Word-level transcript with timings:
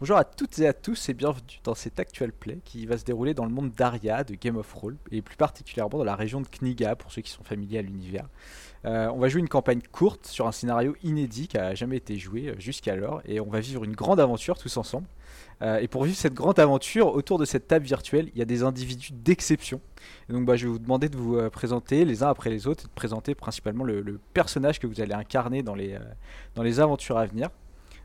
Bonjour 0.00 0.16
à 0.16 0.24
toutes 0.24 0.58
et 0.60 0.66
à 0.66 0.72
tous 0.72 1.10
et 1.10 1.12
bienvenue 1.12 1.60
dans 1.62 1.74
cet 1.74 2.00
actual 2.00 2.32
play 2.32 2.60
qui 2.64 2.86
va 2.86 2.96
se 2.96 3.04
dérouler 3.04 3.34
dans 3.34 3.44
le 3.44 3.50
monde 3.50 3.70
d'Aria, 3.72 4.24
de 4.24 4.34
Game 4.34 4.56
of 4.56 4.72
Roll, 4.72 4.96
et 5.12 5.20
plus 5.20 5.36
particulièrement 5.36 5.98
dans 5.98 6.04
la 6.04 6.16
région 6.16 6.40
de 6.40 6.46
Kniga 6.46 6.96
pour 6.96 7.12
ceux 7.12 7.20
qui 7.20 7.30
sont 7.30 7.44
familiers 7.44 7.80
à 7.80 7.82
l'univers. 7.82 8.26
Euh, 8.86 9.10
on 9.14 9.18
va 9.18 9.28
jouer 9.28 9.40
une 9.40 9.48
campagne 9.50 9.82
courte 9.92 10.26
sur 10.26 10.46
un 10.46 10.52
scénario 10.52 10.96
inédit 11.02 11.48
qui 11.48 11.58
a 11.58 11.74
jamais 11.74 11.98
été 11.98 12.16
joué 12.16 12.48
euh, 12.48 12.54
jusqu'alors, 12.58 13.20
et 13.26 13.40
on 13.40 13.50
va 13.50 13.60
vivre 13.60 13.84
une 13.84 13.94
grande 13.94 14.20
aventure 14.20 14.56
tous 14.56 14.74
ensemble. 14.78 15.06
Euh, 15.60 15.80
et 15.80 15.86
pour 15.86 16.04
vivre 16.04 16.16
cette 16.16 16.32
grande 16.32 16.58
aventure, 16.58 17.14
autour 17.14 17.38
de 17.38 17.44
cette 17.44 17.68
table 17.68 17.84
virtuelle, 17.84 18.30
il 18.32 18.38
y 18.38 18.42
a 18.42 18.46
des 18.46 18.62
individus 18.62 19.12
d'exception. 19.12 19.82
Donc 20.30 20.46
bah, 20.46 20.56
je 20.56 20.64
vais 20.64 20.72
vous 20.72 20.78
demander 20.78 21.10
de 21.10 21.18
vous 21.18 21.38
présenter 21.50 22.06
les 22.06 22.22
uns 22.22 22.28
après 22.30 22.48
les 22.48 22.66
autres, 22.66 22.84
et 22.84 22.88
de 22.88 22.94
présenter 22.94 23.34
principalement 23.34 23.84
le, 23.84 24.18
personnage 24.32 24.78
que 24.78 24.86
vous 24.86 25.02
allez 25.02 25.12
incarner 25.12 25.62
dans 25.62 25.74
les 25.74 26.80
aventures 26.80 27.18
à 27.18 27.26
venir. 27.26 27.50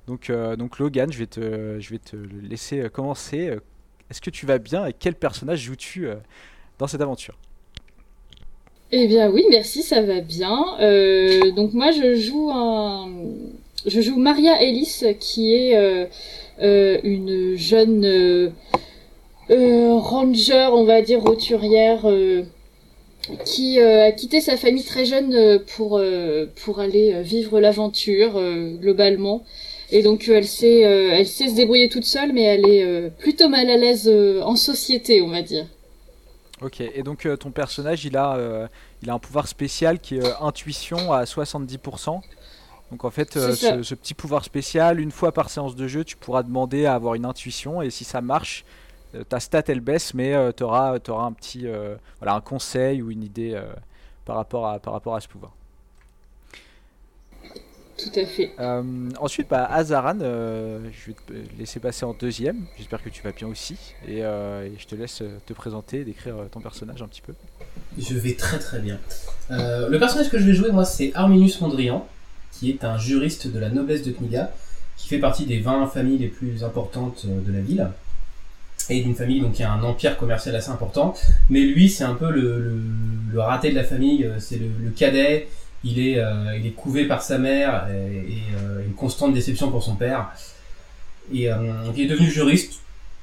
Donc, 0.07 0.29
euh, 0.29 0.55
donc 0.55 0.77
Logan, 0.79 1.11
je 1.11 1.17
vais 1.17 1.25
te, 1.25 2.15
laisser 2.47 2.81
euh, 2.81 2.89
commencer. 2.89 3.49
Euh, 3.49 3.59
est-ce 4.09 4.21
que 4.21 4.29
tu 4.29 4.45
vas 4.45 4.59
bien 4.59 4.85
et 4.85 4.93
quel 4.93 5.15
personnage 5.15 5.61
joues-tu 5.61 6.07
dans 6.77 6.85
cette 6.85 7.01
aventure? 7.01 7.35
Eh 8.91 9.07
bien 9.07 9.31
oui, 9.31 9.43
merci, 9.49 9.81
ça 9.81 10.03
va 10.03 10.21
bien. 10.21 10.77
donc 11.55 11.73
moi 11.73 11.89
je 11.89 12.13
joue 12.13 12.51
Maria 14.15 14.61
Ellis 14.61 15.01
qui 15.19 15.55
est 15.55 16.07
une 16.59 17.55
jeune 17.55 18.53
ranger, 19.49 20.69
on 20.71 20.83
va 20.83 21.01
dire, 21.01 21.23
roturière 21.23 22.05
qui 23.43 23.79
a 23.79 24.11
quitté 24.11 24.39
sa 24.39 24.55
famille 24.55 24.85
très 24.85 25.05
jeune 25.05 25.59
pour 25.75 25.99
aller 26.79 27.23
vivre 27.23 27.59
l'aventure 27.59 28.39
globalement. 28.79 29.43
Et 29.91 30.01
donc 30.01 30.27
euh, 30.27 30.37
elle 30.37 30.47
sait, 30.47 30.85
euh, 30.85 31.11
elle 31.13 31.27
sait 31.27 31.49
se 31.49 31.55
débrouiller 31.55 31.89
toute 31.89 32.05
seule, 32.05 32.33
mais 32.33 32.43
elle 32.43 32.67
est 32.67 32.83
euh, 32.83 33.09
plutôt 33.09 33.49
mal 33.49 33.69
à 33.69 33.77
l'aise 33.77 34.09
en 34.09 34.55
société, 34.55 35.21
on 35.21 35.29
va 35.29 35.41
dire. 35.41 35.67
Ok, 36.61 36.81
et 36.81 37.03
donc 37.03 37.27
ton 37.39 37.51
personnage, 37.51 38.05
il 38.05 38.15
a, 38.15 38.69
il 39.03 39.09
a 39.09 39.13
un 39.13 39.19
pouvoir 39.19 39.47
spécial 39.47 39.99
qui 39.99 40.15
est 40.15 40.23
intuition 40.39 41.11
à 41.11 41.25
70%. 41.25 42.21
Donc 42.91 43.03
en 43.03 43.09
fait, 43.09 43.33
ce, 43.33 43.95
petit 43.95 44.13
pouvoir 44.13 44.45
spécial, 44.45 45.01
une 45.01 45.11
fois 45.11 45.33
par 45.33 45.49
séance 45.49 45.75
de 45.75 45.87
jeu, 45.87 46.05
tu 46.05 46.15
pourras 46.15 46.43
demander 46.43 46.85
à 46.85 46.95
avoir 46.95 47.15
une 47.15 47.25
intuition, 47.25 47.81
et 47.81 47.89
si 47.89 48.05
ça 48.05 48.21
marche, 48.21 48.63
ta 49.27 49.41
stat 49.41 49.63
elle 49.67 49.81
baisse, 49.81 50.13
mais 50.13 50.33
tu 50.55 50.63
auras, 50.63 50.97
auras, 51.09 51.25
un 51.25 51.33
petit 51.33 51.67
voilà, 52.19 52.35
un 52.35 52.41
conseil 52.41 53.01
ou 53.01 53.11
une 53.11 53.23
idée 53.23 53.61
par, 54.23 54.37
rapport 54.37 54.65
à, 54.65 54.79
par 54.79 54.93
rapport 54.93 55.15
à 55.15 55.19
ce 55.19 55.27
pouvoir. 55.27 55.51
Tout 57.97 58.19
à 58.19 58.25
fait. 58.25 58.51
Euh, 58.59 59.09
ensuite, 59.19 59.47
bah, 59.49 59.65
Azaran, 59.65 60.17
euh, 60.21 60.79
je 60.91 61.11
vais 61.11 61.15
te 61.25 61.57
laisser 61.57 61.79
passer 61.79 62.03
en 62.03 62.13
deuxième. 62.13 62.65
J'espère 62.77 63.01
que 63.01 63.09
tu 63.09 63.23
vas 63.23 63.31
bien 63.31 63.47
aussi. 63.47 63.77
Et, 64.07 64.23
euh, 64.23 64.67
je 64.77 64.85
te 64.85 64.95
laisse 64.95 65.23
te 65.45 65.53
présenter, 65.53 66.03
décrire 66.03 66.35
ton 66.51 66.59
personnage 66.59 67.01
un 67.01 67.07
petit 67.07 67.21
peu. 67.21 67.33
Je 67.97 68.15
vais 68.15 68.33
très 68.33 68.59
très 68.59 68.79
bien. 68.79 68.99
le 69.49 69.97
personnage 69.97 70.29
que 70.29 70.37
je 70.37 70.45
vais 70.45 70.53
jouer, 70.53 70.71
moi, 70.71 70.83
c'est 70.83 71.11
Arminius 71.15 71.61
Mondrian, 71.61 72.05
qui 72.51 72.69
est 72.69 72.83
un 72.83 72.97
juriste 72.97 73.47
de 73.47 73.59
la 73.59 73.69
noblesse 73.69 74.03
de 74.03 74.11
Kniga, 74.11 74.51
qui 74.97 75.07
fait 75.07 75.19
partie 75.19 75.45
des 75.45 75.59
20 75.59 75.87
familles 75.87 76.17
les 76.17 76.27
plus 76.27 76.63
importantes 76.63 77.25
de 77.25 77.51
la 77.51 77.61
ville. 77.61 77.89
Et 78.89 79.01
d'une 79.01 79.15
famille 79.15 79.39
donc, 79.39 79.53
qui 79.53 79.63
a 79.63 79.71
un 79.71 79.83
empire 79.83 80.17
commercial 80.17 80.53
assez 80.55 80.69
important. 80.69 81.15
Mais 81.49 81.61
lui, 81.61 81.89
c'est 81.89 82.03
un 82.03 82.13
peu 82.13 82.29
le, 82.29 83.39
raté 83.39 83.69
de 83.69 83.75
la 83.75 83.83
famille, 83.85 84.29
c'est 84.39 84.57
le 84.57 84.89
cadet 84.91 85.47
il 85.85 85.99
est, 85.99 86.19
euh, 86.19 86.57
il 86.59 86.65
est 86.65 86.71
couvé 86.71 87.05
par 87.05 87.21
sa 87.21 87.37
mère 87.37 87.87
et, 87.89 88.41
euh, 88.57 88.83
une 88.85 88.93
constante 88.93 89.33
déception 89.33 89.69
pour 89.69 89.83
son 89.83 89.95
père. 89.95 90.31
Et 91.31 91.51
euh, 91.51 91.57
il 91.95 92.03
est 92.03 92.07
devenu 92.07 92.29
juriste, 92.29 92.81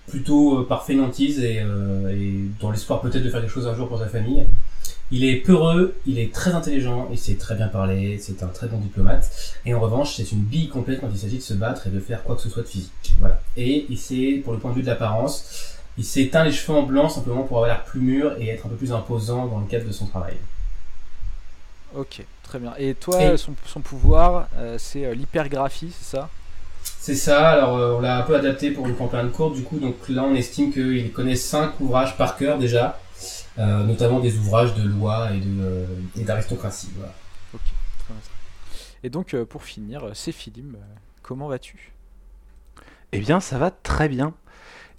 plutôt 0.08 0.62
par 0.62 0.86
fainéantise 0.86 1.40
et, 1.40 1.62
dans 2.60 2.70
l'espoir 2.70 3.00
peut-être 3.00 3.24
de 3.24 3.30
faire 3.30 3.42
des 3.42 3.48
choses 3.48 3.66
un 3.66 3.74
jour 3.74 3.88
pour 3.88 3.98
sa 3.98 4.06
famille. 4.06 4.46
Il 5.10 5.24
est 5.24 5.36
peureux, 5.36 5.94
il 6.06 6.18
est 6.18 6.32
très 6.32 6.52
intelligent, 6.52 7.08
il 7.12 7.18
sait 7.18 7.34
très 7.34 7.54
bien 7.54 7.68
parler, 7.68 8.18
c'est 8.18 8.42
un 8.42 8.46
très 8.46 8.66
bon 8.66 8.78
diplomate. 8.78 9.30
Et 9.66 9.74
en 9.74 9.80
revanche, 9.80 10.14
c'est 10.16 10.32
une 10.32 10.40
bille 10.40 10.68
complète 10.68 11.00
quand 11.00 11.10
il 11.12 11.18
s'agit 11.18 11.36
de 11.36 11.42
se 11.42 11.52
battre 11.52 11.86
et 11.86 11.90
de 11.90 12.00
faire 12.00 12.22
quoi 12.22 12.34
que 12.34 12.40
ce 12.40 12.48
soit 12.48 12.62
de 12.62 12.68
physique. 12.68 13.14
Voilà. 13.20 13.42
Et 13.56 13.86
il 13.90 13.98
sait, 13.98 14.40
pour 14.42 14.54
le 14.54 14.58
point 14.58 14.70
de 14.70 14.76
vue 14.76 14.82
de 14.82 14.86
l'apparence, 14.86 15.74
il 15.98 16.04
s'est 16.04 16.28
teint 16.28 16.44
les 16.44 16.52
cheveux 16.52 16.78
en 16.78 16.84
blanc 16.84 17.10
simplement 17.10 17.42
pour 17.42 17.58
avoir 17.58 17.68
l'air 17.68 17.84
plus 17.84 18.00
mûr 18.00 18.34
et 18.40 18.48
être 18.48 18.64
un 18.64 18.70
peu 18.70 18.76
plus 18.76 18.92
imposant 18.92 19.46
dans 19.46 19.60
le 19.60 19.66
cadre 19.66 19.86
de 19.86 19.92
son 19.92 20.06
travail. 20.06 20.36
Ok, 21.94 22.24
très 22.42 22.58
bien. 22.58 22.74
Et 22.78 22.94
toi, 22.94 23.36
Son, 23.36 23.80
pouvoir, 23.80 24.48
euh, 24.56 24.76
c'est 24.78 25.04
euh, 25.04 25.14
l'hypergraphie, 25.14 25.92
c'est 25.96 26.16
ça? 26.16 26.30
C'est 26.82 27.14
ça, 27.14 27.50
alors 27.50 27.76
euh, 27.76 27.96
on 27.96 28.00
l'a 28.00 28.18
un 28.18 28.22
peu 28.22 28.34
adapté 28.34 28.70
pour 28.70 28.86
une 28.88 28.96
campagne 28.96 29.30
courte, 29.30 29.54
du 29.54 29.62
coup, 29.62 29.78
donc 29.78 30.08
là 30.08 30.24
on 30.24 30.34
estime 30.34 30.72
qu'il 30.72 31.12
connaît 31.12 31.36
5 31.36 31.78
ouvrages 31.80 32.16
par 32.16 32.36
cœur 32.36 32.58
déjà, 32.58 32.98
notamment 33.56 34.20
des 34.20 34.36
ouvrages 34.36 34.74
de 34.74 34.88
loi 34.88 35.28
et 36.16 36.22
d'aristocratie. 36.22 36.90
Voilà. 36.96 37.12
Ok, 37.54 37.60
très 37.60 38.14
bien. 38.14 38.22
Et 39.04 39.10
donc, 39.10 39.36
pour 39.44 39.64
finir, 39.64 40.10
Céphilim, 40.14 40.76
comment 41.22 41.48
vas-tu? 41.48 41.92
Eh 43.12 43.18
bien, 43.18 43.40
ça 43.40 43.58
va 43.58 43.70
très 43.70 44.08
bien. 44.08 44.32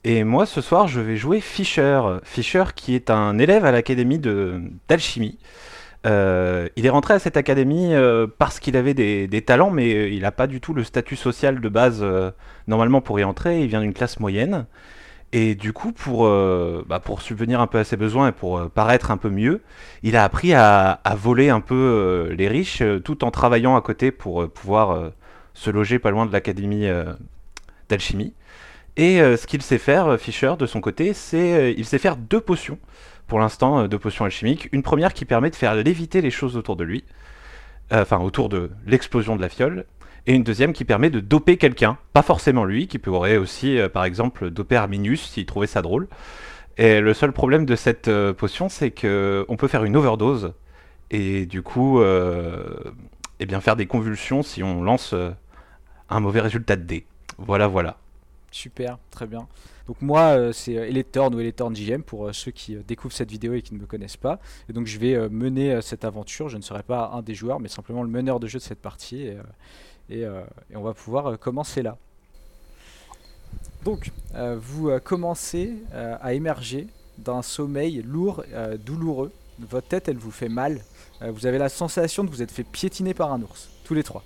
Et 0.03 0.23
moi, 0.23 0.45
ce 0.45 0.61
soir, 0.61 0.87
je 0.87 0.99
vais 0.99 1.15
jouer 1.15 1.41
Fischer. 1.41 2.01
Fischer, 2.23 2.65
qui 2.75 2.95
est 2.95 3.09
un 3.09 3.39
élève 3.39 3.65
à 3.65 3.71
l'académie 3.71 4.19
d'alchimie. 4.19 5.37
Euh, 6.05 6.67
il 6.75 6.85
est 6.85 6.89
rentré 6.89 7.13
à 7.13 7.19
cette 7.19 7.37
académie 7.37 7.93
euh, 7.93 8.27
parce 8.37 8.59
qu'il 8.59 8.75
avait 8.75 8.93
des, 8.93 9.41
talents, 9.41 9.71
mais 9.71 9.93
euh, 9.93 10.09
il 10.09 10.21
n'a 10.21 10.31
pas 10.31 10.47
du 10.47 10.59
tout 10.59 10.73
le 10.73 10.83
statut 10.83 11.15
social 11.15 11.61
de 11.61 11.69
base 11.69 12.05
normalement 12.67 13.01
pour 13.01 13.19
y 13.19 13.23
entrer. 13.23 13.61
Il 13.61 13.67
vient 13.67 13.81
d'une 13.81 13.93
classe 13.93 14.19
moyenne. 14.19 14.65
Et 15.35 15.55
du 15.55 15.73
coup, 15.73 15.93
pour, 15.93 16.27
bah, 16.27 17.01
subvenir 17.19 17.59
un 17.59 17.65
peu 17.65 17.79
à 17.79 17.83
ses 17.83 17.97
besoins 17.97 18.27
et 18.27 18.31
pour 18.31 18.69
paraître 18.69 19.09
un 19.09 19.17
peu 19.17 19.29
mieux, 19.29 19.61
il 20.03 20.15
a 20.15 20.23
appris 20.23 20.53
à, 20.53 20.99
voler 21.15 21.49
un 21.49 21.59
peu 21.59 22.29
les 22.37 22.47
riches 22.47 22.83
tout 23.03 23.23
en 23.23 23.31
travaillant 23.31 23.75
à 23.75 23.81
côté 23.81 24.11
pour 24.11 24.47
pouvoir 24.49 25.11
se 25.55 25.71
loger 25.71 25.97
pas 25.97 26.11
loin 26.11 26.27
de 26.27 26.31
l'académie 26.31 26.87
d'alchimie. 27.89 28.35
Et 28.95 29.17
ce 29.17 29.47
qu'il 29.47 29.63
sait 29.63 29.79
faire, 29.79 30.19
Fischer, 30.19 30.53
de 30.59 30.67
son 30.67 30.81
côté, 30.81 31.13
c'est 31.13 31.73
il 31.75 31.85
sait 31.85 31.97
faire 31.97 32.15
deux 32.15 32.41
potions 32.41 32.77
pour 33.27 33.39
l'instant 33.39 33.81
euh, 33.81 33.87
de 33.87 33.97
potions 33.97 34.25
alchimiques. 34.25 34.69
Une 34.71 34.83
première 34.83 35.13
qui 35.13 35.25
permet 35.25 35.49
de 35.49 35.55
faire 35.55 35.75
léviter 35.75 36.21
les 36.21 36.31
choses 36.31 36.57
autour 36.57 36.75
de 36.75 36.83
lui, 36.83 37.03
euh, 37.91 38.01
enfin 38.01 38.19
autour 38.19 38.49
de 38.49 38.71
l'explosion 38.85 39.35
de 39.35 39.41
la 39.41 39.49
fiole, 39.49 39.85
et 40.25 40.33
une 40.33 40.43
deuxième 40.43 40.73
qui 40.73 40.85
permet 40.85 41.09
de 41.09 41.19
doper 41.19 41.57
quelqu'un, 41.57 41.97
pas 42.13 42.21
forcément 42.21 42.63
lui, 42.63 42.87
qui 42.87 42.97
pourrait 42.97 43.37
aussi, 43.37 43.77
euh, 43.77 43.89
par 43.89 44.05
exemple, 44.05 44.49
doper 44.49 44.75
Arminius 44.75 45.29
s'il 45.29 45.45
trouvait 45.45 45.67
ça 45.67 45.81
drôle. 45.81 46.07
Et 46.77 47.01
le 47.01 47.13
seul 47.13 47.33
problème 47.33 47.65
de 47.65 47.75
cette 47.75 48.09
potion, 48.31 48.67
c'est 48.67 48.89
que 48.89 49.45
on 49.47 49.57
peut 49.57 49.67
faire 49.67 49.83
une 49.83 49.95
overdose 49.95 50.53
et 51.11 51.45
du 51.45 51.61
coup, 51.61 52.01
eh 52.01 53.45
bien 53.45 53.61
faire 53.61 53.75
des 53.75 53.85
convulsions 53.85 54.41
si 54.41 54.63
on 54.63 54.81
lance 54.81 55.13
un 56.09 56.19
mauvais 56.19 56.41
résultat 56.41 56.75
de 56.75 56.81
dé. 56.81 57.05
Voilà, 57.37 57.67
voilà. 57.67 57.97
Super, 58.49 58.97
très 59.11 59.27
bien. 59.27 59.47
Donc 59.87 60.01
moi, 60.01 60.37
euh, 60.37 60.53
c'est 60.53 60.77
euh, 60.77 60.87
Eletorn 60.87 61.35
ou 61.35 61.39
Eletorn 61.39 61.75
JM 61.75 62.03
pour 62.03 62.27
euh, 62.27 62.33
ceux 62.33 62.51
qui 62.51 62.75
découvrent 62.75 63.13
cette 63.13 63.29
vidéo 63.29 63.53
et 63.53 63.61
qui 63.61 63.73
ne 63.73 63.79
me 63.79 63.85
connaissent 63.85 64.17
pas. 64.17 64.39
Et 64.69 64.73
donc 64.73 64.87
je 64.87 64.97
vais 64.97 65.29
mener 65.29 65.81
cette 65.81 66.05
aventure. 66.05 66.49
Je 66.49 66.57
ne 66.57 66.61
serai 66.61 66.83
pas 66.83 67.11
un 67.13 67.21
des 67.21 67.35
joueurs, 67.35 67.59
mais 67.59 67.69
simplement 67.69 68.03
le 68.03 68.09
meneur 68.09 68.39
de 68.39 68.47
jeu 68.47 68.59
de 68.59 68.63
cette 68.63 68.81
partie. 68.81 69.29
Et, 70.09 70.25
on 70.75 70.81
va 70.81 70.93
pouvoir 70.93 71.39
commencer 71.39 71.81
là. 71.81 71.97
Donc, 73.83 74.11
vous 74.33 74.91
commencez 75.03 75.73
à 75.93 76.33
émerger 76.33 76.87
d'un 77.17 77.41
sommeil 77.41 78.01
lourd, 78.01 78.43
douloureux. 78.85 79.31
Votre 79.59 79.87
tête, 79.87 80.07
elle 80.07 80.17
vous 80.17 80.31
fait 80.31 80.49
mal. 80.49 80.81
vous 81.21 81.45
avez 81.45 81.57
la 81.57 81.69
sensation 81.69 82.23
de 82.23 82.29
vous 82.29 82.41
être 82.41 82.51
fait 82.51 82.63
piétiner 82.63 83.13
par 83.13 83.31
un 83.33 83.41
ours, 83.41 83.69
tous 83.83 83.93
les 83.93 84.03
trois. 84.03 84.23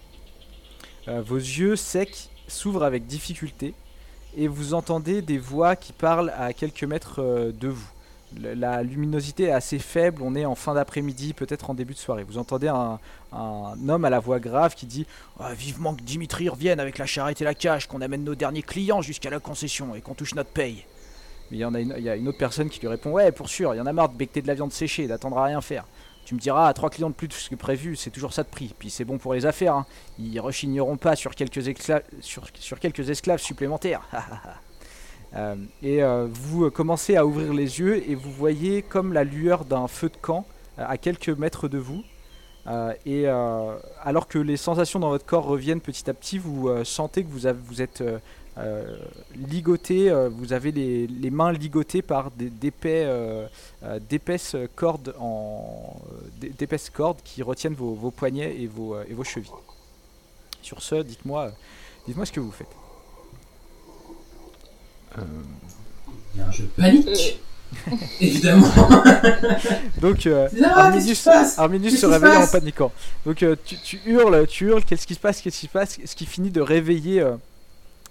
vos 1.07 1.37
yeux 1.37 1.75
secs 1.75 2.29
s'ouvrent 2.47 2.83
avec 2.83 3.05
difficulté 3.07 3.73
et 4.37 4.47
vous 4.47 4.75
entendez 4.75 5.21
des 5.21 5.39
voix 5.39 5.75
qui 5.75 5.91
parlent 5.91 6.31
à 6.37 6.53
quelques 6.53 6.83
mètres 6.83 7.21
euh, 7.21 7.51
de 7.51 7.67
vous. 7.67 7.89
La 8.35 8.83
luminosité 8.83 9.45
est 9.45 9.51
assez 9.51 9.79
faible, 9.79 10.21
on 10.21 10.35
est 10.35 10.45
en 10.45 10.53
fin 10.53 10.73
d'après-midi, 10.73 11.33
peut-être 11.33 11.69
en 11.69 11.73
début 11.73 11.93
de 11.93 11.97
soirée. 11.97 12.23
Vous 12.23 12.37
entendez 12.37 12.67
un, 12.67 12.99
homme 13.31 14.05
à 14.05 14.09
la 14.09 14.19
voix 14.19 14.39
grave 14.39 14.75
qui 14.75 14.85
dit 14.85 15.07
ah, 15.39 15.53
Vivement 15.53 15.95
que 15.95 16.01
Dimitri 16.01 16.49
revienne 16.49 16.81
avec 16.81 16.97
la 16.97 17.05
charrette 17.05 17.41
et 17.41 17.45
la 17.45 17.55
cage, 17.55 17.87
qu'on 17.87 18.01
amène 18.01 18.25
nos 18.25 18.35
derniers 18.35 18.63
clients 18.63 19.01
jusqu'à 19.01 19.29
la 19.29 19.39
concession 19.39 19.95
et 19.95 20.01
qu'on 20.01 20.13
touche 20.13 20.35
notre 20.35 20.49
paye. 20.49 20.83
Mais 21.49 21.57
il 21.57 21.59
y, 21.61 21.63
a 21.63 21.67
une, 21.67 21.95
il 21.97 22.03
y 22.03 22.09
a 22.09 22.17
une 22.17 22.27
autre 22.27 22.37
personne 22.37 22.69
qui 22.69 22.81
lui 22.81 22.89
répond 22.89 23.11
Ouais, 23.11 23.31
pour 23.31 23.47
sûr, 23.47 23.73
il 23.73 23.77
y 23.77 23.81
en 23.81 23.85
a 23.85 23.93
marre 23.93 24.09
de 24.09 24.17
becter 24.17 24.41
de 24.41 24.47
la 24.47 24.55
viande 24.55 24.73
séchée, 24.73 25.07
d'attendre 25.07 25.37
à 25.37 25.45
rien 25.45 25.61
faire. 25.61 25.85
Tu 26.27 26.35
me 26.35 26.41
diras, 26.41 26.73
trois 26.73 26.89
clients 26.89 27.09
de 27.09 27.15
plus 27.15 27.47
que 27.47 27.55
prévu, 27.55 27.95
c'est 27.95 28.09
toujours 28.09 28.33
ça 28.33 28.43
de 28.43 28.49
prix. 28.49 28.75
Puis 28.77 28.89
c'est 28.89 29.05
bon 29.05 29.17
pour 29.17 29.33
les 29.33 29.45
affaires. 29.45 29.75
Hein. 29.75 29.85
Ils 30.19 30.37
rechigneront 30.41 30.97
pas 30.97 31.15
sur 31.15 31.33
quelques, 31.33 31.61
sur, 32.19 32.79
quelques 32.81 33.09
esclaves 33.09 33.39
supplémentaires. 33.39 34.01
Euh, 35.35 35.57
et 35.83 36.01
euh, 36.01 36.25
vous 36.31 36.71
commencez 36.71 37.17
à 37.17 37.25
ouvrir 37.25 37.53
les 37.53 37.81
yeux 37.81 38.09
et 38.09 38.15
vous 38.15 38.31
voyez 38.31 38.81
comme 38.81 39.11
la 39.11 39.25
lueur 39.25 39.65
d'un 39.65 39.89
feu 39.89 40.07
de 40.07 40.15
camp 40.15 40.47
euh, 40.79 40.85
à 40.87 40.97
quelques 40.97 41.27
mètres 41.27 41.67
de 41.67 41.77
vous. 41.77 42.01
Et 43.05 43.27
alors 43.27 44.27
que 44.27 44.39
les 44.39 44.57
sensations 44.57 44.99
dans 44.99 45.09
votre 45.09 45.25
corps 45.25 45.45
reviennent 45.45 45.81
petit 45.81 46.09
à 46.09 46.13
petit, 46.13 46.37
vous 46.37 46.69
sentez 46.83 47.23
que 47.23 47.29
vous, 47.29 47.47
vous 47.67 47.81
êtes 47.81 48.03
euh, 48.59 48.97
ligoté, 49.35 50.09
euh, 50.09 50.29
vous 50.29 50.51
avez 50.51 50.71
les, 50.71 51.05
les 51.05 51.29
mains 51.29 51.51
ligotées 51.51 52.01
par 52.01 52.31
euh, 53.05 53.47
euh, 53.83 53.99
d'épaisses 54.09 54.55
cordes 54.75 55.13
en 55.19 55.95
euh, 56.11 56.15
d'é- 56.39 56.49
d'épaisses 56.49 56.89
cordes 56.89 57.19
qui 57.23 57.43
retiennent 57.43 57.75
vos, 57.75 57.93
vos 57.93 58.09
poignets 58.09 58.59
et 58.59 58.65
vos, 58.65 58.95
euh, 58.95 59.03
et 59.07 59.13
vos 59.13 59.23
chevilles. 59.23 59.51
Sur 60.63 60.81
ce, 60.81 60.95
dites-moi, 60.95 61.43
euh, 61.43 61.49
dites-moi 62.07 62.25
ce 62.25 62.31
que 62.31 62.39
vous 62.39 62.51
faites. 62.51 62.67
Euh, 65.19 65.21
Bien, 66.33 66.51
je 66.51 66.63
panique. 66.63 67.39
Évidemment. 68.21 68.67
Donc, 70.01 70.25
euh, 70.25 70.47
se 71.55 71.59
Arminius 71.59 71.93
se 71.95 72.01
se 72.01 72.05
réveille 72.05 72.37
en 72.37 72.47
paniquant. 72.47 72.91
Donc 73.25 73.43
euh, 73.43 73.55
tu, 73.65 73.75
tu 73.77 73.99
hurles, 74.05 74.45
tu 74.47 74.65
hurles, 74.67 74.83
qu'est-ce 74.83 75.07
qui 75.07 75.15
se 75.15 75.19
passe, 75.19 75.41
qu'est-ce 75.41 75.59
qui 75.59 75.67
se 75.67 75.71
passe? 75.71 75.97
Ce 76.03 76.15
qui 76.15 76.25
finit 76.25 76.49
de 76.51 76.61
réveiller, 76.61 77.21
euh, 77.21 77.35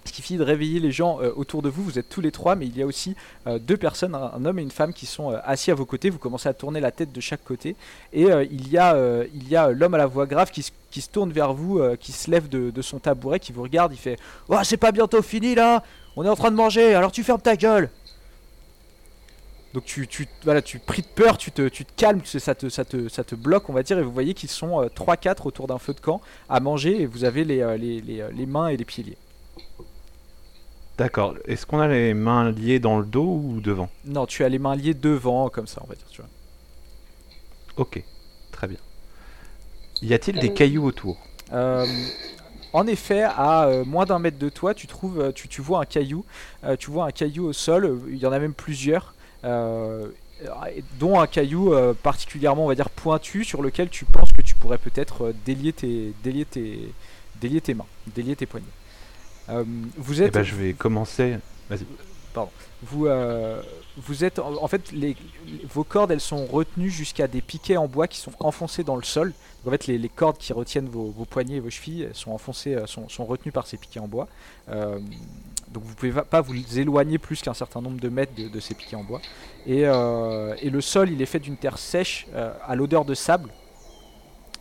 ce 0.05 0.11
qui 0.11 0.21
finit 0.21 0.39
de 0.39 0.43
réveiller 0.43 0.79
les 0.79 0.91
gens 0.91 1.19
euh, 1.21 1.31
autour 1.35 1.61
de 1.61 1.69
vous. 1.69 1.83
Vous 1.83 1.99
êtes 1.99 2.09
tous 2.09 2.21
les 2.21 2.31
trois, 2.31 2.55
mais 2.55 2.65
il 2.65 2.77
y 2.77 2.81
a 2.81 2.85
aussi 2.85 3.15
deux 3.61 3.77
personnes, 3.77 4.15
un, 4.15 4.45
homme 4.45 4.59
et 4.59 4.61
une 4.61 4.71
femme, 4.71 4.93
qui 4.93 5.05
sont 5.05 5.31
assis 5.43 5.71
à 5.71 5.75
vos 5.75 5.85
côtés. 5.85 6.09
Vous 6.09 6.17
commencez 6.19 6.49
à 6.49 6.53
tourner 6.53 6.79
la 6.79 6.91
tête 6.91 7.11
de 7.11 7.21
chaque 7.21 7.43
côté, 7.43 7.75
et 8.13 8.27
il 8.51 8.69
y 8.69 8.77
a, 8.77 8.95
il 9.33 9.47
y 9.49 9.55
a 9.55 9.69
l'homme 9.71 9.93
à 9.93 9.97
la 9.97 10.05
voix 10.07 10.25
grave 10.25 10.51
qui, 10.51 10.63
se- 10.63 10.71
qui 10.91 11.01
se 11.01 11.09
tourne 11.09 11.31
vers 11.31 11.53
vous, 11.53 11.81
qui 11.99 12.11
se 12.11 12.29
lève 12.31 12.47
de, 12.49 12.69
de 12.71 12.81
son 12.81 12.99
tabouret, 12.99 13.39
qui 13.39 13.51
vous 13.53 13.63
regarde. 13.63 13.93
Il 13.93 13.97
fait 13.97 14.17
"Oh, 14.49 14.55
c'est 14.63 14.77
pas 14.77 14.91
bientôt 14.91 15.21
fini 15.21 15.55
là 15.55 15.83
On 16.15 16.23
est 16.25 16.29
en 16.29 16.35
train 16.35 16.51
de 16.51 16.55
manger, 16.55 16.93
alors 16.95 17.11
tu 17.11 17.23
fermes 17.23 17.41
ta 17.41 17.55
gueule." 17.55 17.89
Donc 19.73 19.83
tu, 19.85 20.07
tu, 20.07 20.27
voilà, 20.43 20.61
tu 20.61 20.79
pris 20.79 21.01
de 21.01 21.07
peur, 21.07 21.37
tu 21.37 21.51
te, 21.51 21.67
tu 21.67 21.85
te 21.85 21.91
calmes, 21.95 22.21
ça 22.25 22.55
te, 22.55 22.69
ça, 22.69 22.85
te, 22.85 23.09
ça 23.09 23.23
te 23.23 23.35
bloque, 23.35 23.69
on 23.69 23.73
va 23.73 23.83
dire, 23.83 23.99
et 23.99 24.01
vous 24.01 24.11
voyez 24.11 24.33
qu'ils 24.33 24.49
sont 24.49 24.81
euh, 24.81 24.87
3-4 24.87 25.45
autour 25.45 25.67
d'un 25.67 25.77
feu 25.77 25.93
de 25.93 25.99
camp 25.99 26.21
à 26.49 26.59
manger, 26.59 27.01
et 27.01 27.05
vous 27.05 27.25
avez 27.25 27.43
les, 27.43 27.61
euh, 27.61 27.77
les, 27.77 28.01
les, 28.01 28.21
euh, 28.21 28.29
les 28.33 28.45
mains 28.45 28.69
et 28.69 28.77
les 28.77 28.85
pieds 28.85 29.03
liés. 29.03 29.17
D'accord. 30.97 31.35
Est-ce 31.45 31.65
qu'on 31.65 31.79
a 31.79 31.87
les 31.87 32.13
mains 32.15 32.49
liées 32.51 32.79
dans 32.79 32.97
le 32.99 33.05
dos 33.05 33.23
ou 33.43 33.59
devant? 33.61 33.89
Non, 34.05 34.25
tu 34.25 34.43
as 34.43 34.49
les 34.49 34.57
mains 34.57 34.75
liées 34.75 34.95
devant, 34.95 35.49
comme 35.49 35.67
ça, 35.67 35.81
on 35.85 35.87
va 35.87 35.95
dire, 35.95 36.07
tu 36.09 36.21
vois. 36.21 36.29
Ok, 37.77 38.01
très 38.51 38.67
bien. 38.67 38.79
Y 40.01 40.13
a-t-il 40.13 40.39
des 40.39 40.49
Euh. 40.49 40.53
cailloux 40.53 40.85
autour? 40.85 41.17
Euh, 41.53 41.85
en 42.73 42.87
effet, 42.87 43.21
à 43.23 43.65
euh, 43.65 43.85
moins 43.85 44.05
d'un 44.05 44.17
mètre 44.17 44.39
de 44.39 44.49
toi, 44.49 44.73
tu 44.73 44.87
trouves, 44.87 45.19
euh, 45.19 45.31
tu, 45.31 45.47
tu 45.47 45.61
vois 45.61 45.81
un 45.81 45.85
caillou, 45.85 46.25
euh, 46.63 46.75
tu 46.77 46.89
vois 46.89 47.05
un 47.05 47.11
caillou 47.11 47.45
au 47.45 47.53
sol. 47.53 47.85
euh, 47.85 47.99
Il 48.09 48.17
y 48.17 48.25
en 48.25 48.31
a 48.31 48.39
même 48.39 48.53
plusieurs, 48.55 49.13
euh, 49.13 49.16
dont 50.99 51.19
un 51.19 51.27
caillou 51.27 51.73
euh, 51.73 51.93
particulièrement, 51.93 52.65
on 52.65 52.67
va 52.67 52.75
dire 52.75 52.89
pointu, 52.89 53.43
sur 53.43 53.61
lequel 53.61 53.89
tu 53.89 54.05
penses 54.05 54.31
que 54.31 54.41
tu 54.41 54.55
pourrais 54.55 54.77
peut-être 54.77 55.25
euh, 55.27 55.33
délier 55.45 55.73
tes, 55.73 56.13
délier 56.23 56.45
tes, 56.45 56.93
délier 57.41 57.61
tes 57.61 57.73
mains, 57.73 57.85
délier 58.15 58.35
tes 58.35 58.45
poignets. 58.45 58.65
Euh, 59.49 59.63
vous 59.97 60.21
Eh 60.21 60.25
êtes, 60.25 60.33
ben, 60.33 60.43
je 60.43 60.55
vais 60.55 60.73
commencer. 60.73 61.37
Vas-y. 61.69 61.85
vous, 62.83 63.07
euh, 63.07 63.61
vous 63.97 64.23
êtes, 64.23 64.39
en, 64.39 64.67
fait, 64.67 64.91
les, 64.91 65.15
vos 65.73 65.83
cordes, 65.83 66.11
elles 66.11 66.21
sont 66.21 66.45
retenues 66.45 66.89
jusqu'à 66.89 67.27
des 67.27 67.41
piquets 67.41 67.77
en 67.77 67.87
bois 67.87 68.07
qui 68.07 68.19
sont 68.19 68.33
enfoncés 68.39 68.83
dans 68.83 68.95
le 68.95 69.03
sol. 69.03 69.33
Donc, 69.63 69.67
en 69.67 69.71
fait, 69.71 69.87
les, 69.87 69.97
les 69.97 70.09
cordes 70.09 70.37
qui 70.37 70.53
retiennent 70.53 70.89
vos, 70.89 71.09
vos 71.09 71.25
poignets 71.25 71.55
et 71.55 71.59
vos 71.59 71.69
chevilles 71.69 72.09
sont 72.13 72.31
enfoncées, 72.31 72.75
euh, 72.75 72.85
sont, 72.85 73.09
sont 73.09 73.25
retenues 73.25 73.51
par 73.51 73.67
ces 73.67 73.77
piquets 73.77 73.99
en 73.99 74.07
bois. 74.07 74.27
Euh, 74.69 74.99
donc, 75.73 75.83
vous 75.83 75.95
pouvez 75.95 76.11
va- 76.11 76.23
pas 76.23 76.41
vous 76.41 76.55
éloigner 76.79 77.17
plus 77.17 77.41
qu'un 77.41 77.53
certain 77.53 77.81
nombre 77.81 77.99
de 77.99 78.09
mètres 78.09 78.33
de, 78.35 78.59
ces 78.59 78.73
piquets 78.73 78.95
en 78.95 79.03
bois. 79.03 79.21
Et, 79.65 79.85
euh, 79.85 80.55
et 80.61 80.69
le 80.69 80.81
sol, 80.81 81.09
il 81.11 81.21
est 81.21 81.25
fait 81.25 81.39
d'une 81.39 81.57
terre 81.57 81.77
sèche 81.77 82.27
euh, 82.33 82.53
à 82.65 82.75
l'odeur 82.75 83.05
de 83.05 83.13
sable. 83.13 83.49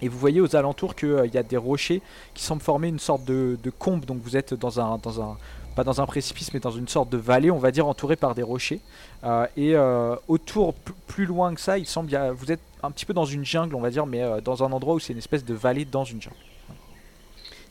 Et 0.02 0.08
vous 0.08 0.18
voyez 0.18 0.40
aux 0.40 0.56
alentours 0.56 0.94
qu'il 0.94 1.30
y 1.32 1.38
a 1.38 1.42
des 1.42 1.56
rochers 1.56 2.02
qui 2.34 2.42
semblent 2.42 2.62
former 2.62 2.88
une 2.88 2.98
sorte 2.98 3.24
de, 3.24 3.58
combe. 3.78 4.04
Donc 4.04 4.18
vous 4.22 4.36
êtes 4.36 4.52
dans 4.52 4.80
un, 4.80 4.98
dans 4.98 5.22
un, 5.22 5.38
pas 5.74 5.84
dans 5.84 6.00
un 6.00 6.06
précipice, 6.06 6.52
mais 6.52 6.60
dans 6.60 6.70
une 6.70 6.88
sorte 6.88 7.08
de 7.08 7.16
vallée, 7.16 7.50
on 7.50 7.58
va 7.58 7.70
dire, 7.70 7.86
entourée 7.86 8.16
par 8.16 8.34
des 8.34 8.42
rochers. 8.42 8.80
Euh, 9.24 9.46
et 9.56 9.74
euh, 9.74 10.16
autour, 10.28 10.74
plus 11.06 11.26
loin 11.26 11.54
que 11.54 11.60
ça, 11.60 11.78
il 11.78 11.86
semble, 11.86 12.10
vous 12.36 12.52
êtes 12.52 12.60
un 12.82 12.90
petit 12.90 13.06
peu 13.06 13.14
dans 13.14 13.24
une 13.24 13.44
jungle, 13.44 13.74
on 13.74 13.80
va 13.80 13.90
dire, 13.90 14.06
mais 14.06 14.22
euh, 14.22 14.40
dans 14.40 14.62
un 14.64 14.72
endroit 14.72 14.94
où 14.94 14.98
c'est 14.98 15.12
une 15.12 15.18
espèce 15.18 15.44
de 15.44 15.54
vallée 15.54 15.84
dans 15.84 16.04
une 16.04 16.20
jungle. 16.20 16.36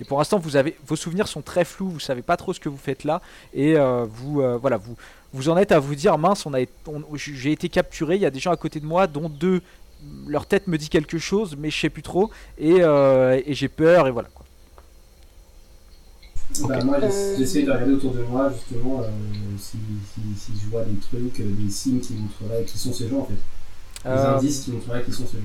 Et 0.01 0.03
pour 0.03 0.18
l'instant, 0.18 0.39
vous 0.39 0.56
avez, 0.57 0.75
vos 0.86 0.95
souvenirs 0.95 1.27
sont 1.27 1.42
très 1.42 1.63
flous, 1.65 1.89
vous 1.89 2.00
savez 2.00 2.21
pas 2.21 2.36
trop 2.38 2.53
ce 2.53 2.59
que 2.59 2.68
vous 2.69 2.77
faites 2.77 3.03
là, 3.06 3.21
et 3.53 3.77
euh, 3.77 4.06
vous, 4.09 4.42
euh, 4.42 4.57
voilà, 4.57 4.77
vous, 4.77 4.95
vous 5.33 5.50
en 5.50 5.57
êtes 5.57 5.71
à 5.71 5.80
vous 5.80 5.95
dire, 5.95 6.18
mince, 6.18 6.45
on 6.45 6.53
a, 6.53 6.59
été- 6.62 6.74
on- 6.88 7.03
j'ai 7.15 7.51
été 7.53 7.69
capturé, 7.69 8.15
il 8.15 8.21
y 8.21 8.25
a 8.25 8.30
des 8.31 8.39
gens 8.39 8.51
à 8.51 8.57
côté 8.57 8.80
de 8.81 8.86
moi, 8.86 9.07
dont 9.07 9.30
deux, 9.30 9.62
leur 10.27 10.45
tête 10.47 10.68
me 10.68 10.77
dit 10.77 10.89
quelque 10.89 11.18
chose, 11.18 11.56
mais 11.57 11.69
je 11.69 11.80
sais 11.80 11.89
plus 11.89 12.01
trop, 12.03 12.30
et, 12.57 12.75
euh, 12.81 13.42
et 13.45 13.53
j'ai 13.53 13.69
peur, 13.69 14.07
et 14.07 14.12
voilà. 14.12 14.27
Quoi. 14.36 14.45
Bah, 16.68 16.83
moi, 16.83 17.00
j'ess- 17.01 17.38
j'essaie 17.38 17.63
de 17.63 17.71
regarder 17.71 17.94
autour 17.94 18.13
de 18.13 18.21
moi, 18.24 18.51
justement, 18.53 19.01
euh, 19.01 19.07
si, 19.57 19.77
si, 20.13 20.21
si 20.38 20.51
je 20.63 20.69
vois 20.69 20.83
des 20.83 20.97
trucs, 21.00 21.42
des 21.42 21.69
signes 21.71 22.00
qui 22.00 22.13
montreraient 22.13 22.63
qui 22.65 22.77
sont 22.77 22.94
ces 22.94 23.07
gens, 23.09 23.19
en 23.19 23.25
fait. 23.25 23.33
Des 23.33 24.09
Euh, 24.12 24.36
indices 24.38 24.59
qui 24.65 24.71
montreraient 24.71 25.03
qui 25.03 25.12
sont 25.12 25.25
ces 25.25 25.38
gens. 25.38 25.44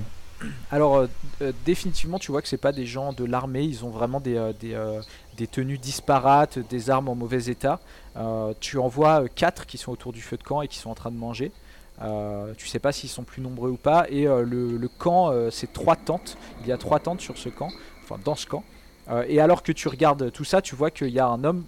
Alors 0.70 0.96
euh, 0.96 1.06
euh, 1.42 1.52
définitivement 1.64 2.18
tu 2.18 2.30
vois 2.30 2.42
que 2.42 2.48
c'est 2.48 2.56
pas 2.56 2.72
des 2.72 2.86
gens 2.86 3.12
de 3.12 3.24
l'armée, 3.24 3.64
ils 3.64 3.84
ont 3.84 3.90
vraiment 3.90 4.20
des, 4.20 4.36
euh, 4.36 5.02
tenues 5.50 5.78
disparates, 5.78 6.58
des 6.58 6.90
armes 6.90 7.08
en 7.08 7.14
mauvais 7.14 7.44
état. 7.46 7.80
Tu 8.60 8.78
en 8.78 8.88
vois 8.88 9.28
4 9.28 9.66
qui 9.66 9.78
sont 9.78 9.92
autour 9.92 10.12
du 10.12 10.20
feu 10.20 10.36
de 10.36 10.42
camp 10.42 10.62
et 10.62 10.68
qui 10.68 10.78
sont 10.78 10.90
en 10.90 10.94
train 10.94 11.10
de 11.10 11.16
manger. 11.16 11.52
Tu 12.56 12.68
sais 12.68 12.78
pas 12.78 12.92
s'ils 12.92 13.08
sont 13.08 13.24
plus 13.24 13.40
nombreux 13.40 13.70
ou 13.70 13.76
pas. 13.76 14.06
Et 14.10 14.24
le, 14.24 14.88
camp 14.98 15.32
c'est 15.50 15.72
trois 15.72 15.96
tentes. 15.96 16.36
Il 16.62 16.68
y 16.68 16.72
a 16.72 16.76
trois 16.76 16.98
tentes 16.98 17.20
sur 17.20 17.38
ce 17.38 17.48
camp, 17.48 17.70
enfin 18.02 18.20
dans 18.22 18.34
ce 18.34 18.46
camp. 18.46 18.64
Et 19.28 19.40
alors 19.40 19.62
que 19.62 19.72
tu 19.72 19.88
regardes 19.88 20.30
tout 20.30 20.44
ça, 20.44 20.60
tu 20.60 20.74
vois 20.74 20.90
qu'il 20.90 21.08
y 21.08 21.20
a 21.20 21.26
un 21.26 21.42
homme 21.44 21.64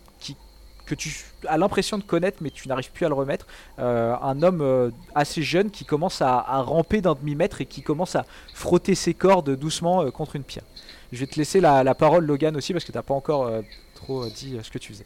que 0.86 0.94
tu 0.94 1.24
as 1.46 1.58
l'impression 1.58 1.98
de 1.98 2.02
connaître 2.02 2.38
mais 2.40 2.50
tu 2.50 2.68
n'arrives 2.68 2.90
plus 2.92 3.06
à 3.06 3.08
le 3.08 3.14
remettre. 3.14 3.46
Euh, 3.78 4.14
un 4.20 4.42
homme 4.42 4.60
euh, 4.60 4.90
assez 5.14 5.42
jeune 5.42 5.70
qui 5.70 5.84
commence 5.84 6.22
à, 6.22 6.38
à 6.38 6.60
ramper 6.62 7.00
d'un 7.00 7.14
demi-mètre 7.14 7.60
et 7.60 7.66
qui 7.66 7.82
commence 7.82 8.16
à 8.16 8.24
frotter 8.54 8.94
ses 8.94 9.14
cordes 9.14 9.56
doucement 9.56 10.02
euh, 10.02 10.10
contre 10.10 10.36
une 10.36 10.44
pierre. 10.44 10.64
Je 11.12 11.20
vais 11.20 11.26
te 11.26 11.38
laisser 11.38 11.60
la, 11.60 11.84
la 11.84 11.94
parole 11.94 12.24
Logan 12.24 12.56
aussi 12.56 12.72
parce 12.72 12.84
que 12.84 12.92
t'as 12.92 13.02
pas 13.02 13.14
encore 13.14 13.50
trop 13.94 14.26
dit 14.26 14.56
ce 14.62 14.70
que 14.70 14.78
tu 14.78 14.94
faisais. 14.94 15.04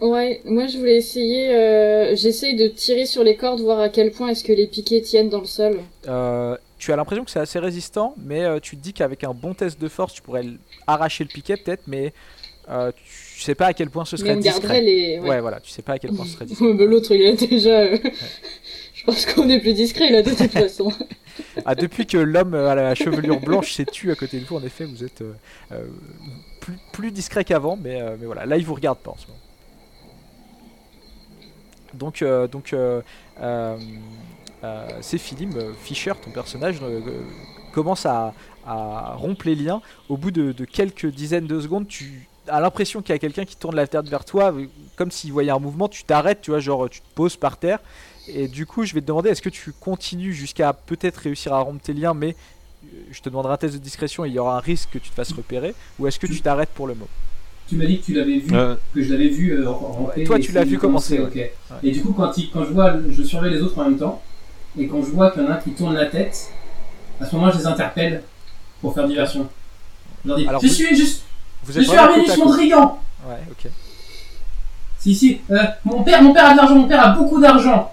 Ouais, 0.00 0.40
moi 0.46 0.66
je 0.66 0.78
voulais 0.78 0.96
essayer, 0.96 2.16
j'essaye 2.16 2.56
de 2.56 2.68
tirer 2.68 3.04
sur 3.04 3.22
les 3.22 3.36
cordes, 3.36 3.60
voir 3.60 3.78
à 3.78 3.90
quel 3.90 4.12
point 4.12 4.28
est-ce 4.28 4.44
que 4.44 4.52
les 4.52 4.66
piquets 4.66 5.02
tiennent 5.02 5.28
dans 5.28 5.40
le 5.40 5.46
sol. 5.46 5.78
Tu 6.78 6.90
as 6.90 6.96
l'impression 6.96 7.26
que 7.26 7.30
c'est 7.30 7.38
assez 7.38 7.58
résistant, 7.58 8.14
mais 8.16 8.60
tu 8.62 8.78
te 8.78 8.82
dis 8.82 8.94
qu'avec 8.94 9.24
un 9.24 9.34
bon 9.34 9.52
test 9.52 9.78
de 9.78 9.88
force, 9.88 10.14
tu 10.14 10.22
pourrais 10.22 10.46
arracher 10.86 11.22
le 11.22 11.28
piquet 11.28 11.58
peut-être, 11.58 11.82
mais 11.86 12.14
euh, 12.68 12.92
tu 13.42 13.46
sais 13.46 13.56
pas 13.56 13.66
à 13.66 13.72
quel 13.74 13.90
point 13.90 14.04
ce 14.04 14.14
Mais 14.14 14.20
serait 14.20 14.36
on 14.36 14.40
garderait 14.40 14.80
discret. 14.80 14.80
les... 14.82 15.18
Ouais. 15.18 15.40
voilà, 15.40 15.58
tu 15.58 15.68
sais 15.68 15.82
pas 15.82 15.94
à 15.94 15.98
quel 15.98 16.12
point 16.12 16.24
ce 16.24 16.30
serait 16.34 16.44
discret. 16.46 16.72
L'autre 16.74 17.10
il 17.12 17.26
a 17.26 17.32
déjà... 17.32 17.80
euh, 17.80 17.98
je 18.94 19.04
pense 19.04 19.26
qu'on 19.26 19.48
est 19.50 19.58
plus 19.58 19.74
discret 19.74 20.10
là 20.10 20.22
de 20.22 20.30
toute 20.30 20.50
façon. 20.52 20.92
Ah, 21.64 21.74
depuis 21.74 22.06
que 22.06 22.18
l'homme 22.18 22.54
à 22.54 22.76
la 22.76 22.94
chevelure 22.94 23.40
blanche 23.40 23.72
s'est 23.72 23.84
tué 23.84 24.12
à 24.12 24.14
côté 24.14 24.38
de 24.38 24.44
vous, 24.44 24.54
en 24.56 24.62
effet, 24.62 24.84
vous 24.84 25.02
êtes 25.02 25.22
euh, 25.22 25.32
euh, 25.72 25.86
plus, 26.60 26.74
plus 26.92 27.10
discret 27.10 27.42
qu'avant, 27.42 27.76
mais, 27.76 28.00
euh, 28.00 28.16
mais 28.20 28.26
voilà, 28.26 28.46
là 28.46 28.56
il 28.58 28.64
vous 28.64 28.74
regarde 28.74 28.98
pas 28.98 29.10
en 29.10 29.16
ce 29.16 29.26
moment. 29.26 29.38
Donc, 31.94 32.22
euh, 32.22 32.46
donc 32.46 32.74
c'est 35.00 35.18
Philippe 35.18 35.58
Fischer, 35.82 36.12
ton 36.22 36.30
personnage, 36.30 36.76
commence 37.72 38.06
à, 38.06 38.34
à 38.64 39.14
rompre 39.16 39.46
les 39.46 39.56
liens. 39.56 39.82
Au 40.08 40.16
bout 40.16 40.30
de, 40.30 40.52
de 40.52 40.64
quelques 40.64 41.06
dizaines 41.06 41.46
de 41.48 41.60
secondes, 41.60 41.88
tu 41.88 42.28
as 42.48 42.60
l'impression 42.60 43.02
qu'il 43.02 43.14
y 43.14 43.16
a 43.16 43.18
quelqu'un 43.18 43.44
qui 43.44 43.56
tourne 43.56 43.76
la 43.76 43.86
tête 43.86 44.08
vers 44.08 44.24
toi, 44.24 44.54
comme 44.96 45.10
s'il 45.10 45.32
voyait 45.32 45.50
un 45.50 45.58
mouvement, 45.58 45.88
tu 45.88 46.04
t'arrêtes, 46.04 46.40
tu 46.42 46.50
vois, 46.50 46.60
genre 46.60 46.88
tu 46.90 47.00
te 47.00 47.06
poses 47.14 47.36
par 47.36 47.56
terre. 47.56 47.78
Et 48.28 48.48
du 48.48 48.66
coup, 48.66 48.84
je 48.84 48.94
vais 48.94 49.00
te 49.00 49.06
demander, 49.06 49.30
est-ce 49.30 49.42
que 49.42 49.48
tu 49.48 49.72
continues 49.72 50.32
jusqu'à 50.32 50.72
peut-être 50.72 51.16
réussir 51.18 51.52
à 51.52 51.60
rompre 51.60 51.82
tes 51.82 51.92
liens, 51.92 52.14
mais 52.14 52.36
euh, 52.84 52.86
je 53.10 53.20
te 53.20 53.28
demanderai 53.28 53.54
un 53.54 53.56
test 53.56 53.74
de 53.74 53.78
discrétion 53.80 54.24
et 54.24 54.28
il 54.28 54.34
y 54.34 54.38
aura 54.38 54.56
un 54.56 54.60
risque 54.60 54.90
que 54.92 54.98
tu 54.98 55.10
te 55.10 55.14
fasses 55.14 55.32
repérer, 55.32 55.74
ou 55.98 56.06
est-ce 56.06 56.18
que 56.20 56.26
tu 56.26 56.40
t'arrêtes 56.40 56.70
pour 56.70 56.86
le 56.86 56.94
moment 56.94 57.08
Tu 57.68 57.74
m'as 57.76 57.86
dit 57.86 57.98
que 58.00 58.04
tu 58.06 58.14
l'avais 58.14 58.38
vu, 58.38 58.54
Euh, 58.54 58.76
que 58.94 59.02
je 59.02 59.10
l'avais 59.12 59.28
vu 59.28 59.52
euh, 59.52 59.68
ramper. 59.70 60.20
Ouais, 60.20 60.24
toi, 60.24 60.36
et 60.38 60.40
tu 60.40 60.52
l'as 60.52 60.64
vu 60.64 60.78
commencer. 60.78 61.20
Et 61.82 61.90
du 61.90 62.00
coup, 62.02 62.12
quand, 62.12 62.36
il- 62.38 62.50
quand 62.50 62.64
je 62.64 62.72
vois, 62.72 62.94
je 63.08 63.22
surveille 63.22 63.52
les 63.52 63.60
autres 63.62 63.78
en 63.78 63.84
même 63.84 63.98
temps, 63.98 64.22
et 64.78 64.86
quand 64.86 65.02
je 65.02 65.10
vois 65.10 65.30
qu'il 65.32 65.42
y 65.42 65.46
en 65.46 65.50
a 65.50 65.54
un 65.54 65.58
qui 65.58 65.70
tourne 65.72 65.94
la 65.94 66.06
tête, 66.06 66.48
à 67.20 67.26
ce 67.26 67.34
moment, 67.36 67.50
je 67.50 67.58
les 67.58 67.66
interpelle 67.66 68.22
pour 68.80 68.94
faire 68.94 69.06
diversion. 69.06 69.48
Je 70.24 70.28
leur 70.28 70.36
dis, 70.38 70.46
Alors, 70.48 70.60
je 70.62 70.66
vous- 70.68 70.72
suis 70.72 70.96
juste, 70.96 71.22
Vous 71.64 71.72
je 71.72 71.78
êtes 71.80 71.86
suis 71.88 71.96
à 71.96 72.08
côte. 72.08 72.38
Mondrian. 72.38 72.98
Ouais, 73.26 73.36
ok. 73.50 73.70
Si, 74.98 75.14
si, 75.14 75.40
euh, 75.50 75.58
mon 75.84 76.02
père, 76.02 76.22
mon 76.22 76.32
père 76.32 76.46
a 76.46 76.52
de 76.52 76.56
l'argent, 76.58 76.74
mon 76.76 76.86
père 76.88 77.04
a 77.04 77.08
beaucoup 77.10 77.40
d'argent. 77.40 77.92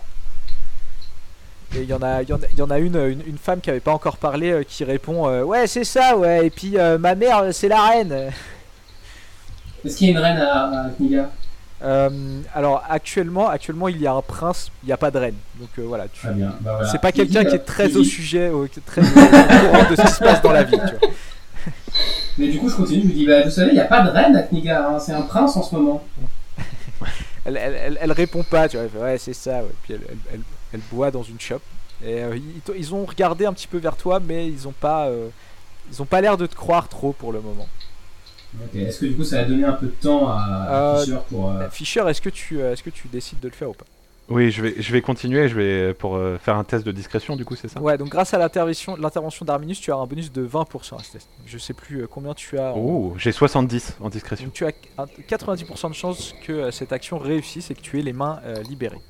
Et 1.75 1.81
il 1.83 1.89
y 1.89 1.93
en 1.93 2.01
a, 2.01 2.21
il 2.23 2.29
y 2.29 2.33
en 2.33 2.37
a, 2.37 2.47
il 2.51 2.57
y 2.57 2.61
en 2.61 2.69
a 2.71 2.79
une, 2.79 2.95
une, 2.95 3.21
une 3.27 3.37
femme 3.37 3.61
qui 3.61 3.69
avait 3.69 3.79
pas 3.79 3.91
encore 3.93 4.17
parlé 4.17 4.51
euh, 4.51 4.63
qui 4.63 4.83
répond 4.83 5.27
euh, 5.27 5.43
Ouais, 5.43 5.67
c'est 5.67 5.83
ça, 5.83 6.17
ouais, 6.17 6.47
et 6.47 6.49
puis 6.49 6.75
ma 6.99 7.13
mère, 7.15 7.43
c'est 7.51 7.67
la 7.67 7.81
reine. 7.81 8.11
Est-ce 9.85 9.97
qu'il 9.97 10.07
y 10.07 10.09
a 10.09 10.13
une 10.13 10.23
reine 10.23 10.37
à, 10.37 10.85
à 10.85 10.89
Kniga? 10.99 11.29
Alors 12.53 12.83
actuellement, 12.89 13.47
actuellement, 13.47 13.87
il 13.87 14.01
y 14.01 14.07
a 14.07 14.13
un 14.13 14.21
prince, 14.21 14.71
il 14.83 14.87
n'y 14.87 14.91
a 14.93 14.97
pas 14.97 15.11
de 15.11 15.17
reine. 15.19 15.35
Donc 15.59 15.69
voilà, 15.77 16.07
tu- 16.09 16.27
bah 16.27 16.33
voilà. 16.61 16.87
c'est 16.89 16.99
pas 16.99 17.11
quelqu'un 17.11 17.45
qui 17.45 17.55
est 17.55 17.59
très 17.59 17.95
au 17.95 18.03
sujet, 18.03 18.49
au, 18.49 18.67
très 18.67 19.01
au 19.01 19.05
courant 19.05 19.89
de 19.89 19.95
ce 19.95 20.01
qui 20.01 20.07
se 20.11 20.19
passe 20.19 20.41
dans 20.41 20.51
la 20.51 20.63
vie. 20.63 20.77
Tu 20.77 20.95
vois. 21.07 21.13
Mais 22.37 22.47
du 22.47 22.57
coup, 22.59 22.69
je 22.69 22.75
continue, 22.75 23.01
je 23.01 23.07
lui 23.07 23.13
dis, 23.13 23.25
bah, 23.25 23.43
vous 23.43 23.49
savez, 23.51 23.71
il 23.71 23.73
n'y 23.75 23.79
a 23.81 23.85
pas 23.85 24.01
de 24.01 24.09
reine 24.09 24.35
à 24.35 24.43
Kniga, 24.43 24.87
hein, 24.89 24.99
c'est 24.99 25.11
un 25.13 25.23
prince 25.23 25.55
en 25.57 25.63
ce 25.63 25.75
moment. 25.75 26.03
elle, 27.45 27.57
elle, 27.57 27.73
elle- 27.75 27.97
elle 28.01 28.11
répond 28.11 28.43
pas, 28.43 28.67
tu 28.69 28.77
vois. 28.77 28.85
Elle 28.85 28.91
fait, 28.91 28.97
ouais, 28.99 29.17
c'est 29.17 29.33
ça. 29.33 29.59
ouais. 29.63 29.71
Puis 29.83 29.93
elle, 29.93 30.01
elle- 30.09 30.17
elle- 30.33 30.41
elle 30.73 30.81
boit 30.91 31.11
dans 31.11 31.23
une 31.23 31.39
shop. 31.39 31.59
Et 32.03 32.23
euh, 32.23 32.37
ils, 32.77 32.95
ont 32.95 33.03
regardé 33.05 33.45
un 33.45 33.51
petit 33.53 33.67
peu 33.67 33.77
vers 33.77 33.97
toi, 33.97 34.21
mais 34.21 34.47
ils 34.47 34.67
ont 34.67 34.73
pas, 34.73 35.07
euh, 35.07 35.27
ils 35.91 36.01
ont 36.01 36.05
pas 36.05 36.21
l'air 36.21 36.37
de 36.37 36.45
te 36.45 36.55
croire 36.55 36.87
trop 36.87 37.11
pour 37.11 37.33
le 37.33 37.41
moment. 37.41 37.67
Ok. 38.63 38.75
Est-ce 38.75 38.99
que 39.01 39.05
du 39.07 39.15
coup 39.15 39.23
ça 39.25 39.39
a 39.39 39.43
donné 39.43 39.65
un 39.65 39.73
peu 39.73 39.87
de 39.87 39.91
temps 39.91 40.29
à 40.29 40.67
Euh, 40.71 40.99
Fischer 41.03 41.17
pour. 41.29 41.53
Fischer, 41.71 42.03
est-ce 42.07 42.21
que 42.21 42.29
tu, 42.29 42.61
est-ce 42.61 42.81
que 42.83 42.89
tu 42.89 43.07
décides 43.09 43.39
de 43.41 43.47
le 43.49 43.53
faire 43.53 43.69
ou 43.69 43.73
pas? 43.73 43.85
Oui, 44.29 44.51
je 44.51 44.61
vais, 44.61 44.75
je 44.81 44.91
vais 44.91 45.01
continuer. 45.01 45.47
Je 45.49 45.55
vais 45.55 45.93
pour 45.93 46.15
euh, 46.15 46.37
faire 46.37 46.55
un 46.55 46.63
test 46.63 46.85
de 46.85 46.91
discrétion. 46.91 47.35
Du 47.35 47.45
coup, 47.45 47.55
c'est 47.55 47.67
ça? 47.67 47.81
Ouais, 47.81 47.97
donc 47.97 48.09
grâce 48.09 48.33
à 48.33 48.37
l'intervention, 48.37 48.95
l'intervention 48.95 49.45
d'Arminus, 49.45 49.81
tu 49.81 49.91
as 49.91 49.95
un 49.95 50.05
bonus 50.05 50.31
de 50.31 50.45
20% 50.47 50.99
à 50.99 51.03
ce 51.03 51.13
test. 51.13 51.27
Je 51.45 51.57
sais 51.57 51.73
plus 51.73 52.01
euh, 52.03 52.07
combien 52.07 52.33
tu 52.33 52.57
as. 52.59 52.73
en- 52.73 52.77
Oh, 52.77 53.13
j'ai 53.17 53.31
70 53.31 53.97
en 53.99 54.09
discrétion. 54.09 54.45
Donc 54.45 54.53
tu 54.53 54.65
as 54.65 54.71
un- 54.97 55.05
90% 55.27 55.89
de 55.89 55.95
chance 55.95 56.35
que 56.43 56.53
euh, 56.53 56.71
cette 56.71 56.93
action 56.93 57.17
réussisse 57.17 57.71
et 57.71 57.75
que 57.75 57.81
tu 57.81 57.97
aies 57.99 58.03
les 58.03 58.13
mains 58.13 58.39
euh, 58.45 58.61
libérées. 58.63 59.01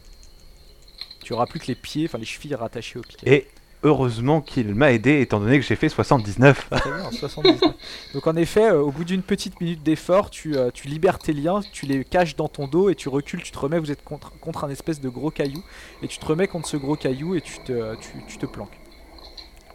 Tu 1.24 1.34
auras 1.34 1.46
plus 1.46 1.60
que 1.60 1.68
les 1.68 1.76
pieds, 1.76 2.06
enfin 2.06 2.18
les 2.18 2.26
chevilles 2.26 2.56
rattachées 2.56 2.98
aux 2.98 3.04
pieds. 3.04 3.20
Et 3.26 3.48
heureusement 3.84 4.42
qu'il 4.42 4.76
m'a 4.76 4.92
aidé, 4.92 5.22
étant 5.22 5.40
donné 5.40 5.60
que 5.60 5.66
j'ai 5.66 5.76
fait 5.76 5.90
79. 5.90 6.70
Très 6.70 6.92
bien, 6.92 7.12
79. 7.12 7.62
Donc 8.14 8.28
en 8.28 8.36
effet, 8.36 8.70
euh, 8.70 8.82
au 8.82 8.92
bout 8.92 9.04
d'une 9.04 9.22
petite 9.22 9.60
minute 9.62 9.84
d'effort, 9.84 10.30
tu, 10.30 10.56
euh, 10.56 10.70
tu 10.74 10.88
libères 10.88 11.20
tes 11.20 11.34
liens, 11.34 11.62
tu 11.72 11.86
les 11.86 12.04
caches 12.04 12.36
dans 12.36 12.48
ton 12.48 12.68
dos 12.68 12.90
et 12.90 12.96
tu 12.96 13.10
recules, 13.10 13.42
tu 13.42 13.52
te 13.52 13.60
remets, 13.60 13.80
vous 13.80 13.92
êtes 13.92 14.04
contre, 14.04 14.38
contre 14.40 14.64
un 14.64 14.70
espèce 14.70 15.00
de 15.00 15.10
gros 15.10 15.32
caillou, 15.32 15.64
et 16.04 16.08
tu 16.08 16.20
te 16.20 16.26
remets 16.26 16.48
contre 16.48 16.68
ce 16.68 16.78
gros 16.78 16.96
caillou 16.96 17.36
et 17.36 17.42
tu 17.42 17.60
te, 17.60 17.96
te 18.40 18.46
planques. 18.46 18.80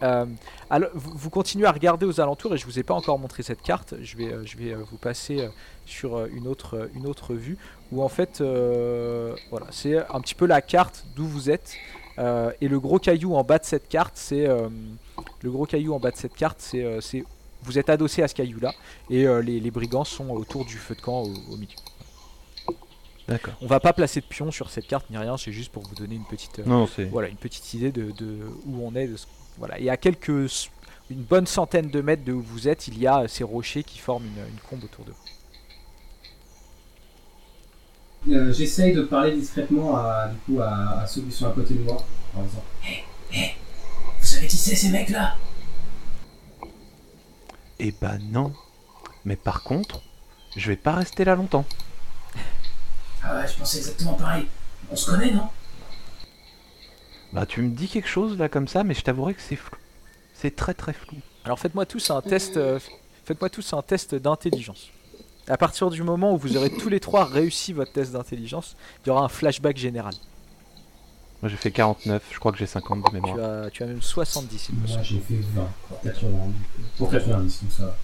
Euh, 0.03 0.25
alors, 0.69 0.89
vous, 0.93 1.29
continuez 1.29 1.65
à 1.65 1.71
regarder 1.71 2.05
aux 2.05 2.19
alentours 2.19 2.53
et 2.53 2.57
je 2.57 2.65
vous 2.65 2.79
ai 2.79 2.83
pas 2.83 2.93
encore 2.93 3.17
montré 3.19 3.43
cette 3.43 3.61
carte. 3.61 3.95
Je 4.01 4.17
vais, 4.17 4.33
euh, 4.33 4.45
je 4.45 4.57
vais 4.57 4.73
euh, 4.73 4.83
vous 4.89 4.97
passer 4.97 5.41
euh, 5.41 5.49
sur 5.85 6.17
euh, 6.17 6.27
une 6.33 6.47
autre, 6.47 6.75
euh, 6.75 6.87
une 6.95 7.07
autre 7.07 7.33
vue 7.33 7.57
où 7.91 8.03
en 8.03 8.09
fait, 8.09 8.41
euh, 8.41 9.35
voilà, 9.51 9.67
c'est 9.71 9.97
un 9.97 10.19
petit 10.21 10.35
peu 10.35 10.45
la 10.45 10.61
carte 10.61 11.05
d'où 11.15 11.25
vous 11.25 11.49
êtes. 11.49 11.75
Euh, 12.17 12.51
et 12.61 12.67
le 12.67 12.79
gros 12.79 12.99
caillou 12.99 13.35
en 13.35 13.43
bas 13.43 13.59
de 13.59 13.65
cette 13.65 13.89
carte, 13.89 14.13
c'est 14.15 14.47
euh, 14.47 14.69
le 15.41 15.51
gros 15.51 15.65
caillou 15.65 15.93
en 15.93 15.99
bas 15.99 16.11
de 16.11 16.17
cette 16.17 16.35
carte, 16.35 16.57
c'est 16.59 16.83
euh, 16.83 16.99
vous 17.63 17.77
êtes 17.79 17.89
adossé 17.89 18.21
à 18.23 18.27
ce 18.27 18.35
caillou 18.35 18.59
là 18.59 18.73
et 19.09 19.25
les, 19.43 19.59
les 19.59 19.71
brigands 19.71 20.03
sont 20.03 20.29
autour 20.29 20.65
du 20.65 20.75
feu 20.77 20.93
de 20.95 21.01
camp 21.01 21.23
au, 21.23 21.33
au 21.51 21.57
milieu. 21.57 21.75
D'accord. 23.27 23.55
On 23.61 23.65
va 23.67 23.79
pas 23.79 23.91
placer 23.91 24.21
de 24.21 24.25
pion 24.25 24.51
sur 24.51 24.69
cette 24.69 24.85
carte 24.87 25.09
ni 25.09 25.17
rien, 25.17 25.35
c'est 25.35 25.51
juste 25.51 25.71
pour 25.71 25.81
vous 25.83 25.95
donner 25.95 26.13
une 26.15 26.25
petite, 26.25 26.59
Non, 26.59 26.85
voilà, 27.05 27.27
une 27.27 27.37
petite 27.37 27.73
idée 27.73 27.91
de, 27.91 28.11
de 28.11 28.37
où 28.67 28.85
on 28.85 28.93
est. 28.95 29.07
De 29.07 29.17
ce- 29.17 29.25
voilà. 29.57 29.79
Et 29.79 29.89
à 29.89 29.97
quelques, 29.97 30.29
une 31.09 31.23
bonne 31.23 31.47
centaine 31.47 31.89
de 31.89 32.01
mètres 32.01 32.23
de 32.23 32.33
où 32.33 32.41
vous 32.41 32.67
êtes, 32.67 32.87
il 32.87 32.99
y 32.99 33.07
a 33.07 33.27
ces 33.27 33.43
rochers 33.43 33.83
qui 33.83 33.97
forment 33.97 34.25
une, 34.25 34.43
une 34.53 34.59
combe 34.69 34.83
autour 34.83 35.05
d'eux. 35.05 35.15
Euh, 38.29 38.51
J'essaye 38.53 38.93
de 38.93 39.01
parler 39.01 39.35
discrètement 39.35 39.97
à, 39.97 40.27
du 40.27 40.37
coup, 40.39 40.61
à, 40.61 41.01
à 41.01 41.07
ceux 41.07 41.21
qui 41.21 41.31
sont 41.31 41.47
à 41.47 41.51
côté 41.51 41.73
de 41.73 41.83
moi. 41.83 41.97
En 42.35 42.43
disant 42.43 42.63
Hé, 42.87 43.03
hé, 43.33 43.51
vous 44.19 44.25
savez 44.25 44.47
qui 44.47 44.57
c'est 44.57 44.75
ces 44.75 44.89
mecs-là? 44.89 45.35
Eh 47.79 47.93
ben 48.01 48.19
non. 48.31 48.53
Mais 49.25 49.35
par 49.35 49.63
contre, 49.63 50.01
je 50.55 50.67
vais 50.67 50.77
pas 50.77 50.93
rester 50.93 51.25
là 51.25 51.35
longtemps. 51.35 51.65
Ah 53.23 53.37
ouais, 53.37 53.47
je 53.47 53.57
pensais 53.57 53.77
exactement 53.79 54.13
pareil. 54.13 54.45
On 54.91 54.95
se 54.95 55.09
connaît, 55.09 55.31
non? 55.31 55.47
Bah, 57.33 57.45
tu 57.45 57.61
me 57.61 57.69
dis 57.69 57.87
quelque 57.87 58.07
chose 58.07 58.37
là 58.37 58.47
comme 58.49 58.67
ça, 58.67 58.83
mais 58.83 58.93
je 58.93 59.01
t'avouerai 59.01 59.33
que 59.33 59.41
c'est 59.41 59.55
flou. 59.55 59.75
C'est 60.33 60.55
très 60.55 60.73
très 60.73 60.93
flou. 60.93 61.17
Alors 61.43 61.59
faites-moi 61.59 61.85
tous 61.85 62.09
un 62.11 62.21
test, 62.21 62.57
euh, 62.57 62.79
faites-moi 63.25 63.49
tous 63.49 63.73
un 63.73 63.81
test 63.81 64.15
d'intelligence. 64.15 64.89
À 65.47 65.57
partir 65.57 65.89
du 65.91 66.01
moment 66.03 66.33
où 66.33 66.37
vous 66.37 66.57
aurez 66.57 66.69
tous 66.71 66.89
les 66.89 66.99
trois 66.99 67.25
réussi 67.25 67.71
votre 67.73 67.91
test 67.91 68.11
d'intelligence, 68.13 68.75
il 69.05 69.09
y 69.09 69.11
aura 69.11 69.23
un 69.25 69.27
flashback 69.29 69.77
général. 69.77 70.13
Moi 71.41 71.49
j'ai 71.49 71.57
fait 71.57 71.69
49, 71.71 72.23
je 72.31 72.39
crois 72.39 72.51
que 72.51 72.57
j'ai 72.57 72.65
50 72.65 73.03
de 73.03 73.07
Tu 73.09 73.13
mémoire. 73.13 73.63
as, 73.65 73.69
tu 73.69 73.83
as 73.83 73.85
même 73.85 74.01
70 74.01 74.69
il 74.69 74.75
me 74.75 74.79
Moi 74.79 74.87
semble. 74.89 75.03
j'ai 75.03 75.19
fait 75.19 75.35
20 75.53 75.67
pour 75.89 76.01
90. 76.01 76.53
Pour 76.97 77.11
90, 77.11 77.63
donc 77.63 77.71
ça 77.71 77.83
va. 77.85 77.95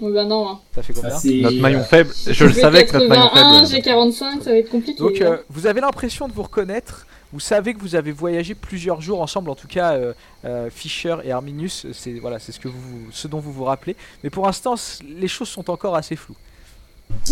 Oui, 0.00 0.12
bah 0.12 0.24
non. 0.24 0.48
Hein. 0.48 0.60
Ça 0.74 0.82
fait 0.82 0.92
Ça, 0.92 1.02
combien 1.02 1.18
c'est- 1.18 1.40
Notre 1.40 1.60
maillon 1.60 1.84
faible, 1.84 2.10
je 2.26 2.44
le 2.44 2.50
J'ai 2.52 2.60
savais 2.60 2.84
que 2.86 2.92
notre 2.94 3.08
maillon 3.08 3.28
81, 3.28 3.60
faible. 3.66 3.74
j'ai 3.76 3.82
45, 3.82 4.42
ça 4.42 4.50
va 4.50 4.56
être 4.56 4.70
compliqué. 4.70 4.98
Donc 4.98 5.20
hein. 5.20 5.24
euh, 5.32 5.36
vous 5.50 5.66
avez 5.66 5.80
l'impression 5.80 6.26
de 6.28 6.32
vous 6.32 6.42
reconnaître, 6.42 7.06
vous 7.34 7.40
savez 7.40 7.74
que 7.74 7.80
vous 7.80 7.96
avez 7.96 8.12
voyagé 8.12 8.54
plusieurs 8.54 9.00
jours 9.00 9.20
ensemble, 9.20 9.50
en 9.50 9.56
tout 9.56 9.66
cas 9.66 9.94
euh, 9.94 10.12
euh, 10.44 10.70
Fischer 10.70 11.16
et 11.24 11.32
Arminius, 11.32 11.86
c'est 11.92 12.12
voilà, 12.20 12.38
c'est 12.38 12.52
ce 12.52 12.60
que 12.60 12.68
vous, 12.68 13.08
ce 13.10 13.26
dont 13.26 13.40
vous 13.40 13.52
vous 13.52 13.64
rappelez. 13.64 13.96
Mais 14.22 14.30
pour 14.30 14.46
l'instant, 14.46 14.76
les 15.04 15.26
choses 15.28 15.48
sont 15.48 15.68
encore 15.68 15.96
assez 15.96 16.14
floues. 16.14 16.36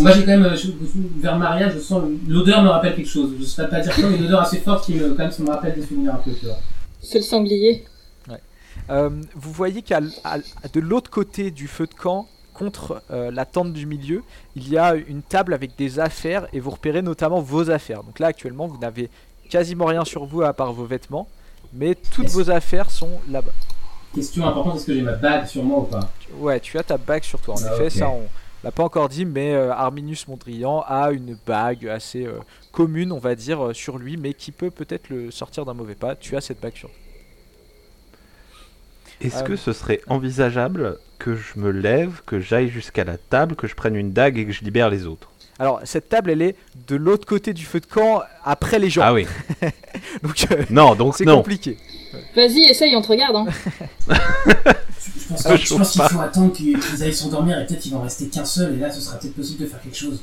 Moi 0.01 0.11
j'ai 0.11 0.21
quand 0.23 0.27
même, 0.27 0.45
euh, 0.45 0.57
je- 0.57 0.73
vers 1.21 1.39
Maria, 1.39 1.71
je 1.71 1.79
sens 1.79 2.03
l'odeur 2.29 2.63
me 2.63 2.69
rappelle 2.69 2.97
quelque 2.97 3.09
chose. 3.09 3.33
Je 3.39 3.45
sais 3.45 3.69
pas 3.69 3.81
dire 3.81 3.95
quoi, 3.95 4.11
mais 4.11 4.17
une 4.17 4.25
odeur 4.25 4.41
assez 4.41 4.59
forte 4.59 4.85
qui 4.85 4.95
me, 4.95 5.11
quand 5.11 5.23
même, 5.23 5.31
ça 5.31 5.43
me 5.45 5.49
rappelle 5.51 5.75
des 5.77 5.87
souvenirs 5.87 6.15
un 6.15 6.19
peu. 6.19 6.33
C'est 7.01 7.19
le 7.19 7.25
sanglier. 7.25 7.85
Euh, 8.91 9.11
vous 9.37 9.53
voyez 9.53 9.83
qu'à 9.83 10.01
de 10.01 10.81
l'autre 10.81 11.11
côté 11.11 11.51
du 11.53 11.69
feu 11.69 11.87
de 11.87 11.95
camp, 11.95 12.27
contre 12.55 13.03
euh, 13.11 13.31
la 13.31 13.45
tente 13.45 13.73
du 13.73 13.87
milieu, 13.87 14.23
il 14.57 14.69
y 14.69 14.77
a 14.77 14.95
une 14.95 15.23
table 15.23 15.55
avec 15.55 15.77
des 15.77 15.99
affaires 15.99 16.47
et 16.53 16.61
vous 16.61 16.71
repérez 16.71 17.01
notamment 17.03 17.41
vos 17.41 17.71
affaires. 17.71 18.03
Donc 18.03 18.19
là 18.19 18.27
actuellement, 18.29 18.67
vous 18.67 18.79
n'avez 18.79 19.09
quasiment 19.53 19.85
rien 19.85 20.05
sur 20.05 20.25
vous 20.25 20.43
à 20.43 20.53
part 20.55 20.73
vos 20.73 20.87
vêtements, 20.87 21.29
mais 21.75 21.95
toutes 21.95 22.29
vos 22.29 22.51
affaires 22.51 22.91
sont 22.91 23.21
là-bas. 23.31 23.53
Question 24.15 24.47
importante, 24.47 24.77
est-ce 24.77 24.87
que 24.87 24.95
j'ai 24.95 25.03
ma 25.03 25.13
bague 25.13 25.47
sur 25.47 25.63
moi 25.63 25.81
ou 25.81 25.85
pas? 25.85 26.11
Ouais, 26.39 26.59
tu 26.59 26.79
as 26.79 26.83
ta 26.83 26.97
bague 26.97 27.23
sur 27.23 27.39
toi. 27.41 27.55
En 27.55 27.59
Ah, 27.67 27.75
effet, 27.75 27.91
ça 27.91 28.09
on 28.09 28.23
l'a 28.65 28.71
pas 28.73 28.83
encore 28.83 29.09
dit, 29.11 29.25
mais 29.27 29.53
euh, 29.55 29.71
Arminius 29.73 30.27
Mondrian 30.29 30.83
a 30.87 31.11
une 31.13 31.37
bague 31.47 31.87
assez 31.87 32.25
euh, 32.27 32.39
commune, 32.73 33.13
on 33.13 33.19
va 33.19 33.35
dire, 33.35 33.63
euh, 33.63 33.75
sur 33.75 33.99
lui, 33.99 34.17
mais 34.17 34.33
qui 34.33 34.53
peut 34.53 34.71
peut-être 34.71 35.11
le 35.11 35.31
sortir 35.31 35.65
d'un 35.67 35.75
mauvais 35.75 35.95
pas. 35.97 36.15
Tu 36.17 36.35
as 36.37 36.41
cette 36.41 36.61
bague 36.61 36.75
sur 36.77 36.89
toi. 36.89 36.99
Est-ce 39.21 39.43
Euh, 39.43 39.47
que 39.49 39.57
ce 39.57 39.73
serait 39.73 40.01
envisageable 40.09 40.99
que 41.19 41.35
je 41.37 41.59
me 41.59 41.71
lève, 41.71 42.23
que 42.27 42.41
j'aille 42.41 42.69
jusqu'à 42.69 43.05
la 43.05 43.19
table, 43.19 43.55
que 43.57 43.67
je 43.67 43.75
prenne 43.75 43.97
une 43.97 44.13
dague 44.13 44.39
et 44.39 44.47
que 44.47 44.53
je 44.53 44.65
libère 44.65 44.89
les 44.91 45.07
autres? 45.07 45.31
Alors 45.59 45.81
cette 45.85 46.09
table, 46.09 46.31
elle 46.31 46.43
est 46.43 46.57
de 46.89 46.97
l'autre 46.97 47.27
côté 47.27 47.53
du 47.53 47.65
feu 47.65 47.81
de 47.81 47.87
camp, 47.87 48.23
après 48.45 48.79
les 48.79 48.91
gens. 48.91 49.03
Ah 49.05 49.15
oui. 49.15 49.27
Donc 50.23 50.47
euh, 50.51 50.65
Non, 50.71 50.95
donc 50.95 51.17
c'est 51.17 51.25
compliqué. 51.25 51.77
Vas-y, 52.35 52.63
essaye, 52.71 52.95
on 52.97 53.03
te 53.03 53.09
regarde. 53.09 53.37
Hein. 53.37 53.47
Je 54.09 55.75
pense, 55.75 55.93
qu'il 55.93 56.03
faut 56.03 56.21
attendre 56.21 56.53
qu'ils 56.53 56.79
qu'ils 56.79 57.03
aillent 57.03 57.15
s'endormir 57.15 57.59
et 57.59 57.67
peut-être 57.67 57.85
il 57.87 57.93
va 57.93 57.99
en 57.99 58.03
rester 58.03 58.29
qu'un 58.29 58.45
seul 58.45 58.75
et 58.75 58.79
là 58.79 58.91
ce 58.91 59.01
sera 59.01 59.19
peut-être 59.19 59.35
possible 59.35 59.63
de 59.63 59.67
faire 59.67 59.81
quelque 59.81 59.97
chose. 59.97 60.21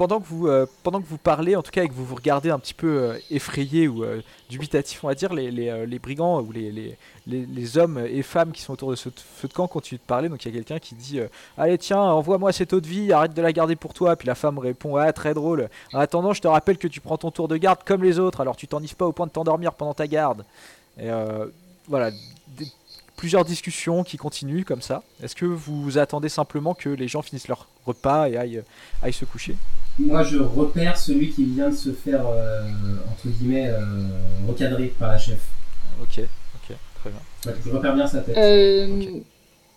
Pendant 0.00 0.18
que 0.18 0.26
vous, 0.28 0.48
euh, 0.48 0.64
pendant 0.82 1.02
que 1.02 1.06
vous 1.06 1.18
parlez, 1.18 1.56
en 1.56 1.62
tout 1.62 1.72
cas, 1.72 1.84
et 1.84 1.88
que 1.90 1.92
vous 1.92 2.06
vous 2.06 2.14
regardez 2.14 2.48
un 2.48 2.58
petit 2.58 2.72
peu 2.72 2.86
euh, 2.86 3.18
effrayé 3.30 3.86
ou 3.86 4.02
euh, 4.02 4.22
dubitatif, 4.48 5.04
on 5.04 5.08
va 5.08 5.14
dire, 5.14 5.34
les, 5.34 5.98
brigands 5.98 6.40
ou 6.40 6.52
les, 6.52 7.76
hommes 7.76 7.98
et 7.98 8.22
femmes 8.22 8.52
qui 8.52 8.62
sont 8.62 8.72
autour 8.72 8.92
de 8.92 8.96
ce 8.96 9.10
feu 9.10 9.46
de 9.46 9.52
camp 9.52 9.68
continuent 9.68 9.98
de 9.98 10.06
parler. 10.06 10.30
Donc 10.30 10.42
il 10.42 10.48
y 10.48 10.50
a 10.52 10.54
quelqu'un 10.54 10.78
qui 10.78 10.94
dit 10.94 11.20
Allez, 11.58 11.76
tiens, 11.76 12.00
envoie-moi 12.00 12.50
cette 12.50 12.72
eau 12.72 12.80
de 12.80 12.86
vie, 12.86 13.12
arrête 13.12 13.34
de 13.34 13.42
la 13.42 13.52
garder 13.52 13.76
pour 13.76 13.92
toi. 13.92 14.16
Puis 14.16 14.26
la 14.26 14.34
femme 14.34 14.58
répond 14.58 14.96
Ah, 14.96 15.12
très 15.12 15.34
drôle. 15.34 15.68
En 15.92 15.98
attendant, 15.98 16.32
je 16.32 16.40
te 16.40 16.48
rappelle 16.48 16.78
que 16.78 16.88
tu 16.88 17.02
prends 17.02 17.18
ton 17.18 17.30
tour 17.30 17.46
de 17.46 17.58
garde 17.58 17.80
comme 17.84 18.02
les 18.02 18.18
autres, 18.18 18.40
alors 18.40 18.56
tu 18.56 18.66
t'ennives 18.66 18.96
pas 18.96 19.06
au 19.06 19.12
point 19.12 19.26
de 19.26 19.32
t'endormir 19.32 19.74
pendant 19.74 19.92
ta 19.92 20.06
garde. 20.06 20.46
Et 20.98 21.10
voilà, 21.88 22.10
plusieurs 23.18 23.44
discussions 23.44 24.02
qui 24.02 24.16
continuent 24.16 24.64
comme 24.64 24.80
ça. 24.80 25.02
Est-ce 25.22 25.36
que 25.36 25.44
vous 25.44 25.98
attendez 25.98 26.30
simplement 26.30 26.72
que 26.72 26.88
les 26.88 27.06
gens 27.06 27.20
finissent 27.20 27.48
leur 27.48 27.68
repas 27.84 28.30
et 28.30 28.38
aillent, 28.38 28.62
aillent 29.02 29.12
se 29.12 29.26
coucher? 29.26 29.56
Moi 29.98 30.22
je 30.22 30.38
repère 30.38 30.96
celui 30.96 31.30
qui 31.30 31.44
vient 31.44 31.68
de 31.68 31.74
se 31.74 31.90
faire, 31.90 32.26
euh, 32.26 32.62
entre 33.10 33.28
guillemets, 33.28 33.68
euh, 33.68 33.80
recadrer 34.48 34.86
par 34.98 35.08
la 35.10 35.18
chef. 35.18 35.40
Ok, 36.00 36.20
ok, 36.20 36.76
très 37.00 37.10
bien. 37.10 37.20
Ouais, 37.46 37.58
je 37.64 37.70
repère 37.70 37.94
bien 37.94 38.06
sa 38.06 38.20
tête. 38.20 38.36
Euh, 38.38 38.86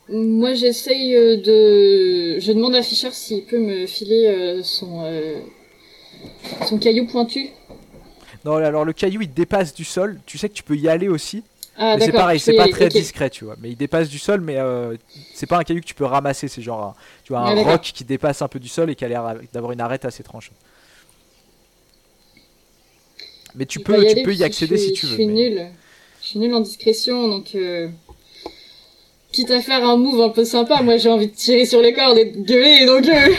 Moi, 0.09 0.53
j'essaye 0.53 1.13
de. 1.41 2.39
Je 2.39 2.51
demande 2.51 2.75
à 2.75 2.81
Fischer 2.83 3.11
s'il 3.11 3.43
peut 3.45 3.59
me 3.59 3.85
filer 3.85 4.27
euh, 4.27 4.61
son, 4.63 5.03
euh, 5.05 5.39
son 6.65 6.77
caillou 6.77 7.07
pointu. 7.07 7.49
Non, 8.45 8.55
alors 8.55 8.83
le 8.83 8.91
caillou 8.93 9.21
il 9.21 9.33
dépasse 9.33 9.73
du 9.73 9.85
sol. 9.85 10.19
Tu 10.25 10.37
sais 10.37 10.49
que 10.49 10.53
tu 10.53 10.63
peux 10.63 10.75
y 10.75 10.89
aller 10.89 11.07
aussi. 11.07 11.43
Ah, 11.75 11.97
mais 11.97 12.05
c'est 12.05 12.11
pareil, 12.11 12.39
c'est 12.39 12.53
pas 12.55 12.67
très 12.67 12.87
discret, 12.89 13.29
tu 13.31 13.45
vois. 13.45 13.55
Mais 13.59 13.69
il 13.71 13.75
dépasse 13.75 14.07
du 14.07 14.19
sol, 14.19 14.41
mais 14.41 14.57
euh, 14.57 14.95
c'est 15.33 15.47
pas 15.47 15.57
un 15.57 15.63
caillou 15.63 15.81
que 15.81 15.85
tu 15.85 15.95
peux 15.95 16.05
ramasser. 16.05 16.47
C'est 16.47 16.61
genre 16.61 16.81
un, 16.83 16.93
tu 17.23 17.33
vois, 17.33 17.41
Ah, 17.41 17.49
un 17.49 17.55
d'accord. 17.55 17.71
roc 17.73 17.81
qui 17.81 18.03
dépasse 18.03 18.41
un 18.43 18.47
peu 18.47 18.59
du 18.59 18.67
sol 18.67 18.89
et 18.91 18.95
qui 18.95 19.03
a 19.03 19.07
l'air 19.07 19.23
d'avoir 19.51 19.71
une 19.71 19.81
arête 19.81 20.05
assez 20.05 20.21
tranchante. 20.23 20.55
Mais 23.55 23.65
tu 23.65 23.79
Je 23.79 23.83
peux, 23.83 23.93
pas 23.93 23.99
tu 24.01 24.07
aller 24.07 24.23
peux 24.23 24.33
y 24.33 24.43
accéder 24.43 24.77
si 24.77 24.93
tu 24.93 25.05
veux. 25.05 25.11
Je 25.11 25.15
suis 25.15 25.25
mais- 25.27 25.33
nulle. 25.33 25.67
Je 26.21 26.27
suis 26.27 26.39
nulle 26.39 26.53
en 26.53 26.61
discrétion, 26.61 27.27
donc. 27.27 27.55
euh, 27.55 27.89
Quitte 29.31 29.49
à 29.49 29.61
faire 29.61 29.83
un 29.83 29.97
move 29.97 30.21
un 30.21 30.29
peu 30.29 30.45
sympa, 30.45 30.83
moi 30.83 30.97
j'ai 30.97 31.09
envie 31.09 31.25
de 31.27 31.33
tirer 31.35 31.65
sur 31.65 31.81
les 31.81 31.91
cordes 31.91 32.19
et 32.19 32.25
de 32.25 32.37
gueuler, 32.41 32.85
donc. 32.85 33.07
euh, 33.07 33.33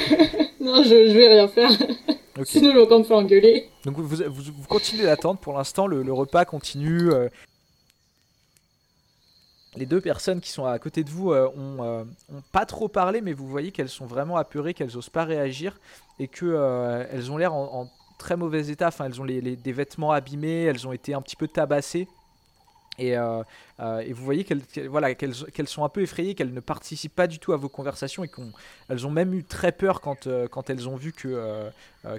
non, 0.60 0.82
je, 0.82 0.88
je 1.08 1.12
vais 1.16 1.28
rien 1.28 1.46
faire. 1.46 1.70
Sinon, 2.44 2.72
je 2.72 2.76
vais 2.78 2.82
encore 2.82 2.98
me 2.98 3.04
faire 3.04 3.18
engueuler. 3.18 3.68
Donc 3.84 3.96
vous, 3.96 4.08
vous, 4.08 4.16
vous 4.28 4.66
continuez 4.68 5.04
d'attendre. 5.04 5.38
Pour 5.38 5.52
l'instant, 5.56 5.86
le, 5.86 6.02
le 6.02 6.12
repas 6.12 6.44
continue. 6.44 7.12
euh, 7.12 7.28
les 9.76 9.86
deux 9.86 10.00
personnes 10.00 10.40
qui 10.40 10.50
sont 10.50 10.66
à 10.66 10.78
côté 10.78 11.04
de 11.04 11.10
vous 11.10 11.32
euh, 11.32 11.48
ont, 11.56 11.82
euh, 11.82 12.04
ont 12.32 12.42
pas 12.52 12.66
trop 12.66 12.88
parlé, 12.88 13.20
mais 13.20 13.32
vous 13.32 13.46
voyez 13.46 13.72
qu'elles 13.72 13.88
sont 13.88 14.06
vraiment 14.06 14.36
apeurées, 14.36 14.74
qu'elles 14.74 14.96
osent 14.96 15.10
pas 15.10 15.24
réagir 15.24 15.78
et 16.18 16.28
que 16.28 16.46
euh, 16.46 17.06
elles 17.10 17.30
ont 17.30 17.36
l'air 17.36 17.54
en, 17.54 17.90
très 18.18 18.36
mauvais 18.36 18.68
état. 18.68 18.88
Enfin, 18.88 19.06
elles 19.06 19.20
ont 19.20 19.26
des 19.26 19.72
vêtements 19.72 20.12
abîmés, 20.12 20.64
elles 20.64 20.86
ont 20.86 20.92
été 20.92 21.14
un 21.14 21.22
petit 21.22 21.36
peu 21.36 21.48
tabassées. 21.48 22.08
Et, 22.96 23.18
euh, 23.18 23.42
vous 23.80 24.24
voyez 24.24 24.44
qu'elles 24.44 24.62
voilà, 24.88 25.08
sont 25.66 25.84
un 25.84 25.88
peu 25.88 26.02
effrayées, 26.02 26.36
qu'elles 26.36 26.54
ne 26.54 26.60
participent 26.60 27.14
pas 27.14 27.26
du 27.26 27.40
tout 27.40 27.52
à 27.52 27.56
vos 27.56 27.68
conversations 27.68 28.22
et 28.22 28.28
qu'elles 28.28 29.06
ont 29.06 29.10
même 29.10 29.34
eu 29.34 29.42
très 29.42 29.72
peur 29.72 30.00
quand, 30.00 30.26
elles 30.70 30.88
ont 30.88 30.94
vu 30.94 31.12
que, 31.12 31.68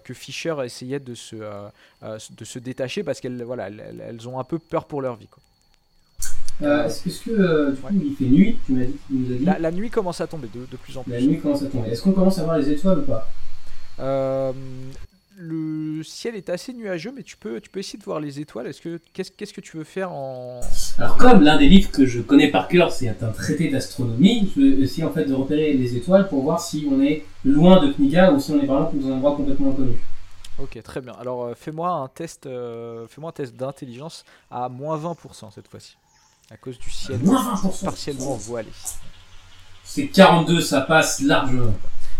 que 0.04 0.14
Fischer 0.14 0.56
essayait 0.66 1.00
de 1.00 1.16
se, 1.16 2.60
détacher 2.60 3.04
parce 3.04 3.22
qu'elles 3.22 3.42
voilà, 3.44 3.70
elles, 3.70 4.28
ont 4.28 4.38
un 4.38 4.44
peu 4.44 4.60
peur 4.60 4.86
pour 4.86 5.02
leur 5.02 5.16
vie. 5.16 5.30
Euh, 6.62 6.86
Est-ce 6.86 7.04
que, 7.04 7.10
est-ce 7.10 7.24
que, 7.26 7.32
euh, 7.32 7.72
du 7.72 7.82
coup, 7.82 7.94
il 8.06 8.16
fait 8.16 8.26
nuit 8.32 8.58
Tu 8.66 8.72
m'as 8.74 8.86
dit, 8.86 8.96
tu 9.08 9.14
nous 9.14 9.34
as 9.36 9.38
dit 9.38 9.46
La, 9.46 9.60
la 9.60 9.72
nuit 9.72 9.90
commence 9.90 10.22
à 10.22 10.28
tomber 10.28 10.48
de, 10.54 10.62
de 10.66 10.78
plus 10.78 10.96
en 10.98 11.04
plus. 11.04 11.12
La 11.12 11.22
nuit 11.22 11.40
commence 11.40 11.62
à 11.64 11.66
tomber. 11.68 11.90
Est-ce 11.90 12.02
qu'on 12.02 12.14
commence 12.14 12.40
à 12.40 12.44
voir 12.44 12.58
les 12.58 12.70
étoiles 12.70 13.00
ou 13.00 13.04
pas 13.04 13.28
Euh, 14.00 14.54
le 15.38 16.02
ciel 16.04 16.36
est 16.36 16.50
assez 16.50 16.72
nuageux, 16.74 17.12
mais 17.16 17.24
tu 17.24 17.36
peux, 17.36 17.60
tu 17.60 17.70
peux 17.70 17.80
essayer 17.82 18.00
de 18.00 18.04
voir 18.06 18.22
les 18.22 18.40
étoiles. 18.40 18.68
Est-ce 18.68 18.80
que 18.80 19.00
qu'est-ce 19.14 19.52
que 19.54 19.60
tu 19.60 19.76
veux 19.76 19.84
faire 19.84 20.12
en 20.14 20.62
Alors 20.98 21.18
comme 21.18 21.42
l'un 21.42 21.58
des 21.58 21.68
livres 21.68 21.92
que 21.92 22.06
je 22.06 22.22
connais 22.22 22.50
par 22.50 22.70
cœur, 22.70 22.92
c'est 22.94 23.10
un 23.22 23.32
traité 23.32 23.70
d'astronomie, 23.70 24.50
je 24.56 24.62
vais 24.62 24.82
essayer 24.84 25.04
en 25.04 25.12
fait 25.12 25.26
de 25.26 25.34
repérer 25.34 25.74
les 25.74 25.98
étoiles 25.98 26.30
pour 26.30 26.42
voir 26.44 26.62
si 26.62 26.88
on 26.90 27.02
est 27.02 27.26
loin 27.44 27.86
de 27.86 27.92
Kniga 27.92 28.32
ou 28.32 28.40
si 28.40 28.52
on 28.52 28.62
est 28.62 28.66
par 28.66 28.78
exemple 28.78 28.98
dans 29.00 29.10
un 29.10 29.16
endroit 29.18 29.36
complètement 29.36 29.72
inconnu. 29.72 29.98
Ok, 30.58 30.82
très 30.84 31.02
bien. 31.02 31.12
Alors 31.20 31.44
euh, 31.44 31.54
fais-moi 31.54 31.90
un 31.90 32.08
test, 32.08 32.46
euh, 32.46 33.06
fais-moi 33.10 33.32
un 33.32 33.34
test 33.34 33.58
d'intelligence 33.58 34.24
à 34.50 34.70
moins 34.70 34.98
20% 34.98 35.52
cette 35.54 35.68
fois-ci, 35.68 35.98
à 36.52 36.58
cause 36.58 36.78
du 36.78 36.90
ciel 36.90 37.20
Moins 37.24 37.56
20%. 37.56 37.86
partiellement 37.86 38.36
voilé. 38.36 38.70
C'est 39.84 40.08
42, 40.08 40.62
ça 40.62 40.82
passe 40.82 41.22
largement. 41.22 41.74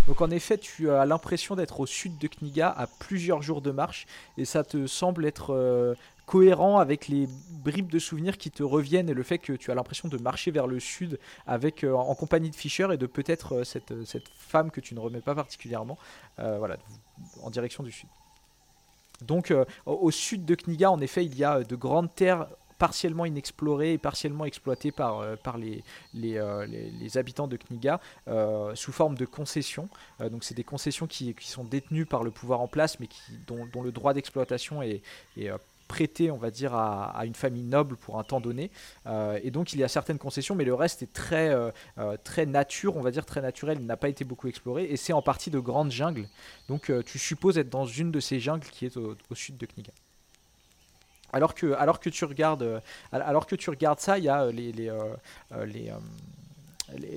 Donc 0.08 0.22
en 0.22 0.30
effet, 0.30 0.58
tu 0.58 0.92
as 0.92 1.06
l'impression 1.06 1.56
d'être 1.56 1.80
au 1.80 1.86
sud 1.86 2.18
de 2.18 2.28
Kniga 2.28 2.70
à 2.70 2.86
plusieurs 2.86 3.42
jours 3.42 3.62
de 3.62 3.72
marche 3.72 4.06
et 4.38 4.46
ça 4.46 4.64
te 4.64 4.86
semble 4.86 5.26
être 5.26 5.52
euh, 5.52 5.96
cohérent 6.28 6.78
avec 6.78 7.08
les 7.08 7.28
bribes 7.64 7.90
de 7.90 7.98
souvenirs 7.98 8.38
qui 8.38 8.52
te 8.52 8.62
reviennent 8.62 9.10
et 9.10 9.16
le 9.16 9.24
fait 9.24 9.40
que 9.40 9.54
tu 9.54 9.72
as 9.72 9.76
l'impression 9.76 10.08
de 10.08 10.18
marcher 10.18 10.52
vers 10.52 10.68
le 10.68 10.80
sud 10.80 11.20
avec 11.48 11.84
euh, 11.84 11.94
en 11.94 12.14
compagnie 12.14 12.52
de 12.52 12.56
Fischer 12.56 12.88
et 12.94 12.98
de 12.98 13.08
peut-être 13.08 13.54
euh, 13.54 13.64
cette, 13.64 14.06
cette 14.06 14.30
femme 14.38 14.70
que 14.70 14.80
tu 14.80 14.94
ne 14.94 15.00
remets 15.00 15.22
pas 15.22 15.36
particulièrement 15.36 15.98
voilà, 16.38 16.78
en 17.44 17.50
direction 17.50 17.82
du 17.82 17.92
sud. 17.92 18.10
Donc 19.22 19.54
au, 19.86 20.12
sud 20.12 20.44
de 20.44 20.54
Kniga, 20.54 20.92
en 20.92 21.00
effet, 21.00 21.26
il 21.26 21.36
y 21.38 21.46
a 21.46 21.64
de 21.64 21.76
grandes 21.76 22.14
terres 22.14 22.48
partiellement 22.78 23.26
inexplorées 23.26 23.94
et 23.94 23.98
partiellement 23.98 24.46
exploitées 24.46 24.92
par, 24.92 25.20
euh, 25.20 25.36
par 25.36 25.58
les, 25.58 25.84
euh, 26.16 26.66
les- 26.66 26.92
les 26.92 27.18
habitants 27.18 27.48
de 27.48 27.58
Kniga 27.58 28.00
euh, 28.28 28.74
sous 28.76 28.92
forme 28.92 29.16
de 29.16 29.26
concessions. 29.26 29.90
Donc 30.20 30.44
c'est 30.44 30.56
des 30.56 30.64
concessions 30.64 31.08
qui, 31.08 31.34
qui 31.34 31.50
sont 31.50 31.64
détenues 31.64 32.06
par 32.06 32.24
le 32.24 32.32
pouvoir 32.32 32.62
en 32.62 32.68
place, 32.68 33.00
mais 33.00 33.08
qui, 33.08 33.22
dont, 33.48 33.66
dont 33.66 33.82
le 33.82 33.92
droit 33.92 34.14
d'exploitation 34.14 34.82
est, 34.82 35.02
est, 35.38 35.50
prêté, 35.88 36.32
on 36.32 36.38
va 36.38 36.50
dire, 36.50 36.74
à, 36.74 37.16
à 37.16 37.26
une 37.26 37.36
famille 37.36 37.62
noble 37.64 37.96
pour 37.96 38.18
un 38.18 38.24
temps 38.24 38.42
donné. 38.42 38.72
Et 39.44 39.52
donc 39.52 39.72
il 39.74 39.80
y 39.80 39.84
a 39.84 39.88
certaines 39.88 40.18
concessions, 40.18 40.56
mais 40.56 40.66
le 40.66 40.74
reste 40.74 41.04
est 41.04 41.14
très, 41.14 41.56
très 42.24 42.48
nature, 42.48 42.98
on 42.98 43.02
va 43.02 43.12
dire 43.12 43.24
très 43.24 43.40
naturel, 43.40 43.78
il 43.80 43.86
n'a 43.86 43.96
pas 43.96 44.10
été 44.10 44.26
beaucoup 44.26 44.48
exploré, 44.48 44.86
et 44.86 44.98
c'est 44.98 45.14
en 45.14 45.22
partie 45.22 45.52
de 45.52 45.60
grandes 45.60 45.92
jungles. 45.92 46.28
Donc 46.70 46.92
tu 47.06 47.20
supposes 47.20 47.60
être 47.60 47.70
dans 47.70 47.86
une 47.86 48.10
de 48.12 48.20
ces 48.20 48.40
jungles 48.40 48.68
qui 48.72 48.88
est 48.88 48.98
au, 48.98 49.16
au 49.30 49.36
sud 49.36 49.58
de 49.58 49.68
Kniga. 49.68 49.92
Alors 51.36 51.54
que, 51.54 51.74
alors 51.74 52.00
que 52.00 52.10
tu 52.10 52.24
regardes, 52.24 52.64
euh, 52.64 52.80
alors 53.12 53.46
que 53.46 53.56
tu 53.58 53.70
regardes 53.70 54.00
ça, 54.00 54.18
il 54.18 54.24
y 54.24 54.30
a 54.30 54.44
euh, 54.44 54.52
les, 54.54 54.90
euh, 54.90 55.66
les, 55.66 55.92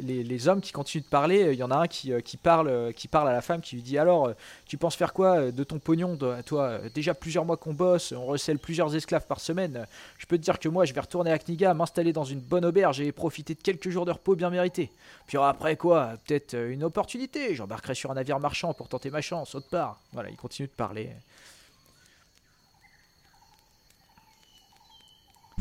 les, 0.03 0.25
les- 0.25 0.49
hommes 0.49 0.61
qui 0.61 0.73
continuent 0.73 1.05
de 1.05 1.09
parler. 1.09 1.51
Il 1.53 1.59
y 1.59 1.63
en 1.63 1.71
a 1.71 1.77
un 1.77 1.87
qui, 1.87 2.11
qui, 2.25 2.37
parle, 2.37 2.93
qui 2.95 3.07
parle 3.07 3.29
à 3.29 3.33
la 3.33 3.43
femme, 3.43 3.61
qui 3.61 3.77
lui 3.77 3.83
dit 3.83 3.97
Alors, 3.97 4.33
tu 4.67 4.77
penses 4.77 4.97
faire 4.97 5.13
quoi 5.13 5.53
de 5.53 5.63
ton 5.63 5.79
pognon 5.79 6.19
Toi, 6.47 6.81
déjà 6.93 7.15
plusieurs 7.15 7.45
mois 7.45 7.57
qu'on 7.57 7.75
bosse, 7.75 8.11
on 8.11 8.25
recèle 8.27 8.59
plusieurs 8.59 8.93
esclaves 8.97 9.27
par 9.29 9.39
semaine. 9.39 9.87
Je 10.19 10.27
peux 10.27 10.37
te 10.37 10.43
dire 10.43 10.59
que 10.59 10.69
moi, 10.69 10.85
je 10.85 10.93
vais 10.93 11.01
retourner 11.01 11.31
à 11.31 11.39
Kniga, 11.39 11.73
m'installer 11.75 12.13
dans 12.13 12.25
une 12.25 12.41
bonne 12.41 12.65
auberge 12.65 13.01
et 13.01 13.13
profiter 13.13 13.55
de 13.55 13.61
quelques 13.63 13.91
jours 13.91 14.05
de 14.05 14.11
repos 14.11 14.35
bien 14.35 14.51
mérités. 14.51 14.91
Puis 15.29 15.39
après 15.39 15.77
quoi 15.77 16.15
Peut-être 16.27 16.55
une 16.57 16.83
opportunité. 16.83 17.55
J'embarquerai 17.55 17.95
sur 17.95 18.11
un 18.11 18.15
navire 18.15 18.41
marchand 18.41 18.75
pour 18.75 18.89
tenter 18.89 19.11
ma 19.11 19.21
chance, 19.21 19.55
autre 19.55 19.69
part. 19.69 20.01
Voilà, 20.13 20.31
il 20.31 20.37
continue 20.37 20.67
de 20.67 20.73
parler. 20.73 21.11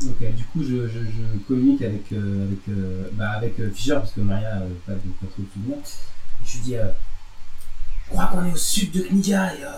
Euh, 0.00 0.30
du 0.32 0.44
coup, 0.44 0.62
je, 0.62 0.86
je, 0.88 1.00
je 1.00 1.38
communique 1.48 1.82
avec, 1.82 2.12
euh, 2.12 2.46
avec, 2.46 2.58
euh, 2.68 3.08
bah, 3.14 3.30
avec 3.32 3.58
euh, 3.58 3.70
Fischer, 3.72 3.94
parce 3.94 4.12
que 4.12 4.20
Maria 4.20 4.54
n'a 4.54 4.60
pas, 4.86 4.92
de- 4.92 4.98
pas 5.20 5.26
trop 5.32 5.42
de 5.42 5.48
souvenirs. 5.52 5.78
Et 5.78 6.46
je 6.46 6.52
lui 6.56 6.60
dis, 6.64 6.76
euh, 6.76 6.88
je 8.06 8.10
crois 8.10 8.26
qu'on 8.26 8.44
est 8.46 8.52
au 8.52 8.56
sud 8.56 8.92
de 8.92 9.02
Kniga 9.10 9.54
et 9.54 9.64
euh, 9.64 9.68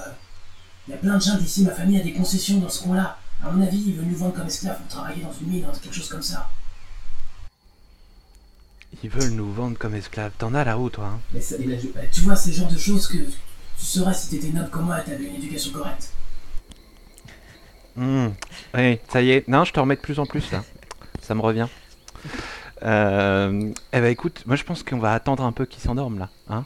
il 0.87 0.91
y 0.91 0.95
a 0.95 0.99
plein 0.99 1.17
de 1.17 1.23
gens 1.23 1.37
d'ici, 1.39 1.63
ma 1.65 1.71
famille 1.73 1.99
a 1.99 2.03
des 2.05 2.13
concessions 2.13 2.59
dans 2.59 2.69
ce 2.69 2.83
coin-là. 2.83 3.19
À 3.43 3.51
mon 3.51 3.63
avis, 3.67 3.79
ils 3.87 3.95
veulent 3.97 4.07
nous 4.07 4.17
vendre 4.17 4.35
comme 4.35 4.47
esclaves 4.47 4.77
pour 4.77 4.89
travailler 4.89 5.23
dans 5.23 5.33
une 5.41 5.47
mine, 5.49 5.63
dans 5.65 5.73
quelque 5.73 5.95
chose 5.95 6.09
comme 6.09 6.23
ça. 6.23 6.51
Ils 9.03 9.09
veulent 9.11 9.31
nous 9.33 9.51
vendre 9.53 9.79
comme 9.79 9.95
esclaves. 9.95 10.33
T'en 10.37 10.53
as 10.55 10.65
là-haut, 10.65 10.91
toi. 10.91 11.07
Hein 11.07 11.21
ça- 11.41 11.57
là, 11.57 11.77
je- 11.81 11.89
bah, 11.89 12.01
tu 12.13 12.21
vois, 12.21 12.37
c'est 12.37 12.51
le 12.51 12.57
genre 12.57 12.71
de 12.71 12.77
choses 12.79 13.07
que 13.07 13.17
tu 13.17 13.87
saurais 13.87 14.13
si 14.13 14.29
t'étais 14.29 14.49
noble 14.51 14.69
comme 14.69 14.85
moi 14.87 15.01
et 15.01 15.05
t'avais 15.05 15.25
une 15.25 15.37
éducation 15.37 15.73
correcte. 15.73 16.13
Hmm. 17.97 18.29
Oui, 18.75 18.99
ça 19.09 19.23
y 19.23 19.31
est. 19.31 19.49
Non, 19.49 19.65
je 19.65 19.73
te 19.73 19.81
remets 19.81 19.97
de 19.97 20.01
plus 20.01 20.19
en 20.19 20.27
plus 20.27 20.51
là. 20.53 20.63
Ça 21.21 21.35
me 21.35 21.41
revient. 21.41 21.67
Euh, 22.83 23.73
eh 23.93 24.01
ben 24.01 24.07
écoute, 24.07 24.43
moi 24.47 24.57
je 24.57 24.65
pense 24.65 24.83
qu'on 24.83 24.99
va 24.99 25.13
attendre 25.13 25.45
un 25.45 25.53
peu 25.53 25.67
qu'ils 25.67 25.83
s'endorment 25.83 26.19
là, 26.19 26.31
hein 26.49 26.65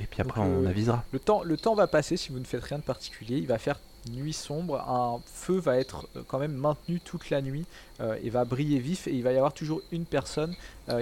Et 0.00 0.06
puis 0.06 0.22
après 0.22 0.40
Donc, 0.40 0.50
on 0.50 0.64
euh, 0.64 0.68
avisera. 0.68 1.04
Le 1.12 1.18
temps, 1.18 1.42
le 1.42 1.56
temps 1.56 1.74
va 1.74 1.86
passer 1.86 2.16
si 2.16 2.30
vous 2.30 2.38
ne 2.38 2.44
faites 2.44 2.64
rien 2.64 2.78
de 2.78 2.82
particulier. 2.82 3.36
Il 3.36 3.46
va 3.46 3.58
faire 3.58 3.78
nuit 4.10 4.32
sombre. 4.32 4.80
Un 4.88 5.20
feu 5.26 5.58
va 5.58 5.76
être 5.76 6.06
euh, 6.16 6.22
quand 6.26 6.38
même 6.38 6.54
maintenu 6.54 6.98
toute 7.00 7.28
la 7.28 7.42
nuit 7.42 7.66
euh, 8.00 8.16
et 8.22 8.30
va 8.30 8.46
briller 8.46 8.78
vif. 8.78 9.06
Et 9.06 9.12
il 9.12 9.22
va 9.22 9.32
y 9.32 9.36
avoir 9.36 9.52
toujours 9.52 9.82
une 9.92 10.06
personne 10.06 10.54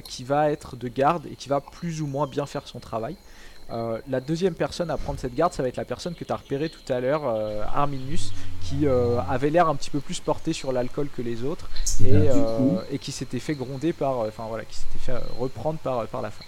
qui 0.04 0.22
va 0.22 0.50
être 0.50 0.76
de 0.76 0.88
garde 0.88 1.24
et 1.26 1.34
qui 1.34 1.48
va 1.48 1.62
plus 1.62 2.02
ou 2.02 2.06
moins 2.06 2.26
bien 2.26 2.44
faire 2.44 2.68
son 2.68 2.78
travail. 2.78 3.16
Euh, 3.70 3.98
la 4.08 4.20
deuxième 4.20 4.54
personne 4.54 4.90
à 4.90 4.96
prendre 4.96 5.18
cette 5.18 5.34
garde, 5.34 5.52
ça 5.52 5.62
va 5.62 5.68
être 5.68 5.76
la 5.76 5.84
personne 5.84 6.14
que 6.14 6.24
tu 6.24 6.32
as 6.32 6.36
repérée 6.36 6.70
tout 6.70 6.92
à 6.92 7.00
l'heure, 7.00 7.22
euh, 7.26 7.62
Arminius, 7.74 8.32
qui 8.62 8.86
euh, 8.86 9.20
avait 9.28 9.50
l'air 9.50 9.68
un 9.68 9.74
petit 9.74 9.90
peu 9.90 10.00
plus 10.00 10.20
porté 10.20 10.52
sur 10.52 10.72
l'alcool 10.72 11.08
que 11.14 11.22
les 11.22 11.44
autres 11.44 11.68
et, 12.02 12.10
bah, 12.10 12.18
euh, 12.18 12.80
et 12.90 12.98
qui 12.98 13.12
s'était 13.12 13.38
fait 13.38 13.54
gronder 13.54 13.92
par, 13.92 14.20
enfin 14.20 14.44
voilà, 14.48 14.64
qui 14.64 14.76
s'était 14.76 14.98
fait 14.98 15.14
reprendre 15.38 15.78
par, 15.80 16.06
par 16.06 16.22
la 16.22 16.30
femme. 16.30 16.46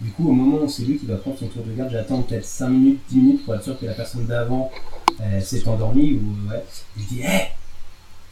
Du 0.00 0.10
coup, 0.12 0.28
au 0.28 0.32
moment 0.32 0.58
où 0.62 0.68
c'est 0.68 0.84
lui 0.84 0.96
qui 0.96 1.06
va 1.06 1.16
prendre 1.16 1.38
son 1.38 1.48
tour 1.48 1.64
de 1.64 1.72
garde, 1.72 1.90
j'attends 1.90 2.22
peut-être 2.22 2.44
5 2.44 2.68
minutes, 2.68 3.00
10 3.08 3.16
minutes 3.16 3.44
pour 3.44 3.56
être 3.56 3.64
sûr 3.64 3.78
que 3.78 3.86
la 3.86 3.94
personne 3.94 4.26
d'avant 4.26 4.70
s'est 5.42 5.66
endormie 5.66 6.12
ou 6.12 6.50
ouais. 6.50 6.64
Je 6.96 7.02
dis, 7.02 7.20
hé, 7.22 7.48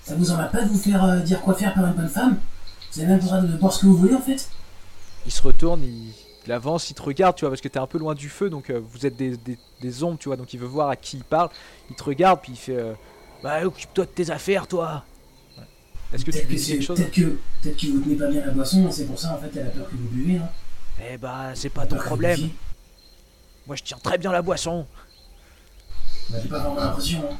ça 0.05 0.15
vous 0.15 0.31
en 0.31 0.37
va 0.37 0.45
pas 0.45 0.63
de 0.63 0.69
vous 0.69 0.79
faire 0.79 1.23
dire 1.25 1.41
quoi 1.41 1.55
faire 1.55 1.75
par 1.75 1.87
une 1.87 1.95
bonne 1.95 2.09
femme? 2.09 2.39
Vous 2.93 3.01
avez 3.01 3.09
même 3.09 3.19
le 3.19 3.25
droit 3.25 3.41
de 3.41 3.57
voir 3.57 3.73
ce 3.73 3.81
que 3.81 3.87
vous 3.87 3.97
voulez 3.97 4.15
en 4.15 4.21
fait 4.21 4.49
il 5.27 5.33
se 5.33 5.43
retourne, 5.43 5.83
il, 5.83 6.13
il 6.47 6.53
avance, 6.53 6.91
il 6.91 6.95
te 6.95 7.03
regarde, 7.03 7.37
tu 7.37 7.41
vois, 7.45 7.51
parce 7.51 7.61
que 7.61 7.69
t'es 7.69 7.79
un 7.79 7.87
peu 7.87 7.99
loin 7.99 8.15
du 8.15 8.29
feu, 8.29 8.49
donc 8.51 8.71
euh, 8.71 8.81
vous 8.93 9.05
êtes 9.07 9.17
des, 9.17 9.37
des, 9.37 9.59
des 9.81 10.03
ombres, 10.05 10.19
tu 10.19 10.29
vois, 10.29 10.37
donc 10.37 10.53
il 10.55 10.61
veut 10.61 10.67
voir 10.67 10.89
à 10.89 10.97
qui 10.97 11.17
il 11.19 11.25
parle. 11.25 11.51
Il 11.91 11.97
te 11.97 12.05
regarde, 12.05 12.41
puis 12.43 12.53
il 12.53 12.59
fait 12.59 12.77
euh, 12.77 12.93
Bah, 13.43 13.65
occupe-toi 13.67 14.05
de 14.05 14.11
tes 14.11 14.31
affaires, 14.31 14.67
toi 14.67 15.05
Ouais. 15.59 15.65
Est-ce 16.13 16.25
que 16.25 16.31
tu 16.31 16.45
dis 16.47 16.65
quelque 16.65 16.83
chose? 16.85 16.99
peut-être 16.99 17.13
que, 17.13 17.39
peut-être 17.63 17.77
que 17.77 17.87
vous 17.89 18.01
tenez 18.01 18.17
pas 18.17 18.29
bien 18.29 18.45
la 18.47 18.53
boisson, 18.53 18.91
c'est 18.91 19.07
pour 19.07 19.19
ça 19.19 19.35
en 19.35 19.39
fait 19.39 19.51
elle 19.59 19.67
a 19.67 19.71
peur 19.71 19.87
que 19.89 19.97
vous 19.97 20.09
buvez. 20.09 20.39
Hein. 20.39 20.49
Eh 21.11 21.17
bah, 21.19 21.51
c'est 21.55 21.69
pas 21.71 21.87
ton 21.87 21.97
problème. 21.97 22.49
Moi, 23.67 23.75
je 23.77 23.83
tiens 23.83 23.99
très 24.03 24.17
bien 24.17 24.31
la 24.31 24.43
boisson. 24.43 24.87
Bah, 26.31 26.39
J'ai 26.43 26.49
pas 26.49 26.61
vraiment 26.61 26.77
l'impression. 26.77 27.19
Hein. 27.31 27.37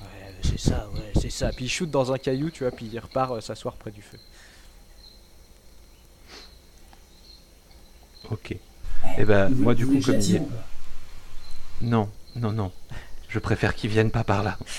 Ouais, 0.00 0.34
c'est 0.42 0.58
ça, 0.58 0.88
ouais, 0.94 1.12
c'est 1.20 1.30
ça. 1.30 1.50
Puis 1.50 1.66
il 1.66 1.68
shoot 1.68 1.90
dans 1.90 2.12
un 2.12 2.18
caillou, 2.18 2.50
tu 2.50 2.64
vois, 2.64 2.70
puis 2.72 2.88
il 2.90 2.98
repart 2.98 3.32
euh, 3.32 3.40
s'asseoir 3.40 3.74
près 3.76 3.90
du 3.90 4.02
feu. 4.02 4.18
Ok. 8.30 8.52
Eh, 8.52 8.58
Eh 9.18 9.24
ben, 9.24 9.48
vous- 9.48 9.62
moi, 9.62 9.74
du 9.74 9.86
coup, 9.86 9.98
comme 10.04 10.14
pas 10.16 10.44
Non, 11.80 12.08
non, 12.36 12.52
non. 12.52 12.72
Je 13.28 13.38
préfère 13.38 13.74
qu'ils 13.74 13.90
viennent 13.90 14.10
pas 14.10 14.24
par 14.24 14.42
là. 14.42 14.56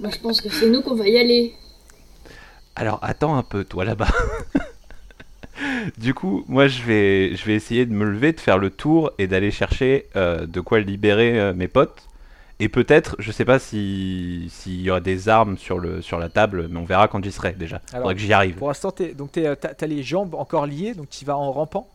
Moi, 0.00 0.10
je 0.10 0.18
pense 0.18 0.40
que 0.40 0.48
c'est 0.48 0.68
nous 0.68 0.80
qu'on 0.82 0.94
va 0.94 1.08
y 1.08 1.18
aller. 1.18 1.54
Alors 2.76 3.00
attends 3.02 3.36
un 3.36 3.42
peu, 3.42 3.64
toi 3.64 3.84
là-bas. 3.84 4.06
du 5.98 6.14
coup, 6.14 6.44
moi 6.46 6.68
je 6.68 6.82
vais, 6.82 7.34
je 7.34 7.44
vais 7.44 7.54
essayer 7.54 7.84
de 7.86 7.92
me 7.92 8.04
lever, 8.04 8.32
de 8.32 8.38
faire 8.40 8.58
le 8.58 8.70
tour 8.70 9.10
et 9.18 9.26
d'aller 9.26 9.50
chercher 9.50 10.06
euh, 10.14 10.46
de 10.46 10.60
quoi 10.60 10.78
libérer 10.78 11.38
euh, 11.40 11.52
mes 11.54 11.66
potes. 11.66 12.07
Et 12.60 12.68
peut-être, 12.68 13.14
je 13.20 13.30
sais 13.30 13.44
pas 13.44 13.58
si 13.60 14.48
s'il 14.50 14.80
y 14.80 14.90
aura 14.90 15.00
des 15.00 15.28
armes 15.28 15.56
sur, 15.56 15.78
le, 15.78 16.02
sur 16.02 16.18
la 16.18 16.28
table, 16.28 16.66
mais 16.68 16.78
on 16.78 16.84
verra 16.84 17.06
quand 17.06 17.22
j'y 17.22 17.30
serai 17.30 17.52
déjà. 17.52 17.76
Alors, 17.92 18.02
Faudrait 18.02 18.14
que 18.16 18.20
j'y 18.20 18.32
arrive. 18.32 18.56
Pour 18.56 18.68
l'instant, 18.68 18.92
donc 19.16 19.36
euh, 19.38 19.54
t'as, 19.54 19.74
t'as 19.74 19.86
les 19.86 20.02
jambes 20.02 20.34
encore 20.34 20.66
liées, 20.66 20.94
donc 20.94 21.08
tu 21.08 21.24
vas 21.24 21.36
en 21.36 21.52
rampant? 21.52 21.88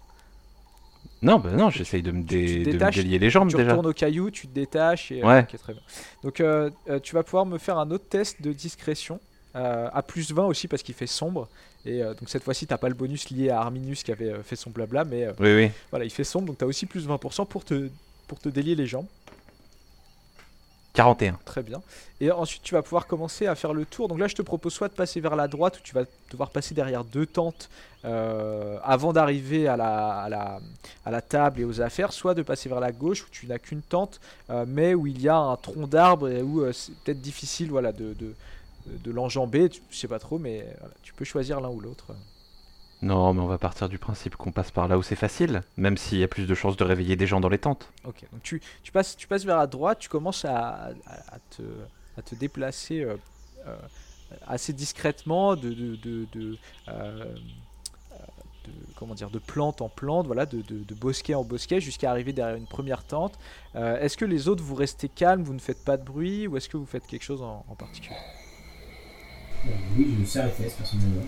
Non, 1.21 1.39
bah 1.39 1.51
non, 1.51 1.69
j'essaye 1.69 2.01
de, 2.01 2.11
me 2.11 2.21
tu 2.23 2.35
dé- 2.63 2.65
de 2.65 2.77
me 2.85 2.91
délier 2.91 3.19
les 3.19 3.29
jambes 3.29 3.49
tu 3.49 3.55
déjà. 3.55 3.71
retournes 3.71 3.87
au 3.87 3.93
caillou, 3.93 4.29
tu 4.29 4.47
te 4.47 4.53
détaches. 4.53 5.11
Et, 5.11 5.21
euh, 5.21 5.27
Ouais. 5.27 5.41
ok, 5.41 5.57
très 5.57 5.73
bien. 5.73 5.81
Donc 6.23 6.39
euh, 6.39 6.69
tu 7.01 7.15
vas 7.15 7.23
pouvoir 7.23 7.45
me 7.45 7.57
faire 7.57 7.77
un 7.77 7.91
autre 7.91 8.07
test 8.09 8.41
de 8.41 8.51
discrétion. 8.53 9.19
euh, 9.55 9.87
à 9.93 10.01
plus 10.01 10.31
20 10.33 10.45
aussi 10.47 10.67
parce 10.67 10.81
qu'il 10.81 10.95
fait 10.95 11.05
sombre. 11.07 11.47
Et 11.85 12.01
euh, 12.01 12.15
donc 12.15 12.27
cette 12.29 12.43
fois-ci, 12.43 12.65
t'as 12.65 12.79
pas 12.79 12.89
le 12.89 12.95
bonus 12.95 13.29
lié 13.29 13.49
à 13.51 13.59
Arminius 13.59 14.01
qui 14.01 14.11
avait 14.11 14.41
fait 14.43 14.55
son 14.55 14.71
blabla, 14.71 15.05
mais 15.05 15.27
Oui, 15.39 15.53
oui. 15.55 15.71
voilà, 15.91 16.05
il 16.05 16.09
fait 16.11 16.23
sombre, 16.23 16.47
donc 16.47 16.57
t'as 16.57 16.65
aussi 16.65 16.87
plus 16.87 17.05
20% 17.07 17.45
pour 17.45 17.63
te, 17.63 17.91
pour 18.27 18.39
te 18.39 18.49
délier 18.49 18.73
les 18.73 18.87
jambes. 18.87 19.05
41. 20.93 21.39
Très 21.43 21.63
bien. 21.63 21.81
Et 22.21 22.31
ensuite, 22.31 22.61
tu 22.61 22.75
vas 22.75 22.83
pouvoir 22.83 23.07
commencer 23.07 23.47
à 23.47 23.55
faire 23.55 23.73
le 23.73 23.83
tour. 23.83 24.07
Donc 24.07 24.19
là, 24.19 24.27
je 24.27 24.35
te 24.35 24.41
propose 24.41 24.73
soit 24.73 24.89
de 24.89 24.93
passer 24.93 25.19
vers 25.19 25.35
la 25.35 25.47
droite, 25.47 25.79
où 25.79 25.81
tu 25.83 25.93
vas 25.93 26.03
devoir 26.29 26.51
passer 26.51 26.75
derrière 26.75 27.03
deux 27.03 27.25
tentes 27.25 27.69
euh, 28.05 28.77
avant 28.83 29.11
d'arriver 29.11 29.67
à 29.67 29.75
la, 29.75 31.21
table 31.21 31.61
et 31.61 31.65
aux 31.65 31.81
affaires, 31.81 32.13
soit 32.13 32.35
de 32.35 32.43
passer 32.43 32.69
vers 32.69 32.79
la 32.79 32.91
gauche, 32.91 33.23
où 33.23 33.29
tu 33.31 33.47
n'as 33.47 33.57
qu'une 33.57 33.81
tente, 33.81 34.21
euh, 34.49 34.65
mais 34.67 34.93
où 34.93 35.07
il 35.07 35.19
y 35.21 35.29
a 35.29 35.37
un 35.37 35.55
tronc 35.55 35.87
d'arbre 35.87 36.29
et 36.29 36.41
où 36.41 36.61
euh, 36.61 36.71
c'est 36.71 36.95
peut-être 36.99 37.21
difficile 37.21 37.69
voilà, 37.69 37.91
de, 37.91 38.15
l'enjamber. 39.05 39.69
Je 39.89 39.97
sais 39.97 40.07
pas 40.07 40.19
trop, 40.19 40.37
mais 40.37 40.67
tu 41.01 41.13
peux 41.13 41.25
choisir 41.25 41.59
l'un 41.59 41.69
ou 41.69 41.79
l'autre. 41.79 42.13
Non, 43.03 43.33
mais 43.33 43.41
on 43.41 43.47
va 43.47 43.57
partir 43.57 43.89
du 43.89 43.97
principe 43.97 44.37
qu'on 44.37 44.53
passe 44.53 44.71
par 44.71 44.87
là 44.87 44.97
où 44.97 45.03
c'est 45.03 45.17
facile, 45.17 45.61
même 45.75 45.97
s'il 45.97 46.19
y 46.19 46.23
a 46.23 46.27
plus 46.29 46.47
de 46.47 46.55
chances 46.55 46.77
de 46.77 46.85
réveiller 46.85 47.17
des 47.17 47.27
gens 47.27 47.41
dans 47.41 47.49
les 47.49 47.57
tentes. 47.57 47.91
Ok, 48.05 48.21
donc 48.31 48.41
tu, 48.43 48.61
tu, 48.81 48.93
passes, 48.93 49.17
tu 49.17 49.27
passes 49.27 49.43
vers 49.43 49.57
la 49.57 49.67
droite, 49.67 49.99
tu 49.99 50.07
commences 50.07 50.45
à, 50.45 50.85
à- 51.05 51.35
à 51.35 51.39
te, 51.49 51.63
à 52.17 52.21
te 52.21 52.33
déplacer 52.33 53.01
euh, 53.01 53.17
euh, 53.67 53.75
assez 54.47 54.71
discrètement 54.71 55.57
de, 55.57 55.69
de, 55.73 55.95
de, 55.97 56.25
de, 56.31 56.57
euh, 56.87 57.25
de- 58.65 58.71
comment 58.95 59.15
dire, 59.15 59.29
de 59.29 59.39
plante 59.39 59.81
en 59.81 59.89
plante, 59.89 60.25
voilà, 60.27 60.45
de, 60.45 60.61
de, 60.61 60.81
de 60.85 60.93
bosquet 60.95 61.33
en 61.35 61.43
bosquet, 61.43 61.81
jusqu'à 61.81 62.09
arriver 62.09 62.31
derrière 62.31 62.55
une 62.55 62.67
première 62.67 63.03
tente. 63.03 63.37
Euh, 63.75 63.99
est-ce 63.99 64.15
que 64.15 64.23
les 64.23 64.47
autres, 64.47 64.63
vous 64.63 64.75
restez 64.75 65.09
calmes, 65.09 65.43
vous 65.43 65.53
ne 65.53 65.59
faites 65.59 65.83
pas 65.83 65.97
de 65.97 66.03
bruit, 66.05 66.47
ou 66.47 66.55
est-ce 66.55 66.69
que 66.69 66.77
vous 66.77 66.85
faites 66.85 67.05
quelque 67.05 67.23
chose 67.23 67.41
en, 67.41 67.65
en 67.67 67.75
particulier? 67.75 68.15
Oui, 69.97 70.07
je 70.15 70.21
me 70.21 70.25
serre 70.25 70.45
les 70.45 70.51
fesses 70.51 70.73
personnellement. 70.75 71.23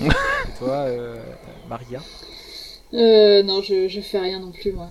Et 0.00 0.58
toi, 0.58 0.70
euh, 0.86 1.22
Maria 1.68 2.00
Euh, 2.94 3.42
non, 3.42 3.62
je, 3.62 3.88
je 3.88 4.00
fais 4.00 4.18
rien 4.18 4.40
non 4.40 4.52
plus, 4.52 4.72
moi. 4.72 4.90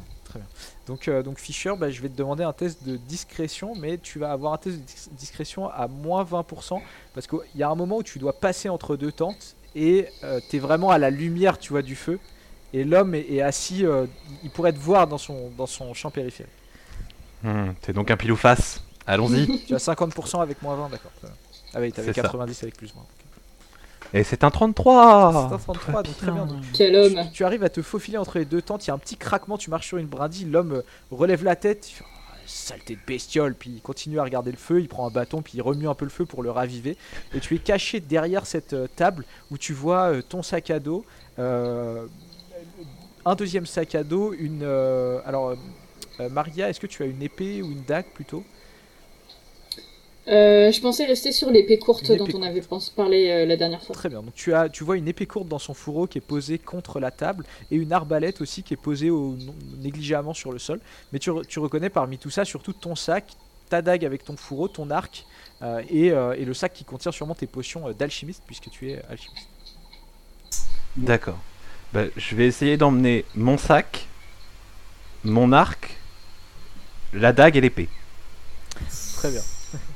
Donc, 0.86 1.08
euh, 1.08 1.24
donc 1.24 1.40
Fischer, 1.40 1.74
bah, 1.78 1.90
je 1.90 2.02
vais 2.02 2.08
te 2.10 2.16
demander 2.16 2.44
un 2.44 2.54
test 2.54 2.84
de 2.86 2.96
discrétion, 2.96 3.74
mais 3.76 3.98
tu 3.98 4.20
vas 4.20 4.32
avoir 4.32 4.54
un 4.54 4.58
test 4.58 4.78
de 4.78 4.82
dis- 4.84 5.10
discrétion 5.20 5.68
à 5.70 5.88
moins 5.88 6.24
20%, 6.24 6.82
parce 7.14 7.28
qu'il 7.28 7.40
y 7.56 7.64
a 7.64 7.70
un 7.70 7.76
moment 7.76 7.98
où 7.98 8.04
tu 8.04 8.20
dois 8.20 8.34
passer 8.34 8.70
entre 8.70 8.96
deux 8.96 9.12
tentes, 9.12 9.56
et 9.76 10.08
tu 10.50 10.56
es 10.56 10.60
vraiment 10.60 10.90
à 10.92 10.98
la 10.98 11.10
lumière, 11.10 11.58
tu 11.58 11.70
vois, 11.74 11.82
du 11.82 11.96
feu, 11.96 12.20
et 12.74 12.84
l'homme 12.84 13.16
est, 13.16 13.26
est 13.32 13.42
assis, 13.42 13.86
euh, 13.86 14.06
il 14.44 14.50
pourrait 14.50 14.72
te 14.74 14.80
voir 14.80 15.08
dans 15.08 15.18
son, 15.18 15.50
dans 15.58 15.66
son 15.68 15.94
champ 15.94 16.12
périphérique. 16.12 16.52
Hmm, 17.44 17.72
c'est 17.82 17.94
donc 17.94 18.10
un 18.12 18.18
pile 18.18 18.32
ou 18.32 18.36
face. 18.38 18.82
Allons-y. 19.06 19.64
tu 19.66 19.76
as 19.76 19.78
50% 19.86 20.42
avec 20.42 20.62
moins 20.62 20.76
20, 20.76 20.90
d'accord. 20.90 21.12
très 21.20 21.28
bien. 21.28 21.38
Ah 21.74 21.80
oui, 21.82 21.92
t'avais 21.92 22.14
C'est 22.14 22.22
ça. 22.22 22.22
90 22.24 22.64
avec 22.64 22.78
plus 22.78 22.94
20. 22.94 23.02
ok. 23.02 23.08
Et 24.14 24.24
c'est 24.24 24.44
un 24.44 24.50
33 24.52 25.48
C'est 25.50 25.56
un 25.56 25.58
33, 25.58 26.04
donc 26.04 26.18
très 26.18 26.32
bien. 26.32 26.46
donc 26.46 26.58
Quel 26.74 26.92
tu, 26.94 27.18
homme. 27.18 27.26
tu 27.34 27.44
arrives 27.44 27.64
à 27.64 27.70
te 27.70 27.82
faufiler 27.82 28.18
entre 28.18 28.40
les 28.40 28.46
deux 28.46 28.62
tentes, 28.62 28.86
il 28.86 28.90
y 28.90 28.92
a 28.92 28.94
un 28.94 28.98
petit 28.98 29.18
craquement, 29.18 29.58
tu 29.58 29.70
marches 29.70 29.88
sur 29.88 29.98
une 29.98 30.08
brindille, 30.08 30.46
l'homme 30.46 30.74
euh, 30.74 30.82
relève 31.12 31.44
la 31.44 31.56
tête, 31.56 31.90
il 31.90 31.94
fait, 31.96 32.06
Ah, 32.30 32.36
saleté 32.46 32.96
de 32.96 33.02
bestiole, 33.06 33.54
puis 33.56 33.70
il 33.72 33.82
continue 33.82 34.20
à 34.20 34.24
regarder 34.24 34.52
le 34.52 34.58
feu, 34.58 34.80
il 34.80 34.88
prend 34.88 35.06
un 35.08 35.12
bâton, 35.12 35.42
puis 35.42 35.54
il 35.56 35.62
remue 35.62 35.88
un 35.90 35.94
peu 35.94 36.06
le 36.06 36.12
feu 36.12 36.26
pour 36.26 36.42
le 36.42 36.52
raviver, 36.52 36.96
et 37.34 37.40
tu 37.42 37.56
es 37.56 37.60
caché 37.60 38.00
derrière 38.00 38.46
cette 38.46 38.74
euh, 38.74 38.88
table 38.96 39.26
où 39.52 39.58
tu 39.58 39.74
vois 39.74 40.12
euh, 40.14 40.22
ton 40.22 40.42
sac 40.42 40.72
à 40.72 40.80
dos, 40.80 41.04
euh, 41.40 42.06
un 43.26 43.36
deuxième 43.36 43.66
sac 43.66 43.94
à 43.96 44.04
dos, 44.04 44.34
une... 44.40 44.62
euh, 44.64 45.20
alors, 45.26 45.54
Maria, 46.32 46.70
est-ce 46.70 46.80
que 46.80 46.88
tu 46.88 47.04
as 47.04 47.06
une 47.06 47.22
épée 47.22 47.62
ou 47.62 47.68
une 47.72 47.84
dague 47.84 48.08
plutôt? 48.14 48.44
Euh, 50.28 50.74
je 50.74 50.82
pensais 50.82 51.06
rester 51.06 51.32
sur 51.32 51.50
l'épée 51.52 51.78
courte 51.80 52.12
dont 52.12 52.28
on 52.34 52.42
avait 52.42 52.62
parlé 52.96 53.30
euh, 53.30 53.46
la 53.46 53.56
dernière 53.56 53.82
fois. 53.82 53.96
Très 53.96 54.10
bien. 54.10 54.22
Donc 54.22 54.34
tu 54.36 54.54
as, 54.54 54.68
tu 54.68 54.84
vois 54.84 54.98
une 54.98 55.08
épée 55.08 55.26
courte 55.26 55.48
dans 55.48 55.60
son 55.60 55.74
fourreau 55.74 56.06
qui 56.06 56.18
est 56.18 56.22
posée 56.22 56.58
contre 56.58 57.00
la 57.00 57.12
table 57.12 57.46
et 57.72 57.78
une 57.78 57.94
arbalète 57.94 58.42
aussi 58.42 58.62
qui 58.62 58.74
est 58.74 58.78
posée 58.78 59.10
au, 59.10 59.38
négligemment 59.78 60.34
sur 60.34 60.52
le 60.52 60.60
sol. 60.60 60.82
Mais 61.14 61.20
tu, 61.20 61.30
re- 61.30 61.46
tu 61.46 61.60
reconnais 61.60 61.90
parmi 61.90 62.18
tout 62.18 62.30
ça 62.30 62.44
surtout 62.44 62.74
ton 62.74 62.96
sac, 62.96 63.26
ta 63.70 63.82
dague 63.82 64.04
avec 64.04 64.26
ton 64.26 64.36
fourreau, 64.36 64.68
ton 64.68 64.90
arc 64.90 65.26
euh, 65.62 65.82
et, 65.90 66.12
euh, 66.12 66.36
et 66.38 66.44
le 66.44 66.54
sac 66.54 66.74
qui 66.74 66.84
contient 66.84 67.14
sûrement 67.14 67.36
tes 67.36 67.48
potions 67.48 67.88
euh, 67.88 67.94
d'alchimiste 67.94 68.44
puisque 68.46 68.70
tu 68.70 68.92
es 68.92 69.02
alchimiste. 69.10 69.48
D'accord. 70.98 71.40
Bah, 71.94 72.04
je 72.18 72.36
vais 72.36 72.48
essayer 72.48 72.76
d'emmener 72.76 73.24
mon 73.34 73.58
sac, 73.58 74.08
mon 75.24 75.54
arc, 75.54 75.98
la 77.14 77.32
dague 77.32 77.56
et 77.56 77.62
l'épée. 77.62 77.88
Très 79.16 79.32
bien. 79.32 79.42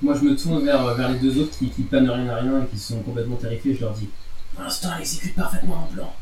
Moi, 0.01 0.15
je 0.15 0.21
me 0.23 0.35
tourne 0.35 0.63
vers, 0.65 0.83
vers 0.95 1.09
les 1.09 1.19
deux 1.19 1.37
autres 1.39 1.57
qui, 1.57 1.69
qui 1.69 1.83
planent 1.83 2.09
rien 2.09 2.29
à 2.29 2.35
rien 2.37 2.63
et 2.63 2.67
qui 2.67 2.77
sont 2.79 2.99
complètement 3.01 3.35
terrifiés. 3.37 3.75
Je 3.75 3.81
leur 3.81 3.93
dis 3.93 4.09
Pour 4.53 4.63
l'instant, 4.63 4.89
elle 4.95 5.01
exécute 5.01 5.35
parfaitement 5.35 5.75
mon 5.77 5.87
plan. 5.95 6.13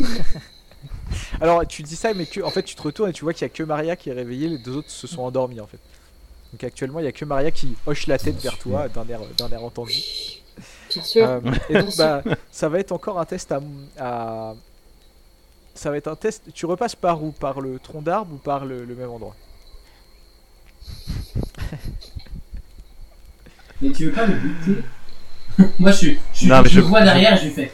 Alors 1.40 1.66
tu 1.66 1.82
dis 1.82 1.96
ça 1.96 2.12
mais 2.14 2.26
que, 2.26 2.40
en 2.42 2.50
fait 2.50 2.62
tu 2.62 2.74
te 2.74 2.82
retournes 2.82 3.10
et 3.10 3.12
tu 3.12 3.24
vois 3.24 3.32
qu'il 3.32 3.46
n'y 3.46 3.52
a 3.52 3.54
que 3.54 3.62
Maria 3.62 3.96
qui 3.96 4.10
est 4.10 4.12
réveillée, 4.12 4.48
les 4.48 4.58
deux 4.58 4.76
autres 4.76 4.90
se 4.90 5.06
sont 5.06 5.22
endormis 5.22 5.60
en 5.60 5.66
fait. 5.66 5.78
Donc 6.52 6.64
actuellement 6.64 6.98
il 7.00 7.02
n'y 7.02 7.08
a 7.08 7.12
que 7.12 7.24
Maria 7.24 7.50
qui 7.50 7.76
hoche 7.86 8.06
la 8.06 8.18
tête 8.18 8.40
vers 8.40 8.58
toi 8.58 8.88
d'un 8.88 9.06
air, 9.08 9.20
d'un 9.38 9.48
air 9.50 9.62
entendu. 9.64 9.94
Bien 10.92 11.02
sûr. 11.02 11.26
Euh, 11.26 11.40
et 11.68 11.74
donc, 11.74 11.96
bah, 11.96 12.22
ça 12.50 12.68
va 12.68 12.78
être 12.78 12.92
encore 12.92 13.18
un 13.20 13.24
test 13.24 13.52
à, 13.52 13.60
à- 13.98 14.54
Ça 15.74 15.90
va 15.90 15.96
être 15.98 16.08
un 16.08 16.16
test. 16.16 16.42
Tu 16.54 16.64
repasses 16.66 16.96
par 16.96 17.22
où? 17.22 17.32
Par 17.32 17.60
le 17.60 17.78
tronc 17.78 18.02
d'arbre 18.02 18.34
ou 18.34 18.38
par 18.38 18.64
le, 18.64 18.84
le 18.84 18.94
même 18.94 19.10
endroit? 19.10 19.36
Mais 23.82 23.90
tu 23.92 24.06
veux 24.06 24.12
pas 24.12 24.26
me 24.26 24.34
buter 24.34 24.82
Moi, 25.78 25.90
je, 25.92 25.96
suis- 25.96 26.18
je, 26.34 26.46
Non, 26.48 26.62
je 26.64 26.68
je- 26.70 26.80
le 26.80 26.86
vois 26.86 27.02
derrière 27.02 27.34
et 27.34 27.38
je 27.38 27.44
lui 27.44 27.50
fais 27.52 27.72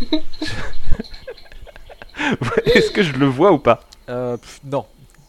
Est-ce 2.66 2.90
que 2.90 3.02
je 3.02 3.12
le 3.12 3.26
vois 3.26 3.52
ou 3.52 3.58
pas 3.58 3.80
Euh, 4.08 4.36
pff, 4.36 4.60
Non, 4.64 4.86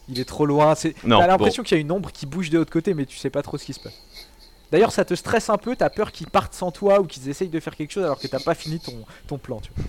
il 0.08 0.20
est 0.20 0.24
trop 0.24 0.46
loin. 0.46 0.74
T'as 0.74 1.26
l'impression 1.26 1.62
qu'il 1.62 1.76
y 1.76 1.78
a 1.78 1.80
une 1.80 1.92
ombre 1.92 2.10
qui 2.12 2.26
bouge 2.26 2.50
de 2.50 2.58
l'autre 2.58 2.72
côté, 2.72 2.94
mais 2.94 3.06
tu 3.06 3.16
sais 3.16 3.30
pas 3.30 3.42
trop 3.42 3.58
ce 3.58 3.64
qui 3.64 3.72
se 3.72 3.80
passe. 3.80 4.00
D'ailleurs, 4.72 4.92
ça 4.92 5.04
te 5.04 5.14
stresse 5.14 5.48
un 5.48 5.58
peu. 5.58 5.76
T'as 5.76 5.90
peur 5.90 6.10
qu'ils 6.12 6.26
partent 6.28 6.54
sans 6.54 6.70
toi 6.72 7.00
ou 7.00 7.04
qu'ils 7.04 7.28
essayent 7.28 7.48
de 7.48 7.60
faire 7.60 7.76
quelque 7.76 7.92
chose 7.92 8.04
alors 8.04 8.18
que 8.18 8.26
t'as 8.26 8.40
pas 8.40 8.54
fini 8.54 8.80
ton, 8.80 9.04
ton 9.28 9.38
plan. 9.38 9.60
Tu 9.60 9.70
vois. 9.76 9.84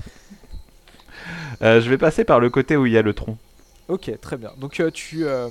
Euh, 1.63 1.81
Je 1.81 1.89
vais 1.89 1.97
passer 1.97 2.23
par 2.23 2.39
le 2.39 2.49
côté 2.49 2.77
où 2.77 2.85
il 2.85 2.93
y 2.93 2.97
a 2.97 3.01
le 3.01 3.13
tronc. 3.13 3.37
Ok, 3.87 4.11
très 4.21 4.37
bien. 4.37 4.51
Donc 4.57 4.79
euh, 4.79 4.91
tu, 4.91 5.25
euh, 5.25 5.49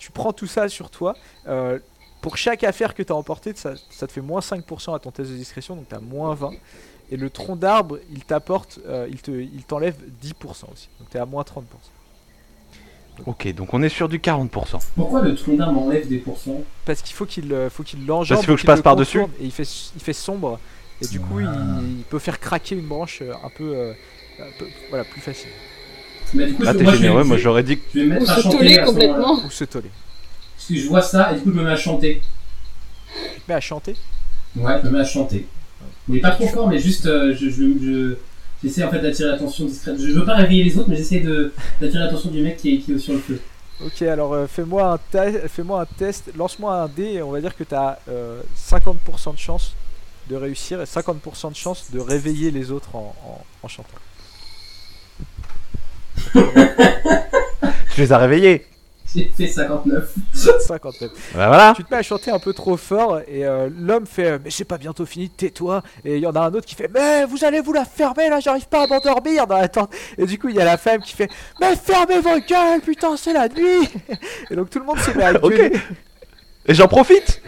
tu 0.00 0.10
prends 0.10 0.32
tout 0.32 0.46
ça 0.46 0.68
sur 0.68 0.90
toi. 0.90 1.14
Euh, 1.46 1.78
pour 2.22 2.36
chaque 2.38 2.64
affaire 2.64 2.94
que 2.94 3.02
tu 3.02 3.12
as 3.12 3.16
emportée, 3.16 3.52
ça, 3.54 3.74
ça 3.90 4.06
te 4.06 4.12
fait 4.12 4.22
moins 4.22 4.40
5% 4.40 4.94
à 4.94 4.98
ton 4.98 5.10
test 5.10 5.30
de 5.30 5.36
discrétion, 5.36 5.76
donc 5.76 5.88
tu 5.88 5.94
as 5.94 6.00
moins 6.00 6.34
20. 6.34 6.52
Et 7.12 7.16
le 7.16 7.28
tronc 7.28 7.56
d'arbre, 7.56 7.98
il 8.10 8.24
t'apporte, 8.24 8.78
euh, 8.86 9.06
il 9.10 9.20
te, 9.20 9.30
il 9.30 9.62
t'enlève 9.64 9.96
10% 10.22 10.72
aussi. 10.72 10.88
Donc 10.98 11.10
tu 11.10 11.16
es 11.16 11.20
à 11.20 11.26
moins 11.26 11.42
30%. 11.42 11.64
Ok, 13.26 13.52
donc 13.52 13.74
on 13.74 13.82
est 13.82 13.90
sur 13.90 14.08
du 14.08 14.18
40%. 14.18 14.48
Pourquoi 14.96 15.20
le 15.20 15.34
tronc 15.34 15.56
d'arbre 15.56 15.74
m'enlève 15.74 16.08
des 16.08 16.18
pourcents? 16.18 16.62
Parce 16.86 17.02
qu'il 17.02 17.14
faut 17.14 17.26
qu'il 17.26 17.52
euh, 17.52 17.68
faut 17.68 17.82
qu'il 17.82 18.06
l'enjambe. 18.06 18.36
Parce 18.36 18.40
qu'il 18.40 18.46
faut 18.48 18.54
que 18.54 18.60
je 18.62 18.66
passe 18.66 18.80
par-dessus. 18.80 19.20
Et 19.38 19.44
il 19.44 19.52
fait, 19.52 19.68
il 19.94 20.00
fait 20.00 20.14
sombre. 20.14 20.58
Et 21.02 21.06
du 21.06 21.20
coup, 21.20 21.40
il, 21.40 21.48
il 21.98 22.04
peut 22.04 22.18
faire 22.18 22.40
craquer 22.40 22.74
une 22.76 22.86
branche 22.86 23.22
un 23.22 23.50
peu, 23.50 23.74
euh, 23.74 23.92
un 24.38 24.58
peu- 24.58 24.68
voilà, 24.88 25.04
plus 25.04 25.20
facile. 25.20 25.50
Bah, 26.34 26.44
du 26.46 26.54
coup, 26.54 26.62
Ah, 26.66 26.74
t'es 26.74 26.86
généreux, 26.96 27.24
moi 27.24 27.36
j'aurais 27.38 27.62
dit 27.62 27.76
que. 27.78 27.82
je 27.94 27.98
vais 28.00 28.04
me 28.06 28.10
mettre 28.14 28.30
à 28.30 28.36
se 28.36 28.40
chanter. 28.42 28.80
complètement. 28.84 29.44
Ou 29.44 29.50
se 29.50 29.64
toller. 29.64 29.90
Parce 30.56 30.68
que 30.68 30.74
je 30.76 30.88
vois 30.88 31.02
ça 31.02 31.32
et 31.32 31.34
du 31.36 31.40
coup, 31.42 31.50
je 31.50 31.56
me 31.56 31.64
mets 31.64 31.70
à 31.70 31.76
chanter. 31.76 32.22
Tu 33.34 33.40
te 33.40 33.48
mets 33.50 33.54
à 33.56 33.60
chanter. 33.60 33.96
Ouais, 34.56 34.74
je 34.82 34.86
me 34.88 34.92
mets 34.92 35.00
à 35.00 35.04
chanter. 35.04 35.46
Mais 36.08 36.20
pas 36.20 36.30
trop 36.32 36.46
fort, 36.46 36.68
mais 36.68 36.78
juste, 36.78 37.06
euh, 37.06 37.34
je, 37.34 37.48
je, 37.48 37.62
je- 37.80 38.16
j'essaie 38.62 38.84
en 38.84 38.90
fait 38.90 39.00
d'attirer 39.00 39.30
l'attention 39.30 39.64
discrète. 39.64 39.96
Je 40.00 40.10
veux 40.12 40.24
pas 40.24 40.34
réveiller 40.36 40.64
les 40.64 40.76
autres, 40.78 40.88
mais 40.88 40.96
j'essaie 40.96 41.20
de, 41.20 41.52
d'attirer 41.80 42.04
l'attention 42.04 42.30
du 42.30 42.42
mec 42.42 42.56
qui 42.58 42.74
est, 42.74 42.78
qui 42.78 42.92
est 42.92 42.98
sur 42.98 43.12
le 43.14 43.18
feu. 43.20 43.40
Ok, 43.84 44.02
alors 44.02 44.34
euh, 44.34 44.46
fais-moi 44.46 44.92
un, 44.92 44.98
te- 44.98 45.48
fais-moi 45.48 45.80
un 45.82 45.86
test, 45.86 46.30
lance-moi 46.36 46.74
un 46.82 46.88
dé 46.88 47.04
et 47.14 47.22
on 47.22 47.30
va 47.30 47.40
dire 47.40 47.56
que 47.56 47.64
tu 47.64 47.74
as 47.74 47.98
50% 48.56 49.32
de 49.34 49.38
chance 49.38 49.74
de 50.28 50.36
réussir 50.36 50.80
et 50.80 50.84
50% 50.84 51.50
de 51.50 51.56
chance 51.56 51.90
de 51.92 51.98
réveiller 51.98 52.50
les 52.50 52.70
autres 52.70 52.94
en, 52.94 53.14
en, 53.26 53.44
en 53.62 53.68
chantant. 53.68 53.88
Tu 57.94 58.00
les 58.00 58.12
as 58.12 58.18
réveillés 58.18 58.66
J'ai 59.14 59.30
fait 59.36 59.46
59. 59.48 60.12
59. 60.32 61.10
Bah 61.34 61.48
voilà 61.48 61.72
Tu 61.76 61.84
te 61.84 61.90
mets 61.90 61.98
à 61.98 62.02
chanter 62.02 62.30
un 62.30 62.38
peu 62.38 62.52
trop 62.52 62.76
fort 62.76 63.20
et 63.26 63.44
euh, 63.44 63.68
l'homme 63.76 64.06
fait 64.06 64.26
euh, 64.26 64.38
Mais 64.42 64.50
c'est 64.50 64.64
pas 64.64 64.78
bientôt 64.78 65.04
fini, 65.06 65.28
tais-toi. 65.28 65.82
Et 66.04 66.16
il 66.16 66.22
y 66.22 66.26
en 66.26 66.32
a 66.32 66.40
un 66.40 66.54
autre 66.54 66.66
qui 66.66 66.74
fait 66.74 66.88
Mais 66.92 67.24
vous 67.24 67.44
allez 67.44 67.60
vous 67.60 67.72
la 67.72 67.84
fermer 67.84 68.28
là, 68.28 68.40
j'arrive 68.40 68.68
pas 68.68 68.84
à 68.84 68.86
m'endormir 68.86 69.46
dans 69.46 69.58
la 69.58 69.68
tente. 69.68 69.92
Et 70.16 70.26
du 70.26 70.38
coup, 70.38 70.48
il 70.48 70.56
y 70.56 70.60
a 70.60 70.64
la 70.64 70.78
femme 70.78 71.00
qui 71.00 71.14
fait 71.14 71.28
Mais 71.60 71.74
fermez 71.76 72.20
vos 72.20 72.38
gueules, 72.38 72.80
putain, 72.84 73.16
c'est 73.16 73.32
la 73.32 73.48
nuit. 73.48 73.88
Et 74.50 74.56
donc 74.56 74.70
tout 74.70 74.78
le 74.78 74.84
monde 74.84 74.98
se 74.98 75.10
met 75.10 75.24
à 75.24 75.32
gueuler. 75.34 75.72
Et 76.66 76.74
j'en 76.74 76.88
profite 76.88 77.42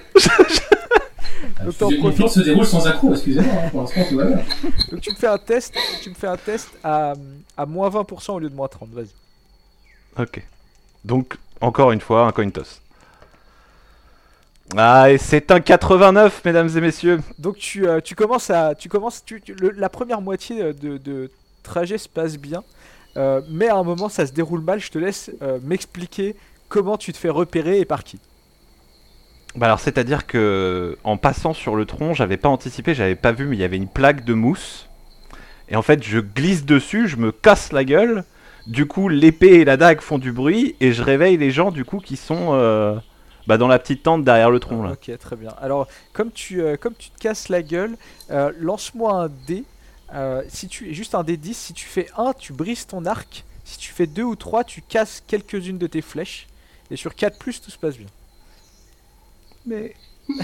Donc 1.64 1.80
Mon 1.80 1.88
plan 1.88 1.98
profites. 2.10 2.28
se 2.28 2.40
déroule 2.40 2.66
sans 2.66 2.86
accroc, 2.86 3.12
excusez-moi, 3.12 3.52
hein, 3.64 3.68
pour 3.70 3.80
l'instant 3.82 4.04
tout 4.08 4.16
va 4.16 4.24
bien. 4.24 4.42
Donc 4.90 5.00
tu 5.00 5.10
me 5.10 5.16
fais 5.16 5.26
un 5.28 5.38
test, 5.38 5.74
tu 6.02 6.10
me 6.10 6.14
fais 6.14 6.26
un 6.26 6.36
test 6.36 6.68
à, 6.82 7.14
à 7.56 7.66
moins 7.66 7.88
20% 7.90 8.32
au 8.32 8.38
lieu 8.38 8.50
de 8.50 8.54
moins 8.54 8.68
30, 8.68 8.90
vas-y. 8.90 9.08
Ok. 10.18 10.42
Donc, 11.04 11.36
encore 11.60 11.90
une 11.92 12.00
fois, 12.00 12.26
un 12.26 12.32
coin 12.32 12.48
toss. 12.50 12.80
Ah, 14.76 15.10
et 15.10 15.18
c'est 15.18 15.50
un 15.50 15.60
89, 15.60 16.42
mesdames 16.44 16.68
et 16.76 16.80
messieurs. 16.80 17.20
Donc 17.38 17.56
tu, 17.58 17.86
euh, 17.86 18.00
tu 18.00 18.14
commences 18.14 18.48
à. 18.50 18.74
Tu 18.74 18.88
commences, 18.88 19.22
tu, 19.24 19.40
tu- 19.40 19.54
le- 19.54 19.70
la 19.70 19.88
première 19.88 20.20
moitié 20.20 20.72
de, 20.72 20.96
de 20.98 21.30
trajet 21.62 21.98
se 21.98 22.08
passe 22.08 22.36
bien. 22.38 22.62
euh, 23.16 23.42
mais 23.50 23.68
à 23.68 23.76
un 23.76 23.82
moment, 23.82 24.08
ça 24.08 24.26
se 24.26 24.32
déroule 24.32 24.60
mal. 24.62 24.80
Je 24.80 24.90
te 24.90 24.98
laisse 24.98 25.30
euh, 25.42 25.58
m'expliquer 25.62 26.34
comment 26.68 26.96
tu 26.96 27.12
te 27.12 27.18
fais 27.18 27.28
repérer 27.28 27.80
et 27.80 27.84
par 27.84 28.04
qui. 28.04 28.18
Bah 29.54 29.66
alors, 29.66 29.80
c'est-à-dire 29.80 30.26
que 30.26 30.96
en 31.04 31.18
passant 31.18 31.52
sur 31.52 31.76
le 31.76 31.84
tronc, 31.84 32.14
j'avais 32.14 32.38
pas 32.38 32.48
anticipé, 32.48 32.94
j'avais 32.94 33.14
pas 33.14 33.32
vu, 33.32 33.46
mais 33.46 33.56
il 33.56 33.60
y 33.60 33.64
avait 33.64 33.76
une 33.76 33.88
plaque 33.88 34.24
de 34.24 34.32
mousse. 34.32 34.88
Et 35.68 35.76
en 35.76 35.82
fait, 35.82 36.02
je 36.02 36.18
glisse 36.18 36.64
dessus, 36.64 37.06
je 37.08 37.16
me 37.16 37.32
casse 37.32 37.72
la 37.72 37.84
gueule. 37.84 38.24
Du 38.66 38.86
coup, 38.86 39.08
l'épée 39.08 39.60
et 39.60 39.64
la 39.64 39.76
dague 39.76 40.00
font 40.00 40.18
du 40.18 40.32
bruit 40.32 40.76
et 40.80 40.92
je 40.92 41.02
réveille 41.02 41.36
les 41.36 41.50
gens 41.50 41.70
du 41.70 41.84
coup 41.84 41.98
qui 41.98 42.16
sont 42.16 42.50
euh, 42.52 42.94
bah, 43.46 43.58
dans 43.58 43.68
la 43.68 43.78
petite 43.78 44.04
tente 44.04 44.24
derrière 44.24 44.50
le 44.50 44.60
tronc 44.60 44.82
là. 44.84 44.92
Ok, 44.92 45.10
très 45.18 45.36
bien. 45.36 45.50
Alors, 45.60 45.88
comme 46.12 46.30
tu, 46.30 46.62
euh, 46.62 46.76
comme 46.76 46.94
tu 46.94 47.10
te 47.10 47.18
casses 47.18 47.48
la 47.48 47.62
gueule, 47.62 47.96
euh, 48.30 48.52
lance-moi 48.58 49.12
un 49.24 49.28
dé. 49.46 49.64
Si 50.48 50.68
tu, 50.68 50.94
juste 50.94 51.14
un 51.14 51.24
dé 51.24 51.36
10. 51.36 51.56
Si 51.56 51.72
tu 51.72 51.86
fais 51.86 52.06
1, 52.16 52.34
tu 52.38 52.52
brises 52.52 52.86
ton 52.86 53.04
arc. 53.04 53.44
Si 53.64 53.78
tu 53.78 53.92
fais 53.92 54.06
2 54.06 54.22
ou 54.22 54.36
3, 54.36 54.64
tu 54.64 54.82
casses 54.82 55.22
quelques-unes 55.26 55.78
de 55.78 55.86
tes 55.86 56.02
flèches. 56.02 56.46
Et 56.90 56.96
sur 56.96 57.14
4, 57.14 57.38
tout 57.38 57.70
se 57.70 57.78
passe 57.78 57.96
bien. 57.96 58.08
Mais 59.66 59.94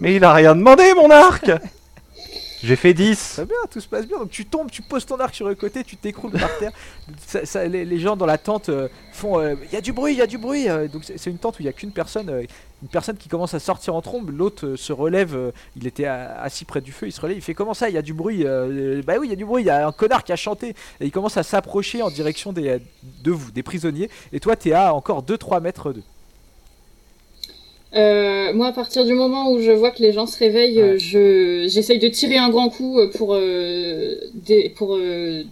mais 0.00 0.16
il 0.16 0.24
a 0.24 0.32
rien 0.32 0.54
demandé 0.54 0.92
mon 0.94 1.10
arc. 1.10 1.50
J'ai 2.62 2.76
fait 2.76 2.92
10. 2.92 3.32
Très 3.36 3.44
bien, 3.46 3.56
tout 3.70 3.80
se 3.80 3.88
passe 3.88 4.06
bien. 4.06 4.18
Donc 4.18 4.28
tu 4.30 4.44
tombes, 4.44 4.70
tu 4.70 4.82
poses 4.82 5.06
ton 5.06 5.18
arc 5.18 5.34
sur 5.34 5.48
le 5.48 5.54
côté, 5.54 5.82
tu 5.82 5.96
t'écroules 5.96 6.32
par 6.32 6.58
terre. 6.58 6.72
Ça- 7.26 7.46
ça- 7.46 7.64
les, 7.64 7.86
les 7.86 7.98
gens 7.98 8.16
dans 8.16 8.26
la 8.26 8.36
tente 8.36 8.68
euh, 8.68 8.88
font 9.14 9.40
Il 9.40 9.72
y 9.72 9.76
a 9.76 9.80
du 9.80 9.94
bruit, 9.94 10.12
il 10.12 10.18
y 10.18 10.22
a 10.22 10.26
du 10.26 10.36
bruit. 10.36 10.68
euh, 10.68 10.86
donc 10.86 11.04
c'est 11.04 11.30
une 11.30 11.38
tente 11.38 11.58
où 11.58 11.62
il 11.62 11.64
n'y 11.64 11.70
a 11.70 11.72
qu'une 11.72 11.90
personne. 11.92 12.28
euh, 12.28 12.42
une 12.82 12.88
personne 12.88 13.16
qui 13.16 13.30
commence 13.30 13.54
à 13.54 13.60
sortir 13.60 13.94
en 13.94 14.02
trombe, 14.02 14.28
l'autre 14.36 14.66
euh, 14.66 14.76
se 14.76 14.92
relève. 14.92 15.34
euh, 15.34 15.52
il 15.74 15.86
était 15.86 16.04
euh, 16.06 16.26
assis 16.42 16.66
près 16.66 16.82
du 16.82 16.92
feu, 16.92 17.06
il 17.06 17.12
se 17.12 17.20
relève. 17.22 17.38
Il 17.38 17.42
fait 17.42 17.54
Comment 17.54 17.72
ça 17.72 17.88
Il 17.88 17.94
y 17.94 17.98
a 17.98 18.02
du 18.02 18.12
bruit 18.12 18.42
euh, 18.44 19.00
Bah 19.06 19.14
oui, 19.18 19.28
il 19.28 19.30
y 19.30 19.32
a 19.32 19.36
du 19.36 19.46
bruit. 19.46 19.62
Il 19.62 19.66
y 19.66 19.70
a 19.70 19.86
un 19.86 19.92
connard 19.92 20.22
qui 20.22 20.32
a 20.32 20.36
chanté. 20.36 20.74
Et 21.00 21.06
il 21.06 21.10
commence 21.12 21.38
à 21.38 21.42
s'approcher 21.42 22.02
en 22.02 22.10
direction 22.10 22.52
des, 22.52 22.68
euh, 22.68 22.78
de 23.24 23.30
vous, 23.30 23.50
des 23.52 23.62
prisonniers. 23.62 24.10
Et 24.34 24.40
toi, 24.40 24.54
t'es 24.54 24.72
à 24.74 24.92
encore 24.92 25.22
2-3 25.22 25.62
mètres 25.62 25.94
d'eux. 25.94 26.02
Euh, 27.94 28.52
moi, 28.54 28.68
à 28.68 28.72
partir 28.72 29.04
du 29.04 29.14
moment 29.14 29.50
où 29.50 29.60
je 29.60 29.72
vois 29.72 29.90
que 29.90 30.00
les 30.00 30.12
gens 30.12 30.26
se 30.26 30.38
réveillent, 30.38 30.80
Ouais. 30.82 30.90
euh, 30.90 30.98
je 30.98 31.66
j'essaye 31.68 31.98
de 31.98 32.08
tirer 32.08 32.36
un 32.36 32.48
grand 32.48 32.68
coup 32.70 32.98
euh, 33.00 33.10
pour 33.10 33.34
euh, 33.34 34.14
pour 34.76 34.94
euh, 34.96 35.42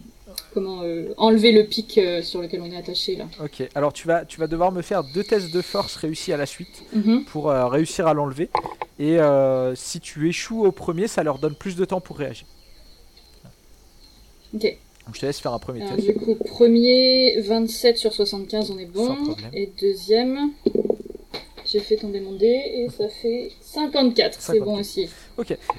comment 0.54 0.82
enlever 1.16 1.50
le 1.52 1.64
pic 1.64 2.00
sur 2.22 2.40
lequel 2.40 2.60
on 2.62 2.70
est 2.70 2.76
attaché 2.76 3.16
là. 3.16 3.26
Ok, 3.42 3.68
alors 3.74 3.92
tu 3.92 4.06
vas, 4.06 4.24
tu 4.24 4.38
vas 4.38 4.46
devoir 4.46 4.70
me 4.72 4.82
faire 4.82 5.02
deux 5.02 5.24
tests 5.24 5.52
de 5.52 5.60
force 5.62 5.96
réussis 5.96 6.32
à 6.32 6.36
la 6.36 6.46
suite. 6.46 6.82
Mhm. 6.94 7.24
pour 7.24 7.46
réussir 7.50 8.06
à 8.06 8.14
l'enlever. 8.14 8.48
Et 9.00 9.18
si 9.74 10.00
tu 10.00 10.28
échoues 10.28 10.64
au 10.64 10.72
premier, 10.72 11.06
ça 11.08 11.22
leur 11.24 11.38
donne 11.38 11.54
plus 11.54 11.74
de 11.76 11.84
temps 11.84 12.00
pour 12.00 12.16
réagir. 12.18 12.46
Ok. 14.54 14.62
Donc 14.62 15.14
je 15.14 15.20
te 15.20 15.26
laisse 15.26 15.40
faire 15.40 15.52
un 15.54 15.58
premier 15.58 15.82
Alors, 15.82 15.96
test. 15.96 16.06
du 16.08 16.14
coup, 16.14 16.34
premier 16.34 17.40
27 17.40 17.96
sur 17.98 18.12
75, 18.12 18.70
on 18.70 18.78
est 18.78 18.84
bon. 18.86 19.06
Sans 19.06 19.16
problème. 19.16 19.50
Et 19.54 19.70
deuxième, 19.80 20.50
j'ai 21.70 21.80
fait 21.80 21.96
tomber 21.96 22.20
mon 22.20 22.32
dé 22.32 22.46
et 22.46 22.88
ça 22.96 23.08
fait 23.08 23.50
54. 23.60 24.34
C'est 24.40 24.46
54. 24.58 24.64
bon 24.64 24.78
aussi. 24.80 25.08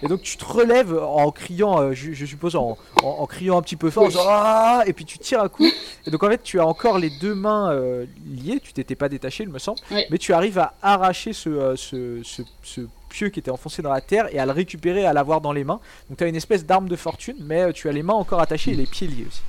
Et 0.04 0.08
donc 0.08 0.21
tu 0.21 0.38
te 0.38 0.45
relèves 0.45 0.97
en 0.97 1.32
criant, 1.32 1.82
euh, 1.82 1.93
je, 1.93 2.13
je 2.13 2.25
suppose 2.25 2.56
en, 2.56 2.78
en- 3.04 3.08
en 3.08 3.25
criant 3.25 3.58
un 3.58 3.62
petit 3.62 3.75
peu 3.75 3.89
fort, 3.89 4.06
Oui. 4.06 4.12
genre, 4.12 4.25
Ah 4.28 4.84
et 4.86 4.93
puis 4.93 5.04
tu 5.06 5.17
tires 5.19 5.41
un 5.41 5.49
coup. 5.49 5.65
Et 6.08 6.12
donc 6.12 6.23
en 6.23 6.30
fait 6.30 6.41
tu 6.43 6.60
as 6.60 6.65
encore 6.65 6.97
les 6.99 7.10
deux 7.10 7.36
mains 7.36 7.71
euh, 7.71 8.06
liées, 8.28 8.60
tu 8.63 8.71
t'étais 8.73 8.95
pas 8.95 9.10
détaché 9.10 9.43
il 9.43 9.49
me 9.49 9.60
semble, 9.60 9.80
mais 10.10 10.17
tu 10.17 10.32
arrives 10.34 10.60
à 10.60 10.73
arracher 10.82 11.34
ce, 11.34 11.49
euh, 11.49 11.75
ce, 11.75 12.21
ce- 12.23 12.43
ce 12.63 12.82
pieu 13.10 13.30
qui 13.30 13.39
était 13.39 13.52
enfoncé 13.52 13.82
dans 13.82 13.91
la 13.91 14.02
terre 14.02 14.28
et 14.34 14.39
à 14.39 14.45
le 14.45 14.52
récupérer, 14.52 15.06
à 15.06 15.13
l'avoir 15.13 15.41
dans 15.41 15.52
les 15.52 15.63
mains. 15.63 15.80
Donc 16.10 16.19
tu 16.19 16.23
as 16.23 16.28
une 16.28 16.36
espèce 16.36 16.65
d'arme 16.65 16.88
de 16.88 16.95
fortune, 16.95 17.36
mais 17.39 17.73
tu 17.73 17.89
as 17.89 17.91
les 17.91 18.04
mains 18.04 18.13
encore 18.13 18.39
attachées 18.39 18.71
et 18.71 18.75
les 18.75 18.86
pieds 18.86 19.08
liés 19.08 19.25
aussi. 19.28 19.41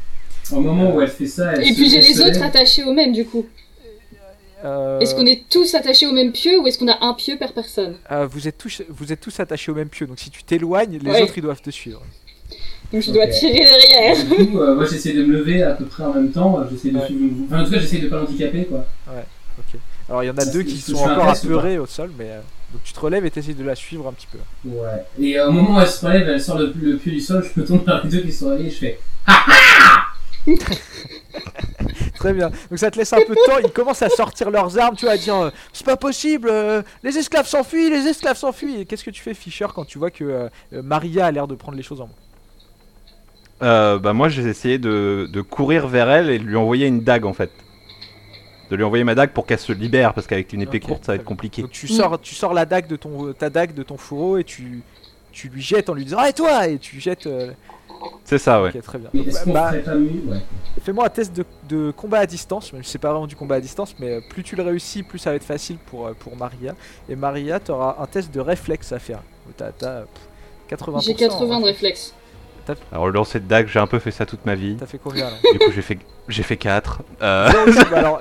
Au 0.52 0.60
moment 0.60 0.94
où 0.96 1.00
elle 1.00 1.08
fait 1.10 1.26
ça, 1.26 1.52
elle 1.52 1.62
Et 1.62 1.66
se- 1.72 1.74
puis 1.74 1.90
j'ai 1.90 2.00
les 2.00 2.20
autres 2.20 2.42
attachés 2.42 2.82
au 2.84 2.92
même 2.92 3.12
du 3.12 3.24
coup. 3.26 3.46
Euh, 4.64 4.98
Est-ce 5.00 5.14
qu'on 5.14 5.26
est 5.26 5.44
tous 5.48 5.74
attachés 5.74 6.06
au 6.06 6.12
même 6.12 6.32
pieu 6.32 6.58
ou 6.60 6.66
est-ce 6.66 6.78
qu'on 6.78 6.88
a 6.88 6.98
un 7.04 7.14
pieu 7.14 7.36
par 7.38 7.52
personne? 7.52 7.94
Euh, 8.10 8.26
vous, 8.26 8.46
êtes 8.48 8.58
tous, 8.58 8.82
vous 8.88 9.12
êtes 9.12 9.20
tous 9.20 9.40
attachés 9.40 9.70
au 9.72 9.74
même 9.74 9.88
pieu, 9.88 10.06
donc 10.06 10.18
si 10.18 10.30
tu 10.30 10.42
t'éloignes, 10.42 10.98
les 11.02 11.10
Ouais. 11.10 11.22
autres 11.22 11.32
ils 11.36 11.42
doivent 11.42 11.62
te 11.62 11.70
suivre. 11.70 12.02
Donc 12.92 13.02
je 13.02 13.10
dois 13.12 13.26
tirer 13.28 13.60
derrière. 13.60 14.16
Du 14.24 14.48
coup, 14.48 14.58
euh, 14.60 14.74
moi 14.74 14.84
j'essaie 14.84 15.12
de 15.12 15.24
me 15.24 15.32
lever 15.32 15.62
à 15.62 15.72
peu 15.72 15.84
près 15.84 16.02
en 16.02 16.12
même 16.12 16.30
temps. 16.32 16.58
J'essaie 16.70 16.90
de 16.90 16.98
Ouais. 16.98 17.06
suivre 17.06 17.36
Enfin, 17.46 17.62
en 17.62 17.64
tout 17.64 17.70
cas, 17.70 17.78
j'essaie 17.78 17.98
de 17.98 18.08
pas 18.08 18.16
l'handicaper 18.16 18.64
quoi. 18.66 18.84
Ok. 19.58 19.80
Alors 20.08 20.24
il 20.24 20.26
y 20.26 20.30
en 20.30 20.36
a 20.38 20.44
deux 20.44 20.62
qui 20.64 20.78
sont 20.78 20.96
encore 20.96 21.28
apeurés 21.28 21.78
au 21.78 21.86
sol, 21.86 22.10
mais 22.18 22.30
euh, 22.30 22.40
donc 22.72 22.82
tu 22.82 22.92
te 22.92 22.98
relèves 23.00 23.24
et 23.24 23.30
t'essayes 23.30 23.54
de 23.54 23.62
la 23.64 23.76
suivre 23.76 24.08
un 24.08 24.12
petit 24.12 24.26
peu. 24.26 24.38
Ouais. 24.68 25.04
Et 25.20 25.40
au 25.40 25.52
moment 25.52 25.78
où 25.78 25.80
elle 25.80 25.86
se 25.88 26.04
relève, 26.04 26.28
elle 26.28 26.40
sort 26.42 26.58
le, 26.58 26.72
le 26.82 26.96
pied 26.96 27.12
du 27.12 27.20
sol, 27.20 27.44
je 27.54 27.60
me 27.60 27.66
tourne 27.66 27.84
vers 27.86 28.02
les 28.04 28.10
deux 28.10 28.20
qui 28.22 28.32
sont 28.32 28.50
réveillés, 28.50 28.70
je 28.70 28.76
fais 28.76 28.98
Très 32.20 32.34
bien. 32.34 32.50
Donc 32.68 32.78
ça 32.78 32.90
te 32.90 32.98
laisse 32.98 33.12
un 33.14 33.24
peu 33.26 33.34
de 33.34 33.46
temps. 33.46 33.58
Ils 33.64 33.72
commencent 33.72 34.02
à 34.02 34.10
sortir 34.10 34.50
leurs 34.50 34.78
armes, 34.78 34.94
tu 34.94 35.06
vois, 35.06 35.14
à 35.14 35.16
dire 35.16 35.36
euh, 35.36 35.50
c'est 35.72 35.86
pas 35.86 35.96
possible, 35.96 36.50
euh, 36.52 36.82
les 37.02 37.16
esclaves 37.16 37.46
s'enfuient, 37.46 37.88
les 37.88 38.06
esclaves 38.06 38.36
s'enfuient. 38.36 38.82
Et 38.82 38.84
qu'est-ce 38.84 39.04
que 39.04 39.10
tu 39.10 39.22
fais, 39.22 39.32
Fischer, 39.32 39.68
quand 39.74 39.86
tu 39.86 39.98
vois 39.98 40.10
que 40.10 40.24
euh, 40.24 40.48
Maria 40.82 41.24
a 41.24 41.30
l'air 41.30 41.48
de 41.48 41.54
prendre 41.54 41.78
les 41.78 41.82
choses 41.82 42.02
en 42.02 42.08
main? 43.62 43.98
Bah 44.02 44.12
moi 44.12 44.28
j'ai 44.28 44.42
essayé 44.42 44.78
de, 44.78 45.28
de 45.32 45.40
courir 45.40 45.88
vers 45.88 46.10
elle 46.10 46.28
et 46.28 46.38
de 46.38 46.44
lui 46.44 46.56
envoyer 46.56 46.86
une 46.86 47.00
dague 47.00 47.24
en 47.24 47.32
fait. 47.32 47.50
De 48.70 48.76
lui 48.76 48.84
envoyer 48.84 49.04
ma 49.04 49.14
dague 49.14 49.30
pour 49.30 49.46
qu'elle 49.46 49.58
se 49.58 49.72
libère 49.72 50.12
parce 50.12 50.26
qu'avec 50.26 50.52
une 50.52 50.60
épée 50.60 50.80
courte 50.80 51.06
ça 51.06 51.12
va 51.12 51.16
être 51.16 51.24
compliqué. 51.24 51.62
Donc 51.62 51.70
tu 51.70 51.88
sors, 51.88 52.20
tu 52.20 52.34
sors 52.34 52.52
la 52.52 52.66
dague 52.66 52.86
de 52.86 52.96
ton, 52.96 53.32
ta 53.32 53.48
dague 53.48 53.72
de 53.72 53.82
ton 53.82 53.96
fourreau 53.96 54.36
et 54.36 54.44
tu, 54.44 54.82
tu 55.32 55.48
lui 55.48 55.62
jettes 55.62 55.88
en 55.88 55.94
lui 55.94 56.04
disant 56.04 56.18
ah 56.20 56.28
et 56.28 56.34
toi? 56.34 56.68
Et 56.68 56.78
tu 56.78 57.00
jettes. 57.00 57.26
C'est 58.24 58.38
ça 58.38 58.62
ouais. 58.62 58.70
Ok, 58.74 58.82
très 58.82 58.98
bien. 58.98 59.10
Bah, 59.46 59.72
Ouais. 59.72 60.40
Fais-moi 60.82 61.06
un 61.06 61.08
test 61.08 61.36
de, 61.36 61.44
de 61.68 61.90
combat 61.90 62.18
à 62.20 62.26
distance, 62.26 62.72
même 62.72 62.82
si 62.84 62.92
c'est 62.92 62.98
pas 62.98 63.10
vraiment 63.10 63.26
du 63.26 63.36
combat 63.36 63.56
à 63.56 63.60
distance, 63.60 63.94
mais 63.98 64.10
euh, 64.10 64.20
plus 64.30 64.42
tu 64.42 64.56
le 64.56 64.62
réussis, 64.62 65.02
plus 65.02 65.18
ça 65.18 65.30
va 65.30 65.36
être 65.36 65.44
facile 65.44 65.76
pour, 65.86 66.06
euh, 66.06 66.14
pour 66.18 66.36
Maria. 66.36 66.74
Et 67.08 67.16
Maria, 67.16 67.60
tu 67.60 67.70
auras 67.70 67.96
un 68.00 68.06
test 68.06 68.32
de 68.32 68.40
réflexe 68.40 68.92
à 68.92 68.98
faire. 68.98 69.22
T'as, 69.56 69.72
t'as, 69.72 70.02
pff, 70.02 70.78
80%. 70.78 71.04
J'ai 71.04 71.14
80 71.14 71.56
en 71.56 71.60
de 71.60 71.64
réflexe. 71.66 72.14
Alors 72.92 73.06
le 73.06 73.12
lancer 73.12 73.40
de 73.40 73.46
dague 73.46 73.68
j'ai 73.68 73.78
un 73.78 73.86
peu 73.86 73.98
fait 73.98 74.10
ça 74.10 74.26
toute 74.26 74.44
ma 74.46 74.54
vie. 74.54 74.76
T'as 74.78 74.86
fait 74.86 75.00
combien 75.02 75.24
là 75.30 75.36
Du 75.52 75.58
coup 75.58 75.72
j'ai 75.74 75.82
fait 75.82 75.98
j'ai 76.28 76.42
fait 76.44 76.56
4. 76.56 77.02
Euh, 77.22 77.50
zéro. 77.72 77.86
Bah 77.90 77.98
alors, 77.98 78.20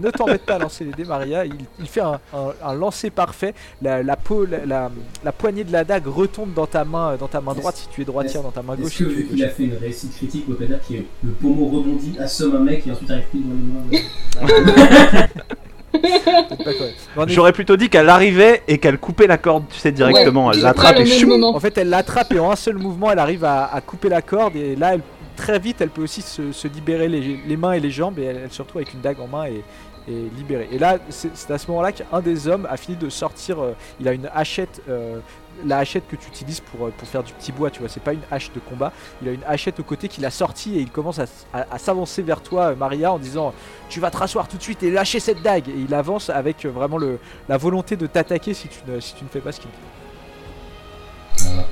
ne 0.00 0.10
t'embête 0.10 0.46
pas 0.46 0.54
à 0.54 0.58
lancer 0.58 0.84
les 0.84 0.92
dés, 0.92 1.04
Maria. 1.04 1.44
Il, 1.44 1.56
il 1.80 1.86
fait 1.88 2.00
un, 2.00 2.20
un, 2.32 2.52
un 2.62 2.74
lancer 2.74 3.10
parfait. 3.10 3.52
La, 3.82 4.02
la, 4.02 4.16
peau, 4.16 4.44
la, 4.44 4.64
la, 4.64 4.90
la 5.24 5.32
poignée 5.32 5.64
de 5.64 5.72
la 5.72 5.82
dague 5.82 6.06
retombe 6.06 6.54
dans 6.54 6.66
ta 6.66 6.84
main, 6.84 7.12
euh, 7.12 7.16
dans 7.16 7.26
ta 7.26 7.40
main 7.40 7.54
droite 7.54 7.76
si 7.76 7.88
tu 7.88 8.02
es 8.02 8.04
droitière, 8.04 8.42
dans 8.42 8.52
ta 8.52 8.62
main 8.62 8.74
Est-ce 8.74 8.82
gauche 8.82 8.98
que 8.98 8.98
si 8.98 9.04
tu 9.04 9.10
es 9.10 9.14
vu 9.14 9.24
qu'il 9.26 9.42
a 9.42 9.46
gaucher. 9.46 9.56
fait 9.56 9.64
une 9.64 9.76
réussite 9.76 10.14
critique, 10.14 10.46
peut 10.46 10.64
dire 10.64 10.78
que 10.88 10.94
le 11.24 11.32
pommeau 11.32 11.66
rebondit, 11.66 12.16
assomme 12.20 12.56
un 12.56 12.60
mec 12.60 12.86
et 12.86 12.92
ensuite 12.92 13.10
arrive 13.10 13.24
plus 13.26 13.40
dans 13.40 13.90
les 13.90 13.98
mains 14.00 15.26
J'aurais 17.34 17.52
plutôt 17.52 17.76
dit 17.76 17.88
qu'elle 17.88 18.08
arrivait 18.08 18.62
et 18.68 18.78
qu'elle 18.78 18.98
coupait 18.98 19.26
la 19.26 19.38
corde, 19.38 19.64
tu 19.70 19.78
sais, 19.78 19.90
directement. 19.92 20.46
Ouais, 20.48 20.54
elle 20.54 20.60
l'attrape 20.64 20.96
et 21.00 21.04
moment. 21.26 21.54
En 21.56 21.60
fait, 21.60 21.78
elle 21.78 21.88
l'attrape 21.88 22.32
et 22.32 22.38
en 22.38 22.50
un 22.50 22.56
seul 22.56 22.76
mouvement, 22.76 23.10
elle 23.10 23.18
arrive 23.18 23.44
à, 23.44 23.64
à 23.72 23.80
couper 23.80 24.08
la 24.08 24.22
corde. 24.22 24.56
Et 24.56 24.76
là, 24.76 24.94
elle- 24.94 25.02
très 25.36 25.58
vite, 25.60 25.80
elle 25.80 25.90
peut 25.90 26.02
aussi 26.02 26.20
se, 26.20 26.50
se 26.52 26.66
libérer 26.68 27.08
les, 27.08 27.38
les 27.46 27.56
mains 27.56 27.72
et 27.72 27.80
les 27.80 27.90
jambes. 27.90 28.18
Et 28.18 28.24
elle, 28.24 28.40
elle 28.44 28.52
se 28.52 28.60
retrouve 28.60 28.82
avec 28.82 28.92
une 28.92 29.00
dague 29.00 29.20
en 29.20 29.28
main 29.28 29.44
et, 29.46 29.62
et 30.10 30.14
libérée. 30.36 30.68
Et 30.72 30.78
là, 30.78 30.98
c'est 31.10 31.30
c'est 31.34 31.52
à 31.52 31.58
ce 31.58 31.68
moment-là 31.70 31.92
qu'un 31.92 32.20
des 32.20 32.48
hommes 32.48 32.66
a 32.68 32.76
fini 32.76 32.96
de 32.96 33.08
sortir. 33.08 33.60
euh, 33.62 33.72
il 34.00 34.08
a 34.08 34.12
une 34.12 34.28
hachette. 34.34 34.82
euh, 34.88 35.18
la 35.64 35.78
hachette 35.78 36.06
que 36.08 36.16
tu 36.16 36.28
utilises 36.28 36.60
pour, 36.60 36.86
euh, 36.86 36.92
pour 36.96 37.06
faire 37.08 37.22
du 37.22 37.32
petit 37.32 37.52
bois, 37.52 37.70
tu 37.70 37.80
vois, 37.80 37.88
c'est 37.88 38.02
pas 38.02 38.12
une 38.12 38.20
hache 38.30 38.52
de 38.52 38.60
combat. 38.60 38.92
Il 39.22 39.28
a 39.28 39.32
une 39.32 39.44
hachette 39.46 39.80
au 39.80 39.82
côté 39.82 40.08
qu'il 40.08 40.24
a 40.24 40.30
sortie 40.30 40.76
et 40.78 40.80
il 40.80 40.90
commence 40.90 41.18
à, 41.18 41.24
à- 41.52 41.66
à 41.74 41.78
s'avancer 41.78 42.22
vers 42.22 42.40
toi, 42.42 42.66
euh, 42.66 42.74
Maria, 42.76 43.12
en 43.12 43.18
disant 43.18 43.52
Tu 43.88 44.00
vas 44.00 44.10
te 44.10 44.16
rasseoir 44.16 44.48
tout 44.48 44.56
de 44.56 44.62
suite 44.62 44.82
et 44.82 44.90
lâcher 44.90 45.20
cette 45.20 45.42
dague. 45.42 45.68
Et 45.68 45.74
il 45.88 45.94
avance 45.94 46.30
avec 46.30 46.64
euh, 46.64 46.68
vraiment 46.70 46.98
le, 46.98 47.18
la 47.48 47.56
volonté 47.56 47.96
de 47.96 48.06
t'attaquer 48.06 48.54
si, 48.54 48.68
tu 48.68 48.78
ne- 48.86 49.00
si 49.00 49.14
tu 49.14 49.24
ne 49.24 49.28
fais 49.28 49.40
pas 49.40 49.52
ce 49.52 49.60
qu'il 49.60 49.70
dit. 49.70 49.76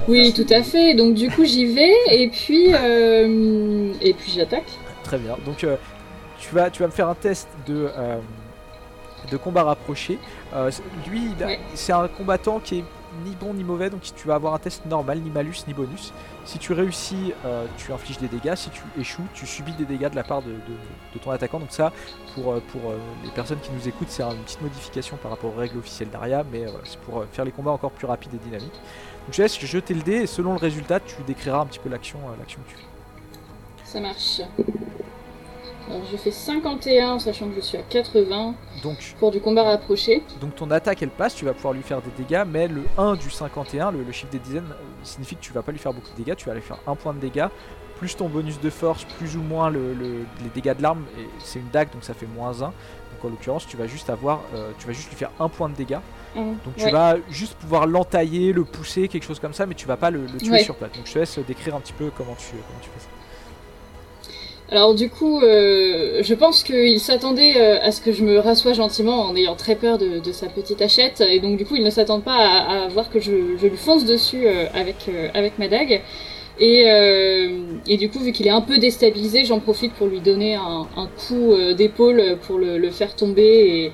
Oui, 0.09 0.33
tout 0.33 0.47
à 0.51 0.63
fait. 0.63 0.95
Donc 0.95 1.15
du 1.15 1.31
coup 1.31 1.45
j'y 1.45 1.67
vais 1.75 1.93
et 2.11 2.29
puis 2.31 2.73
euh, 2.73 3.93
et 4.01 4.15
puis 4.15 4.33
j'attaque. 4.33 4.69
Très 5.03 5.19
bien. 5.19 5.37
Donc 5.45 5.65
euh, 5.65 5.77
tu, 6.39 6.55
vas, 6.55 6.71
tu 6.71 6.81
vas 6.83 6.87
me 6.87 6.93
faire 6.93 7.09
un 7.09 7.15
test 7.15 7.49
de, 7.67 7.89
euh, 7.97 8.19
de 9.31 9.37
combat 9.37 9.65
rapproché. 9.65 10.19
Euh, 10.55 10.71
lui, 11.11 11.23
Ouais. 11.41 11.59
c'est 11.75 11.93
un 11.93 12.07
combattant 12.09 12.61
qui 12.61 12.79
est 12.79 12.85
ni 13.25 13.35
bon 13.35 13.55
ni 13.55 13.65
mauvais, 13.65 13.91
donc 13.91 14.03
tu 14.03 14.29
vas 14.29 14.35
avoir 14.35 14.55
un 14.55 14.59
test 14.59 14.87
normal, 14.87 15.21
ni 15.21 15.31
malus, 15.31 15.65
ni 15.67 15.75
bonus. 15.75 16.13
Si 16.45 16.59
tu 16.59 16.73
réussis, 16.73 17.33
euh, 17.45 17.67
tu 17.77 17.93
infliges 17.93 18.19
des 18.19 18.29
dégâts. 18.29 18.55
Si 18.55 18.71
tu 18.71 18.83
échoues, 18.99 19.27
tu 19.35 19.47
subis 19.47 19.73
des 19.73 19.85
dégâts 19.85 20.11
de 20.11 20.17
la 20.17 20.25
part 20.25 20.43
de, 20.43 20.55
ton 21.23 21.31
attaquant. 21.31 21.59
Donc 21.59 21.73
ça, 21.73 21.93
pour, 22.35 22.53
euh, 22.53 22.63
pour 22.73 22.91
euh, 22.91 22.99
les 23.25 23.31
personnes 23.31 23.59
qui 23.61 23.71
nous 23.73 23.89
écoutent, 23.89 24.11
c'est 24.11 24.23
une 24.23 24.43
petite 24.45 24.63
modification 24.63 25.17
par 25.17 25.31
rapport 25.31 25.55
aux 25.55 25.59
règles 25.59 25.79
officielles 25.79 26.11
d'Aria, 26.11 26.45
mais 26.51 26.67
c'est 26.85 26.99
pour 27.01 27.25
faire 27.33 27.45
les 27.45 27.53
combats 27.53 27.73
encore 27.73 27.91
plus 27.91 28.07
rapides 28.07 28.35
et 28.35 28.39
dynamiques. 28.39 28.73
Donc 28.73 29.33
je 29.33 29.43
laisse 29.43 29.59
jeter 29.59 29.95
le 29.95 30.03
dé 30.03 30.13
et 30.13 30.27
selon 30.27 30.53
le 30.53 30.59
résultat, 30.59 31.01
tu 31.01 31.23
décriras 31.27 31.61
un 31.61 31.67
petit 31.67 31.81
peu 31.81 31.89
l'action 31.89 32.19
que 32.19 32.71
tu 32.71 32.77
fais. 32.77 32.83
Ça 33.85 34.01
marche. 34.01 34.41
Alors 35.89 36.03
je 36.11 36.17
fais 36.17 36.31
51, 36.33 37.19
sachant 37.21 37.49
que 37.49 37.55
je 37.57 37.61
suis 37.61 37.79
à 37.79 37.83
80 37.83 38.55
Donc, 38.83 39.15
pour 39.21 39.31
du 39.31 39.41
combat 39.41 39.63
rapproché. 39.63 40.23
donc 40.41 40.55
ton 40.57 40.71
attaque 40.73 41.03
elle 41.03 41.11
passe, 41.11 41.35
tu 41.35 41.45
vas 41.45 41.53
pouvoir 41.55 41.75
lui 41.75 41.83
faire 41.83 42.01
des 42.03 42.11
dégâts, 42.23 42.45
mais 42.47 42.67
le 42.67 42.83
1 42.99 43.15
du 43.15 43.31
51, 43.31 43.93
le, 43.93 44.03
le 44.03 44.13
chiffre 44.13 44.33
des 44.33 44.39
dizaines, 44.41 44.65
euh, 44.71 44.75
signifie 45.05 45.37
que 45.37 45.43
tu 45.43 45.53
vas 45.53 45.63
pas 45.63 45.71
lui 45.73 45.79
faire 45.79 45.93
beaucoup 45.93 46.11
de 46.11 46.17
dégâts, 46.17 46.35
tu 46.37 46.47
vas 46.49 46.55
lui 46.55 46.63
faire 46.63 46.79
un 46.89 46.97
point 46.97 47.15
de 47.15 47.21
dégâts, 47.21 47.47
plus 47.99 48.17
ton 48.17 48.29
bonus 48.29 48.61
de 48.61 48.69
force, 48.69 49.05
plus 49.05 49.37
ou 49.37 49.43
moins 49.43 49.71
le, 49.71 49.95
le- 49.95 50.27
les 50.43 50.51
dégâts 50.55 50.77
de 50.77 50.83
l'arme, 50.83 51.05
et 51.19 51.27
c'est 51.39 51.61
une 51.61 51.69
dague 51.71 51.91
donc 51.93 52.03
ça 52.05 52.15
fait 52.15 52.27
moins 52.27 52.51
1. 52.63 52.65
Donc 52.67 52.73
en 53.25 53.29
l'occurrence, 53.29 53.67
tu 53.67 53.77
vas 53.77 53.87
juste 53.87 54.11
avoir, 54.11 54.41
euh, 54.55 54.73
tu 54.79 54.87
vas 54.89 54.93
juste 54.93 55.09
lui 55.09 55.17
faire 55.17 55.31
un 55.41 55.49
point 55.49 55.69
de 55.71 55.75
dégâts. 55.75 55.99
Hum, 56.37 56.57
Donc 56.65 56.75
tu 56.77 56.85
ouais. 56.85 56.91
vas 56.91 57.15
juste 57.31 57.55
pouvoir 57.55 57.87
l'entailler, 57.87 58.53
le 58.53 58.65
pousser, 58.65 59.09
quelque 59.09 59.25
chose 59.25 59.39
comme 59.41 59.55
ça, 59.55 59.65
mais 59.65 59.75
tu 59.75 59.87
vas 59.87 59.97
pas 59.97 60.11
le, 60.11 60.23
le 60.27 60.39
tuer 60.39 60.51
Ouais. 60.51 60.63
sur 60.65 60.75
place. 60.77 60.91
Donc 60.93 61.07
je 61.07 61.13
te 61.15 61.19
laisse 61.21 61.39
décrire 61.39 61.75
un 61.77 61.81
petit 61.81 61.95
peu 61.95 62.11
comment 62.15 62.35
tu, 62.35 62.51
comment 62.51 62.81
tu 62.83 62.91
fais 62.91 63.01
ça. 63.01 63.09
Alors 64.71 64.95
du 64.95 65.09
coup, 65.09 65.41
euh, 65.43 66.23
je 66.25 66.35
pense 66.35 66.65
qu'il 66.65 66.99
s'attendait 66.99 67.57
euh, 67.57 67.79
à 67.81 67.93
ce 67.93 68.01
que 68.01 68.11
je 68.11 68.25
me 68.25 68.41
rassoie 68.41 68.73
gentiment 68.73 69.21
en 69.23 69.37
ayant 69.37 69.55
très 69.55 69.77
peur 69.77 69.97
de, 69.97 70.33
sa 70.33 70.49
petite 70.49 70.83
hachette, 70.83 71.21
et 71.21 71.39
donc 71.39 71.57
du 71.57 71.65
coup 71.65 71.77
il 71.77 71.85
ne 71.85 71.91
s'attend 71.91 72.21
pas 72.21 72.35
à, 72.35 72.89
voir 72.89 73.09
que 73.09 73.21
je, 73.21 73.31
lui 73.31 73.77
fonce 73.77 74.05
dessus 74.05 74.47
euh, 74.47 74.67
avec, 74.75 75.09
ma 75.59 75.69
dague. 75.69 76.03
Et, 76.59 77.97
du 77.99 78.09
coup, 78.09 78.19
vu 78.21 78.33
qu'il 78.33 78.47
est 78.47 78.51
un 78.51 78.63
peu 78.63 78.79
déstabilisé, 78.79 79.45
j'en 79.45 79.61
profite 79.61 79.93
pour 79.93 80.09
lui 80.09 80.21
donner 80.21 80.55
un, 80.57 81.09
coup 81.29 81.55
d'épaule 81.77 82.39
pour 82.43 82.59
le, 82.59 82.91
faire 82.91 83.15
tomber, 83.15 83.93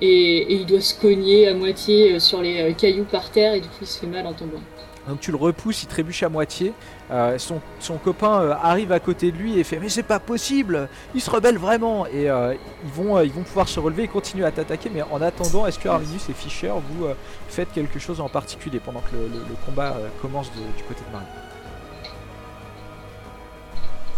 et, 0.00 0.46
il 0.52 0.66
doit 0.66 0.80
se 0.80 0.94
cogner 1.00 1.48
à 1.48 1.54
moitié 1.54 2.20
sur 2.20 2.42
les 2.42 2.74
cailloux 2.74 3.06
par 3.10 3.30
terre, 3.30 3.54
et 3.54 3.60
du 3.60 3.66
coup 3.66 3.82
il 3.82 3.86
se 3.88 3.98
fait 3.98 4.06
mal 4.06 4.26
en 4.26 4.34
tombant. 4.34 4.60
Donc 5.08 5.18
tu 5.20 5.30
le 5.32 5.36
repousses, 5.36 5.82
il 5.82 5.86
trébuche 5.88 6.22
à 6.22 6.28
moitié. 6.28 6.72
Euh, 7.10 7.36
son, 7.38 7.60
son 7.80 7.96
copain 7.98 8.40
euh, 8.40 8.54
arrive 8.62 8.92
à 8.92 9.00
côté 9.00 9.32
de 9.32 9.36
lui 9.36 9.58
et 9.58 9.64
fait 9.64 9.78
mais 9.80 9.88
c'est 9.88 10.02
pas 10.04 10.20
possible, 10.20 10.88
il 11.14 11.20
se 11.20 11.28
rebelle 11.28 11.58
vraiment. 11.58 12.06
Et 12.06 12.30
euh, 12.30 12.54
ils 12.84 12.90
vont 12.92 13.16
euh, 13.16 13.24
ils 13.24 13.32
vont 13.32 13.42
pouvoir 13.42 13.68
se 13.68 13.80
relever 13.80 14.04
et 14.04 14.08
continuer 14.08 14.44
à 14.44 14.52
t'attaquer. 14.52 14.90
Mais 14.94 15.02
en 15.02 15.20
attendant, 15.20 15.66
est-ce 15.66 15.78
que 15.80 15.88
Arminius 15.88 16.28
et 16.28 16.32
Fischer 16.32 16.72
vous 16.90 17.06
euh, 17.06 17.14
faites 17.48 17.72
quelque 17.72 17.98
chose 17.98 18.20
en 18.20 18.28
particulier 18.28 18.78
pendant 18.78 19.00
que 19.00 19.14
le, 19.16 19.22
le- 19.22 19.44
le 19.48 19.56
combat 19.66 19.96
euh, 19.98 20.08
commence 20.22 20.50
de- 20.52 20.76
du 20.76 20.84
côté 20.84 21.00
de 21.08 21.12
Marie? 21.12 21.26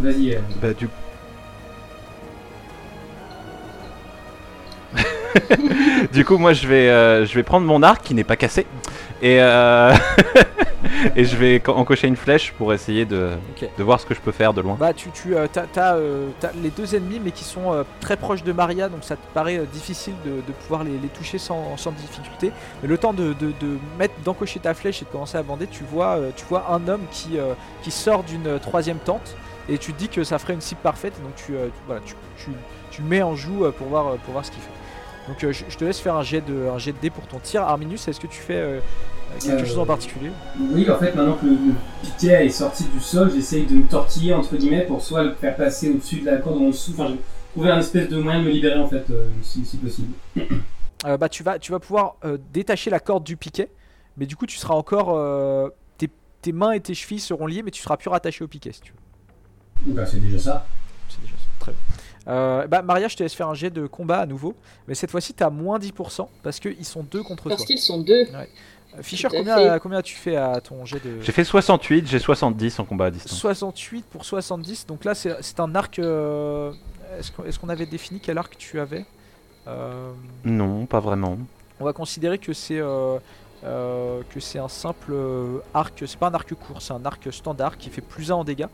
Vas-y, 0.01 0.35
euh, 0.35 0.41
Bah, 0.61 0.75
du... 0.75 0.89
du 6.13 6.25
coup, 6.25 6.39
moi, 6.39 6.53
je 6.53 6.67
vais, 6.69 6.89
euh, 6.89 7.27
je 7.27 7.35
vais 7.35 7.43
prendre 7.43 7.67
mon 7.67 7.83
arc 7.83 8.03
qui 8.05 8.15
n'est 8.15 8.25
pas 8.25 8.37
cassé 8.37 8.67
et, 9.25 9.41
euh, 9.41 9.93
et 11.17 11.25
je 11.25 11.37
vais 11.37 11.59
co- 11.61 11.73
encocher 11.73 12.07
une 12.09 12.17
flèche 12.17 12.53
pour 12.53 12.73
essayer 12.73 13.05
de, 13.05 13.31
de 13.79 13.83
voir 13.83 13.99
ce 14.01 14.07
que 14.07 14.15
je 14.15 14.21
peux 14.21 14.33
faire 14.33 14.53
de 14.53 14.61
loin. 14.61 14.77
Bah 14.79 14.93
tu, 14.93 15.11
tu 15.11 15.35
euh, 15.37 15.47
t'as, 15.51 15.95
euh, 15.97 16.29
les 16.63 16.71
deux 16.71 16.95
ennemis 16.95 17.21
mais 17.25 17.31
qui 17.31 17.43
sont 17.45 17.85
très 18.01 18.17
proches 18.17 18.43
de 18.45 18.53
Maria 18.53 18.89
donc 18.89 19.03
ça 19.03 19.17
te 19.17 19.27
paraît 19.33 19.61
difficile 19.73 20.15
de, 20.25 20.31
de 20.47 20.53
pouvoir 20.63 20.85
les, 20.85 20.93
les 20.99 21.09
toucher 21.09 21.39
sans, 21.39 21.77
sans 21.77 21.91
difficulté. 21.93 22.53
Mais 22.83 22.89
le 22.89 22.99
temps 22.99 23.13
de, 23.15 23.33
de, 23.33 23.53
mettre 23.99 24.15
d'encocher 24.25 24.61
ta 24.61 24.75
flèche 24.75 25.03
et 25.03 25.05
de 25.07 25.11
commencer 25.11 25.39
à 25.39 25.43
bander, 25.43 25.67
tu 25.67 25.85
vois, 25.85 26.19
tu 26.37 26.45
vois 26.45 26.71
un 26.71 26.87
homme 26.89 27.03
qui, 27.11 27.39
qui 27.83 27.91
sort 27.91 28.23
d'une 28.25 28.59
troisième 28.61 28.99
tente 28.99 29.35
et 29.69 29.79
tu 29.79 29.93
te 29.95 29.99
dis 29.99 30.09
que 30.09 30.23
ça 30.25 30.39
ferait 30.39 30.53
une 30.53 30.61
cible 30.61 30.81
parfaite 30.83 31.15
donc 31.23 31.35
tu, 31.37 31.57
euh, 31.57 31.67
tu- 31.69 31.83
voilà, 31.87 32.03
tu, 32.05 32.15
tu, 32.37 32.51
tu 32.91 33.01
le 33.03 33.09
mets 33.09 33.23
en 33.23 33.35
joue 33.35 33.65
pour 33.79 33.87
voir, 33.89 34.17
pour 34.17 34.33
voir 34.33 34.45
ce 34.45 34.51
qu'il 34.51 34.61
fait. 34.61 34.69
Donc 35.27 35.43
euh, 35.43 35.53
je, 35.53 35.65
je 35.71 35.77
te 35.79 35.85
laisse 35.87 35.99
faire 36.01 36.17
un 36.17 36.23
jet 36.23 36.43
de, 36.43 36.69
un 36.69 36.77
jet 36.77 36.93
de 36.93 36.99
dé 36.99 37.09
pour 37.09 37.27
ton 37.27 37.39
tir. 37.39 37.63
Arminus, 37.63 38.07
est-ce 38.09 38.21
que 38.21 38.27
tu 38.27 38.41
fais 38.43 38.57
euh, 38.59 38.81
quelque 39.41 39.63
Euh, 39.63 39.65
chose 39.65 39.79
en 39.79 39.87
particulier 39.87 40.31
Oui, 40.61 40.89
en 40.91 40.99
fait, 40.99 41.15
maintenant 41.15 41.35
que 41.37 41.47
le, 41.47 41.53
le 41.53 41.75
piquet 42.03 42.47
est 42.47 42.51
sorti 42.51 42.85
du 42.85 43.01
sol, 43.01 43.31
j'essaye 43.35 43.67
de 43.67 43.75
me 43.75 43.87
tortiller, 43.89 44.35
entre 44.35 44.57
guillemets, 44.57 44.85
pour 44.87 45.03
soit 45.03 45.23
le 45.25 45.35
faire 45.35 45.57
passer 45.57 45.91
au-dessus 45.91 46.21
de 46.21 46.27
la 46.27 46.37
corde 46.39 46.59
ou 46.61 46.65
en 46.67 46.69
dessous. 46.69 46.93
Enfin, 46.95 47.09
j'ai 47.09 47.19
trouvé 47.53 47.71
un 47.71 47.79
espèce 47.79 48.09
de 48.09 48.17
moyen 48.19 48.41
de 48.41 48.45
me 48.47 48.51
libérer, 48.51 48.79
en 48.79 48.89
fait, 48.89 49.05
euh, 49.11 49.29
si, 49.43 49.65
si 49.65 49.77
possible. 49.79 50.13
Euh, 51.07 51.19
bah, 51.19 51.29
tu, 51.29 51.43
vas, 51.43 51.59
tu 51.59 51.71
vas 51.71 51.81
pouvoir 51.81 52.15
euh, 52.25 52.39
détacher 52.55 52.89
la 52.89 52.99
corde 52.99 53.25
du 53.25 53.37
piquet, 53.37 53.69
mais 54.17 54.25
du 54.25 54.37
coup 54.37 54.47
tu 54.47 54.57
seras 54.57 54.73
encore... 54.73 55.11
euh, 55.15 55.69
tes, 55.99 56.09
tes 56.41 56.53
mains 56.53 56.73
et 56.73 56.81
tes 56.81 56.95
chevilles 56.95 57.21
seront 57.21 57.47
liées, 57.47 57.63
mais 57.63 57.71
tu 57.71 57.83
seras 57.83 57.99
plus 57.99 58.09
rattaché 58.09 58.43
au 58.43 58.49
piquet 58.49 58.73
si 58.73 58.81
tu 58.81 58.93
veux. 59.87 59.93
Bah, 59.93 60.07
c'est 60.07 60.19
déjà 60.19 60.39
ça. 60.39 60.67
C'est 61.11 61.21
déjà 61.21 61.35
ça. 61.35 61.43
Très 61.61 61.73
bien. 61.73 61.81
Euh, 62.33 62.67
bah, 62.69 62.81
Maria, 62.81 63.09
je 63.09 63.17
te 63.17 63.23
laisse 63.23 63.35
faire 63.35 63.51
un 63.51 63.55
jet 63.55 63.69
de 63.69 63.87
combat 63.87 64.21
à 64.21 64.25
nouveau, 64.27 64.55
mais 64.89 64.95
cette 64.95 65.11
fois-ci 65.11 65.35
tu 65.35 65.43
as 65.45 65.51
moins 65.51 65.79
10% 65.79 66.27
parce 66.43 66.59
qu'ils 66.59 66.87
sont 66.87 67.03
deux 67.03 67.23
contre 67.23 67.51
Parce 67.51 67.57
toi. 67.59 67.67
qu'ils 67.67 67.79
sont 67.79 68.01
deux. 68.01 68.25
Euh, 68.33 68.45
Fischer, 69.03 69.29
combien, 69.31 69.57
fait. 69.57 69.81
combien 69.81 70.03
tu 70.03 70.15
fais 70.15 70.37
à 70.37 70.61
ton 70.61 70.85
jet 70.85 71.03
de... 71.05 71.21
J'ai 71.21 71.33
fait 71.33 71.45
68, 71.45 72.07
j'ai 72.07 72.19
70 72.19 72.79
en 72.79 72.85
combat 72.85 73.07
à 73.07 73.11
distance. 73.11 73.39
68 73.39 74.05
pour 74.07 74.25
70, 74.25 74.87
donc 74.87 75.05
là 75.05 75.15
c'est 75.15 75.61
un 75.61 75.75
arc... 75.75 75.99
euh, 75.99 76.73
Est-ce 77.19 77.59
qu'on 77.59 77.69
avait 77.69 77.87
défini 77.87 78.21
quel 78.21 78.39
arc 78.39 78.57
tu 78.57 78.79
avais? 78.81 79.05
Euh, 79.67 80.13
Non, 80.45 80.87
pas 80.87 81.01
vraiment. 81.01 81.39
On 81.81 81.85
va 81.85 81.93
considérer 81.93 82.39
que 82.39 82.53
c'est 82.53 82.79
euh, 82.79 83.19
euh, 83.65 84.21
que 84.31 84.39
c'est 84.41 84.59
un 84.59 84.69
simple 84.69 85.13
euh, 85.13 85.59
arc, 85.73 86.05
c'est 86.07 86.19
pas 86.19 86.29
un 86.29 86.35
arc 86.35 86.53
court, 86.55 86.83
c'est 86.83 86.93
un 86.93 87.05
arc 87.05 87.33
standard 87.33 87.79
qui 87.79 87.89
fait 87.91 88.03
plus 88.03 88.31
1 88.31 88.35
en 88.35 88.45
dégâts. 88.45 88.67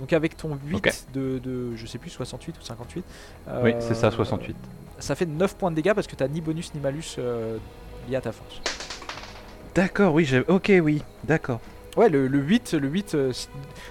Donc 0.00 0.12
avec 0.12 0.36
ton 0.36 0.58
8 0.66 0.76
Ok. 0.76 0.92
de, 1.12 1.38
de, 1.38 1.76
je 1.76 1.86
sais 1.86 1.98
plus, 1.98 2.10
68 2.10 2.56
ou 2.58 2.62
58. 2.64 3.04
Oui, 3.62 3.74
c'est 3.80 3.94
ça, 3.94 4.10
68. 4.10 4.56
Ça 4.98 5.14
fait 5.14 5.26
9 5.26 5.54
points 5.56 5.70
de 5.70 5.76
dégâts 5.76 5.92
parce 5.92 6.06
que 6.06 6.16
t'as 6.16 6.26
ni 6.28 6.40
bonus 6.40 6.74
ni 6.74 6.80
malus 6.80 7.16
euh, 7.18 7.58
lié 8.08 8.16
à 8.16 8.20
ta 8.20 8.32
force. 8.32 8.60
D'accord, 9.82 10.14
oui, 10.14 10.24
j'ai... 10.24 10.40
Ok, 10.48 10.72
oui, 10.82 11.02
d'accord. 11.24 11.60
Ouais, 11.96 12.08
le, 12.08 12.28
le 12.28 12.38
8, 12.38 12.74
le 12.74 12.86
8 12.88 13.14
euh, 13.14 13.32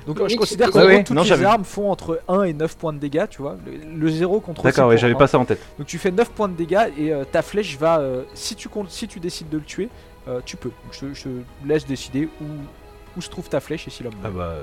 donc 0.05 0.19
Le 0.19 0.25
je 0.27 0.33
8, 0.33 0.37
considère 0.37 0.73
Ouais, 0.75 0.85
ouais, 0.85 1.03
toutes 1.03 1.15
non, 1.15 1.23
les 1.23 1.27
j'avais- 1.27 1.43
armes 1.45 1.65
font 1.65 1.91
entre 1.91 2.21
1 2.29 2.43
et 2.43 2.53
9 2.53 2.77
points 2.77 2.93
de 2.93 2.99
dégâts, 2.99 3.25
tu 3.29 3.41
vois. 3.41 3.57
Le, 3.65 3.99
le 3.99 4.09
0 4.09 4.39
contre 4.39 4.63
D'accord, 4.63 4.87
oui, 4.89 4.97
j'avais 4.97 5.13
un. 5.13 5.17
pas 5.17 5.27
ça 5.27 5.37
en 5.39 5.45
tête. 5.45 5.59
Donc 5.77 5.87
tu 5.87 5.97
fais 5.97 6.11
9 6.11 6.29
points 6.29 6.47
de 6.47 6.53
dégâts 6.55 6.87
et 6.97 7.11
euh, 7.11 7.25
ta 7.29 7.41
flèche 7.41 7.77
va. 7.77 7.99
euh, 7.99 8.23
si, 8.33 8.55
tu 8.55 8.69
comptes, 8.69 8.91
si 8.91 9.07
tu 9.09 9.19
décides 9.19 9.49
de 9.49 9.57
le 9.57 9.63
tuer, 9.63 9.89
euh, 10.29 10.39
tu 10.45 10.55
peux. 10.55 10.69
Donc 10.69 10.93
je, 10.93 10.99
te- 11.01 11.13
je 11.13 11.23
te 11.23 11.29
laisse 11.65 11.85
décider 11.85 12.29
où, 12.39 12.45
où 13.17 13.21
se 13.21 13.29
trouve 13.29 13.49
ta 13.49 13.59
flèche 13.59 13.87
et 13.87 13.91
si 13.91 14.03
l'homme 14.03 14.13
Ah 14.23 14.29
meurt. 14.29 14.35
bah... 14.37 14.55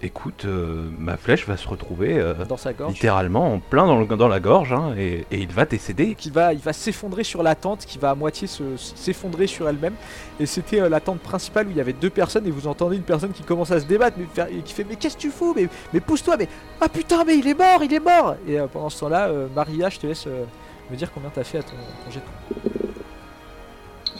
Écoute, 0.00 0.44
euh, 0.44 0.88
ma 0.96 1.16
flèche 1.16 1.44
va 1.48 1.56
se 1.56 1.66
retrouver 1.66 2.20
euh, 2.20 2.32
dans 2.48 2.56
sa 2.56 2.72
gorge. 2.72 2.92
littéralement 2.94 3.52
en 3.54 3.58
plein 3.58 3.84
dans, 3.84 3.98
le- 3.98 4.06
dans 4.06 4.28
la 4.28 4.38
gorge, 4.38 4.72
hein, 4.72 4.94
et, 4.96 5.24
et 5.32 5.38
il 5.38 5.48
va 5.48 5.64
décéder. 5.64 6.14
Qui 6.14 6.30
va, 6.30 6.52
il 6.52 6.60
va 6.60 6.72
s'effondrer 6.72 7.24
sur 7.24 7.42
la 7.42 7.56
tente, 7.56 7.84
qui 7.84 7.98
va 7.98 8.10
à 8.10 8.14
moitié 8.14 8.46
se- 8.46 8.76
s'effondrer 8.76 9.48
sur 9.48 9.68
elle-même. 9.68 9.94
Et 10.38 10.46
c'était 10.46 10.80
euh, 10.80 10.88
la 10.88 11.00
tente 11.00 11.18
principale 11.18 11.66
où 11.66 11.70
il 11.70 11.76
y 11.76 11.80
avait 11.80 11.92
deux 11.94 12.10
personnes 12.10 12.46
et 12.46 12.50
vous 12.52 12.68
entendez 12.68 12.94
une 12.94 13.02
personne 13.02 13.32
qui 13.32 13.42
commence 13.42 13.72
à 13.72 13.80
se 13.80 13.86
débattre, 13.86 14.16
mais 14.18 14.26
et 14.56 14.62
qui 14.62 14.72
fait 14.72 14.86
mais 14.88 14.94
qu'est-ce 14.94 15.16
que 15.16 15.22
tu 15.22 15.30
fous 15.30 15.52
Mais, 15.56 15.66
mais 15.92 15.98
pousse-toi, 15.98 16.36
mais 16.36 16.46
ah 16.80 16.88
putain, 16.88 17.24
mais 17.24 17.36
il 17.36 17.48
est 17.48 17.58
mort, 17.58 17.82
il 17.82 17.92
est 17.92 17.98
mort 17.98 18.36
Et 18.46 18.60
euh, 18.60 18.68
pendant 18.68 18.90
ce 18.90 19.00
temps-là, 19.00 19.26
euh, 19.30 19.48
Maria, 19.56 19.88
je 19.88 19.98
te 19.98 20.06
laisse 20.06 20.28
euh, 20.28 20.44
me 20.92 20.96
dire 20.96 21.10
combien 21.12 21.30
t'as 21.34 21.42
fait 21.42 21.58
à 21.58 21.62
ton, 21.64 21.72
ton 22.04 22.10
jet. 22.12 22.20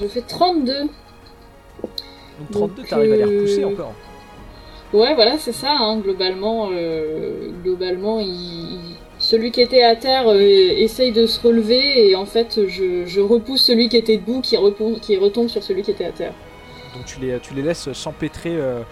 Je 0.00 0.06
fais 0.08 0.22
32. 0.22 0.72
Donc 0.82 2.50
32, 2.50 2.74
Donc, 2.82 2.88
t'arrives 2.88 3.12
à 3.12 3.16
les 3.16 3.24
repousser 3.24 3.64
encore. 3.64 3.94
Ouais, 4.92 5.14
voilà, 5.14 5.36
c'est 5.38 5.52
ça. 5.52 5.72
Hein. 5.78 5.98
Globalement, 5.98 6.70
euh, 6.72 7.50
globalement, 7.62 8.20
il- 8.20 8.96
celui 9.18 9.50
qui 9.50 9.60
était 9.60 9.82
à 9.82 9.96
terre 9.96 10.28
euh, 10.28 10.38
essaye 10.40 11.12
de 11.12 11.26
se 11.26 11.40
relever 11.40 12.08
et 12.08 12.14
en 12.16 12.24
fait, 12.24 12.60
je, 12.68 13.20
repousse 13.20 13.62
celui 13.62 13.88
qui 13.88 13.96
était 13.96 14.16
debout, 14.16 14.40
qui, 14.40 14.56
qui 15.02 15.16
retombe 15.16 15.48
sur 15.48 15.62
celui 15.62 15.82
qui 15.82 15.90
était 15.90 16.06
à 16.06 16.12
terre. 16.12 16.32
Donc 16.94 17.04
tu 17.04 17.20
les, 17.20 17.38
tu 17.40 17.52
les 17.52 17.62
laisses 17.62 17.92
s'empêtrer, 17.92 18.56
euh, 18.56 18.82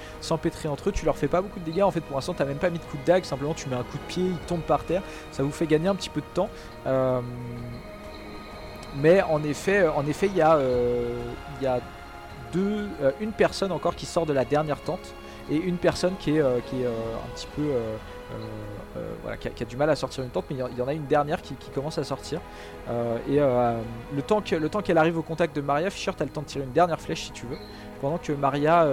entre 0.68 0.88
eux, 0.88 0.92
tu 0.92 1.07
leur 1.07 1.16
fais 1.16 1.28
pas 1.28 1.40
beaucoup 1.40 1.61
de 1.61 1.64
dégâts 1.64 1.82
en 1.82 1.90
fait 1.90 2.03
pour 2.03 2.16
l'instant 2.16 2.34
t'as 2.34 2.44
même 2.44 2.59
pas 2.59 2.68
mis 2.68 2.78
de 2.78 2.84
coup 2.84 2.99
de 2.99 3.05
dague, 3.07 3.24
simplement 3.24 3.55
tu 3.55 3.68
mets 3.70 3.76
un 3.76 3.84
coup 3.84 3.97
de 3.97 4.07
pied, 4.07 4.24
ils 4.24 4.47
tombent 4.47 4.61
par 4.61 4.84
terre, 4.84 5.03
ça 5.32 5.42
vous 5.42 5.51
fait 5.51 5.66
gagner 5.66 5.88
un 5.88 5.94
petit 5.94 6.11
peu 6.11 6.20
de 6.20 6.26
temps. 6.34 6.51
Euh, 6.86 7.20
mais 8.97 9.22
en 9.22 9.42
effet, 9.44 9.88
en 9.88 10.07
effet 10.07 10.26
il 10.26 10.36
y 10.36 10.42
a, 10.42 10.57
euh, 10.57 11.16
y 11.62 11.66
a 11.66 11.80
deux, 12.53 12.86
une 13.20 13.32
personne 13.32 13.72
encore 13.72 13.94
qui 13.97 14.07
sort 14.07 14.26
de 14.26 14.32
la 14.32 14.44
dernière 14.44 14.80
tente 14.80 15.14
et 15.51 15.57
une 15.57 15.76
personne 15.76 16.14
qui 16.18 16.36
est, 16.36 16.40
euh, 16.40 16.59
qui 16.66 16.82
est 16.82 16.86
euh, 16.86 16.90
un 17.24 17.34
petit 17.34 17.47
peu... 17.55 17.62
euh, 17.62 17.97
voilà, 19.22 19.36
qui 19.36 19.62
a, 19.62 19.66
du 19.66 19.76
mal 19.76 19.88
à 19.90 19.94
sortir 19.97 20.24
une 20.24 20.30
tente, 20.30 20.47
mais 20.51 20.57
il 20.57 20.78
y 20.78 20.82
en- 20.82 20.88
a 20.88 20.92
une 20.92 21.07
dernière 21.07 21.42
qui, 21.42 21.55
commence 21.74 21.99
à 21.99 22.05
sortir. 22.05 22.40
Et 23.28 23.36
le 23.38 24.22
temps 24.26 24.40
que- 24.40 24.57
le 24.57 24.68
temps 24.68 24.80
qu'elle 24.82 24.99
arrive 24.99 25.18
au 25.18 25.22
contact 25.22 25.55
de 25.55 25.61
Maria, 25.61 25.90
Fischer, 25.90 26.12
t'as 26.16 26.24
le 26.24 26.30
temps 26.30 26.40
de 26.42 26.47
tirer 26.47 26.64
une 26.64 26.72
dernière 26.72 27.01
flèche 27.01 27.24
si 27.24 27.32
tu 27.32 27.47
veux. 27.47 27.59
Pendant 28.01 28.18
que 28.18 28.32
Maria, 28.32 28.86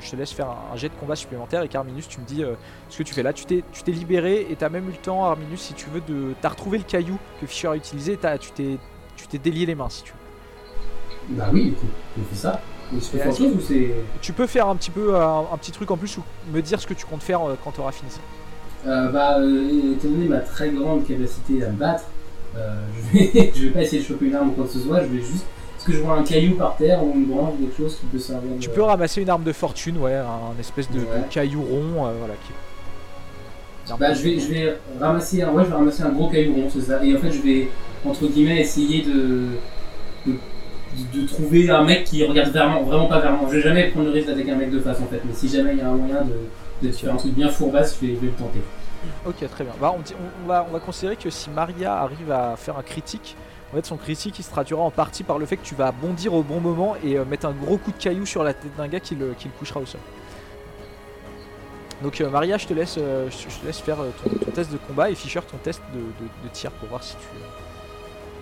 je 0.00 0.10
te 0.10 0.16
laisse 0.16 0.32
faire 0.32 0.48
un, 0.72 0.76
jet 0.76 0.88
de 0.88 0.94
combat 0.94 1.14
supplémentaire 1.14 1.62
et 1.62 1.68
qu'Arminus, 1.68 2.08
tu 2.08 2.20
me 2.20 2.24
dis 2.24 2.42
ce 2.88 2.98
que 2.98 3.02
tu 3.04 3.14
fais 3.14 3.22
là. 3.22 3.32
Tu 3.32 3.44
t'es, 3.44 3.62
libéré 3.92 4.46
et 4.50 4.56
t'as 4.56 4.70
même 4.70 4.88
eu 4.88 4.92
le 4.92 4.96
temps, 4.98 5.24
Arminus, 5.24 5.60
si 5.60 5.74
tu 5.74 5.88
veux, 5.90 6.00
de. 6.00 6.34
T'as 6.40 6.48
retrouvé 6.48 6.78
le 6.78 6.84
caillou 6.84 7.18
que 7.40 7.46
Fischer 7.46 7.68
a 7.68 7.76
utilisé. 7.76 8.16
t'as- 8.16 8.38
tu 8.38 8.50
t'es, 8.50 9.38
délié 9.38 9.66
les 9.66 9.74
mains 9.76 9.88
si 9.90 10.02
tu 10.02 10.12
veux. 10.12 11.36
Bah 11.36 11.50
oui, 11.52 11.76
on 12.18 12.24
fait 12.24 12.34
ça. 12.34 12.60
Faire 12.98 13.36
chose 13.36 13.54
ou 13.54 13.60
c'est. 13.60 13.94
Tu 14.20 14.32
peux 14.32 14.46
faire 14.46 14.68
un 14.68 14.76
petit 14.76 14.90
peu 14.90 15.14
un, 15.16 15.44
un 15.52 15.56
petit 15.56 15.70
truc 15.70 15.90
en 15.90 15.96
plus 15.96 16.18
ou 16.18 16.22
me 16.52 16.60
dire 16.60 16.80
ce 16.80 16.86
que 16.86 16.94
tu 16.94 17.06
comptes 17.06 17.22
faire 17.22 17.42
euh, 17.42 17.54
quand 17.62 17.72
tu 17.72 17.80
auras 17.80 17.92
fini 17.92 18.10
ça. 18.10 18.20
Euh, 18.86 19.10
bah, 19.10 19.38
euh, 19.38 19.94
étant 19.94 20.08
donné 20.08 20.26
ma 20.26 20.38
très 20.38 20.70
grande 20.70 21.06
capacité 21.06 21.62
à 21.64 21.68
me 21.68 21.76
battre, 21.76 22.04
euh, 22.56 22.72
je, 23.12 23.18
vais, 23.18 23.52
je 23.54 23.66
vais 23.66 23.70
pas 23.70 23.82
essayer 23.82 24.02
de 24.02 24.06
choper 24.06 24.26
une 24.26 24.34
arme 24.34 24.48
ou 24.50 24.52
quoi 24.52 24.64
que 24.64 24.70
ce 24.70 24.80
soit, 24.80 25.02
je 25.02 25.08
vais 25.08 25.20
juste. 25.20 25.44
Est-ce 25.80 25.86
que 25.86 25.92
je 25.92 26.02
vois 26.02 26.18
un 26.18 26.24
caillou 26.24 26.56
par 26.56 26.76
terre 26.76 27.02
ou 27.02 27.12
une 27.14 27.24
branche 27.24 27.54
ou 27.54 27.64
quelque 27.64 27.76
chose 27.76 27.96
qui 27.98 28.06
peut 28.06 28.18
servir 28.18 28.54
de. 28.54 28.60
Tu 28.60 28.68
peux 28.68 28.82
ramasser 28.82 29.22
une 29.22 29.30
arme 29.30 29.44
de 29.44 29.52
fortune, 29.52 29.96
ouais, 29.96 30.14
un 30.14 30.58
espèce 30.60 30.90
de, 30.90 31.00
caillou 31.30 31.62
rond, 31.62 32.06
euh, 32.06 32.12
voilà. 32.18 32.34
Qui... 32.34 32.52
Bah, 33.98 34.12
je 34.12 34.22
vais, 34.22 34.38
je 34.38 34.48
vais 34.48 34.76
ramasser 35.00 35.42
un, 35.42 35.50
ouais, 35.52 35.64
je 35.64 35.70
vais 35.70 35.74
ramasser 35.74 36.02
un 36.02 36.10
gros 36.10 36.28
caillou 36.28 36.54
rond, 36.54 36.68
c'est 36.70 36.82
ça. 36.82 37.02
Et 37.02 37.16
en 37.16 37.18
fait, 37.18 37.32
je 37.32 37.40
vais, 37.40 37.68
entre 38.04 38.26
guillemets, 38.26 38.60
essayer 38.60 39.02
de, 39.02 39.46
de, 40.26 40.34
de 41.14 41.26
trouver 41.26 41.70
un 41.70 41.84
mec 41.84 42.04
qui 42.04 42.24
regarde 42.24 42.50
vraiment, 42.50 42.82
vraiment 42.82 43.06
pas 43.06 43.22
moi. 43.30 43.48
Je 43.50 43.56
vais 43.56 43.62
jamais 43.62 43.88
prendre 43.88 44.06
le 44.06 44.12
risque 44.12 44.28
d'attaquer 44.28 44.50
un 44.50 44.56
mec 44.56 44.70
de 44.70 44.80
face, 44.80 45.00
en 45.00 45.06
fait. 45.06 45.20
Mais 45.24 45.32
si 45.34 45.48
jamais 45.48 45.72
il 45.72 45.78
y 45.78 45.82
a 45.82 45.88
un 45.88 45.94
moyen 45.94 46.22
de, 46.82 46.90
faire 46.92 47.14
un 47.14 47.16
truc 47.16 47.34
bien 47.34 47.48
fourbasse, 47.48 47.96
je 48.00 48.06
vais, 48.06 48.18
le 48.20 48.30
tenter. 48.32 48.60
Ok, 49.26 49.48
très 49.50 49.64
bien. 49.64 49.72
Bah, 49.80 49.94
on, 49.96 50.48
va, 50.48 50.66
on 50.68 50.72
va 50.72 50.80
considérer 50.80 51.16
que 51.16 51.30
si 51.30 51.50
Maria 51.50 51.94
arrive 51.94 52.30
à 52.30 52.56
faire 52.56 52.76
un 52.76 52.82
critique, 52.82 53.36
en 53.72 53.76
fait, 53.76 53.86
son 53.86 53.96
critique 53.96 54.38
il 54.38 54.42
se 54.42 54.50
traduira 54.50 54.82
en 54.82 54.90
partie 54.90 55.22
par 55.22 55.38
le 55.38 55.46
fait 55.46 55.56
que 55.56 55.64
tu 55.64 55.76
vas 55.76 55.92
bondir 55.92 56.34
au 56.34 56.42
bon 56.42 56.60
moment 56.60 56.96
et 57.04 57.16
euh, 57.16 57.24
mettre 57.24 57.46
un 57.46 57.52
gros 57.52 57.78
coup 57.78 57.92
de 57.92 58.02
caillou 58.02 58.26
sur 58.26 58.42
la 58.42 58.52
tête 58.52 58.74
d'un 58.76 58.88
gars 58.88 58.98
qui 58.98 59.14
le, 59.14 59.32
qui 59.38 59.46
le 59.46 59.54
couchera 59.58 59.78
au 59.80 59.86
sol. 59.86 60.00
Donc, 62.02 62.20
euh, 62.20 62.30
Maria, 62.30 62.56
je 62.56 62.66
te 62.66 62.74
laisse, 62.74 62.96
euh, 62.98 63.28
faire 63.30 63.98
ton, 64.24 64.50
test 64.50 64.72
de 64.72 64.78
combat 64.78 65.10
et 65.10 65.14
Fischer 65.14 65.40
ton 65.48 65.58
test 65.58 65.80
de, 65.94 65.98
de- 65.98 66.30
de 66.44 66.48
tir 66.52 66.70
pour 66.72 66.88
voir 66.88 67.02
si 67.02 67.14
tu. 67.16 67.26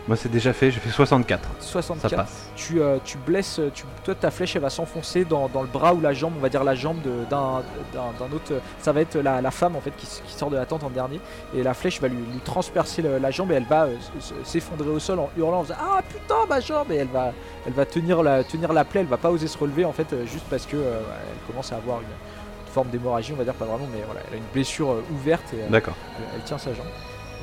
Moi, 0.09 0.16
c'est 0.16 0.30
déjà 0.30 0.54
fait, 0.54 0.70
j'ai 0.70 0.80
fait 0.80 0.88
64. 0.88 1.42
Ça 1.61 1.66
64. 1.82 2.16
passe. 2.16 2.48
tu, 2.56 2.80
euh, 2.80 2.96
tu 3.04 3.18
blesses, 3.18 3.61
tu, 3.74 3.84
toi 4.04 4.14
ta 4.14 4.30
flèche 4.30 4.56
elle 4.56 4.62
va 4.62 4.70
s'enfoncer 4.70 5.26
dans, 5.26 5.48
dans 5.48 5.61
le 5.61 5.68
bras 5.68 5.92
ou 5.92 6.00
la 6.00 6.14
jambe, 6.14 6.32
on 6.36 6.40
va 6.40 6.48
dire 6.48 6.64
la 6.64 6.74
jambe 6.74 6.96
d'un 7.30 8.32
autre, 8.32 8.54
ça 8.80 8.92
va 8.92 9.02
être 9.02 9.16
la, 9.18 9.42
la 9.42 9.50
femme 9.50 9.76
en 9.76 9.80
fait 9.82 9.92
qui, 9.96 10.06
sort 10.06 10.48
de 10.50 10.56
la 10.56 10.64
tente 10.64 10.82
en 10.82 10.88
dernier 10.90 11.20
et 11.54 11.62
la 11.62 11.74
flèche 11.74 12.00
va 12.00 12.09
lui, 12.09 12.16
lui 12.16 12.40
transpercer 12.44 13.02
le- 13.02 13.18
la 13.18 13.30
jambe 13.30 13.52
et 13.52 13.56
elle 13.56 13.64
va 13.66 13.84
euh, 13.84 13.96
s'effondrer 14.44 14.88
au 14.88 14.98
sol 14.98 15.18
en 15.18 15.28
hurlant 15.36 15.61
en 15.61 15.64
faisant 15.64 15.74
ah 15.78 16.00
putain 16.09 16.46
ma 16.48 16.61
jambe 16.61 16.90
et 16.90 16.96
elle 16.96 17.09
va, 17.09 17.32
elle 17.66 17.74
va 17.74 17.84
tenir, 17.84 18.22
la, 18.22 18.44
tenir 18.44 18.72
la 18.72 18.84
plaie, 18.84 19.00
elle 19.00 19.06
va 19.06 19.18
pas 19.18 19.30
oser 19.30 19.46
se 19.46 19.59
relever 19.59 19.84
en 19.84 19.92
fait 19.92 20.11
euh, 20.14 20.24
juste 20.26 20.46
parce 20.48 20.64
que 20.64 20.76
euh, 20.76 21.00
elle 21.00 21.46
commence 21.52 21.70
à 21.72 21.76
avoir 21.76 21.98
une, 22.00 22.06
une 22.06 22.72
forme 22.72 22.88
d'hémorragie 22.88 23.32
on 23.34 23.36
va 23.36 23.44
dire 23.44 23.54
pas 23.54 23.66
vraiment 23.66 23.86
mais 23.92 24.02
voilà 24.06 24.20
elle 24.28 24.34
a 24.34 24.36
une 24.38 24.48
blessure 24.54 25.02
ouverte 25.12 25.44
et 25.52 25.59
elle, 25.64 25.70
D'accord. 25.70 25.94
elle- 26.18 26.24
elle 26.36 26.42
tient 26.44 26.59
sa 26.59 26.72
jambe. 26.72 26.86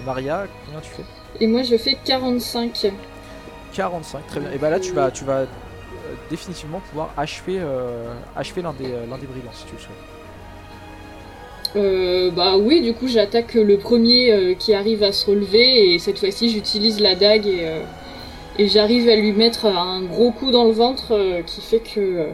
Maria, 0.06 0.46
combien 0.66 0.82
tu 0.82 0.90
fais? 0.90 1.04
Et 1.40 1.48
moi, 1.48 1.64
je 1.64 1.78
fais 1.78 1.98
45. 2.04 2.92
45, 3.74 4.28
très 4.28 4.40
bien. 4.40 4.52
Et 4.52 4.58
bah 4.58 4.70
là, 4.70 4.80
tu 4.80 4.94
vas, 4.94 5.12
tu 5.12 5.26
vas 5.26 5.40
euh, 5.40 5.46
définitivement 6.30 6.80
pouvoir 6.90 7.14
achever, 7.18 7.58
euh, 7.60 8.14
achever 8.36 8.62
l'un 8.62 8.74
des, 8.74 8.86
euh, 8.86 9.06
l'un 9.10 9.18
des 9.18 9.28
brigands 9.28 9.52
si 9.54 9.66
tu 9.66 9.74
le 9.74 9.80
souhaites. 9.80 9.98
Euh, 11.76 12.32
bah 12.32 12.56
oui, 12.58 12.82
du 12.82 12.94
coup, 12.94 13.08
j'attaque 13.08 13.54
le 13.56 13.78
premier 13.78 14.32
euh, 14.32 14.54
qui 14.54 14.74
arrive 14.74 15.04
à 15.04 15.12
se 15.12 15.30
relever 15.30 15.94
et 15.94 16.00
cette 16.00 16.20
fois-ci, 16.20 16.50
j'utilise 16.50 17.02
la 17.02 17.16
dague 17.16 17.48
et, 17.48 17.68
euh, 17.68 17.82
et 18.58 18.70
j'arrive 18.70 19.10
à 19.10 19.16
lui 19.18 19.34
mettre 19.34 19.66
un 19.66 20.04
gros 20.04 20.32
coup 20.32 20.52
dans 20.52 20.64
le 20.64 20.72
ventre 20.72 21.42
qui 21.46 21.60
fait 21.60 21.80
que 21.82 22.30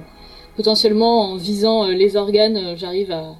potentiellement, 0.55 1.31
en 1.31 1.37
visant 1.37 1.87
les 1.87 2.15
organes, 2.17 2.75
j'arrive 2.77 3.11
à, 3.11 3.33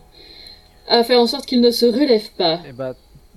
à 0.88 1.04
faire 1.04 1.20
en 1.20 1.28
sorte 1.28 1.46
qu'il 1.46 1.62
ne 1.62 1.70
se 1.70 1.86
relève 1.86 2.32
pas. 2.32 2.60
Et 2.68 2.72
bah, 2.72 2.96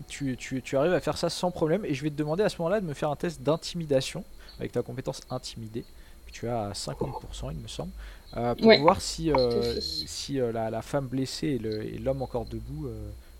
tu, 0.08 0.36
tu, 0.36 0.62
tu 0.62 0.76
arrives 0.76 0.92
à 0.92 1.00
faire 1.00 1.16
ça 1.18 1.30
sans 1.30 1.50
problème. 1.50 1.84
Et 1.84 1.94
je 1.94 2.02
vais 2.02 2.10
te 2.10 2.14
demander 2.16 2.42
à 2.44 2.48
ce 2.48 2.56
moment-là 2.58 2.80
de 2.80 2.86
me 2.86 2.94
faire 2.94 3.10
un 3.10 3.16
test 3.16 3.42
d'intimidation 3.42 4.24
avec 4.58 4.72
ta 4.72 4.82
compétence 4.82 5.20
intimidée, 5.30 5.84
que 6.26 6.32
tu 6.32 6.48
as 6.48 6.66
à 6.66 6.72
50%, 6.72 7.50
il 7.52 7.58
me 7.58 7.68
semble, 7.68 7.90
euh, 8.36 8.54
pour 8.54 8.66
Ouais, 8.66 8.78
voir 8.78 9.00
si, 9.00 9.32
euh, 9.32 9.80
si 9.80 10.40
euh, 10.40 10.52
la, 10.52 10.70
la 10.70 10.82
femme 10.82 11.06
blessée 11.08 11.58
et 11.60 11.98
l'homme 11.98 12.22
encore 12.22 12.44
debout 12.46 12.88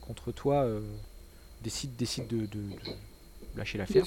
contre 0.00 0.32
toi 0.32 0.66
décident, 1.62 1.92
décident 1.96 2.26
de, 2.28 2.46
de- 2.46 2.46
de 2.46 3.58
lâcher 3.58 3.78
l'affaire. 3.78 4.04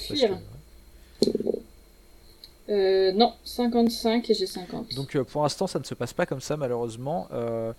Euh, 2.68 3.12
non, 3.12 3.32
55 3.44 4.28
et 4.28 4.34
j'ai 4.34 4.46
50. 4.46 4.94
Donc 4.94 5.16
euh, 5.16 5.24
pour 5.24 5.42
l'instant 5.42 5.66
ça 5.66 5.78
ne 5.78 5.84
se 5.84 5.94
passe 5.94 6.12
pas 6.12 6.26
comme 6.26 6.40
ça 6.42 6.56
malheureusement. 6.58 7.26
Euh, 7.32 7.72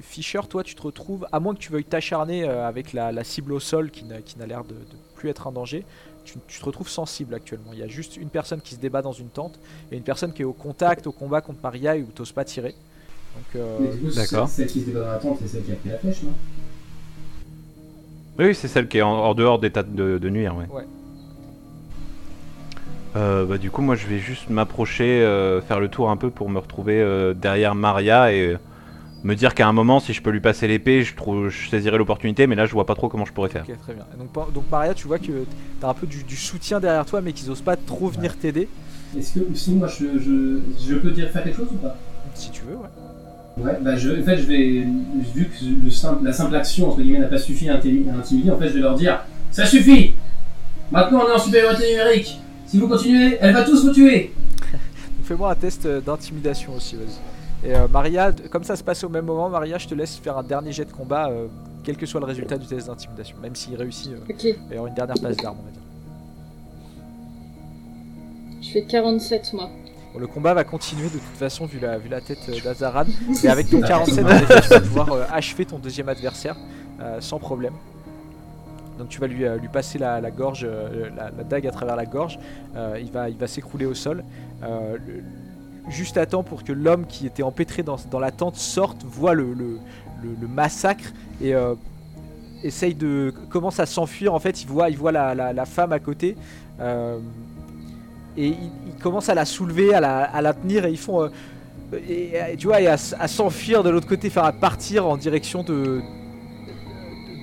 Fischer, 0.00 0.40
toi 0.48 0.62
tu 0.64 0.74
te 0.74 0.82
retrouves, 0.82 1.26
à 1.30 1.40
moins 1.40 1.54
que 1.54 1.60
tu 1.60 1.70
veuilles 1.72 1.84
t'acharner 1.84 2.44
euh, 2.44 2.66
avec 2.66 2.92
la, 2.92 3.12
la 3.12 3.24
cible 3.24 3.52
au 3.52 3.60
sol 3.60 3.90
qui 3.90 4.04
n'a, 4.04 4.20
qui 4.20 4.38
n'a 4.38 4.46
l'air 4.46 4.64
de, 4.64 4.70
de 4.74 4.96
plus 5.14 5.28
être 5.28 5.46
un 5.46 5.52
danger, 5.52 5.84
tu, 6.24 6.34
tu 6.46 6.60
te 6.60 6.64
retrouves 6.64 6.88
sensible 6.88 7.34
actuellement. 7.34 7.70
Il 7.72 7.78
y 7.78 7.82
a 7.82 7.88
juste 7.88 8.16
une 8.16 8.28
personne 8.28 8.60
qui 8.60 8.74
se 8.74 8.80
débat 8.80 9.02
dans 9.02 9.12
une 9.12 9.28
tente 9.28 9.58
et 9.92 9.96
une 9.96 10.02
personne 10.02 10.32
qui 10.32 10.42
est 10.42 10.44
au 10.44 10.52
contact, 10.52 11.06
au 11.06 11.12
combat 11.12 11.40
contre 11.40 11.60
Maria 11.62 11.96
et 11.96 12.02
où 12.02 12.06
t'oses 12.06 12.32
pas 12.32 12.44
tirer. 12.44 12.74
Donc 13.34 13.56
euh, 13.56 13.78
Mais 13.80 13.88
du 13.88 13.98
coup, 13.98 14.14
d'accord. 14.14 14.48
celle 14.48 14.66
qui 14.66 14.80
se 14.80 14.86
débat 14.86 15.00
dans 15.00 15.12
la 15.12 15.18
tente, 15.18 15.38
c'est 15.40 15.48
celle 15.48 15.64
qui 15.64 15.72
a 15.72 15.76
pris 15.76 15.90
la 15.90 15.98
flèche, 15.98 16.22
non? 16.22 16.32
Oui, 18.38 18.54
c'est 18.54 18.68
celle 18.68 18.88
qui 18.88 18.98
est 18.98 19.02
en, 19.02 19.10
en 19.10 19.34
dehors 19.34 19.58
d'état 19.58 19.82
de, 19.82 20.18
de 20.18 20.28
nuire, 20.28 20.56
ouais. 20.56 20.66
Ouais. 20.70 20.86
Euh, 23.16 23.44
bah, 23.46 23.58
du 23.58 23.70
coup, 23.70 23.82
moi, 23.82 23.96
je 23.96 24.06
vais 24.06 24.18
juste 24.18 24.50
m'approcher, 24.50 25.22
euh, 25.22 25.60
faire 25.62 25.80
le 25.80 25.88
tour 25.88 26.10
un 26.10 26.16
peu 26.16 26.30
pour 26.30 26.48
me 26.50 26.58
retrouver 26.58 27.00
euh, 27.00 27.34
derrière 27.34 27.74
Maria 27.74 28.32
et 28.32 28.52
euh, 28.52 28.58
me 29.24 29.34
dire 29.34 29.54
qu'à 29.54 29.66
un 29.66 29.72
moment, 29.72 30.00
si 30.00 30.12
je 30.12 30.22
peux 30.22 30.30
lui 30.30 30.40
passer 30.40 30.68
l'épée, 30.68 31.02
je, 31.02 31.14
trouve, 31.14 31.48
je 31.48 31.68
saisirai 31.68 31.98
l'opportunité, 31.98 32.46
mais 32.46 32.54
là, 32.54 32.66
je 32.66 32.72
vois 32.72 32.86
pas 32.86 32.94
trop 32.94 33.08
comment 33.08 33.24
je 33.24 33.32
pourrais 33.32 33.48
faire. 33.48 33.64
ok, 33.68 33.78
très 33.80 33.94
bien. 33.94 34.04
Et 34.14 34.18
donc, 34.18 34.52
donc 34.52 34.64
Maria, 34.70 34.94
tu 34.94 35.06
vois 35.08 35.18
que 35.18 35.44
t'as 35.80 35.88
un 35.88 35.94
peu 35.94 36.06
du, 36.06 36.22
du 36.22 36.36
soutien 36.36 36.80
derrière 36.80 37.04
toi 37.04 37.20
mais 37.20 37.32
qu'ils 37.32 37.50
osent 37.50 37.60
pas 37.62 37.76
trop 37.76 38.08
venir 38.08 38.36
t'aider. 38.36 38.68
Est-ce 39.16 39.38
que 39.40 39.54
si 39.54 39.72
moi 39.72 39.88
je, 39.88 40.04
je, 40.18 40.60
je 40.88 40.94
peux 40.96 41.10
dire 41.10 41.30
faire 41.30 41.42
quelque 41.42 41.56
chose 41.56 41.68
ou 41.72 41.76
pas? 41.76 41.96
Si 42.34 42.50
tu 42.50 42.62
veux, 42.62 42.76
ouais. 42.76 43.64
Ouais, 43.64 43.76
bah 43.80 43.96
je, 43.96 44.20
en 44.20 44.22
fait 44.22 44.36
je 44.36 44.42
vais, 44.46 44.84
vu 45.34 45.46
que 45.48 45.84
le 45.84 45.90
simple, 45.90 46.24
la 46.24 46.32
simple 46.32 46.54
action 46.54 46.88
entre 46.90 47.00
guillemets 47.00 47.18
n'a 47.18 47.26
pas 47.26 47.38
suffi 47.38 47.68
à 47.68 47.76
inti- 47.78 48.08
à 48.08 48.16
intimider, 48.16 48.50
en 48.52 48.56
fait 48.58 48.68
je 48.68 48.74
vais 48.74 48.80
leur 48.80 48.94
dire 48.94 49.24
ça 49.50 49.66
suffit. 49.66 50.14
Maintenant 50.92 51.22
on 51.26 51.28
est 51.28 51.34
en 51.34 51.38
supériorité 51.40 51.90
numérique. 51.90 52.38
Si 52.66 52.78
vous 52.78 52.86
continuez, 52.86 53.36
elle 53.40 53.54
va 53.54 53.64
tous 53.64 53.84
vous 53.84 53.92
tuer. 53.92 54.32
Fais-moi 55.24 55.50
un 55.50 55.54
test 55.56 55.86
euh, 55.86 56.00
d'intimidation 56.00 56.74
aussi, 56.76 56.94
vas-y. 56.96 57.18
Et 57.64 57.74
euh, 57.74 57.88
Maria, 57.88 58.30
comme 58.50 58.62
ça 58.64 58.76
se 58.76 58.84
passe 58.84 59.02
au 59.04 59.08
même 59.08 59.24
moment, 59.24 59.48
Maria, 59.48 59.78
je 59.78 59.88
te 59.88 59.94
laisse 59.94 60.16
faire 60.16 60.38
un 60.38 60.42
dernier 60.44 60.72
jet 60.72 60.84
de 60.84 60.92
combat, 60.92 61.28
euh, 61.28 61.48
quel 61.82 61.96
que 61.96 62.06
soit 62.06 62.20
le 62.20 62.26
résultat 62.26 62.56
du 62.56 62.66
test 62.66 62.86
d'intimidation. 62.86 63.36
Même 63.42 63.56
s'il 63.56 63.74
réussit, 63.76 64.12
euh, 64.12 64.18
Ok, 64.30 64.44
il 64.44 64.52
va 64.54 64.58
y 64.70 64.72
avoir 64.74 64.86
une 64.86 64.94
dernière 64.94 65.16
passe 65.20 65.36
d'armes, 65.38 65.58
on 65.60 65.64
va 65.64 65.70
dire. 65.70 65.80
je 68.62 68.70
fais 68.70 68.82
47 68.84 69.52
moi. 69.54 69.70
Bon, 70.14 70.20
le 70.20 70.26
combat 70.26 70.54
va 70.54 70.64
continuer 70.64 71.04
de 71.08 71.18
toute 71.18 71.22
façon, 71.36 71.66
vu 71.66 71.78
la, 71.80 71.98
vu 71.98 72.08
la 72.08 72.20
tête 72.20 72.38
euh, 72.48 72.60
d'Azaran. 72.62 73.04
Et 73.44 73.48
avec 73.48 73.68
ton 73.70 73.80
47, 73.80 74.24
en 74.24 74.28
effet, 74.28 74.60
tu 74.62 74.68
vas 74.68 74.80
pouvoir 74.80 75.12
euh, 75.12 75.24
achever 75.32 75.64
ton 75.66 75.78
deuxième 75.78 76.08
adversaire 76.08 76.56
euh, 77.00 77.20
sans 77.20 77.38
problème. 77.38 77.74
Donc 78.98 79.08
tu 79.10 79.20
vas 79.20 79.26
lui, 79.28 79.44
euh, 79.44 79.56
lui 79.58 79.68
passer 79.68 79.98
la, 79.98 80.20
la 80.20 80.30
gorge, 80.30 80.66
euh, 80.68 81.08
la, 81.16 81.30
la 81.30 81.44
dague 81.44 81.66
à 81.66 81.70
travers 81.70 81.94
la 81.94 82.06
gorge. 82.06 82.38
Euh, 82.74 82.98
il 83.00 83.10
va, 83.12 83.28
il 83.28 83.36
va 83.36 83.46
s'écrouler 83.46 83.86
au 83.86 83.94
sol. 83.94 84.24
Euh, 84.62 84.96
le- 85.06 85.22
juste 85.88 86.16
à 86.16 86.26
temps 86.26 86.42
pour 86.42 86.64
que 86.64 86.72
l'homme 86.72 87.06
qui 87.06 87.26
était 87.26 87.42
empêtré 87.42 87.82
dans, 87.82 87.96
dans 88.10 88.18
la 88.18 88.30
tente 88.30 88.56
sorte, 88.56 89.04
voit 89.04 89.34
le, 89.34 89.78
massacre 90.48 91.12
et 91.40 91.54
euh, 91.54 91.74
essaye 92.64 92.94
de 92.94 93.32
commence 93.50 93.80
à 93.80 93.86
s'enfuir. 93.86 94.34
En 94.34 94.40
fait, 94.40 94.62
il 94.62 94.66
voit, 94.68 95.12
la, 95.12 95.64
femme 95.66 95.92
à 95.92 95.98
côté. 95.98 96.36
euh, 96.80 97.18
et 98.36 98.48
il, 98.48 99.02
commence 99.02 99.28
à 99.28 99.34
la 99.34 99.44
soulever, 99.44 99.94
à 99.94 100.00
la, 100.40 100.54
tenir 100.54 100.84
et 100.84 100.90
ils 100.90 100.98
font 100.98 101.22
euh, 101.22 101.28
tu 102.56 102.66
vois 102.66 102.80
et 102.80 102.86
à, 102.86 102.96
s'enfuir 102.96 103.82
de 103.82 103.90
l'autre 103.90 104.06
côté, 104.06 104.30
faire 104.30 104.44
à 104.44 104.52
partir 104.52 105.06
en 105.06 105.16
direction 105.16 105.62
de 105.62 106.00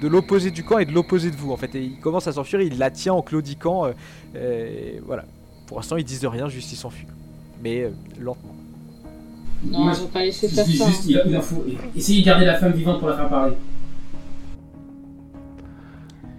de 0.01 0.07
l'opposé 0.09 0.51
du 0.51 0.63
camp 0.63 0.77
et 0.77 0.85
de 0.85 0.91
l'opposé 0.91 1.31
de 1.31 1.35
vous 1.37 1.51
en 1.51 1.57
fait 1.57 1.73
et 1.75 1.81
il 1.81 1.99
commence 1.99 2.27
à 2.27 2.33
s'enfuir, 2.33 2.61
il 2.61 2.77
la 2.77 2.91
tient 2.91 3.13
en 3.13 3.21
claudiquant 3.21 3.89
voilà. 5.05 5.25
Pour 5.65 5.77
l'instant, 5.77 5.97
ils 5.97 6.03
disent 6.03 6.25
rien, 6.25 6.47
juste 6.47 6.71
ils 6.71 6.77
s'enfuient. 6.77 7.07
Mais 7.63 7.83
euh, 7.83 7.89
lentement. 8.19 8.53
Non, 9.65 9.79
on 9.79 9.85
va 9.91 9.95
pas 10.13 10.23
laisser 10.23 10.47
faire 10.47 10.65
ça. 10.65 10.71
juste 10.87 11.05
il, 11.07 11.21
il 11.25 11.37
en 11.37 11.41
faut 11.41 11.63
essayer 11.95 12.21
de 12.21 12.25
garder 12.25 12.45
la 12.45 12.55
femme 12.55 12.73
vivante 12.73 12.99
pour 12.99 13.07
la 13.09 13.15
faire 13.17 13.29
parler. 13.29 13.55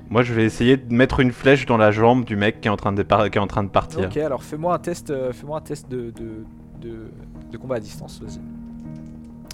Moi, 0.08 0.22
je 0.22 0.32
vais 0.34 0.44
essayer 0.44 0.76
de 0.76 0.92
mettre 0.94 1.18
une 1.18 1.32
flèche 1.32 1.66
dans 1.66 1.76
la 1.76 1.90
jambe 1.90 2.24
du 2.24 2.36
mec 2.36 2.60
qui 2.60 2.68
est 2.68 2.70
en 2.70 2.76
train 2.76 2.92
de, 2.92 3.02
par- 3.02 3.28
qui 3.28 3.38
est 3.38 3.40
en 3.40 3.48
train 3.48 3.64
de 3.64 3.68
partir. 3.68 4.04
Ok, 4.06 4.16
alors 4.18 4.44
fais-moi 4.44 4.74
un 4.74 4.78
test, 4.78 5.10
euh, 5.10 5.32
fais-moi 5.32 5.58
un 5.58 5.62
test 5.62 5.90
de, 5.90 6.12
de, 6.12 6.44
de, 6.80 7.10
de 7.50 7.56
combat 7.58 7.76
à 7.76 7.80
distance, 7.80 8.20
vas-y. 8.22 8.38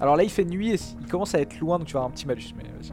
Alors 0.00 0.16
là, 0.16 0.24
il 0.24 0.30
fait 0.30 0.44
nuit 0.44 0.72
et 0.72 0.78
il 1.00 1.06
commence 1.06 1.34
à 1.34 1.40
être 1.40 1.58
loin, 1.60 1.78
donc 1.78 1.86
tu 1.86 1.94
vas 1.94 2.00
avoir 2.00 2.10
un 2.10 2.14
petit 2.14 2.26
malus. 2.26 2.52
Mais 2.56 2.64
vas-y, 2.64 2.92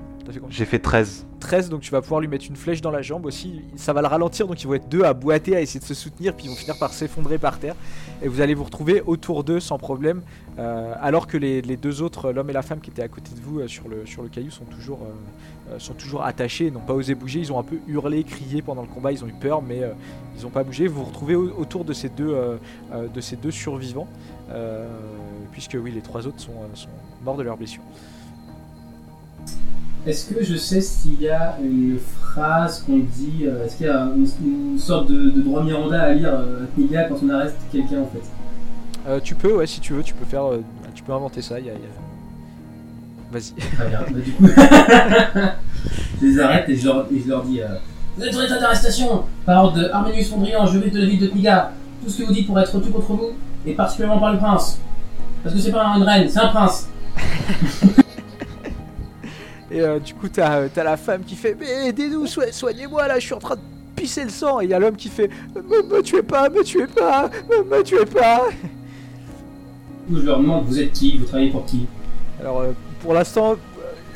J'ai 0.50 0.66
fait 0.66 0.80
13. 0.80 1.26
13, 1.40 1.70
donc 1.70 1.82
tu 1.82 1.92
vas 1.92 2.02
pouvoir 2.02 2.20
lui 2.22 2.28
mettre 2.28 2.46
une 2.48 2.56
flèche 2.56 2.82
dans 2.82 2.92
la 2.92 3.02
jambe 3.02 3.26
aussi. 3.26 3.62
Ça 3.78 3.94
va 3.94 4.02
le 4.02 4.08
ralentir, 4.08 4.46
donc 4.48 4.62
ils 4.62 4.68
vont 4.68 4.74
être 4.76 4.90
deux 4.90 5.04
à 5.04 5.14
boiter, 5.14 5.56
à 5.56 5.62
essayer 5.62 5.80
de 5.80 5.86
se 5.86 5.94
soutenir, 5.94 6.36
puis 6.36 6.46
ils 6.46 6.50
vont 6.50 6.56
finir 6.56 6.78
par 6.78 6.94
s'effondrer 6.94 7.38
par 7.38 7.58
terre. 7.60 7.76
Et 8.22 8.28
vous 8.28 8.42
allez 8.42 8.54
vous 8.54 8.66
retrouver 8.66 9.02
autour 9.02 9.44
d'eux 9.44 9.60
sans 9.60 9.78
problème, 9.78 10.22
euh, 10.60 10.94
alors 11.02 11.26
que 11.28 11.38
les, 11.38 11.62
les 11.62 11.78
deux 11.78 12.02
autres, 12.02 12.32
l'homme 12.32 12.50
et 12.50 12.54
la 12.54 12.62
femme 12.62 12.80
qui 12.82 12.90
étaient 12.92 13.02
à 13.02 13.08
côté 13.08 13.32
de 13.34 13.40
vous 13.42 13.60
euh, 13.62 13.68
sur, 13.68 13.88
le, 13.88 14.06
sur 14.06 14.22
le 14.22 14.30
caillou, 14.30 14.52
sont 14.52 14.66
toujours, 14.66 15.00
euh, 15.72 15.80
sont 15.80 15.94
toujours 15.94 16.24
attachés 16.24 16.70
n'ont 16.70 16.80
pas 16.82 16.94
osé 16.94 17.16
bouger. 17.16 17.40
Ils 17.40 17.52
ont 17.54 17.60
un 17.60 17.64
peu 17.64 17.78
hurlé, 17.88 18.24
crié 18.24 18.62
pendant 18.62 18.82
le 18.82 18.88
combat, 18.90 19.12
ils 19.12 19.24
ont 19.24 19.28
eu 19.28 19.34
peur, 19.40 19.62
mais 19.62 19.82
ils 20.38 20.44
n'ont 20.44 20.50
pas 20.50 20.64
bougé. 20.64 20.88
Vous 20.88 21.00
vous 21.00 21.06
retrouvez 21.06 21.36
au- 21.36 21.54
autour 21.58 21.86
de 21.86 21.94
ces 21.94 22.10
deux, 22.10 22.36
de 23.14 23.22
ces 23.22 23.36
deux 23.38 23.52
survivants, 23.52 24.08
puisque 25.52 25.78
oui, 25.82 25.92
les 25.92 26.02
trois 26.02 26.28
autres 26.28 26.40
sont, 26.40 26.54
sont 26.74 26.90
morts 27.24 27.38
de 27.38 27.44
leurs 27.44 27.58
blessures. 27.58 27.84
Est-ce 30.08 30.34
que 30.34 30.44
je 30.44 30.56
sais 30.56 30.82
s'il 30.82 31.22
y 31.22 31.30
a 31.30 31.58
une 31.62 31.98
phrase 32.22 32.84
qu'on 32.86 33.00
dit, 33.00 33.44
euh, 33.46 33.66
est-ce 33.66 33.76
qu'il 33.78 33.86
y 33.88 33.90
a 33.90 34.10
une, 34.16 34.28
une 34.46 34.80
sorte 34.80 35.08
de, 35.10 35.30
de 35.30 35.42
droit 35.42 35.64
Miranda 35.64 36.02
à 36.02 36.14
lire 36.14 36.34
euh, 36.34 36.66
à 36.98 37.04
quand 37.04 37.16
on 37.24 37.30
arrête 37.30 37.56
quelqu'un 37.72 38.02
en 38.02 38.06
fait? 38.06 38.24
Euh, 39.08 39.20
tu 39.22 39.36
peux, 39.36 39.54
ouais, 39.58 39.68
si 39.68 39.80
tu 39.80 39.94
veux, 39.94 40.04
tu 40.04 40.14
peux 40.14 40.26
faire, 40.26 40.46
euh, 40.46 40.64
tu 40.96 41.04
peux 41.04 41.12
inventer 41.14 41.42
ça. 41.42 41.60
y 41.60 41.70
a- 41.70 41.74
y 41.74 41.76
a- 41.76 43.32
Vas-y. 43.32 43.54
Très 43.54 43.88
bien, 43.90 44.00
bah, 44.00 44.20
du 44.24 44.32
coup. 44.32 44.48
je 46.22 46.26
les 46.26 46.40
arrête 46.40 46.68
et 46.70 46.76
je 46.76 46.86
leur, 46.88 47.06
et 47.14 47.20
je 47.24 47.28
leur 47.30 47.44
dis 47.44 47.60
Vous 48.18 48.24
êtes 48.24 48.36
en 48.36 48.42
état 48.42 48.60
d'arrestation 48.60 49.24
par 49.46 49.66
ordre 49.66 49.78
de 49.78 49.90
Arminius 49.90 50.32
Mondrian, 50.32 50.66
juriste 50.66 50.96
de 50.96 51.02
la 51.02 51.06
ville 51.06 51.20
de 51.20 51.28
Kniga. 51.28 51.72
Tout 52.04 52.10
ce 52.10 52.20
que 52.22 52.24
vous 52.28 52.34
dites 52.34 52.48
pour 52.48 52.60
être 52.60 52.72
tout 52.80 52.90
contre 52.92 53.12
vous, 53.14 53.32
et 53.66 53.74
particulièrement 53.74 54.20
par 54.20 54.32
le 54.32 54.40
prince. 54.40 54.80
Parce 55.44 55.54
que 55.56 55.62
c'est 55.62 55.72
pas 55.72 55.86
une 55.96 56.04
reine, 56.04 56.28
c'est 56.30 56.40
un 56.40 56.48
prince. 56.48 56.88
Et 59.72 59.82
euh, 59.82 60.00
du 60.00 60.14
coup, 60.16 60.28
t'as 60.30 60.64
as 60.76 60.84
la 60.84 60.98
femme 60.98 61.24
qui 61.24 61.36
fait 61.36 61.56
Mais 61.60 61.88
aidez-nous, 61.90 62.26
so- 62.28 62.42
soignez-moi 62.52 63.08
là, 63.08 63.20
je 63.20 63.26
suis 63.26 63.34
en 63.36 63.40
train 63.40 63.56
de 63.56 63.62
pisser 63.96 64.24
le 64.24 64.30
sang. 64.30 64.62
Et 64.62 64.66
il 64.66 64.70
y 64.72 64.74
a 64.74 64.80
l'homme 64.80 64.96
qui 64.96 65.10
fait 65.10 65.30
Me, 65.56 65.84
me 65.84 66.02
tuez 66.02 66.24
pas, 66.24 66.50
me 66.50 66.64
tuez 66.64 66.88
pas, 66.88 67.30
me, 67.50 67.64
me 67.78 67.84
tuez 67.84 68.06
pas. 68.06 68.48
Je 70.12 70.22
leur 70.22 70.40
demande 70.40 70.66
Vous 70.66 70.80
êtes 70.80 70.92
qui? 70.94 71.18
Vous 71.18 71.26
travaillez 71.26 71.52
pour 71.52 71.66
qui? 71.66 71.86
Alors, 72.40 72.62
euh, 72.62 72.72
pour 73.02 73.14
l'instant, 73.14 73.52
euh, 73.54 73.56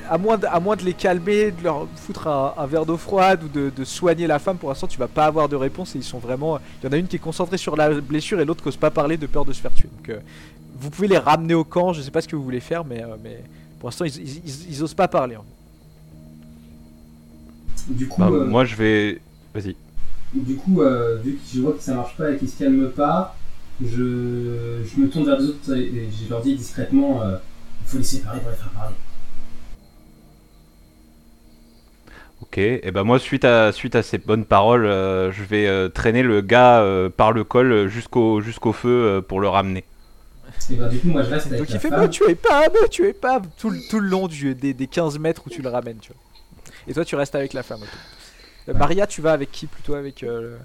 à 0.10 0.18
moins, 0.18 0.38
de, 0.38 0.48
à 0.48 0.60
moins 0.60 0.76
de 0.76 0.82
les 0.84 0.94
calmer, 0.94 1.52
de 1.52 1.64
leur 1.64 1.88
foutre 1.98 2.28
un, 2.28 2.54
un 2.58 2.66
verre 2.66 2.86
d'eau 2.86 2.98
froide 2.98 3.44
ou 3.44 3.48
de, 3.48 3.70
de 3.76 3.84
soigner 3.84 4.26
la 4.26 4.40
femme, 4.40 4.58
pour 4.58 4.70
l'instant, 4.70 4.88
tu 4.88 4.98
vas 4.98 5.08
pas 5.08 5.26
avoir 5.26 5.48
de 5.50 5.56
réponse. 5.56 5.94
Et 5.96 6.00
ils 6.00 6.04
sont 6.04 6.18
vraiment. 6.20 6.58
Il 6.82 6.88
y 6.88 6.90
en 6.90 6.94
a 6.94 6.98
une 6.98 7.08
qui 7.08 7.18
est 7.18 7.20
concentrée 7.20 7.58
sur 7.58 7.76
la 7.76 7.90
blessure 8.02 8.40
et 8.40 8.46
l'autre 8.46 8.62
qui 8.64 8.70
n'ose 8.70 8.78
pas 8.78 8.90
parler 8.92 9.18
de 9.18 9.28
peur 9.28 9.46
de 9.46 9.54
se 9.54 9.62
faire 9.62 9.74
tuer. 9.74 9.90
Donc, 9.98 10.10
euh, 10.10 10.20
vous 10.80 10.90
pouvez 10.90 11.08
les 11.08 11.20
ramener 11.20 11.54
au 11.54 11.64
camp. 11.64 11.94
Je 11.94 12.02
sais 12.02 12.10
pas 12.12 12.22
ce 12.22 12.28
que 12.28 12.36
vous 12.36 12.44
voulez 12.44 12.60
faire, 12.60 12.84
mais, 12.86 13.04
euh, 13.04 13.16
mais 13.24 13.44
pour 13.84 13.90
l'instant, 13.90 14.06
ils, 14.06 14.16
ils, 14.16 14.38
ils- 14.46 14.70
ils 14.70 14.82
osent 14.84 14.94
pas 14.94 15.10
parler. 15.10 15.36
hein. 15.36 15.44
Du 17.90 18.08
coup, 18.08 18.22
Bah, 18.22 18.30
euh, 18.32 18.46
Moi, 18.46 18.64
je 18.64 18.76
vais. 18.78 19.22
Vas-y. 19.54 19.76
du 20.34 20.56
coup 20.56 20.82
euh, 20.82 21.18
vu 21.18 21.34
que 21.34 21.40
je 21.54 21.60
vois 21.60 21.74
que 21.74 21.82
ça 21.82 21.94
marche 21.94 22.16
pas 22.16 22.32
et 22.32 22.38
qu'ils 22.38 22.50
se 22.50 22.58
calment 22.58 22.90
pas, 22.90 23.36
je, 23.84 24.82
je 24.86 25.02
me 25.02 25.10
tourne 25.10 25.26
vers 25.26 25.38
les 25.38 25.48
autres 25.48 25.76
et, 25.76 25.82
et 25.84 26.10
je 26.10 26.30
leur 26.30 26.42
dis 26.42 26.56
discrètement 26.56 27.22
euh, 27.24 27.36
Il 27.82 27.88
faut 27.90 27.98
les 27.98 28.04
séparer 28.04 28.40
pour 28.40 28.50
les 28.52 28.56
faire 28.56 28.70
parler. 28.70 28.96
Ok. 32.42 32.58
Et 32.58 32.92
ben 32.92 33.04
moi, 33.04 33.20
suite 33.20 33.46
à 33.46 33.72
suite 33.72 33.96
à 33.96 34.04
ces 34.04 34.18
bonnes 34.18 34.46
paroles, 34.46 34.86
euh, 34.86 35.32
je 35.32 35.44
vais 35.44 35.68
euh, 35.68 35.90
traîner 35.90 36.24
le 36.24 36.42
gars 36.42 36.82
euh, 36.82 37.10
par 37.10 37.32
le 37.32 37.44
col 37.44 37.88
jusqu'au 37.88 38.42
jusqu'au 38.42 38.74
feu 38.74 38.90
euh, 38.90 39.22
pour 39.22 39.40
le 39.40 39.48
ramener. 39.48 39.86
Et 40.72 40.76
ben 40.76 40.88
du 40.90 41.00
coup, 41.00 41.08
moi 41.08 41.24
je 41.24 41.30
reste 41.30 41.48
avec 41.48 41.60
Donc 41.60 41.70
la 41.70 41.76
il 41.76 41.80
fait 41.80 41.90
femme. 41.90 42.02
Me 42.02 42.08
tuez 42.10 42.36
pas, 42.36 42.70
me 42.70 42.88
tuez 42.88 43.14
pas 43.14 43.42
tout, 43.58 43.70
le- 43.70 43.80
tout 43.90 44.00
le 44.00 44.08
long 44.08 44.28
du, 44.28 44.56
des, 44.56 44.74
des 44.74 44.88
15 44.88 45.20
mètres 45.20 45.44
où 45.46 45.50
tu 45.50 45.62
le 45.62 45.70
ramènes. 45.70 45.98
Tu 46.00 46.12
vois. 46.14 46.22
Et 46.88 46.94
toi, 46.94 47.04
tu 47.06 47.16
restes 47.16 47.36
avec 47.36 47.54
la 47.54 47.64
femme. 47.64 47.82
ok. 47.82 47.88
Euh, 48.70 48.74
Ouais. 48.74 48.80
Maria, 48.80 49.06
tu 49.08 49.22
vas 49.22 49.34
avec 49.34 49.52
qui 49.52 49.66
plutôt 49.68 49.94
avec. 49.96 50.24
euh, 50.24 50.42
le- 50.42 50.58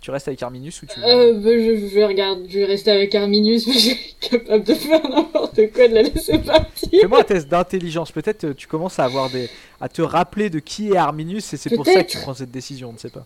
Tu 0.00 0.10
restes 0.10 0.26
avec 0.26 0.42
Arminus 0.42 0.82
ou 0.82 0.86
tu. 0.86 0.98
Euh, 0.98 1.34
bah, 1.34 1.50
je, 1.52 1.76
je 1.88 1.94
vais 1.94 2.04
regarder, 2.04 2.48
je 2.48 2.58
vais 2.58 2.64
rester 2.64 2.90
avec 2.90 3.14
Arminius, 3.14 3.66
mais 3.68 3.74
je 3.74 3.78
suis 3.78 4.16
capable 4.20 4.64
de 4.64 4.74
faire 4.74 5.08
n'importe 5.08 5.72
quoi, 5.72 5.86
de 5.86 5.94
la 5.94 6.02
laisser 6.02 6.38
partir. 6.38 6.88
Fais-moi 7.00 7.20
un 7.20 7.22
test 7.24 7.46
d'intelligence. 7.46 8.10
Peut-être 8.10 8.42
euh, 8.44 8.54
tu 8.54 8.66
commences 8.66 8.98
à 8.98 9.04
avoir 9.04 9.30
des, 9.30 9.48
à 9.80 9.88
te 9.88 10.02
rappeler 10.02 10.50
de 10.50 10.58
qui 10.58 10.90
est 10.90 10.96
Arminus 10.96 11.52
et 11.54 11.56
c'est 11.56 11.70
pour 11.76 11.86
ça 11.86 12.02
que 12.02 12.10
tu 12.10 12.18
prends 12.18 12.34
cette 12.34 12.50
décision. 12.50 12.88
On 12.90 12.94
ne 12.94 12.98
sait 12.98 13.10
pas. 13.10 13.24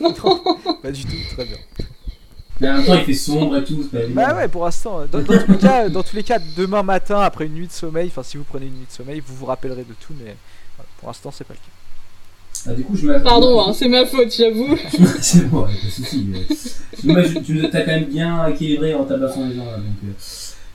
Non, 0.00 0.12
pas 0.82 0.90
du 0.90 1.04
tout. 1.04 1.16
Très 1.34 1.44
bien. 1.44 1.56
Mais 2.60 2.68
en 2.68 2.74
même 2.78 2.84
temps, 2.86 2.94
il 2.94 3.04
fait 3.04 3.14
sombre 3.14 3.56
et 3.56 3.64
tout. 3.64 3.88
Bah 4.10 4.34
ouais, 4.36 4.48
pour 4.48 4.64
l'instant. 4.64 5.00
Dans, 5.10 5.18
dans 5.20 5.24
tous 5.38 5.52
les 5.52 5.58
cas, 5.58 5.88
dans 5.88 6.02
tous 6.02 6.16
les 6.16 6.22
cas, 6.24 6.38
demain 6.56 6.82
matin 6.82 7.20
après 7.20 7.46
une 7.46 7.54
nuit 7.54 7.66
de 7.68 7.72
sommeil, 7.72 8.08
enfin 8.08 8.22
si 8.22 8.36
vous 8.36 8.44
prenez 8.44 8.66
une 8.66 8.74
nuit 8.74 8.86
de 8.88 8.92
sommeil, 8.92 9.22
vous 9.24 9.34
vous 9.36 9.46
rappellerez 9.46 9.84
de 9.84 9.94
tout, 10.00 10.12
mais 10.18 10.34
voilà, 10.76 10.88
pour 10.98 11.08
l'instant 11.08 11.30
c'est 11.30 11.44
pas 11.44 11.54
le 11.54 11.58
cas. 11.58 12.70
Ah, 12.70 12.74
du 12.74 12.82
coup, 12.82 12.96
je 12.96 13.06
Pardon, 13.22 13.60
hein, 13.60 13.72
c'est 13.72 13.88
ma 13.88 14.04
faute, 14.04 14.34
j'avoue. 14.36 14.76
c'est 15.20 15.48
bon, 15.48 15.60
ouais, 15.62 15.66
pas 15.68 15.86
de 15.86 15.90
soucis. 15.90 16.26
Moi, 17.04 17.22
je- 17.22 17.38
tu 17.38 17.62
t'as 17.70 17.82
quand 17.82 17.92
même 17.92 18.06
bien 18.06 18.48
équilibré 18.48 18.94
en 18.94 19.04
tabassant 19.04 19.46
les 19.48 19.54
gens 19.54 19.64
là. 19.66 19.76
Donc, 19.76 19.86
euh. 20.04 20.12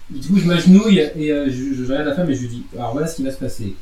Du 0.10 0.28
coup, 0.30 0.38
je 0.38 0.46
m'agenouille 0.48 1.00
et 1.18 1.32
euh, 1.32 1.48
je, 1.50 1.74
je 1.74 1.84
regarde 1.84 2.08
la 2.08 2.16
femme 2.16 2.30
et 2.30 2.36
je 2.36 2.42
lui 2.42 2.48
dis 2.48 2.64
Alors 2.78 2.94
voilà 2.94 3.08
ce 3.08 3.18
qui 3.18 3.24
va 3.24 3.32
se 3.32 3.38
passer. 3.38 3.76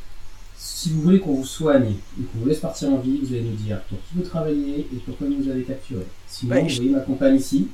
Si 0.57 0.89
vous 0.91 1.01
voulez 1.01 1.19
qu'on 1.19 1.33
vous 1.35 1.45
soigne 1.45 1.91
et 2.19 2.23
qu'on 2.23 2.39
vous 2.39 2.47
laisse 2.47 2.59
partir 2.59 2.89
en 2.91 2.97
vie, 2.97 3.19
vous 3.23 3.33
allez 3.33 3.43
nous 3.43 3.55
dire 3.55 3.79
pour 3.89 3.99
qui 3.99 4.15
vous 4.15 4.23
travaillez 4.23 4.79
et 4.79 4.97
pourquoi 5.05 5.27
vous 5.27 5.35
nous 5.35 5.49
avez 5.51 5.61
capturé. 5.63 6.05
Sinon, 6.27 6.55
Bah, 6.55 6.61
vous 6.61 6.75
voyez 6.75 6.89
ma 6.89 6.99
compagne 7.01 7.35
ici, 7.35 7.67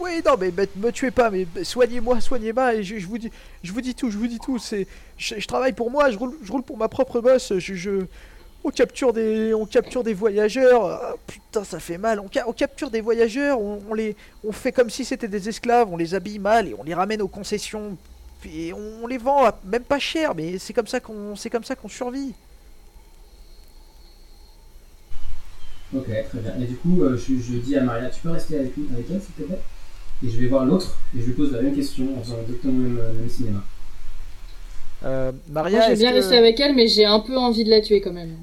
Oui, 0.00 0.20
non, 0.24 0.32
mais, 0.38 0.52
me 0.76 0.90
tuez 0.90 1.10
pas, 1.10 1.30
mais 1.30 1.46
soignez-moi, 1.62 2.20
soignez-moi, 2.20 2.74
et 2.74 2.82
je, 2.82 3.06
vous 3.06 3.18
dis, 3.18 3.30
je 3.62 3.72
vous 3.72 3.80
dis 3.80 3.94
tout, 3.94 4.10
je 4.10 4.18
vous 4.18 4.26
dis 4.26 4.38
tout. 4.38 4.58
C'est, 4.58 4.86
je, 5.16 5.46
travaille 5.46 5.72
pour 5.72 5.90
moi, 5.90 6.10
je 6.10 6.18
roule, 6.18 6.62
pour 6.62 6.76
ma 6.76 6.88
propre 6.88 7.20
bosse. 7.20 7.52
Je, 7.58 8.04
on 8.64 8.70
capture 8.70 9.12
des, 9.12 9.54
on 9.54 9.66
capture 9.66 10.02
des 10.02 10.14
voyageurs. 10.14 10.86
Ah, 10.86 11.14
putain, 11.26 11.64
ça 11.64 11.78
fait 11.78 11.98
mal. 11.98 12.18
On, 12.18 12.28
ca- 12.32 12.44
on 12.48 12.52
capture 12.52 12.90
des 12.90 13.00
voyageurs, 13.00 13.60
on, 13.60 13.94
les, 13.94 14.16
on 14.42 14.52
fait 14.52 14.72
comme 14.72 14.90
si 14.90 15.04
c'était 15.04 15.28
des 15.28 15.48
esclaves, 15.48 15.88
on 15.92 15.96
les 15.96 16.14
habille 16.14 16.38
mal 16.38 16.68
et 16.68 16.74
on 16.78 16.82
les 16.82 16.94
ramène 16.94 17.22
aux 17.22 17.28
concessions. 17.28 17.96
Puis 18.40 18.72
on, 18.74 19.06
les 19.06 19.18
vend 19.18 19.50
même 19.64 19.84
pas 19.84 19.98
cher, 19.98 20.34
mais 20.34 20.58
c'est 20.58 20.72
comme 20.72 20.86
ça 20.86 21.00
qu'on, 21.00 21.36
c'est 21.36 21.50
comme 21.50 21.64
ça 21.64 21.76
qu'on 21.76 21.88
survit. 21.88 22.34
Ok, 25.94 26.06
très 26.06 26.38
bien. 26.40 26.52
Et 26.60 26.64
du 26.66 26.76
coup, 26.76 27.02
euh, 27.02 27.16
je, 27.16 27.34
je 27.34 27.58
dis 27.58 27.76
à 27.76 27.82
Maria 27.82 28.08
Tu 28.10 28.20
peux 28.20 28.30
rester 28.30 28.58
avec, 28.58 28.76
lui, 28.76 28.84
avec 28.92 29.06
elle, 29.10 29.20
s'il 29.20 29.34
te 29.34 29.42
plaît? 29.42 29.60
Et 30.24 30.28
je 30.30 30.40
vais 30.40 30.46
voir 30.46 30.64
l'autre 30.64 30.96
et 31.16 31.20
je 31.20 31.26
lui 31.26 31.32
pose 31.34 31.52
la 31.52 31.60
même 31.62 31.74
question 31.74 32.06
en 32.18 32.22
faisant 32.22 32.36
exactement 32.42 32.72
le 32.82 32.88
même, 32.88 32.96
le 32.96 33.18
même 33.20 33.28
cinéma. 33.28 33.64
Euh, 35.04 35.32
Maria, 35.50 35.78
Moi, 35.78 35.86
je 35.86 35.90
vais 35.92 35.96
bien 35.98 36.10
que- 36.12 36.16
rester 36.16 36.36
avec 36.36 36.58
elle, 36.60 36.74
mais 36.74 36.88
j'ai 36.88 37.04
un 37.04 37.20
peu 37.20 37.36
envie 37.36 37.64
de 37.64 37.70
la 37.70 37.80
tuer 37.80 38.00
quand 38.00 38.12
même. 38.12 38.36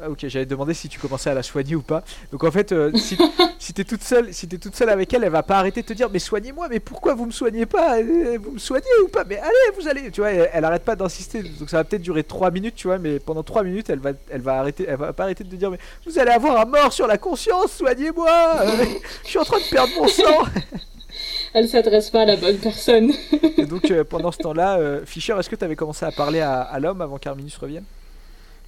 Ah, 0.00 0.08
ok, 0.10 0.18
j'avais 0.28 0.46
demandé 0.46 0.74
si 0.74 0.88
tu 0.88 0.98
commençais 1.00 1.28
à 1.30 1.34
la 1.34 1.42
soigner 1.42 1.74
ou 1.74 1.82
pas. 1.82 2.04
Donc 2.30 2.44
en 2.44 2.50
fait, 2.52 2.70
euh, 2.70 2.92
si, 2.94 3.18
si 3.58 3.72
t'es 3.72 3.82
toute 3.82 4.04
seule, 4.04 4.32
si 4.32 4.46
t'es 4.46 4.58
toute 4.58 4.76
seule 4.76 4.90
avec 4.90 5.12
elle, 5.12 5.24
elle 5.24 5.30
va 5.32 5.42
pas 5.42 5.56
arrêter 5.58 5.82
de 5.82 5.86
te 5.88 5.92
dire 5.92 6.08
mais 6.12 6.20
soignez-moi, 6.20 6.68
mais 6.68 6.78
pourquoi 6.78 7.14
vous 7.14 7.26
me 7.26 7.32
soignez 7.32 7.66
pas? 7.66 7.98
Euh, 7.98 8.38
Vous 8.40 8.52
me 8.52 8.58
soignez 8.58 8.86
ou 9.04 9.08
pas? 9.08 9.24
Mais 9.24 9.38
allez, 9.38 9.76
vous 9.76 9.88
allez, 9.88 10.10
tu 10.12 10.20
vois, 10.20 10.30
elle, 10.30 10.50
elle 10.52 10.64
arrête 10.64 10.84
pas 10.84 10.94
d'insister. 10.94 11.42
Donc 11.42 11.68
ça 11.68 11.78
va 11.78 11.84
peut-être 11.84 12.02
durer 12.02 12.22
3 12.22 12.52
minutes, 12.52 12.76
tu 12.76 12.86
vois, 12.86 12.98
mais 12.98 13.18
pendant 13.18 13.42
3 13.42 13.64
minutes, 13.64 13.90
elle 13.90 13.98
va, 13.98 14.10
elle 14.30 14.40
va 14.40 14.60
arrêter, 14.60 14.84
elle 14.88 14.96
va 14.98 15.12
pas 15.12 15.24
arrêter 15.24 15.42
de 15.42 15.50
te 15.50 15.56
dire 15.56 15.70
mais 15.70 15.78
vous 16.06 16.16
allez 16.18 16.30
avoir 16.30 16.60
un 16.60 16.64
mort 16.64 16.92
sur 16.92 17.08
la 17.08 17.18
conscience, 17.18 17.72
soignez-moi 17.72 18.30
Euh, 18.60 18.84
Je 19.24 19.28
suis 19.30 19.38
en 19.38 19.44
train 19.44 19.58
de 19.58 19.68
perdre 19.70 19.92
mon 19.96 20.06
sang. 20.06 20.44
Elle 21.54 21.68
s'adresse 21.68 22.10
pas 22.10 22.20
à 22.20 22.24
la 22.26 22.36
bonne 22.36 22.58
personne. 22.58 23.10
Et 23.56 23.64
donc 23.64 23.90
euh, 23.90 24.04
pendant 24.04 24.30
ce 24.30 24.38
temps-là, 24.38 24.78
Fischer, 25.06 25.34
est-ce 25.38 25.48
que 25.48 25.56
t'avais 25.56 25.76
commencé 25.76 26.04
à 26.04 26.12
parler 26.12 26.40
à, 26.40 26.60
à 26.60 26.78
l'homme 26.78 27.00
avant 27.00 27.16
qu'Arminus 27.18 27.56
revienne? 27.56 27.84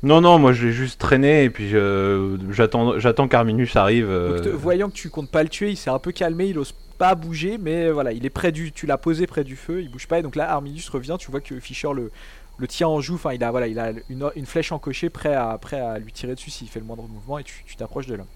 Non, 0.03 0.21
non, 0.23 0.39
moi 0.39 0.53
je 0.55 0.67
l'ai 0.67 0.73
juste 0.73 0.99
traîné 0.99 1.45
et 1.45 1.51
puis 1.51 1.75
euh, 1.75 2.39
j'attends, 2.51 2.99
j'attends 2.99 3.29
qu'Arminus 3.29 3.77
arrive. 3.77 4.09
euh, 4.09 4.37
Donc, 4.37 4.45
te- 4.45 4.49
voyant 4.49 4.89
que 4.89 4.95
tu 4.95 5.11
comptes 5.11 5.31
pas 5.31 5.43
le 5.43 5.49
tuer, 5.51 5.71
il 5.71 5.77
s'est 5.77 5.91
un 5.91 5.99
peu 5.99 6.11
calmé, 6.13 6.47
il 6.47 6.59
ose 6.59 6.73
pas 6.97 7.15
bouger, 7.15 7.59
mais 7.59 7.87
euh, 7.87 7.93
voilà, 7.93 8.13
il 8.13 8.25
est 8.25 8.31
près 8.31 8.51
du, 8.53 8.73
tu 8.73 8.87
l'as 8.87 8.97
posé 8.99 9.27
près 9.27 9.45
du 9.45 9.57
feu, 9.57 9.83
il 9.83 9.91
bouge 9.91 10.07
pas, 10.07 10.19
et 10.19 10.23
donc 10.23 10.37
là 10.37 10.51
Arminius 10.51 10.89
revient, 10.89 11.17
tu 11.19 11.31
vois 11.31 11.41
que 11.43 11.61
Fischer 11.61 11.89
le, 11.95 12.11
le 12.57 12.67
tient 12.67 12.89
en 12.89 13.01
joue, 13.03 13.17
enfin 13.17 13.33
il 13.35 13.45
a 13.45 13.51
voilà, 13.51 13.67
il 13.69 13.79
a 13.79 13.93
une, 14.09 14.31
une 14.37 14.47
flèche 14.47 14.73
encochée 14.73 15.11
prêt 15.11 15.35
à, 15.35 15.59
prêt 15.59 15.79
à 15.81 15.99
lui 15.99 16.13
tirer 16.13 16.35
dessus 16.35 16.51
s'il 16.51 16.69
fait 16.69 16.81
le 16.81 16.87
moindre 16.87 17.03
mouvement, 17.07 17.39
et 17.39 17.45
tu 17.45 17.63
tu 17.67 17.77
t'approches 17.77 18.07
de 18.07 18.15
l'homme. 18.15 18.27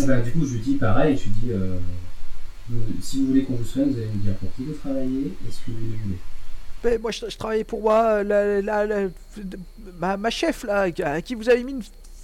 Et 0.00 0.06
bah, 0.06 0.20
du 0.20 0.30
coup, 0.30 0.46
je 0.46 0.52
lui 0.54 0.60
dis 0.60 0.74
pareil 0.76 1.16
Je 1.18 1.24
lui 1.24 1.30
dis 1.42 1.50
euh, 1.52 1.76
Si 3.02 3.20
vous 3.20 3.26
voulez 3.26 3.42
qu'on 3.42 3.54
vous 3.56 3.64
soigne, 3.64 3.90
vous 3.90 3.96
allez 3.98 4.08
nous 4.14 4.20
dire 4.22 4.34
pour 4.36 4.54
qui 4.54 4.64
vous 4.64 4.72
travaillez 4.72 5.26
et 5.46 5.50
ce 5.50 5.58
que 5.66 5.70
vous 5.72 5.96
voulez. 6.04 6.16
Ben, 6.82 7.00
moi 7.00 7.10
je, 7.12 7.28
je 7.28 7.36
travaillais 7.36 7.64
pour 7.64 7.80
moi, 7.80 8.22
la, 8.24 8.60
la- 8.60 8.86
la- 8.86 9.08
ma, 9.98 10.16
ma 10.16 10.30
chef 10.30 10.64
là, 10.64 10.86
à 11.04 11.20
qui 11.22 11.34
vous 11.36 11.48
avez 11.48 11.62
mis 11.62 11.72
une 11.72 11.82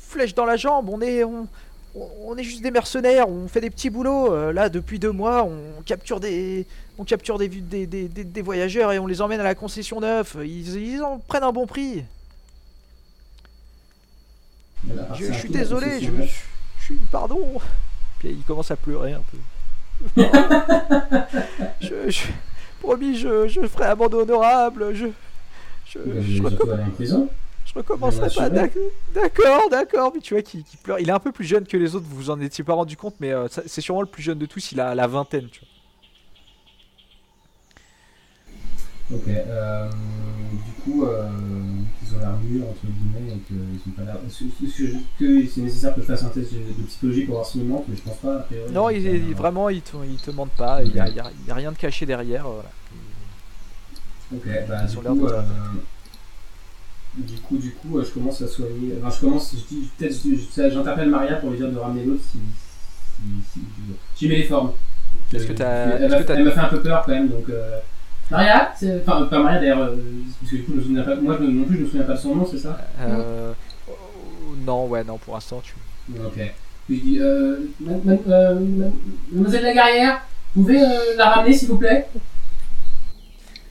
flèche 0.08 0.34
dans 0.34 0.44
la 0.44 0.56
jambe, 0.56 0.88
on 0.88 1.00
est, 1.00 1.22
on, 1.22 1.46
on- 1.94 2.36
est 2.36 2.42
juste 2.42 2.62
des 2.62 2.70
mercenaires, 2.72 3.28
on 3.28 3.46
fait 3.46 3.60
des 3.60 3.70
petits 3.70 3.90
boulots, 3.90 4.32
euh, 4.34 4.52
là 4.52 4.68
depuis 4.68 4.98
deux 4.98 5.12
mois 5.12 5.44
on 5.44 5.80
capture 5.82 6.18
des, 6.18 6.66
on 6.98 7.04
capture 7.04 7.38
des, 7.38 7.46
des, 7.48 7.86
des, 7.86 8.08
des- 8.08 8.24
des 8.24 8.42
voyageurs 8.42 8.90
et 8.92 8.98
on 8.98 9.06
les 9.06 9.20
emmène 9.22 9.38
à 9.40 9.44
la 9.44 9.54
concession 9.54 10.00
neuf, 10.00 10.36
ils, 10.42 10.76
ils 10.94 11.02
en 11.02 11.18
prennent 11.18 11.44
un 11.44 11.52
bon 11.52 11.66
prix. 11.66 12.02
Je, 15.14 15.32
suis 15.32 15.48
désolé, 15.50 16.00
je, 16.00 16.10
concession. 16.10 16.26
je, 16.26 16.80
je 16.80 16.84
suis, 16.84 16.94
pardon. 17.12 17.60
Puis 18.18 18.30
il 18.30 18.42
commence 18.42 18.70
à 18.70 18.76
pleurer 18.76 19.12
un 19.12 19.22
peu. 19.30 19.38
je, 21.80 22.10
je, 22.10 22.22
promis, 22.88 23.16
je, 23.16 23.48
je 23.48 23.60
ferai 23.66 23.84
amende 23.84 24.14
honorable, 24.14 24.94
je, 24.94 25.08
je, 25.86 25.98
recomm- 26.42 27.28
recommencerai 27.74 28.28
pas. 28.34 28.48
D'accord, 28.48 29.68
d'accord, 29.70 30.12
mais 30.14 30.20
tu 30.20 30.34
vois 30.34 30.42
qu'il 30.42 30.64
qu'il 30.64 30.78
pleure. 30.78 30.98
Il 30.98 31.08
est 31.08 31.12
un 31.12 31.18
peu 31.18 31.32
plus 31.32 31.44
jeune 31.44 31.66
que 31.66 31.76
les 31.76 31.94
autres, 31.94 32.06
vous 32.08 32.16
vous 32.16 32.30
en 32.30 32.40
étiez 32.40 32.64
pas 32.64 32.72
rendu 32.72 32.96
compte, 32.96 33.16
mais 33.20 33.32
euh, 33.32 33.46
c'est 33.66 33.82
sûrement 33.82 34.00
le 34.00 34.08
plus 34.08 34.22
jeune 34.22 34.38
de 34.38 34.46
tous, 34.46 34.72
il 34.72 34.80
a 34.80 34.94
la 34.94 35.06
vingtaine, 35.06 35.48
tu 35.50 35.60
vois. 35.60 35.68
Ok, 39.10 39.22
euh, 39.28 39.88
du 40.52 40.72
coup, 40.82 41.04
euh, 41.06 41.26
ils 42.02 42.14
ont 42.14 42.18
l'air 42.20 42.32
mûrs, 42.42 42.64
entre 42.68 42.84
guillemets, 42.86 43.32
et 43.36 43.38
qu'ils 43.46 43.56
ont 43.56 43.94
pas 43.96 44.02
l'air. 44.02 44.16
Est-ce 44.26 44.44
que, 45.18 45.46
c'est 45.48 45.60
nécessaire 45.62 45.94
que 45.94 46.02
je 46.02 46.06
fasse 46.06 46.24
un 46.24 46.28
test 46.28 46.52
de 46.52 46.82
psychologie 46.86 47.22
pour 47.24 47.36
voir 47.36 47.46
s'ils 47.46 47.64
mentent, 47.64 47.86
mais 47.88 47.96
je 47.96 48.02
pense 48.02 48.18
pas, 48.18 48.36
a 48.36 48.38
priori. 48.40 48.70
Non, 48.70 48.90
il, 48.90 48.98
il- 49.06 49.32
Euh, 49.32 49.34
vraiment, 49.34 49.70
il 49.70 49.80
te, 49.80 49.92
te 50.22 50.30
mente 50.30 50.50
pas, 50.50 50.82
il 50.82 50.94
y 50.94 51.00
a, 51.00 51.08
y 51.08 51.20
a- 51.20 51.30
il 51.42 51.48
y 51.48 51.50
a 51.50 51.54
rien 51.54 51.72
de 51.72 51.78
caché 51.78 52.04
derrière. 52.04 52.46
euh, 52.46 52.60
voilà. 52.60 52.68
Ok, 54.30 54.68
bah 54.68 54.76
Ils 54.84 54.90
du 54.90 54.96
coup, 55.18 55.26
euh, 55.26 55.42
du 57.16 57.36
coup, 57.38 57.56
du 57.56 57.70
coup, 57.72 57.98
euh, 57.98 58.04
je 58.04 58.10
commence 58.10 58.42
à 58.42 58.48
soigner. 58.48 58.92
Enfin, 59.02 59.14
je 59.16 59.20
commence, 59.20 59.52
je 59.54 59.74
dis, 59.74 59.88
peut-être, 59.98 60.70
j'interpelle 60.70 61.08
Maria 61.08 61.36
pour 61.36 61.50
lui 61.50 61.56
dire 61.56 61.70
de 61.72 61.78
ramener 61.78 62.04
l'autre 62.04 62.22
si. 62.30 62.38
si, 62.38 63.22
si, 63.54 63.60
si- 63.60 63.94
J'y 64.18 64.28
mets 64.28 64.36
les 64.36 64.44
formes. 64.44 64.72
Est-ce 65.32 65.44
que 65.46 65.52
que 65.52 65.58
t'as- 65.58 65.98
elle 66.34 66.44
m'a 66.44 66.50
fait 66.52 66.60
un 66.60 66.68
peu 66.68 66.80
peur 66.82 67.02
quand 67.06 67.12
même, 67.12 67.28
donc. 67.28 67.48
Euh, 67.48 67.78
Maria 68.30 68.72
Enfin, 69.00 69.22
pas 69.24 69.38
Maria 69.42 69.60
d'ailleurs, 69.60 69.80
euh, 69.80 69.96
parce 70.40 70.50
que 70.52 70.56
du 70.56 70.62
coup, 70.64 70.72
je 70.74 70.76
me 70.78 70.82
souviens 70.82 71.02
pas, 71.02 71.14
moi 71.16 71.36
je- 71.40 71.46
non 71.46 71.64
plus 71.64 71.76
je 71.78 71.82
me 71.82 71.86
souviens 71.86 72.04
pas 72.04 72.12
de 72.14 72.18
son 72.18 72.34
nom, 72.34 72.46
c'est 72.50 72.58
ça? 72.58 72.78
Euh, 73.00 73.52
oh, 73.88 73.92
non, 74.66 74.86
ouais, 74.86 75.02
non, 75.04 75.16
pour 75.18 75.34
l'instant, 75.34 75.62
tu. 75.64 75.74
Ok. 76.18 76.38
Je 76.90 76.94
dis, 76.94 77.18
euh, 77.20 77.56
euh, 77.88 78.54
ma- 78.54 78.86
Mademoiselle 79.32 79.62
Lagarrière, 79.64 80.20
vous 80.54 80.62
pouvez 80.62 80.82
euh, 80.82 81.16
la 81.16 81.30
ramener 81.30 81.54
s'il 81.54 81.68
vous 81.68 81.76
plaît? 81.78 82.06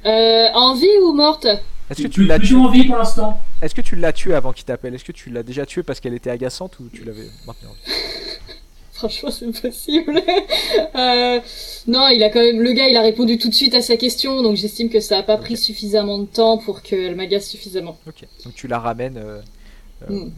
Euh, 0.06 0.48
en 0.54 0.76
vie 0.76 0.86
ou 1.04 1.14
morte? 1.14 1.48
Est-ce 1.90 2.04
que 2.04 2.08
tu 2.08 2.26
l'as 2.26 2.40
tué 2.40 2.56
en 2.56 2.70
vie 2.70 2.84
pour 2.86 2.98
l'instant. 2.98 3.40
Est-ce 3.62 3.74
que 3.74 3.82
tu 3.82 3.96
l'as 3.96 4.12
tué 4.14 4.34
avant 4.36 4.52
qu'il 4.54 4.66
t'appelle? 4.66 4.94
Est-ce 4.94 5.06
que 5.06 5.12
tu 5.12 5.30
l'as 5.30 5.42
déjà 5.44 5.66
tué 5.66 5.84
parce 5.84 6.00
qu'elle 6.00 6.14
était 6.14 6.30
agaçante 6.30 6.80
ou 6.80 6.90
tu 6.94 7.04
l'avais 7.04 7.28
maintenue 7.46 7.70
en 7.70 7.74
vie? 7.74 7.94
Franchement, 8.98 9.32
c'est 9.32 9.62
possible. 9.62 10.22
Euh, 10.96 11.40
non, 11.88 12.08
il 12.08 12.24
a 12.24 12.30
quand 12.30 12.40
même. 12.40 12.60
Le 12.62 12.72
gars, 12.74 12.88
il 12.88 12.98
a 12.98 13.02
répondu 13.02 13.38
tout 13.38 13.50
de 13.50 13.54
suite 13.54 13.74
à 13.76 13.82
sa 13.82 13.98
question, 13.98 14.42
donc 14.42 14.56
j'estime 14.56 14.90
que 14.90 15.00
ça 15.00 15.18
a 15.20 15.24
pas 15.24 15.38
pris 15.38 15.56
suffisamment 15.58 16.18
de 16.20 16.26
temps 16.26 16.58
pour 16.58 16.82
qu'elle 16.82 17.16
m'agace 17.16 17.48
suffisamment. 17.48 17.98
Ok. 18.08 18.26
Donc 18.44 18.54
tu 18.56 18.68
la 18.68 18.80
ramènes 18.80 19.18
euh, 19.18 19.42
euh, 20.10 20.14
Mm. 20.26 20.32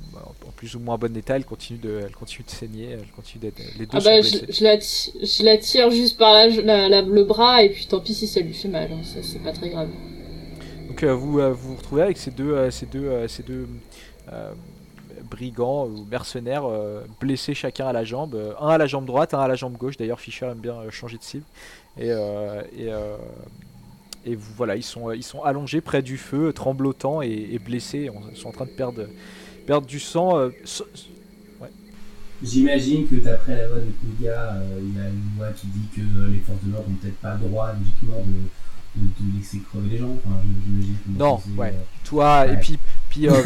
en 0.47 0.51
plus 0.55 0.75
ou 0.75 0.79
moins 0.79 0.97
bon 0.97 1.15
état. 1.15 1.35
Elle 1.37 1.45
continue 1.45 1.79
de, 1.79 2.01
elle 2.05 2.11
continue 2.11 2.45
de 2.45 2.51
saigner. 2.51 2.89
Elle 2.91 3.07
continue 3.15 3.41
d'être. 3.41 3.59
Les 3.79 3.85
deux 3.85 3.91
Ah 3.93 3.99
sont 4.01 4.09
bah, 4.09 4.19
blessés. 4.19 4.45
je, 4.49 4.53
je 4.53 4.63
la 4.63 4.79
je 5.25 5.43
la 5.43 5.57
tire 5.57 5.91
juste 5.91 6.17
par 6.17 6.33
là, 6.33 6.47
la- 6.47 6.89
la- 6.89 7.01
le 7.01 7.23
bras, 7.23 7.63
et 7.63 7.69
puis 7.69 7.85
tant 7.85 7.99
pis 8.01 8.13
si 8.13 8.27
ça 8.27 8.39
lui 8.41 8.53
fait 8.53 8.67
mal, 8.67 8.89
hein, 8.91 9.01
ça 9.03 9.19
c'est 9.23 9.39
pas 9.41 9.53
très 9.53 9.69
grave. 9.69 9.89
Donc 10.89 11.03
euh, 11.03 11.13
vous 11.13 11.33
vous 11.33 11.53
vous 11.55 11.75
retrouvez 11.77 12.01
avec 12.03 12.17
ces 12.17 12.31
deux, 12.31 12.69
ces 12.71 12.85
deux, 12.85 13.27
ces 13.27 13.43
deux 13.43 13.67
brigands 15.29 15.85
ou 15.87 16.05
mercenaires 16.09 16.65
euh, 16.65 17.03
blessés 17.19 17.53
chacun 17.53 17.87
à 17.87 17.93
la 17.93 18.03
jambe, 18.03 18.35
euh, 18.35 18.53
un 18.59 18.67
à 18.69 18.77
la 18.77 18.87
jambe 18.87 19.05
droite, 19.05 19.33
un 19.33 19.39
à 19.39 19.47
la 19.47 19.55
jambe 19.55 19.77
gauche. 19.77 19.97
D'ailleurs, 19.97 20.19
Fischer 20.19 20.45
aime 20.47 20.59
bien 20.59 20.75
euh, 20.75 20.89
changer 20.91 21.17
de 21.17 21.23
cible. 21.23 21.45
Et 21.97 22.09
et, 22.09 22.89
et 24.25 24.35
voilà, 24.35 24.75
ils 24.75 24.83
sont 24.83 25.11
ils 25.11 25.23
sont 25.23 25.43
allongés 25.43 25.81
près 25.81 26.01
du 26.01 26.17
feu, 26.17 26.53
tremblotants 26.53 27.21
et, 27.21 27.49
et 27.51 27.59
blessés. 27.59 28.09
Ils 28.31 28.37
sont 28.37 28.49
en 28.49 28.51
train 28.53 28.65
de 28.65 28.71
perdre 28.71 29.07
perdre 29.65 29.85
du 29.87 29.99
sang. 29.99 30.49
so- 30.63 30.85
J'imagine 32.41 33.05
que 33.05 33.15
d'après 33.15 33.57
la 33.57 33.67
loi 33.67 33.77
de 33.79 33.81
euh, 33.81 34.11
il 34.15 34.23
y 34.23 34.29
a 34.29 35.09
une 35.09 35.37
loi 35.37 35.49
qui 35.51 35.67
dit 35.67 35.87
que 35.93 35.99
euh, 35.99 36.29
les 36.29 36.39
forces 36.39 36.63
de 36.63 36.71
l'ordre 36.71 36.87
n'ont 36.89 36.95
peut-être 36.95 37.17
pas 37.19 37.33
le 37.33 37.49
droit 37.49 37.73
logiquement 37.73 38.21
de, 38.25 39.01
de, 39.01 39.07
de 39.07 39.37
laisser 39.37 39.59
crever 39.59 39.89
les 39.89 39.97
gens. 39.97 40.15
Enfin, 40.25 40.37
je- 40.45 41.11
Non, 41.19 41.41
ouais. 41.57 41.73
euh, 41.75 41.81
toi 42.05 42.47
et 42.47 42.55
puis 42.57 42.79
puis 43.09 43.27
euh, 43.27 43.41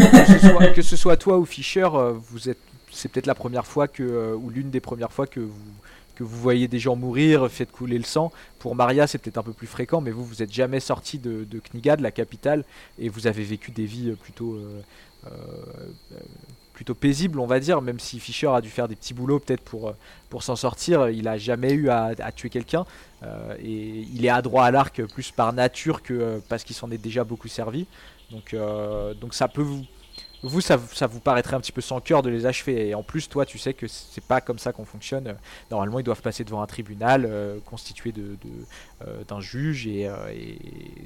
que, 0.75 0.81
ce 0.81 0.95
soit, 0.95 1.17
toi 1.17 1.37
ou 1.37 1.45
Fischer, 1.45 1.87
euh, 1.93 2.13
vous 2.29 2.49
êtes 2.49 2.59
c'est 2.95 3.09
peut-être 3.09 3.25
la 3.25 3.35
première 3.35 3.65
fois 3.65 3.87
que 3.87 4.03
euh, 4.03 4.35
ou 4.35 4.49
l'une 4.49 4.69
des 4.69 4.79
premières 4.79 5.11
fois 5.11 5.27
que 5.27 5.39
vous 5.39 5.73
que 6.15 6.23
vous 6.23 6.37
voyez 6.37 6.67
des 6.67 6.77
gens 6.77 6.95
mourir, 6.95 7.49
faites 7.49 7.71
couler 7.71 7.97
le 7.97 8.03
sang. 8.03 8.31
Pour 8.59 8.75
Maria, 8.75 9.07
c'est 9.07 9.17
peut-être 9.17 9.39
un 9.39 9.43
peu 9.43 9.51
plus 9.51 9.65
fréquent, 9.65 9.99
mais 9.99 10.11
vous, 10.11 10.23
vous 10.23 10.43
êtes 10.43 10.53
jamais 10.53 10.79
sorti 10.79 11.17
de, 11.17 11.43
de 11.43 11.59
Kniga, 11.59 11.95
de 11.95 12.03
la 12.03 12.11
capitale, 12.11 12.65
et 12.99 13.09
vous 13.09 13.25
avez 13.25 13.41
vécu 13.43 13.71
des 13.71 13.85
vies 13.85 14.11
plutôt, 14.11 14.59
euh, 15.25 15.31
plutôt 16.73 16.93
paisibles, 16.93 17.39
on 17.39 17.47
va 17.47 17.59
dire, 17.59 17.81
même 17.81 17.99
si 17.99 18.19
Fischer 18.19 18.49
a 18.49 18.61
dû 18.61 18.69
faire 18.69 18.87
des 18.87 18.95
petits 18.95 19.15
boulots 19.15 19.39
peut-être 19.39 19.63
pour, 19.63 19.95
pour 20.29 20.43
s'en 20.43 20.55
sortir. 20.55 21.09
Il 21.09 21.27
a 21.27 21.39
jamais 21.39 21.71
eu 21.71 21.89
à, 21.89 22.13
tuer 22.31 22.49
quelqu'un, 22.49 22.85
et 23.57 24.05
il 24.13 24.23
est 24.23 24.29
adroit 24.29 24.65
à 24.65 24.71
l'arc 24.71 25.01
plus 25.05 25.31
par 25.31 25.51
nature 25.51 26.03
que 26.03 26.39
parce 26.47 26.63
qu'il 26.63 26.75
s'en 26.75 26.91
est 26.91 26.99
déjà 26.99 27.23
beaucoup 27.23 27.47
servi. 27.47 27.87
Donc, 28.31 28.53
euh, 28.53 29.13
donc 29.13 29.33
ça 29.33 29.47
peut 29.47 29.61
vous, 29.61 29.85
vous 30.41 30.61
ça, 30.61 30.77
ça 30.93 31.07
vous 31.07 31.19
paraîtrait 31.19 31.55
un 31.55 31.61
petit 31.61 31.71
peu 31.71 31.81
sans 31.81 31.99
cœur 32.01 32.21
de 32.21 32.29
les 32.29 32.45
achever. 32.45 32.89
Et 32.89 32.95
en 32.95 33.03
plus, 33.03 33.29
toi, 33.29 33.45
tu 33.45 33.57
sais 33.57 33.73
que 33.73 33.87
c'est 33.87 34.23
pas 34.23 34.41
comme 34.41 34.59
ça 34.59 34.73
qu'on 34.73 34.85
fonctionne. 34.85 35.35
Normalement, 35.71 35.99
ils 35.99 36.03
doivent 36.03 36.21
passer 36.21 36.43
devant 36.43 36.61
un 36.61 36.67
tribunal 36.67 37.25
euh, 37.25 37.59
constitué 37.65 38.11
de, 38.11 38.35
euh, 39.05 39.23
d'un 39.27 39.39
juge, 39.39 39.87
et, 39.87 40.09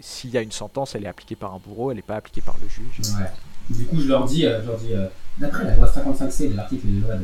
s'il 0.01 0.31
y 0.31 0.37
a 0.37 0.41
une 0.41 0.51
sentence, 0.51 0.95
elle 0.95 1.05
est 1.05 1.09
appliquée 1.09 1.35
par 1.35 1.53
un 1.53 1.59
bourreau, 1.59 1.91
elle 1.91 1.97
n'est 1.97 2.03
pas 2.03 2.15
appliquée 2.15 2.41
par 2.41 2.55
le 2.61 2.67
juge. 2.67 2.99
Ouais. 3.19 3.29
Du 3.69 3.85
coup, 3.85 3.99
je 3.99 4.07
leur 4.07 4.25
dis, 4.25 4.45
dis 4.45 4.93
d'après 5.37 5.65
la 5.65 5.75
loi 5.75 5.87
55C 5.87 6.51
de 6.51 6.55
l'article 6.55 6.87
de 6.87 7.01
loi 7.01 7.15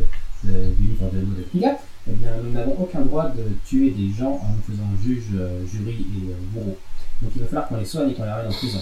de, 0.44 0.76
du 0.76 0.88
livre 0.88 1.10
de 1.10 1.20
loi 1.20 1.36
de 1.38 1.44
Kniga, 1.52 1.78
eh 2.08 2.12
bien, 2.12 2.32
nous 2.44 2.52
n'avons 2.52 2.74
aucun 2.74 3.00
droit 3.00 3.30
de 3.30 3.44
tuer 3.66 3.92
des 3.92 4.12
gens 4.12 4.34
en 4.34 4.50
nous 4.50 4.62
faisant 4.62 4.90
juge, 5.02 5.30
jury 5.72 6.02
et 6.02 6.36
bourreau. 6.54 6.78
Donc, 7.22 7.32
il 7.36 7.42
va 7.42 7.48
falloir 7.48 7.68
qu'on 7.70 7.78
les 7.78 7.86
soigne 7.86 8.10
et 8.10 8.14
qu'on 8.14 8.24
les 8.24 8.30
ramène 8.30 8.52
en 8.52 8.54
prison. 8.54 8.80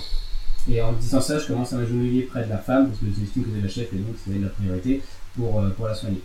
Et 0.69 0.81
en 0.81 0.93
disant 0.93 1.21
ça, 1.21 1.39
je 1.39 1.47
commence 1.47 1.73
à 1.73 1.77
m'agenouiller 1.77 2.23
près 2.23 2.43
de 2.43 2.49
la 2.49 2.57
femme 2.57 2.87
parce 2.89 2.99
que 2.99 3.05
j'estime 3.19 3.43
que 3.43 3.49
c'est 3.55 3.61
la 3.61 3.67
chef 3.67 3.91
et 3.93 3.97
donc 3.97 4.15
c'est 4.23 4.37
la 4.37 4.49
priorité 4.49 5.01
pour, 5.35 5.59
euh, 5.59 5.69
pour 5.71 5.87
la 5.87 5.95
soigner. 5.95 6.21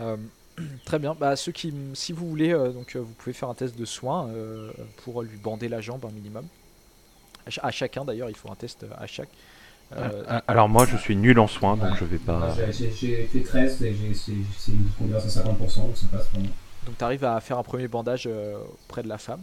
Euh, 0.00 0.16
très 0.84 0.98
bien. 0.98 1.16
Bah, 1.18 1.34
ceux 1.36 1.52
qui, 1.52 1.72
si 1.94 2.12
vous 2.12 2.28
voulez, 2.28 2.52
euh, 2.52 2.70
donc 2.72 2.94
euh, 2.94 3.00
vous 3.00 3.12
pouvez 3.16 3.32
faire 3.32 3.48
un 3.48 3.54
test 3.54 3.78
de 3.78 3.84
soin 3.84 4.28
euh, 4.28 4.70
pour 5.04 5.22
lui 5.22 5.36
bander 5.38 5.68
la 5.68 5.80
jambe 5.80 6.04
un 6.04 6.10
minimum. 6.12 6.44
À, 7.46 7.50
ch- 7.50 7.60
à 7.62 7.70
chacun 7.70 8.04
d'ailleurs, 8.04 8.28
il 8.28 8.36
faut 8.36 8.50
un 8.50 8.54
test 8.56 8.84
à 8.98 9.06
chaque. 9.06 9.30
Euh, 9.96 10.22
Ah, 10.28 10.42
Alors 10.46 10.68
moi, 10.68 10.84
je 10.84 10.98
suis 10.98 11.16
nul 11.16 11.38
en 11.38 11.46
soins, 11.46 11.76
donc 11.78 11.92
Ouais. 11.92 11.96
je 11.98 12.04
vais 12.04 12.18
pas. 12.18 12.54
j'ai- 12.70 13.26
fait 13.26 13.40
13 13.40 13.80
et 13.82 13.94
j'ai- 13.94 14.12
c'est 14.14 14.72
une 14.72 14.86
converse 14.98 15.24
à 15.24 15.30
50%, 15.30 15.86
donc 15.86 15.96
ça 15.96 16.06
passe 16.12 16.26
pour 16.26 16.40
moi. 16.40 16.50
Donc 16.84 16.98
tu 16.98 17.04
arrives 17.04 17.24
à 17.24 17.40
faire 17.40 17.56
un 17.56 17.62
premier 17.62 17.88
bandage 17.88 18.24
euh, 18.26 18.58
près 18.88 19.02
de 19.02 19.08
la 19.08 19.16
femme. 19.16 19.40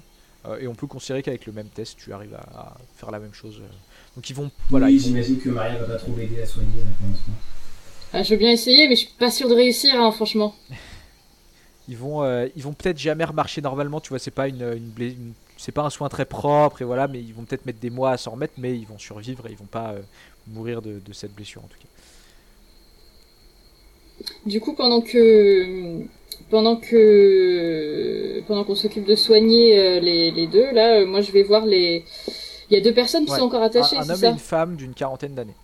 Euh, 0.47 0.59
et 0.59 0.67
on 0.67 0.75
peut 0.75 0.87
considérer 0.87 1.21
qu'avec 1.23 1.45
le 1.45 1.53
même 1.53 1.67
test, 1.69 1.97
tu 1.97 2.13
arrives 2.13 2.33
à, 2.35 2.59
à 2.59 2.77
faire 2.95 3.11
la 3.11 3.19
même 3.19 3.33
chose. 3.33 3.59
euh. 3.61 3.67
Donc 4.15 4.29
ils 4.29 4.35
vont, 4.35 4.49
voilà, 4.69 4.87
oui, 4.87 4.99
j'imagine 4.99 5.39
que 5.39 5.49
Maria 5.49 5.77
va 5.79 5.85
pas 5.85 5.97
trop 5.97 6.11
m'aider 6.13 6.41
à 6.41 6.45
soigner 6.45 6.77
là, 6.77 6.89
pour 6.99 7.07
l'instant. 7.07 7.31
Ah, 8.13 8.23
je 8.23 8.29
veux 8.31 8.37
bien 8.37 8.51
essayer, 8.51 8.87
mais 8.87 8.95
je 8.95 9.01
suis 9.01 9.13
pas 9.19 9.29
sûre 9.31 9.49
de 9.49 9.55
réussir, 9.55 9.93
hein, 9.95 10.11
franchement. 10.11 10.55
ils 11.87 11.97
vont, 11.97 12.23
euh, 12.23 12.47
ils 12.55 12.63
vont 12.63 12.73
peut-être 12.73 12.97
jamais 12.97 13.25
remarcher 13.25 13.61
normalement. 13.61 13.99
Tu 13.99 14.09
vois, 14.09 14.19
c'est 14.19 14.31
pas 14.31 14.47
une, 14.47 14.93
une, 14.97 15.33
c'est 15.57 15.71
pas 15.73 15.83
un 15.83 15.89
soin 15.89 16.07
très 16.09 16.25
propre 16.25 16.81
et 16.81 16.85
voilà, 16.85 17.07
mais 17.07 17.19
ils 17.19 17.33
vont 17.33 17.43
peut-être 17.43 17.65
mettre 17.65 17.79
des 17.79 17.89
mois 17.89 18.11
à 18.11 18.17
s'en 18.17 18.31
remettre, 18.31 18.53
mais 18.57 18.77
ils 18.77 18.87
vont 18.87 18.97
survivre 18.97 19.47
et 19.47 19.51
ils 19.51 19.57
vont 19.57 19.65
pas 19.65 19.91
euh, 19.91 20.01
mourir 20.47 20.81
de, 20.81 20.99
de 20.99 21.13
cette 21.13 21.33
blessure 21.33 21.63
en 21.63 21.67
tout 21.67 21.77
cas. 21.79 21.87
Du 24.45 24.59
coup, 24.61 24.73
pendant 24.73 25.01
que 25.01 25.99
pendant 26.49 26.75
que 26.77 28.41
pendant 28.47 28.63
qu'on 28.63 28.75
s'occupe 28.75 29.05
de 29.05 29.15
soigner 29.15 29.77
euh, 29.79 29.99
les, 29.99 30.31
les 30.31 30.47
deux, 30.47 30.71
là, 30.71 30.99
euh, 31.01 31.05
moi 31.05 31.21
je 31.21 31.31
vais 31.31 31.43
voir 31.43 31.65
les. 31.65 32.03
Il 32.69 32.73
y 32.73 32.77
a 32.77 32.81
deux 32.81 32.93
personnes 32.93 33.25
qui 33.25 33.31
Ouais. 33.31 33.37
sont 33.39 33.45
encore 33.45 33.61
attachées, 33.61 33.97
un, 33.97 34.01
un 34.01 34.09
homme 34.09 34.23
et 34.23 34.27
une 34.27 34.37
femme 34.39 34.75
d'une 34.75 34.93
quarantaine 34.93 35.35
d'années. 35.35 35.55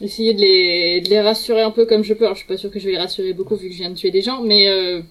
Essayer 0.00 0.32
de 0.32 0.40
les, 0.40 1.00
de 1.00 1.08
les 1.08 1.20
rassurer 1.20 1.62
un 1.62 1.72
peu 1.72 1.84
comme 1.86 2.04
je 2.04 2.14
peux. 2.14 2.24
Alors, 2.24 2.36
je 2.36 2.40
suis 2.40 2.48
pas 2.48 2.56
sûre 2.56 2.70
que 2.70 2.78
je 2.78 2.84
vais 2.86 2.92
les 2.92 2.98
rassurer 2.98 3.32
beaucoup 3.32 3.56
vu 3.56 3.66
que 3.68 3.72
je 3.74 3.78
viens 3.78 3.90
de 3.90 3.96
tuer 3.96 4.12
des 4.12 4.22
gens, 4.22 4.40
mais 4.42 4.68
euh, 4.68 5.02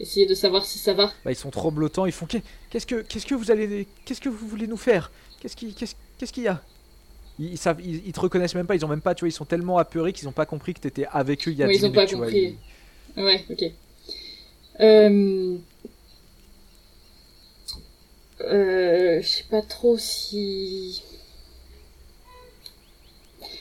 essayer 0.00 0.26
de 0.26 0.34
savoir 0.34 0.66
si 0.66 0.78
ça 0.78 0.92
va. 0.92 1.06
Bah, 1.24 1.32
ils 1.32 1.36
sont 1.36 1.50
tremblotants, 1.50 2.04
ils 2.04 2.12
font 2.12 2.26
Qu'est- 2.26 2.42
qu'est-ce 2.70 2.86
que 2.86 3.00
qu'est-ce 3.02 3.24
que 3.26 3.34
vous 3.34 3.50
allez 3.50 3.86
qu'est-ce 4.04 4.20
que 4.20 4.28
vous 4.28 4.46
voulez 4.46 4.66
nous 4.66 4.76
faire? 4.76 5.10
Qu'est-ce 5.40 5.56
qui 5.56 5.72
qu'est-ce 5.72 5.94
qu'est-ce 6.18 6.32
qu'il 6.32 6.42
y 6.42 6.48
a? 6.48 6.60
Ils, 7.38 7.52
ils 7.52 7.58
savent 7.58 7.80
ils, 7.82 8.06
ils 8.06 8.12
te 8.12 8.20
reconnaissent 8.20 8.54
même 8.54 8.66
pas, 8.66 8.74
ils 8.76 8.84
ont 8.84 8.88
même 8.88 9.00
pas 9.02 9.14
tu 9.14 9.20
vois, 9.20 9.28
ils 9.28 9.32
sont 9.32 9.44
tellement 9.46 9.78
apeurés 9.78 10.12
qu'ils 10.12 10.28
ont 10.28 10.32
pas 10.32 10.46
compris 10.46 10.74
que 10.74 10.80
t'étais 10.80 11.06
avec 11.12 11.46
eux 11.48 11.52
il 11.52 11.58
y 11.58 11.62
a 11.64 11.66
Ouais, 11.66 11.72
10 11.72 11.80
ils 11.80 11.86
ont 11.86 11.90
minutes, 11.90 11.94
pas 11.94 12.06
tu 12.06 12.16
compris. 12.16 12.56
Ouais, 13.16 13.44
ok. 13.50 13.64
Euh... 14.80 15.58
Euh, 18.40 19.20
je 19.22 19.26
sais 19.26 19.44
pas 19.50 19.62
trop 19.62 19.96
si. 19.98 21.02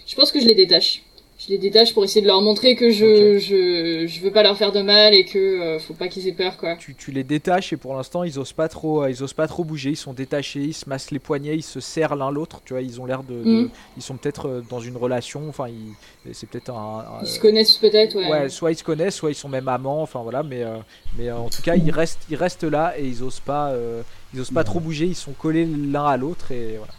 Je 0.07 0.15
pense 0.15 0.32
que 0.32 0.39
je 0.39 0.45
les 0.47 0.55
détache. 0.55 1.03
Je 1.46 1.50
les 1.52 1.58
détache 1.58 1.94
pour 1.94 2.04
essayer 2.06 2.22
de 2.22 2.28
leur 2.28 2.41
montrer 2.41 2.76
que 2.76 2.89
je, 2.89 3.36
Ok. 3.36 3.41
je, 3.41 4.08
je 4.08 4.22
veux 4.22 4.32
pas 4.32 4.44
leur 4.44 4.58
faire 4.58 4.72
de 4.72 4.82
mal 4.82 5.14
et 5.14 5.26
que 5.26 5.38
euh, 5.39 5.80
faut 5.80 5.94
pas 5.94 6.08
qu'ils 6.08 6.26
aient 6.28 6.32
peur, 6.34 6.56
quoi. 6.58 6.76
tu, 6.78 6.96
tu 6.96 7.12
les 7.12 7.24
détaches 7.26 7.74
et 7.74 7.78
pour 7.78 7.94
l'instant 7.96 8.24
ils 8.24 8.39
osent 8.39 8.54
pas 8.54 8.70
trop 8.70 9.04
euh, 9.04 9.10
ils 9.12 9.22
osent 9.24 9.34
pas 9.34 9.48
trop 9.48 9.64
bouger 9.66 9.89
ils 9.89 9.96
sont 9.98 10.14
détachés 10.14 10.62
ils 10.62 10.74
se 10.74 10.88
massent 10.88 11.12
les 11.12 11.20
poignets 11.20 11.56
ils 11.56 11.62
se 11.64 11.80
serrent 11.82 12.16
l'un 12.16 12.32
l'autre 12.32 12.62
tu 12.64 12.74
vois 12.74 12.82
ils 12.82 13.02
ont 13.02 13.06
l'air 13.06 13.24
de, 13.24 13.34
de- 13.34 13.50
Mhm. 13.64 13.70
ils 13.98 14.02
sont 14.04 14.16
peut-être 14.16 14.48
euh, 14.48 14.62
dans 14.70 14.80
une 14.80 14.96
relation 14.96 15.50
enfin 15.50 15.68
ils- 15.68 16.34
c'est 16.34 16.48
peut-être 16.48 16.70
un, 16.70 17.00
un- 17.00 17.24
Ils 17.24 17.28
se 17.28 17.39
connaissent 17.41 17.78
peut-être, 17.78 18.16
ouais. 18.16 18.30
ouais 18.30 18.50
soit 18.50 18.72
ils 18.72 18.78
se 18.78 18.84
connaissent 18.86 19.16
soit 19.16 19.32
ils 19.32 19.36
sont 19.36 19.50
même 19.50 19.68
amants 19.68 20.02
enfin 20.02 20.22
voilà 20.24 20.44
mais 20.44 20.64
euh, 20.64 20.78
mais 21.18 21.28
euh, 21.28 21.36
en 21.38 21.50
tout 21.50 21.62
cas 21.62 21.76
ils 21.76 21.91
restent 21.91 22.22
ils 22.30 22.38
restent 22.38 22.64
là 22.64 22.94
et 22.98 23.06
ils 23.06 23.22
osent 23.22 23.41
pas 23.41 23.72
euh, 23.72 24.02
ils 24.34 24.39
osent 24.39 24.52
pas 24.52 24.64
trop 24.64 24.80
bouger 24.80 25.08
ils 25.08 25.16
sont 25.16 25.34
collés 25.34 25.66
l'un 25.66 26.06
à 26.06 26.16
l'autre 26.16 26.52
et 26.54 26.78
voilà 26.78 26.94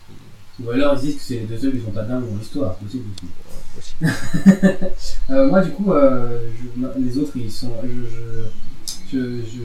Ou 0.63 0.71
alors 0.71 0.95
ils 0.97 1.07
disent 1.07 1.17
que 1.17 1.23
c'est 1.23 1.35
les 1.35 1.41
deux 1.47 1.57
seuls 1.59 1.73
qui 1.73 1.81
sont 1.81 1.91
pas 1.93 2.03
dingues 2.03 2.29
dans 2.31 2.37
l'histoire, 2.37 2.75
possible 2.77 3.05
aussi. 3.17 3.27
Aussi. 3.79 3.95
Euh, 5.31 5.49
moi, 5.49 5.63
du 5.63 5.71
coup, 5.71 5.91
euh, 5.93 6.49
je- 6.77 7.01
les 7.03 7.19
autres, 7.19 7.33
ils 7.37 7.51
sont. 7.51 7.73
Je, 7.83 7.89
je, 9.11 9.19
je, 9.19 9.41
je, 9.43 9.59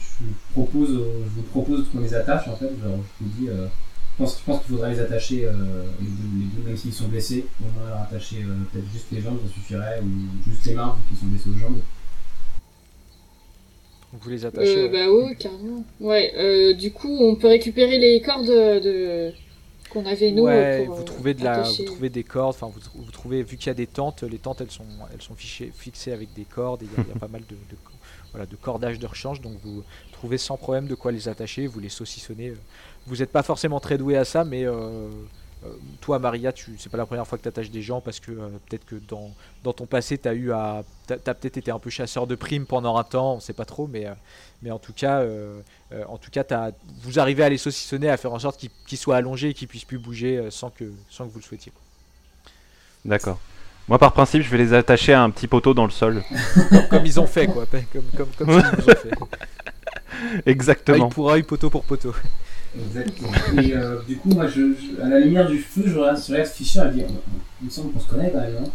je 0.00 0.24
propose, 0.52 0.88
je 0.88 1.30
vous 1.36 1.42
propose 1.50 1.86
qu'on 1.90 2.00
les 2.00 2.14
attache 2.14 2.48
en 2.48 2.56
fait. 2.56 2.66
Genre, 2.82 2.98
je 3.20 3.24
vous 3.24 3.30
dis, 3.38 3.48
euh, 3.48 3.66
je 3.66 4.22
pense, 4.24 4.36
qu'il 4.64 4.74
faudrait 4.74 4.92
les 4.92 5.00
attacher, 5.00 5.44
euh, 5.46 5.52
les, 6.00 6.06
deux, 6.06 6.38
les 6.38 6.46
deux, 6.56 6.68
même 6.68 6.76
s'ils 6.76 6.92
sont 6.94 7.08
blessés. 7.08 7.44
Au 7.60 7.64
moins 7.78 7.88
leur 7.90 8.00
attacher 8.02 8.36
euh, 8.42 8.54
peut-être 8.72 8.90
juste 8.92 9.06
les 9.12 9.20
jambes, 9.20 9.38
ça 9.46 9.52
suffirait, 9.52 10.00
ou 10.02 10.50
juste 10.50 10.64
les 10.66 10.74
mains, 10.74 10.96
vu 10.96 11.02
qu'ils 11.10 11.18
sont 11.18 11.26
blessés 11.26 11.50
aux 11.50 11.60
jambes. 11.60 11.78
Vous 14.12 14.30
les 14.30 14.44
attachez 14.46 14.78
Euh, 14.78 14.88
ouais. 14.88 15.06
bah 15.06 15.12
oui, 15.12 15.36
carrément. 15.36 15.84
Ouais, 16.00 16.32
euh, 16.36 16.72
du 16.74 16.92
coup, 16.92 17.16
on 17.20 17.34
peut 17.34 17.48
récupérer 17.48 17.98
les 17.98 18.20
corps 18.22 18.42
de, 18.42 18.78
de, 18.80 19.32
qu'on 19.94 20.04
avait 20.06 20.30
nous. 20.32 20.42
Ouais, 20.44 20.84
pour, 20.86 20.96
vous 20.96 21.02
trouvez 21.04 21.32
de 21.34 21.42
la, 21.44 21.52
attacher. 21.60 21.84
vous 21.84 21.92
trouvez 21.92 22.10
des 22.10 22.24
cordes. 22.24 22.54
Enfin, 22.60 22.70
vous, 22.74 23.02
vous 23.02 23.10
trouvez 23.10 23.42
vu 23.42 23.56
qu'il 23.56 23.68
y 23.68 23.70
a 23.70 23.74
des 23.74 23.86
tentes, 23.86 24.22
les 24.24 24.38
tentes 24.38 24.60
elles 24.60 24.70
sont, 24.70 24.84
elles 25.12 25.22
sont 25.22 25.34
fichées, 25.34 25.72
fixées 25.74 26.12
avec 26.12 26.34
des 26.34 26.44
cordes. 26.44 26.82
Et 26.82 26.86
il 26.86 26.90
y, 26.98 27.00
a- 27.00 27.04
il 27.08 27.14
y 27.14 27.16
a 27.16 27.18
pas 27.18 27.28
mal 27.28 27.42
de, 27.48 27.54
de- 27.54 27.78
voilà, 28.32 28.44
de 28.46 28.56
cordages 28.56 28.98
de 28.98 29.06
rechange, 29.06 29.40
donc 29.40 29.54
vous 29.62 29.82
trouvez 30.12 30.36
sans 30.38 30.56
problème 30.56 30.86
de 30.88 30.94
quoi 30.94 31.12
les 31.12 31.28
attacher. 31.28 31.66
Vous 31.66 31.80
les 31.80 31.88
saucissonnez. 31.88 32.48
euh. 32.50 32.56
Vous 33.06 33.16
n'êtes 33.16 33.30
pas 33.30 33.42
forcément 33.42 33.80
très 33.80 33.96
doué 33.96 34.16
à 34.16 34.24
ça, 34.24 34.44
mais 34.44 34.64
euh, 34.66 35.08
toi, 36.00 36.18
Maria, 36.18 36.52
tu, 36.52 36.76
c'est 36.78 36.90
pas 36.90 36.98
la 36.98 37.06
première 37.06 37.26
fois 37.26 37.38
que 37.38 37.42
tu 37.42 37.48
attaches 37.48 37.70
des 37.70 37.82
gens 37.82 38.00
parce 38.00 38.20
que 38.20 38.30
euh, 38.32 38.48
peut-être 38.68 38.84
que 38.84 38.96
dans, 39.08 39.30
dans 39.62 39.72
ton 39.72 39.86
passé, 39.86 40.18
tu 40.18 40.28
as 40.28 40.34
eu 40.34 40.52
à, 40.52 40.84
t'as, 41.06 41.16
t'as 41.16 41.34
peut-être 41.34 41.56
été 41.56 41.70
un 41.70 41.78
peu 41.78 41.90
chasseur 41.90 42.26
de 42.26 42.34
primes 42.34 42.66
pendant 42.66 42.96
un 42.96 43.04
temps, 43.04 43.34
on 43.34 43.40
sait 43.40 43.52
pas 43.52 43.64
trop, 43.64 43.86
mais, 43.86 44.06
euh, 44.06 44.12
mais 44.62 44.70
en 44.70 44.78
tout 44.78 44.92
cas, 44.92 45.20
euh, 45.20 45.60
euh, 45.92 46.04
en 46.08 46.18
tout 46.18 46.30
cas, 46.30 46.44
t'as- 46.44 46.72
vous 47.02 47.18
arrivez 47.18 47.44
à 47.44 47.48
les 47.48 47.58
saucissonner, 47.58 48.10
à 48.10 48.16
faire 48.16 48.32
en 48.32 48.38
sorte 48.38 48.58
qu'ils, 48.86 48.98
soient 48.98 49.16
allongés 49.16 49.50
et 49.50 49.54
qu'ils 49.54 49.68
puissent 49.68 49.84
plus 49.84 49.98
bouger 49.98 50.36
euh, 50.36 50.50
sans 50.50 50.70
que, 50.70 50.84
sans 51.08 51.26
que 51.26 51.32
vous 51.32 51.38
le 51.38 51.44
souhaitiez. 51.44 51.72
D'accord. 53.04 53.38
Moi, 53.88 53.98
par 53.98 54.12
principe, 54.12 54.42
je 54.42 54.48
vais 54.48 54.58
les 54.58 54.72
attacher 54.72 55.12
à 55.12 55.22
un 55.22 55.30
petit 55.30 55.46
poteau 55.46 55.74
dans 55.74 55.84
le 55.84 55.90
sol. 55.90 56.22
Comme 56.90 57.04
ils 57.04 57.20
ont 57.20 57.26
fait, 57.26 57.46
quoi. 57.46 57.66
Comme, 57.66 58.04
comme, 58.16 58.28
comme 58.38 58.50
ils 58.50 58.56
ont 58.56 58.94
fait. 58.94 59.10
Exactement. 60.46 61.06
Œil 61.06 61.10
pour 61.10 61.30
œil, 61.30 61.42
poteau 61.42 61.70
pour 61.70 61.84
poteau. 61.84 62.14
Exactement. 62.78 63.30
Et 63.62 63.74
euh, 63.74 63.96
du 64.06 64.16
coup, 64.16 64.30
moi, 64.30 64.46
je, 64.46 64.72
je- 64.74 65.00
à 65.02 65.08
la 65.08 65.20
lumière 65.20 65.48
du 65.48 65.58
feu, 65.58 65.82
je 65.86 65.98
regarde, 65.98 66.18
je 66.18 66.44
Fischer 66.44 66.82
et 66.88 66.94
dis, 66.94 67.04
il 67.62 67.66
me 67.66 67.70
semble 67.70 67.92
qu'on 67.92 68.00
se 68.00 68.08
connaît 68.08 68.30
quand 68.30 68.40
même, 68.40 68.54
non 68.54 68.70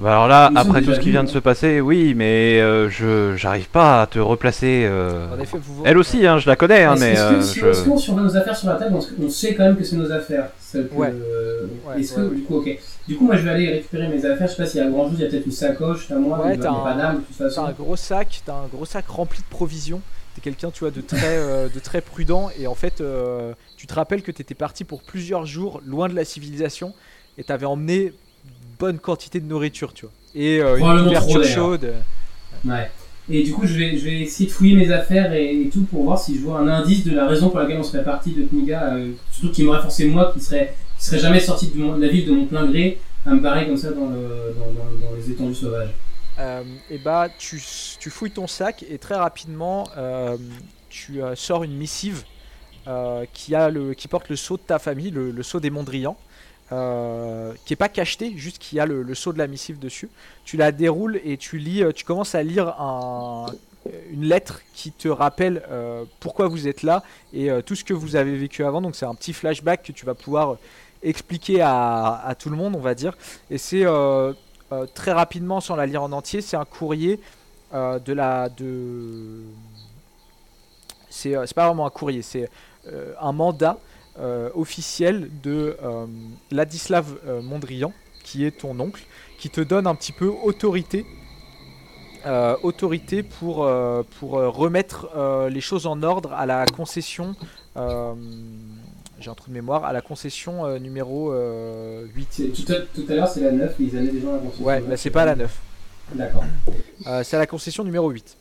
Bah 0.00 0.12
alors 0.12 0.28
là, 0.28 0.50
après 0.54 0.82
tout 0.82 0.92
ce 0.94 1.00
qui 1.00 1.10
vient 1.10 1.24
de 1.24 1.28
hein. 1.28 1.32
se 1.32 1.38
passer, 1.38 1.80
oui, 1.80 2.14
mais 2.14 2.60
euh, 2.60 2.88
je 2.90 3.34
j'arrive 3.36 3.68
pas 3.68 4.02
à 4.02 4.06
te 4.06 4.18
replacer. 4.18 4.84
euh, 4.84 5.34
En 5.34 5.40
effet, 5.40 5.58
vous 5.62 5.82
Elle 5.86 5.96
aussi, 5.98 6.26
hein, 6.26 6.38
je 6.38 6.48
la 6.48 6.56
connais, 6.56 6.84
hein, 6.84 6.94
Est-ce 6.94 7.00
mais 7.04 7.12
est-ce 7.12 7.20
que 7.60 7.66
euh, 7.66 7.72
si, 7.72 7.80
je- 7.84 7.88
qu'on 7.88 7.98
surveille 7.98 8.24
nos 8.24 8.36
affaires 8.36 8.56
sur 8.56 8.68
la 8.68 8.74
table, 8.76 8.96
on, 9.22 9.28
sait 9.30 9.54
quand 9.54 9.64
même 9.64 9.76
que 9.76 9.84
c'est 9.84 9.96
nos 9.96 10.10
affaires 10.12 10.48
ça 10.60 10.78
peut- 10.80 10.88
Ouais. 10.94 11.12
euh, 11.14 11.66
Ouais, 11.86 12.00
Est-ce 12.00 12.14
que, 12.14 12.20
ouais, 12.20 12.34
du 12.36 12.42
coup, 12.42 12.56
ok. 12.56 12.78
Du 13.08 13.16
coup, 13.16 13.24
moi, 13.24 13.36
je 13.36 13.42
vais 13.42 13.50
aller 13.50 13.70
récupérer 13.72 14.08
mes 14.08 14.24
affaires. 14.24 14.48
Je 14.48 14.52
sais 14.52 14.62
pas 14.62 14.66
s'il 14.68 14.80
y 14.80 14.84
a 14.84 14.88
grand 14.90 15.04
chose. 15.08 15.18
Il 15.18 15.24
y 15.24 15.26
a 15.26 15.30
peut-être 15.30 15.46
une 15.46 15.52
sacoche 15.52 16.10
à 16.10 16.16
moi. 16.16 16.44
Ouais, 16.44 16.56
t'as 16.58 16.70
un- 16.70 17.20
T'as 17.38 17.62
un 17.62 17.72
gros 17.72 17.96
sac, 17.96 18.42
t'as 18.44 18.52
un 18.54 18.66
gros 18.72 18.84
sac 18.84 19.06
rempli 19.08 19.38
de 19.40 19.46
provisions. 19.48 20.00
T'es 20.36 20.42
quelqu'un, 20.42 20.70
tu 20.70 20.80
vois, 20.80 20.90
de 20.90 21.00
très, 21.00 21.18
euh, 21.38 21.68
de 21.68 21.80
très 21.80 22.00
prudent. 22.02 22.50
Et 22.60 22.66
en 22.66 22.74
fait, 22.74 23.00
euh, 23.00 23.54
tu 23.76 23.86
te 23.86 23.94
rappelles 23.94 24.22
que 24.22 24.30
t'étais 24.30 24.54
parti 24.54 24.84
pour 24.84 25.02
plusieurs 25.02 25.46
jours 25.46 25.80
loin 25.86 26.08
de 26.08 26.14
la 26.14 26.24
civilisation 26.26 26.92
et 27.38 27.42
t'avais 27.44 27.64
emmené 27.66 28.12
bonne 28.78 28.98
quantité 28.98 29.40
de 29.40 29.46
nourriture, 29.46 29.94
tu 29.94 30.04
vois. 30.04 30.12
Et 30.34 30.60
euh, 30.60 30.76
une 30.76 30.82
couverture 31.04 31.40
chaude. 31.54 31.94
Ouais. 32.66 32.90
Et 33.30 33.42
du 33.42 33.52
coup, 33.52 33.66
je 33.66 33.74
vais, 33.78 33.96
je 33.96 34.04
vais 34.04 34.20
essayer 34.20 34.46
de 34.48 34.52
fouiller 34.54 34.76
mes 34.76 34.90
affaires 34.92 35.32
et, 35.32 35.62
et 35.62 35.68
tout 35.70 35.84
pour 35.84 36.04
voir 36.04 36.18
si 36.20 36.36
je 36.36 36.42
vois 36.42 36.58
un 36.60 36.68
indice 36.68 37.02
de 37.04 37.12
la 37.14 37.26
raison 37.26 37.48
pour 37.48 37.58
laquelle 37.58 37.78
on 37.78 37.82
serait 37.82 38.04
parti 38.04 38.32
de 38.32 38.42
Kniga. 38.44 38.92
euh, 38.94 39.12
surtout 39.32 39.50
qui 39.52 39.62
m'aurait 39.64 39.80
forcé 39.82 40.04
moi, 40.06 40.32
qui 40.34 40.40
serait, 40.44 40.74
qui 40.98 41.04
serait 41.06 41.18
jamais 41.18 41.40
sorti 41.40 41.68
de, 41.68 41.78
mon- 41.78 41.96
de 41.96 42.02
la 42.02 42.08
ville 42.08 42.26
de 42.26 42.32
mon 42.32 42.44
plein 42.44 42.66
gré, 42.66 42.98
à 43.24 43.30
me 43.30 43.40
barrer 43.40 43.66
comme 43.66 43.76
ça 43.78 43.90
dans, 43.90 44.06
le, 44.10 44.54
dans, 44.56 44.66
dans- 44.66 45.08
dans 45.10 45.16
les 45.16 45.30
étendues 45.30 45.54
sauvages. 45.54 45.88
Euh, 46.38 46.62
et 46.90 46.98
bah, 46.98 47.28
tu, 47.38 47.58
fouilles 47.58 48.30
ton 48.30 48.46
sac 48.46 48.84
et 48.88 48.98
très 48.98 49.14
rapidement, 49.14 49.88
euh, 49.96 50.36
tu 50.88 51.22
euh, 51.22 51.34
sors 51.34 51.64
une 51.64 51.76
missive 51.76 52.24
qui, 53.32 53.56
a 53.56 53.68
le, 53.68 53.94
qui 53.94 54.06
porte 54.06 54.28
le 54.28 54.36
sceau 54.36 54.56
de 54.56 54.62
ta 54.62 54.78
famille, 54.78 55.10
le, 55.10 55.42
sceau 55.42 55.58
des 55.58 55.70
Mondrians, 55.70 56.16
qui 56.68 57.72
est 57.72 57.76
pas 57.76 57.88
cacheté, 57.88 58.32
juste 58.36 58.58
qu'il 58.58 58.78
y 58.78 58.80
a 58.80 58.86
le, 58.86 59.12
sceau 59.12 59.32
de 59.32 59.38
la 59.38 59.48
missive 59.48 59.80
dessus. 59.80 60.08
Tu 60.44 60.56
la 60.56 60.70
déroules 60.70 61.20
et 61.24 61.36
tu 61.36 61.58
lis, 61.58 61.82
tu 61.96 62.04
commences 62.04 62.36
à 62.36 62.44
lire 62.44 62.80
un- 62.80 63.46
une 64.12 64.22
lettre 64.26 64.60
qui 64.72 64.92
te 64.92 65.08
rappelle 65.08 65.64
pourquoi 66.20 66.46
vous 66.46 66.68
êtes 66.68 66.84
là 66.84 67.02
et 67.32 67.48
tout 67.66 67.74
ce 67.74 67.82
que 67.82 67.92
vous 67.92 68.14
avez 68.14 68.36
vécu 68.36 68.62
avant. 68.64 68.80
Donc 68.80 68.94
c'est 68.94 69.04
un 69.06 69.16
petit 69.16 69.32
flashback 69.32 69.82
que 69.82 69.90
tu 69.90 70.06
vas 70.06 70.14
pouvoir 70.14 70.56
expliquer 71.02 71.62
à, 71.62 72.22
à 72.24 72.36
tout 72.36 72.50
le 72.50 72.56
monde, 72.56 72.76
on 72.76 72.80
va 72.80 72.94
dire. 72.94 73.16
Et 73.50 73.58
c'est 73.58 73.84
euh, 74.72 74.86
très 74.92 75.12
rapidement, 75.12 75.60
sans 75.60 75.76
la 75.76 75.86
lire 75.86 76.02
en 76.02 76.12
entier, 76.12 76.40
c'est 76.40 76.56
un 76.56 76.64
courrier 76.64 77.20
euh, 77.72 77.98
de 77.98 78.12
la 78.12 78.48
de. 78.48 79.42
C'est 81.08 81.36
euh, 81.36 81.46
c'est 81.46 81.54
pas 81.54 81.66
vraiment 81.66 81.86
un 81.86 81.90
courrier, 81.90 82.22
c'est 82.22 82.48
un 83.20 83.32
mandat 83.32 83.78
officiel 84.54 85.28
de 85.42 85.76
Ladislav 86.52 87.18
Mondrian, 87.42 87.92
qui 88.22 88.44
est 88.44 88.60
ton 88.60 88.78
oncle, 88.78 89.02
qui 89.38 89.50
te 89.50 89.60
donne 89.60 89.88
un 89.88 89.94
petit 89.96 90.12
peu 90.12 90.28
autorité. 90.28 91.04
autorité 92.62 93.24
pour, 93.24 93.68
pour 94.20 94.30
remettre 94.30 95.08
les 95.50 95.60
choses 95.60 95.88
en 95.88 96.00
ordre 96.04 96.32
à 96.32 96.46
la 96.46 96.64
concession 96.64 97.34
j'ai 99.26 99.30
un 99.32 99.34
trou 99.34 99.48
de 99.48 99.54
mémoire 99.54 99.84
à 99.84 99.92
la 99.92 100.02
concession 100.02 100.64
euh, 100.66 100.78
numéro 100.78 101.32
euh, 101.32 102.06
8 102.14 102.28
C'est- 102.30 102.48
Tout 102.64 102.72
à, 102.72 102.76
tout 102.76 103.04
à 103.08 103.14
l'heure, 103.14 103.28
c'est 103.28 103.40
la 103.40 103.50
9, 103.50 103.74
ils 103.80 103.96
allaient 103.96 104.06
déjà 104.12 104.28
à 104.28 104.32
la 104.34 104.38
construction. 104.38 104.64
Ouais, 104.66 104.80
bah 104.80 104.96
c'est 104.96 105.10
pas 105.10 105.24
la 105.24 105.34
9. 105.34 105.58
D'accord. 106.14 106.44
Euh, 107.08 107.24
c'est 107.24 107.34
à 107.34 107.40
la 107.40 107.46
concession 107.48 107.82
numéro 107.82 108.08
8. 108.08 108.36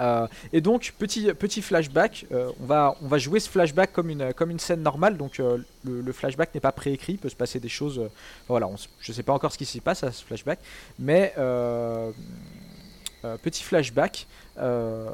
Euh, 0.00 0.26
et 0.52 0.60
donc, 0.60 0.94
petit, 0.98 1.32
petit 1.34 1.62
flashback, 1.62 2.26
euh, 2.32 2.50
on, 2.60 2.66
va, 2.66 2.96
on 3.02 3.06
va 3.06 3.18
jouer 3.18 3.38
ce 3.38 3.48
flashback 3.48 3.92
comme 3.92 4.10
une, 4.10 4.32
comme 4.34 4.50
une 4.50 4.58
scène 4.58 4.82
normale. 4.82 5.16
Donc, 5.16 5.38
euh, 5.38 5.58
le, 5.84 6.00
le 6.00 6.12
flashback 6.12 6.52
n'est 6.54 6.60
pas 6.60 6.72
préécrit, 6.72 7.12
il 7.12 7.18
peut 7.18 7.28
se 7.28 7.36
passer 7.36 7.60
des 7.60 7.68
choses. 7.68 8.00
euh, 8.00 8.08
voilà, 8.48 8.66
on 8.66 8.74
je 9.00 9.12
sais 9.12 9.22
pas 9.22 9.32
encore 9.32 9.52
ce 9.52 9.58
qui 9.58 9.64
s'y 9.66 9.80
passe 9.80 10.02
à 10.02 10.10
ce 10.10 10.24
flashback. 10.24 10.58
Mais, 10.98 11.32
euh, 11.38 12.10
euh, 13.24 13.36
petit 13.40 13.62
flashback, 13.62 14.26
euh, 14.58 15.10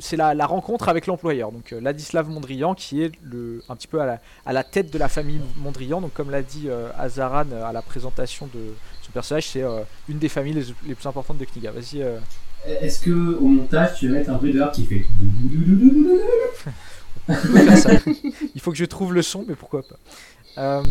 c'est 0.00 0.16
la, 0.16 0.34
la 0.34 0.46
rencontre 0.46 0.88
avec 0.88 1.06
l'employeur. 1.06 1.52
Donc, 1.52 1.72
euh, 1.72 1.80
Ladislav 1.80 2.28
Mondrian, 2.28 2.74
qui 2.74 3.02
est 3.02 3.12
le, 3.22 3.62
un 3.68 3.76
petit 3.76 3.86
peu 3.88 4.00
à 4.00 4.06
la, 4.06 4.20
à 4.46 4.52
la 4.52 4.64
tête 4.64 4.92
de 4.92 4.98
la 4.98 5.08
famille 5.08 5.40
Mondrian. 5.56 6.00
Donc, 6.00 6.12
comme 6.12 6.30
l'a 6.30 6.42
dit 6.42 6.64
euh, 6.68 6.88
Azaran 6.98 7.46
euh, 7.52 7.64
à 7.64 7.72
la 7.72 7.82
présentation 7.82 8.48
de 8.54 8.60
ce 9.02 9.10
personnage, 9.10 9.48
c'est 9.48 9.62
euh, 9.62 9.80
une 10.08 10.18
des 10.18 10.28
familles 10.28 10.54
les, 10.54 10.66
les 10.88 10.94
plus 10.94 11.06
importantes 11.06 11.38
de 11.38 11.44
Kniga. 11.44 11.70
Vas-y. 11.72 12.02
euh, 12.02 12.18
Est-ce 12.66 13.00
que 13.00 13.10
au 13.10 13.46
montage, 13.46 13.98
tu 13.98 14.08
vas 14.08 14.14
mettre 14.18 14.30
un 14.30 14.34
bruit 14.36 14.52
dehors 14.52 14.72
qui 14.72 14.84
fait. 14.86 15.04
ça. 17.76 17.90
Il 18.54 18.60
faut 18.60 18.70
que 18.70 18.76
je 18.76 18.84
trouve 18.84 19.12
le 19.14 19.22
son, 19.22 19.44
mais 19.48 19.54
pourquoi 19.54 19.82
pas. 19.82 20.82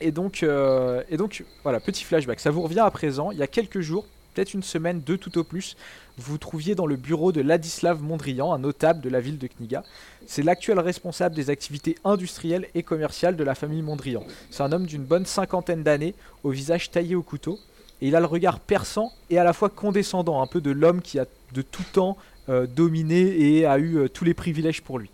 Et 0.00 0.12
donc, 0.12 0.42
et 0.42 1.16
donc, 1.16 1.44
voilà, 1.62 1.80
petit 1.80 2.04
flashback. 2.04 2.40
Ça 2.40 2.50
vous 2.50 2.62
revient 2.62 2.80
à 2.80 2.90
présent. 2.90 3.30
Il 3.32 3.38
y 3.38 3.42
a 3.42 3.46
quelques 3.46 3.80
jours, 3.80 4.06
peut-être 4.40 4.54
une 4.54 4.62
semaine, 4.62 5.02
deux 5.02 5.18
tout 5.18 5.36
au 5.36 5.44
plus, 5.44 5.76
vous 6.16 6.38
trouviez 6.38 6.74
dans 6.74 6.86
le 6.86 6.96
bureau 6.96 7.30
de 7.30 7.42
Ladislav 7.42 8.00
Mondrian, 8.00 8.54
un 8.54 8.58
notable 8.58 9.02
de 9.02 9.10
la 9.10 9.20
ville 9.20 9.36
de 9.36 9.46
Kniga. 9.46 9.84
C'est 10.26 10.42
l'actuel 10.42 10.78
responsable 10.78 11.34
des 11.34 11.50
activités 11.50 11.96
industrielles 12.04 12.66
et 12.74 12.82
commerciales 12.82 13.36
de 13.36 13.44
la 13.44 13.54
famille 13.54 13.82
Mondrian. 13.82 14.24
C'est 14.50 14.62
un 14.62 14.72
homme 14.72 14.86
d'une 14.86 15.04
bonne 15.04 15.26
cinquantaine 15.26 15.82
d'années, 15.82 16.14
au 16.42 16.48
visage 16.48 16.90
taillé 16.90 17.14
au 17.16 17.22
couteau, 17.22 17.58
et 18.00 18.08
il 18.08 18.16
a 18.16 18.20
le 18.20 18.24
regard 18.24 18.60
perçant 18.60 19.12
et 19.28 19.38
à 19.38 19.44
la 19.44 19.52
fois 19.52 19.68
condescendant, 19.68 20.40
un 20.40 20.46
peu 20.46 20.62
de 20.62 20.70
l'homme 20.70 21.02
qui 21.02 21.18
a 21.18 21.26
de 21.52 21.60
tout 21.60 21.84
temps 21.92 22.16
euh, 22.48 22.66
dominé 22.66 23.20
et 23.20 23.66
a 23.66 23.78
eu 23.78 23.98
euh, 23.98 24.08
tous 24.08 24.24
les 24.24 24.32
privilèges 24.32 24.80
pour 24.80 24.98
lui. 24.98 25.10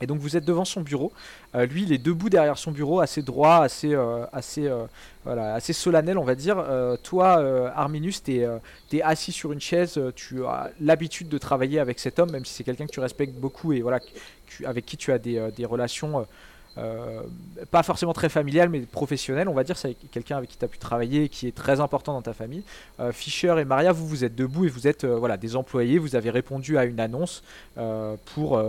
Et 0.00 0.06
donc 0.06 0.18
vous 0.18 0.36
êtes 0.36 0.44
devant 0.44 0.64
son 0.64 0.82
bureau. 0.82 1.12
Euh, 1.54 1.66
lui, 1.66 1.84
il 1.84 1.92
est 1.92 1.98
debout 1.98 2.28
derrière 2.28 2.58
son 2.58 2.70
bureau, 2.70 3.00
assez 3.00 3.22
droit, 3.22 3.62
assez, 3.62 3.94
euh, 3.94 4.26
assez, 4.32 4.66
euh, 4.66 4.84
voilà, 5.24 5.54
assez 5.54 5.72
solennel, 5.72 6.18
on 6.18 6.24
va 6.24 6.34
dire. 6.34 6.62
Toi, 7.02 7.72
Arminus, 7.74 8.22
tu 8.22 8.40
es, 8.92 9.02
assis 9.02 9.32
sur 9.32 9.52
une 9.52 9.60
chaise. 9.60 10.00
Tu 10.14 10.44
as 10.44 10.70
l'habitude 10.80 11.28
de 11.28 11.38
travailler 11.38 11.80
avec 11.80 11.98
cet 11.98 12.18
homme, 12.18 12.30
même 12.30 12.44
si 12.44 12.54
c'est 12.54 12.64
quelqu'un 12.64 12.86
que 12.86 12.92
tu 12.92 13.00
respectes 13.00 13.34
beaucoup 13.34 13.72
et 13.72 13.80
voilà, 13.80 14.00
avec 14.64 14.84
qui 14.84 14.96
tu 14.96 15.12
as 15.12 15.18
des, 15.18 15.64
relations. 15.64 16.26
pas 17.70 17.82
forcément 17.82 18.12
très 18.12 18.28
familiales 18.28 18.68
mais 18.68 18.80
professionnelles 18.80 19.48
on 19.48 19.54
va 19.54 19.64
dire 19.64 19.78
c'est 19.78 19.94
quelqu'un 20.12 20.36
avec 20.36 20.50
qui 20.50 20.58
tu 20.58 20.64
as 20.66 20.68
pu 20.68 20.76
travailler 20.76 21.22
et 21.24 21.28
qui 21.30 21.48
est 21.48 21.56
très 21.56 21.80
important 21.80 22.12
dans 22.12 22.20
ta 22.20 22.34
famille 22.34 22.62
Fischer 23.12 23.54
et 23.58 23.64
Maria 23.64 23.92
vous 23.92 24.06
vous 24.06 24.24
êtes 24.24 24.34
debout 24.34 24.66
et 24.66 24.68
vous 24.68 24.86
êtes 24.86 25.06
voilà 25.06 25.38
des 25.38 25.56
employés 25.56 25.98
vous 25.98 26.16
avez 26.16 26.28
répondu 26.28 26.76
à 26.76 26.84
une 26.84 27.00
annonce 27.00 27.42
pour 28.26 28.60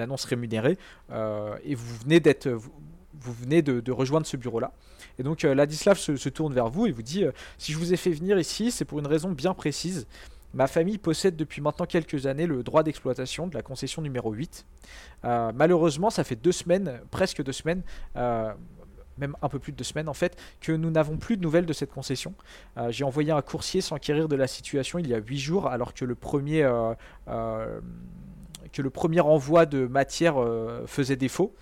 annonce 0.00 0.24
rémunérée 0.24 0.78
euh, 1.10 1.56
et 1.64 1.74
vous 1.74 1.96
venez 1.98 2.20
d'être 2.20 2.48
vous, 2.48 3.32
venez 3.32 3.62
de, 3.62 3.92
rejoindre 3.92 4.26
ce 4.26 4.36
bureau 4.36 4.60
là 4.60 4.72
et 5.18 5.22
donc 5.22 5.44
euh, 5.44 5.54
Ladislav 5.54 5.98
se, 5.98 6.28
tourne 6.28 6.52
vers 6.54 6.68
vous 6.68 6.86
et 6.86 6.92
vous 6.92 7.02
dit 7.02 7.24
euh, 7.24 7.32
si 7.58 7.72
je 7.72 7.78
vous 7.78 7.92
ai 7.92 7.96
fait 7.96 8.10
venir 8.10 8.38
ici 8.38 8.70
c'est 8.70 8.84
pour 8.84 8.98
une 8.98 9.06
raison 9.06 9.30
bien 9.30 9.54
précise 9.54 10.06
Ma 10.54 10.68
famille 10.68 10.96
possède 10.96 11.36
depuis 11.36 11.60
maintenant 11.60 11.84
quelques 11.84 12.24
années 12.24 12.46
le 12.46 12.62
droit 12.62 12.82
d'exploitation 12.82 13.46
de 13.46 13.54
la 13.54 13.60
concession 13.60 14.00
numéro 14.00 14.32
8. 14.32 14.64
Euh, 15.24 15.52
malheureusement, 15.54 16.08
ça 16.08 16.24
fait 16.24 16.36
deux 16.36 16.52
semaines, 16.52 17.00
presque 17.10 17.42
deux 17.42 17.52
semaines, 17.52 17.82
même 18.14 19.36
un 19.42 19.48
peu 19.50 19.58
plus 19.58 19.72
de 19.72 19.76
deux 19.76 19.84
semaines 19.84 20.08
en 20.08 20.14
fait, 20.14 20.40
que 20.62 20.72
nous 20.72 20.90
n'avons 20.90 21.18
plus 21.18 21.36
de 21.36 21.42
nouvelles 21.42 21.66
de 21.66 21.74
cette 21.74 21.90
concession. 21.90 22.32
J'ai 22.88 23.04
envoyé 23.04 23.32
un 23.32 23.42
coursier 23.42 23.82
s'enquérir 23.82 24.28
de 24.28 24.36
la 24.36 24.46
situation 24.46 24.98
il 24.98 25.08
y 25.08 25.14
a 25.14 25.18
huit 25.18 25.40
jours, 25.40 25.66
alors 25.66 25.92
que 25.92 26.06
le 26.06 26.14
premier, 26.14 26.66
que 28.76 28.82
le 28.82 28.90
premier 28.90 29.20
envoi 29.20 29.64
de 29.64 29.86
matière 29.86 30.36
faisait 30.86 31.16
défaut. 31.16 31.54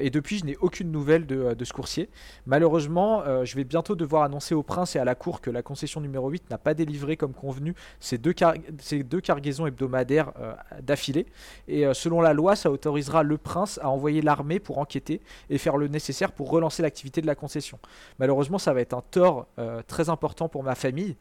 et 0.00 0.08
depuis, 0.08 0.38
je 0.38 0.46
n'ai 0.46 0.56
aucune 0.56 0.90
nouvelle 0.90 1.26
de, 1.26 1.64
ce 1.64 1.72
coursier. 1.72 2.08
Malheureusement, 2.46 3.22
je 3.44 3.56
vais 3.56 3.64
bientôt 3.64 3.94
devoir 3.94 4.22
annoncer 4.22 4.54
au 4.54 4.62
prince 4.62 4.96
et 4.96 4.98
à 4.98 5.04
la 5.04 5.14
cour 5.14 5.40
que 5.40 5.50
la 5.50 5.62
concession 5.62 6.00
numéro 6.00 6.30
8 6.30 6.50
n'a 6.50 6.56
pas 6.56 6.72
délivré 6.72 7.16
comme 7.16 7.34
convenu 7.34 7.74
ces 8.00 8.16
deux, 8.16 8.34
ces 8.78 9.02
deux 9.02 9.20
cargaisons 9.20 9.66
hebdomadaires 9.66 10.32
d'affilée. 10.80 11.26
Et 11.68 11.84
selon 11.92 12.22
la 12.22 12.32
loi, 12.32 12.56
ça 12.56 12.70
autorisera 12.70 13.22
le 13.22 13.36
prince 13.36 13.78
à 13.82 13.90
envoyer 13.90 14.22
l'armée 14.22 14.58
pour 14.58 14.78
enquêter 14.78 15.20
et 15.50 15.58
faire 15.58 15.76
le 15.76 15.88
nécessaire 15.88 16.32
pour 16.32 16.50
relancer 16.50 16.82
l'activité 16.82 17.20
de 17.20 17.26
la 17.26 17.34
concession. 17.34 17.78
Malheureusement, 18.18 18.58
ça 18.58 18.72
va 18.72 18.80
être 18.80 18.94
un 18.94 19.02
tort 19.10 19.46
très 19.86 20.08
important 20.08 20.48
pour 20.48 20.62
ma 20.62 20.74
famille 20.74 21.16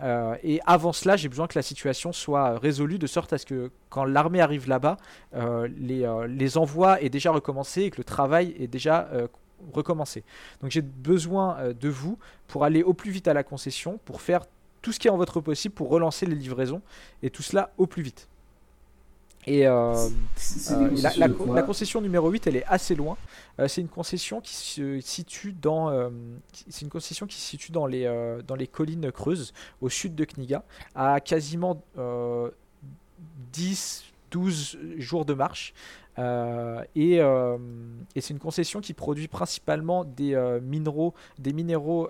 euh, 0.00 0.36
et 0.42 0.60
avant 0.66 0.92
cela, 0.92 1.16
j'ai 1.16 1.28
besoin 1.28 1.46
que 1.46 1.58
la 1.58 1.62
situation 1.62 2.12
soit 2.12 2.58
résolue 2.58 2.98
de 2.98 3.06
sorte 3.06 3.32
à 3.32 3.38
ce 3.38 3.46
que 3.46 3.70
quand 3.90 4.04
l'armée 4.04 4.40
arrive 4.40 4.68
là-bas, 4.68 4.96
euh, 5.34 5.68
les, 5.76 6.04
euh, 6.04 6.26
les, 6.26 6.56
envois 6.56 7.02
aient 7.02 7.10
déjà 7.10 7.30
recommencé 7.30 7.82
et 7.82 7.90
que 7.90 7.98
le 7.98 8.04
travail 8.04 8.54
est 8.58 8.68
déjà 8.68 9.08
recommencé. 9.72 10.24
Donc 10.60 10.70
j'ai 10.70 10.80
besoin 10.80 11.72
de 11.72 11.88
vous 11.88 12.18
pour 12.48 12.64
aller 12.64 12.82
au 12.82 12.94
plus 12.94 13.10
vite 13.10 13.28
à 13.28 13.34
la 13.34 13.44
concession, 13.44 14.00
pour 14.04 14.20
faire 14.20 14.46
tout 14.80 14.92
ce 14.92 14.98
qui 14.98 15.06
est 15.06 15.10
en 15.10 15.16
votre 15.16 15.40
possible 15.40 15.74
pour 15.74 15.88
relancer 15.88 16.26
les 16.26 16.34
livraisons 16.34 16.82
et 17.22 17.30
tout 17.30 17.42
cela 17.42 17.70
au 17.78 17.86
plus 17.86 18.02
vite. 18.02 18.28
Et 19.46 19.66
euh, 19.66 20.08
euh, 20.70 20.90
la, 21.16 21.62
concession 21.62 22.00
numéro 22.00 22.30
8, 22.30 22.46
elle 22.46 22.56
est 22.56 22.64
assez 22.66 22.94
loin. 22.94 23.16
Euh, 23.58 23.66
c'est 23.66 23.80
une 23.80 23.88
concession 23.88 24.40
qui 24.40 24.54
se 24.54 25.00
situe 25.00 25.52
dans, 25.52 26.10
c'est 26.68 26.82
une 26.82 26.90
concession 26.90 27.26
qui 27.26 27.36
se 27.36 27.48
situe 27.48 27.72
dans 27.72 27.86
les, 27.86 28.04
dans 28.46 28.54
les 28.54 28.68
collines 28.68 29.10
creuses, 29.10 29.52
au 29.80 29.88
sud 29.88 30.14
de 30.14 30.24
Kniga, 30.24 30.64
à 30.94 31.20
quasiment 31.20 31.82
10, 33.52 34.04
12 34.30 34.78
jours 34.98 35.24
de 35.24 35.34
marche. 35.34 35.74
et, 36.94 37.16
et 37.16 38.20
c'est 38.20 38.32
une 38.32 38.38
concession 38.38 38.80
qui 38.80 38.94
produit 38.94 39.28
principalement 39.28 40.04
des 40.04 40.36
minéraux, 40.62 41.14
des 41.38 41.52
minéraux 41.52 42.08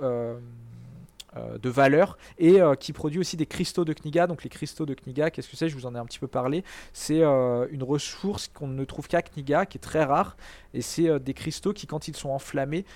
de 1.37 1.71
valeur 1.71 2.19
et 2.39 2.61
euh, 2.61 2.75
qui 2.75 2.93
produit 2.93 3.19
aussi 3.19 3.37
des 3.37 3.47
cristaux 3.47 3.85
de 3.85 3.93
Kniga. 3.93 4.27
Donc 4.27 4.45
les 4.45 4.51
cristaux 4.51 4.87
de 4.87 4.95
Kniga, 4.95 5.31
qu'est-ce 5.31 5.49
que 5.49 5.57
c'est? 5.57 5.69
Je 5.69 5.75
vous 5.75 5.87
en 5.87 5.95
ai 5.95 5.99
un 5.99 6.05
petit 6.05 6.19
peu 6.19 6.29
parlé. 6.29 6.65
C'est 6.93 7.23
euh, 7.23 7.67
une 7.71 7.83
ressource 7.83 8.49
qu'on 8.49 8.69
ne 8.69 8.85
trouve 8.85 9.09
qu'à 9.09 9.23
Kniga, 9.23 9.67
qui 9.67 9.79
est 9.79 9.81
très 9.81 10.05
rare. 10.05 10.37
Et 10.75 10.83
c'est 10.83 11.21
des 11.21 11.35
cristaux 11.35 11.73
qui, 11.73 11.87
quand 11.87 12.09
ils 12.09 12.17
sont 12.17 12.31
enflammés, 12.31 12.87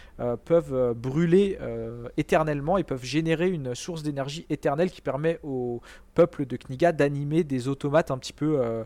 peuvent 0.47 0.95
brûler 0.95 1.59
éternellement 2.16 2.78
et 2.78 2.84
peuvent 2.84 3.05
générer 3.05 3.51
une 3.51 3.74
source 3.74 4.03
d'énergie 4.03 4.47
éternelle 4.49 4.91
qui 4.91 5.03
permet 5.03 5.39
au 5.43 5.82
peuple 6.14 6.47
de 6.47 6.57
Kniga 6.57 6.93
d'animer 6.93 7.45
des 7.45 7.68
automates 7.68 8.11
un 8.11 8.16
petit 8.16 8.32
peu 8.32 8.84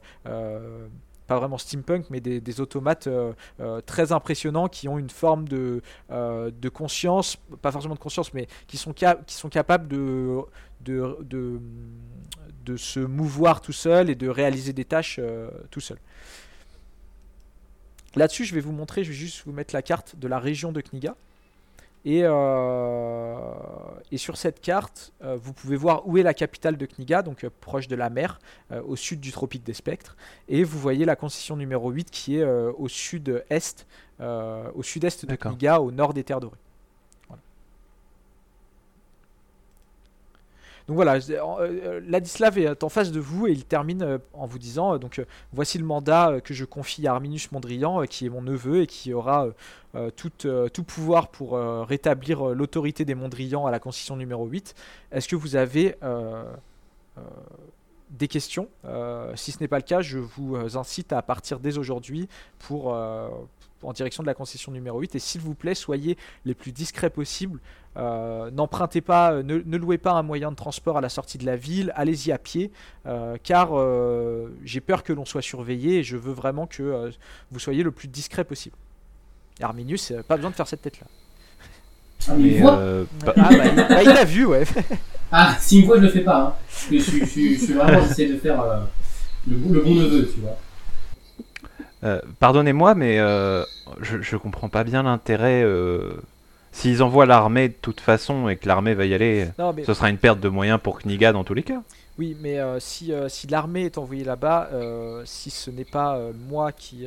pas 1.31 1.39
vraiment 1.39 1.59
steampunk, 1.59 2.07
mais 2.11 2.21
des, 2.21 2.61
automates 2.61 3.07
euh, 3.07 3.33
euh, 3.61 3.81
très 3.81 4.11
impressionnants 4.11 4.67
qui 4.67 4.89
ont 4.89 4.99
une 4.99 5.11
forme 5.11 5.47
de, 5.47 5.81
euh, 6.11 6.51
de 6.51 6.69
conscience, 6.69 7.37
pas 7.63 7.71
forcément 7.71 7.95
de 7.95 8.01
conscience, 8.01 8.35
mais 8.35 8.49
qui 8.67 8.77
sont, 8.77 8.93
qui 8.93 9.35
sont 9.37 9.49
capables 9.49 9.87
de, 9.87 10.41
de, 10.81 11.17
de, 12.65 12.77
se 12.77 12.99
mouvoir 12.99 13.61
tout 13.61 13.73
seul 13.73 14.11
et 14.11 14.17
de 14.17 14.29
réaliser 14.29 14.73
des 14.73 14.85
tâches 14.85 15.21
tout 15.71 15.79
seul. 15.79 15.99
Là-dessus, 18.17 18.45
je 18.45 18.53
vais 18.53 18.61
vous 18.61 18.73
montrer, 18.73 19.05
je 19.05 19.11
vais 19.11 19.17
juste 19.17 19.45
vous 19.47 19.53
mettre 19.53 19.73
la 19.73 19.83
carte 19.83 20.17
de 20.17 20.27
la 20.27 20.41
région 20.41 20.73
de 20.73 20.81
Kniga. 20.81 21.15
Et, 22.05 22.23
euh, 22.25 23.37
et, 24.11 24.17
sur 24.17 24.37
cette 24.37 24.61
carte, 24.61 25.13
euh, 25.23 25.37
vous 25.37 25.53
pouvez 25.53 25.77
voir 25.77 26.09
où 26.09 26.17
est 26.17 26.23
la 26.23 26.33
capitale 26.33 26.77
de 26.77 26.87
Kniga, 26.87 27.23
donc 27.23 27.45
euh, 27.45 27.51
proche 27.61 27.89
de 27.89 27.97
la 27.97 28.09
mer, 28.09 28.39
au 28.87 28.97
sud 28.97 29.21
du 29.21 29.33
tropique 29.33 29.65
des 29.65 29.75
spectres. 29.75 30.17
Et 30.49 30.65
vous 30.65 30.79
voyez 30.79 31.05
la 31.05 31.17
concession 31.17 31.57
numéro 31.57 31.91
8 31.91 32.11
qui 32.11 32.39
est 32.39 32.45
au 32.45 32.89
sud-est, 32.89 33.87
au 34.21 34.83
sud-est 34.83 35.27
de 35.27 35.37
Kniga, 35.37 35.81
au 35.81 35.91
nord 35.91 36.15
des 36.15 36.25
terres 36.25 36.41
dorées. 36.41 36.57
Donc 40.89 40.97
voilà, 40.97 41.19
euh, 41.31 42.01
Ladislav 42.07 42.59
est 42.59 42.83
en 42.83 42.89
face 42.89 43.13
de 43.13 43.21
vous 43.21 43.47
et 43.47 43.53
il 43.53 43.65
termine 43.65 44.03
euh, 44.03 44.19
en 44.33 44.47
vous 44.47 44.59
disant 44.59 44.99
donc 44.99 45.23
voici 45.53 45.79
le 45.79 45.85
mandat 45.85 46.41
que 46.43 46.55
je 46.55 46.65
confie 46.65 47.07
à 47.07 47.13
Arminus 47.13 47.53
Mondrian, 47.53 48.03
qui 48.05 48.27
est 48.27 48.29
mon 48.29 48.43
neveu 48.43 48.83
et 48.83 48.87
qui 48.87 49.13
aura 49.13 49.49
tout, 50.17 50.31
tout, 50.73 50.85
pouvoir 50.85 51.29
pour 51.29 51.59
rétablir 51.87 52.45
l'autorité 52.45 53.05
des 53.05 53.15
Mondrians 53.15 53.67
à 53.67 53.71
la 53.71 53.79
Constitution 53.79 54.17
numéro 54.17 54.47
8. 54.47 54.75
Est-ce 55.13 55.29
que 55.29 55.37
vous 55.37 55.57
avez 55.57 55.97
des 58.11 58.29
questions? 58.29 58.69
Si 59.35 59.53
ce 59.53 59.61
n'est 59.61 59.69
pas 59.69 59.79
le 59.79 59.85
cas, 59.85 60.01
je 60.01 60.19
vous 60.19 60.57
incite 60.77 61.13
à 61.13 61.23
partir 61.23 61.59
dès 61.59 61.79
aujourd'hui 61.79 62.29
pour 62.59 62.95
en 63.83 63.93
direction 63.93 64.23
de 64.23 64.27
la 64.27 64.35
concession 64.35 64.73
numéro 64.73 65.01
8. 65.01 65.15
Et 65.15 65.19
s'il 65.19 65.41
vous 65.41 65.55
plaît, 65.55 65.75
soyez 65.75 66.17
les 66.45 66.55
plus 66.55 66.73
discrets 66.73 67.11
possibles. 67.11 67.61
Euh, 67.97 68.51
n'empruntez 68.53 69.01
pas, 69.01 69.33
euh, 69.33 69.43
ne, 69.43 69.77
louez 69.77 69.99
pas 69.99 70.13
un 70.13 70.23
moyen 70.23 70.53
de 70.53 70.57
transport 70.57 70.97
à 70.97 71.01
la 71.01 71.09
sortie 71.09 71.39
de 71.39 71.47
la 71.47 71.57
ville, 71.57 71.93
allez-y 71.97 72.31
à 72.31 72.39
pied, 72.39 72.71
euh, 73.07 73.37
car 73.43 73.71
j'ai 74.65 74.81
peur 74.81 75.03
que 75.03 75.13
l'on 75.13 75.25
soit 75.25 75.43
surveillé 75.43 75.99
et 75.99 76.03
je 76.03 76.17
veux 76.17 76.33
vraiment 76.33 76.67
que 76.67 77.11
vous 77.51 77.59
soyez 77.59 77.83
le 77.83 77.91
plus 77.91 78.09
discret 78.09 78.45
possible. 78.45 78.77
Arminius, 79.61 80.13
pas 80.27 80.37
besoin 80.37 80.51
de 80.51 80.57
faire 80.57 80.69
cette 80.69 80.83
tête-là. 80.83 81.07
Ah, 82.29 82.33
mais 82.37 82.61
bah, 82.61 82.79
ah, 82.79 83.33
bah, 83.35 83.43
bah, 83.89 84.03
il 84.03 84.09
l'a 84.09 84.25
vu, 84.25 84.45
ouais. 84.45 84.65
ah, 85.33 85.57
si 85.59 85.81
une 85.81 85.87
fois 85.87 85.97
je 85.97 86.03
le 86.03 86.09
fais 86.11 86.21
pas, 86.21 86.39
hein. 86.39 86.55
je, 86.91 86.99
suis 86.99 87.57
vraiment, 87.73 88.07
j'essaie 88.07 88.27
de 88.27 88.37
faire 88.37 88.63
le, 89.47 89.57
le 89.57 89.81
bon 89.81 89.95
neveu, 89.95 90.31
tu 90.33 90.41
vois. 90.41 90.57
Euh, 92.03 92.21
pardonnez-moi, 92.39 92.95
mais 92.95 93.19
euh, 93.19 93.65
je, 94.01 94.21
je 94.23 94.37
comprends 94.37 94.69
pas 94.69 94.85
bien 94.85 95.03
l'intérêt. 95.03 95.63
Euh, 95.63 96.13
s'ils 96.73 97.03
envoient 97.03 97.27
l'armée 97.27 97.69
de 97.69 97.75
toute 97.75 98.01
façon 98.01 98.49
et 98.49 98.57
que 98.57 98.69
l'armée 98.69 98.95
va 98.95 99.05
y 99.05 99.13
aller, 99.13 99.49
ce 99.85 99.93
sera 99.93 100.09
une 100.09 100.19
perte 100.19 100.39
de 100.39 100.49
moyens 100.49 100.79
pour 100.81 101.01
Kniga 101.01 101.33
dans 101.33 101.43
tous 101.43 101.55
les 101.55 101.65
cas. 101.65 101.83
Oui, 102.17 102.37
mais 102.41 102.59
si, 102.79 103.13
si 103.29 103.47
l'armée 103.49 103.87
est 103.87 103.99
envoyée 103.99 104.23
là-bas, 104.23 104.71
si 105.25 105.51
ce 105.51 105.71
n'est 105.73 105.85
pas 105.85 106.21
moi 106.49 106.71
qui. 106.71 107.07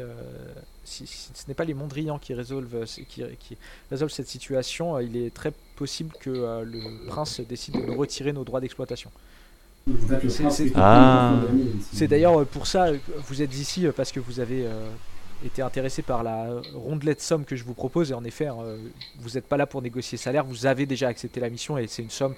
Si, 0.83 1.07
ce 1.07 1.47
n'est 1.47 1.53
pas 1.53 1.63
les 1.63 1.73
Mondrians 1.73 2.19
qui 2.19 2.33
résolvent, 2.33 2.83
qui, 3.07 3.23
qui 3.39 3.57
résolvent 3.89 4.11
cette 4.11 4.27
situation, 4.27 4.99
il 4.99 5.15
est 5.15 5.33
très 5.33 5.53
possible 5.77 6.13
que 6.19 6.29
le 6.29 7.07
prince 7.07 7.39
décide 7.39 7.75
de 7.75 7.85
nous 7.85 7.97
retirer 7.97 8.33
nos 8.33 8.43
droits 8.43 8.59
d'exploitation. 8.59 9.11
Ah. 10.75 11.41
C'est 11.91 12.07
d'ailleurs 12.07 12.41
euh, 12.41 12.45
pour 12.45 12.67
ça 12.67 12.91
que 12.91 13.11
vous 13.27 13.41
êtes 13.41 13.53
ici, 13.53 13.86
euh, 13.86 13.91
parce 13.91 14.11
que 14.11 14.19
vous 14.19 14.39
avez 14.39 14.65
euh, 14.65 14.88
été 15.45 15.61
intéressé 15.61 16.01
par 16.01 16.23
la 16.23 16.61
rondelette 16.73 17.21
somme 17.21 17.43
que 17.43 17.55
je 17.55 17.63
vous 17.63 17.73
propose. 17.73 18.11
Et 18.11 18.13
en 18.13 18.23
effet, 18.23 18.47
vous 19.19 19.31
n'êtes 19.31 19.47
pas 19.47 19.57
là 19.57 19.67
pour 19.67 19.81
négocier 19.81 20.17
salaire, 20.17 20.45
vous 20.45 20.65
avez 20.65 20.86
déjà 20.86 21.07
accepté 21.09 21.39
la 21.39 21.49
mission 21.49 21.77
et 21.77 21.88
c'est 21.88 22.01
une 22.01 22.09
somme 22.09 22.36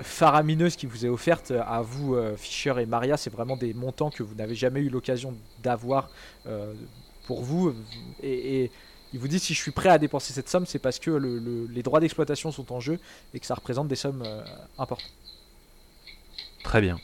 faramineuse 0.00 0.76
qui 0.76 0.86
vous 0.86 1.04
est 1.04 1.10
offerte 1.10 1.52
à 1.66 1.82
vous, 1.82 2.16
Fischer 2.38 2.74
et 2.78 2.86
Maria. 2.86 3.18
C'est 3.18 3.28
vraiment 3.28 3.58
des 3.58 3.74
montants 3.74 4.08
que 4.08 4.22
vous 4.22 4.34
n'avez 4.34 4.54
jamais 4.54 4.80
eu 4.80 4.88
l'occasion 4.88 5.34
d'avoir 5.62 6.08
pour 7.26 7.42
vous. 7.42 7.74
Et, 8.22 8.70
il 9.12 9.18
vous 9.18 9.28
dit 9.28 9.40
si 9.40 9.52
je 9.52 9.60
suis 9.60 9.72
prêt 9.72 9.90
à 9.90 9.98
dépenser 9.98 10.32
cette 10.32 10.48
somme, 10.48 10.64
c'est 10.64 10.78
parce 10.78 10.98
que 10.98 11.10
les 11.10 11.82
droits 11.82 12.00
d'exploitation 12.00 12.52
sont 12.52 12.72
en 12.72 12.80
jeu 12.80 12.98
et 13.34 13.40
que 13.40 13.44
ça 13.44 13.54
représente 13.54 13.88
des 13.88 13.96
sommes 13.96 14.24
importantes. 14.78 15.12
Très 16.62 16.80
bien. 16.80 16.98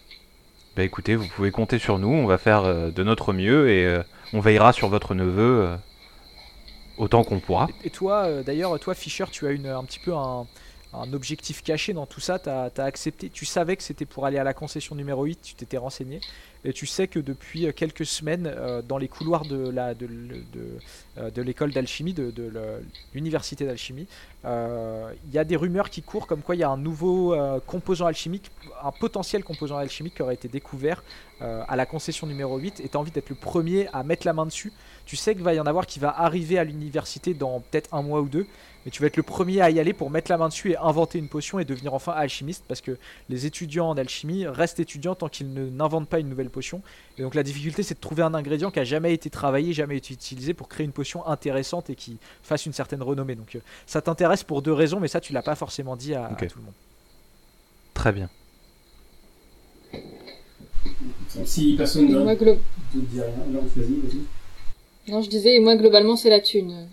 Bah 0.76 0.82
écoutez, 0.82 1.16
vous 1.16 1.26
pouvez 1.26 1.50
compter 1.50 1.78
sur 1.78 1.98
nous, 1.98 2.10
on 2.10 2.26
va 2.26 2.36
faire 2.36 2.64
euh, 2.64 2.90
de 2.90 3.02
notre 3.02 3.32
mieux 3.32 3.70
et 3.70 3.86
euh, 3.86 4.02
on 4.34 4.40
veillera 4.40 4.74
sur 4.74 4.88
votre 4.88 5.14
neveu 5.14 5.62
euh, 5.62 5.76
autant 6.98 7.24
qu'on 7.24 7.40
pourra. 7.40 7.66
Et, 7.82 7.88
toi, 7.88 8.42
d'ailleurs, 8.42 8.78
toi 8.78 8.94
Fischer, 8.94 9.24
tu 9.32 9.46
as 9.46 9.52
une, 9.52 9.68
un 9.68 9.84
petit 9.84 9.98
peu 9.98 10.14
un, 10.14 10.46
objectif 11.12 11.62
caché 11.62 11.92
dans 11.92 12.06
tout 12.06 12.20
ça, 12.20 12.38
tu 12.38 12.48
as, 12.48 12.70
accepté, 12.84 13.30
tu 13.30 13.44
savais 13.44 13.76
que 13.76 13.82
c'était 13.82 14.06
pour 14.06 14.26
aller 14.26 14.38
à 14.38 14.44
la 14.44 14.54
concession 14.54 14.94
numéro 14.94 15.24
8, 15.24 15.40
tu 15.42 15.54
t'étais 15.54 15.76
renseigné, 15.76 16.20
et 16.66 16.72
tu 16.72 16.84
sais 16.84 17.06
que 17.06 17.18
depuis 17.18 17.72
quelques 17.74 18.04
semaines, 18.04 18.52
dans 18.88 18.98
les 18.98 19.08
couloirs 19.08 19.44
de 19.44 19.72
de 21.16 21.42
l'école 21.42 21.72
d'alchimie, 21.72 22.12
de, 22.12 22.32
l'université 23.14 23.64
d'alchimie, 23.64 24.06
il 24.44 25.32
y 25.32 25.38
a 25.38 25.44
des 25.44 25.56
rumeurs 25.56 25.88
qui 25.88 26.02
courent 26.02 26.26
comme 26.26 26.42
quoi 26.42 26.56
il 26.56 26.58
y 26.58 26.64
a 26.64 26.68
un 26.68 26.76
nouveau 26.76 27.34
composant 27.66 28.06
alchimique 28.06 28.50
un 28.82 28.92
potentiel 28.92 29.44
composant 29.44 29.76
alchimique 29.76 30.14
qui 30.14 30.22
aurait 30.22 30.34
été 30.34 30.48
découvert 30.48 31.02
euh, 31.42 31.62
à 31.68 31.76
la 31.76 31.86
concession 31.86 32.26
numéro 32.26 32.56
8 32.56 32.80
et 32.80 32.88
tu 32.88 32.96
as 32.96 33.00
envie 33.00 33.10
d'être 33.10 33.28
le 33.28 33.34
premier 33.34 33.88
à 33.92 34.02
mettre 34.02 34.26
la 34.26 34.32
main 34.32 34.46
dessus. 34.46 34.72
Tu 35.04 35.16
sais 35.16 35.34
qu'il 35.34 35.44
va 35.44 35.54
y 35.54 35.60
en 35.60 35.66
avoir 35.66 35.86
qui 35.86 35.98
va 35.98 36.18
arriver 36.20 36.58
à 36.58 36.64
l'université 36.64 37.34
dans 37.34 37.60
peut-être 37.60 37.94
un 37.94 38.02
mois 38.02 38.20
ou 38.20 38.28
deux, 38.28 38.46
mais 38.84 38.90
tu 38.90 39.02
vas 39.02 39.08
être 39.08 39.16
le 39.16 39.22
premier 39.22 39.60
à 39.60 39.70
y 39.70 39.78
aller 39.78 39.92
pour 39.92 40.10
mettre 40.10 40.30
la 40.30 40.38
main 40.38 40.48
dessus 40.48 40.72
et 40.72 40.76
inventer 40.76 41.18
une 41.18 41.28
potion 41.28 41.58
et 41.58 41.64
devenir 41.64 41.94
enfin 41.94 42.12
alchimiste 42.12 42.64
parce 42.66 42.80
que 42.80 42.98
les 43.28 43.46
étudiants 43.46 43.88
en 43.88 43.96
alchimie 43.96 44.46
restent 44.46 44.80
étudiants 44.80 45.14
tant 45.14 45.28
qu'ils 45.28 45.52
n'inventent 45.52 46.08
pas 46.08 46.18
une 46.18 46.28
nouvelle 46.28 46.50
potion. 46.56 46.80
Et 47.18 47.22
donc 47.22 47.34
la 47.34 47.42
difficulté 47.42 47.82
c'est 47.82 47.94
de 47.94 48.00
trouver 48.00 48.22
un 48.22 48.34
ingrédient 48.34 48.70
qui 48.70 48.80
a 48.80 48.84
jamais 48.84 49.12
été 49.14 49.30
travaillé, 49.30 49.72
jamais 49.72 49.96
été 49.98 50.12
utilisé 50.14 50.54
pour 50.54 50.68
créer 50.68 50.84
une 50.86 50.92
potion 50.92 51.26
intéressante 51.26 51.90
et 51.90 51.94
qui 51.94 52.18
fasse 52.42 52.66
une 52.66 52.72
certaine 52.72 53.02
renommée. 53.02 53.34
Donc 53.36 53.54
euh, 53.54 53.60
ça 53.86 54.00
t'intéresse 54.02 54.42
pour 54.42 54.62
deux 54.62 54.72
raisons, 54.72 54.98
mais 55.00 55.08
ça 55.08 55.20
tu 55.20 55.32
l'as 55.32 55.42
pas 55.42 55.54
forcément 55.54 55.94
dit 55.96 56.14
à, 56.14 56.26
à 56.26 56.34
tout 56.34 56.58
le 56.58 56.64
monde. 56.64 56.74
Très 57.94 58.12
bien. 58.12 58.28
Si 61.44 61.74
personne 61.76 62.06
ne 62.08 62.34
glo- 62.34 62.58
dit 62.94 63.20
rien, 63.20 63.46
non, 63.48 63.60
vas-y, 63.76 64.00
vas-y. 64.00 65.10
Non, 65.12 65.22
je 65.22 65.28
disais, 65.30 65.54
et 65.56 65.60
moi, 65.60 65.76
globalement, 65.76 66.16
c'est 66.16 66.30
la 66.30 66.40
thune. 66.40 66.88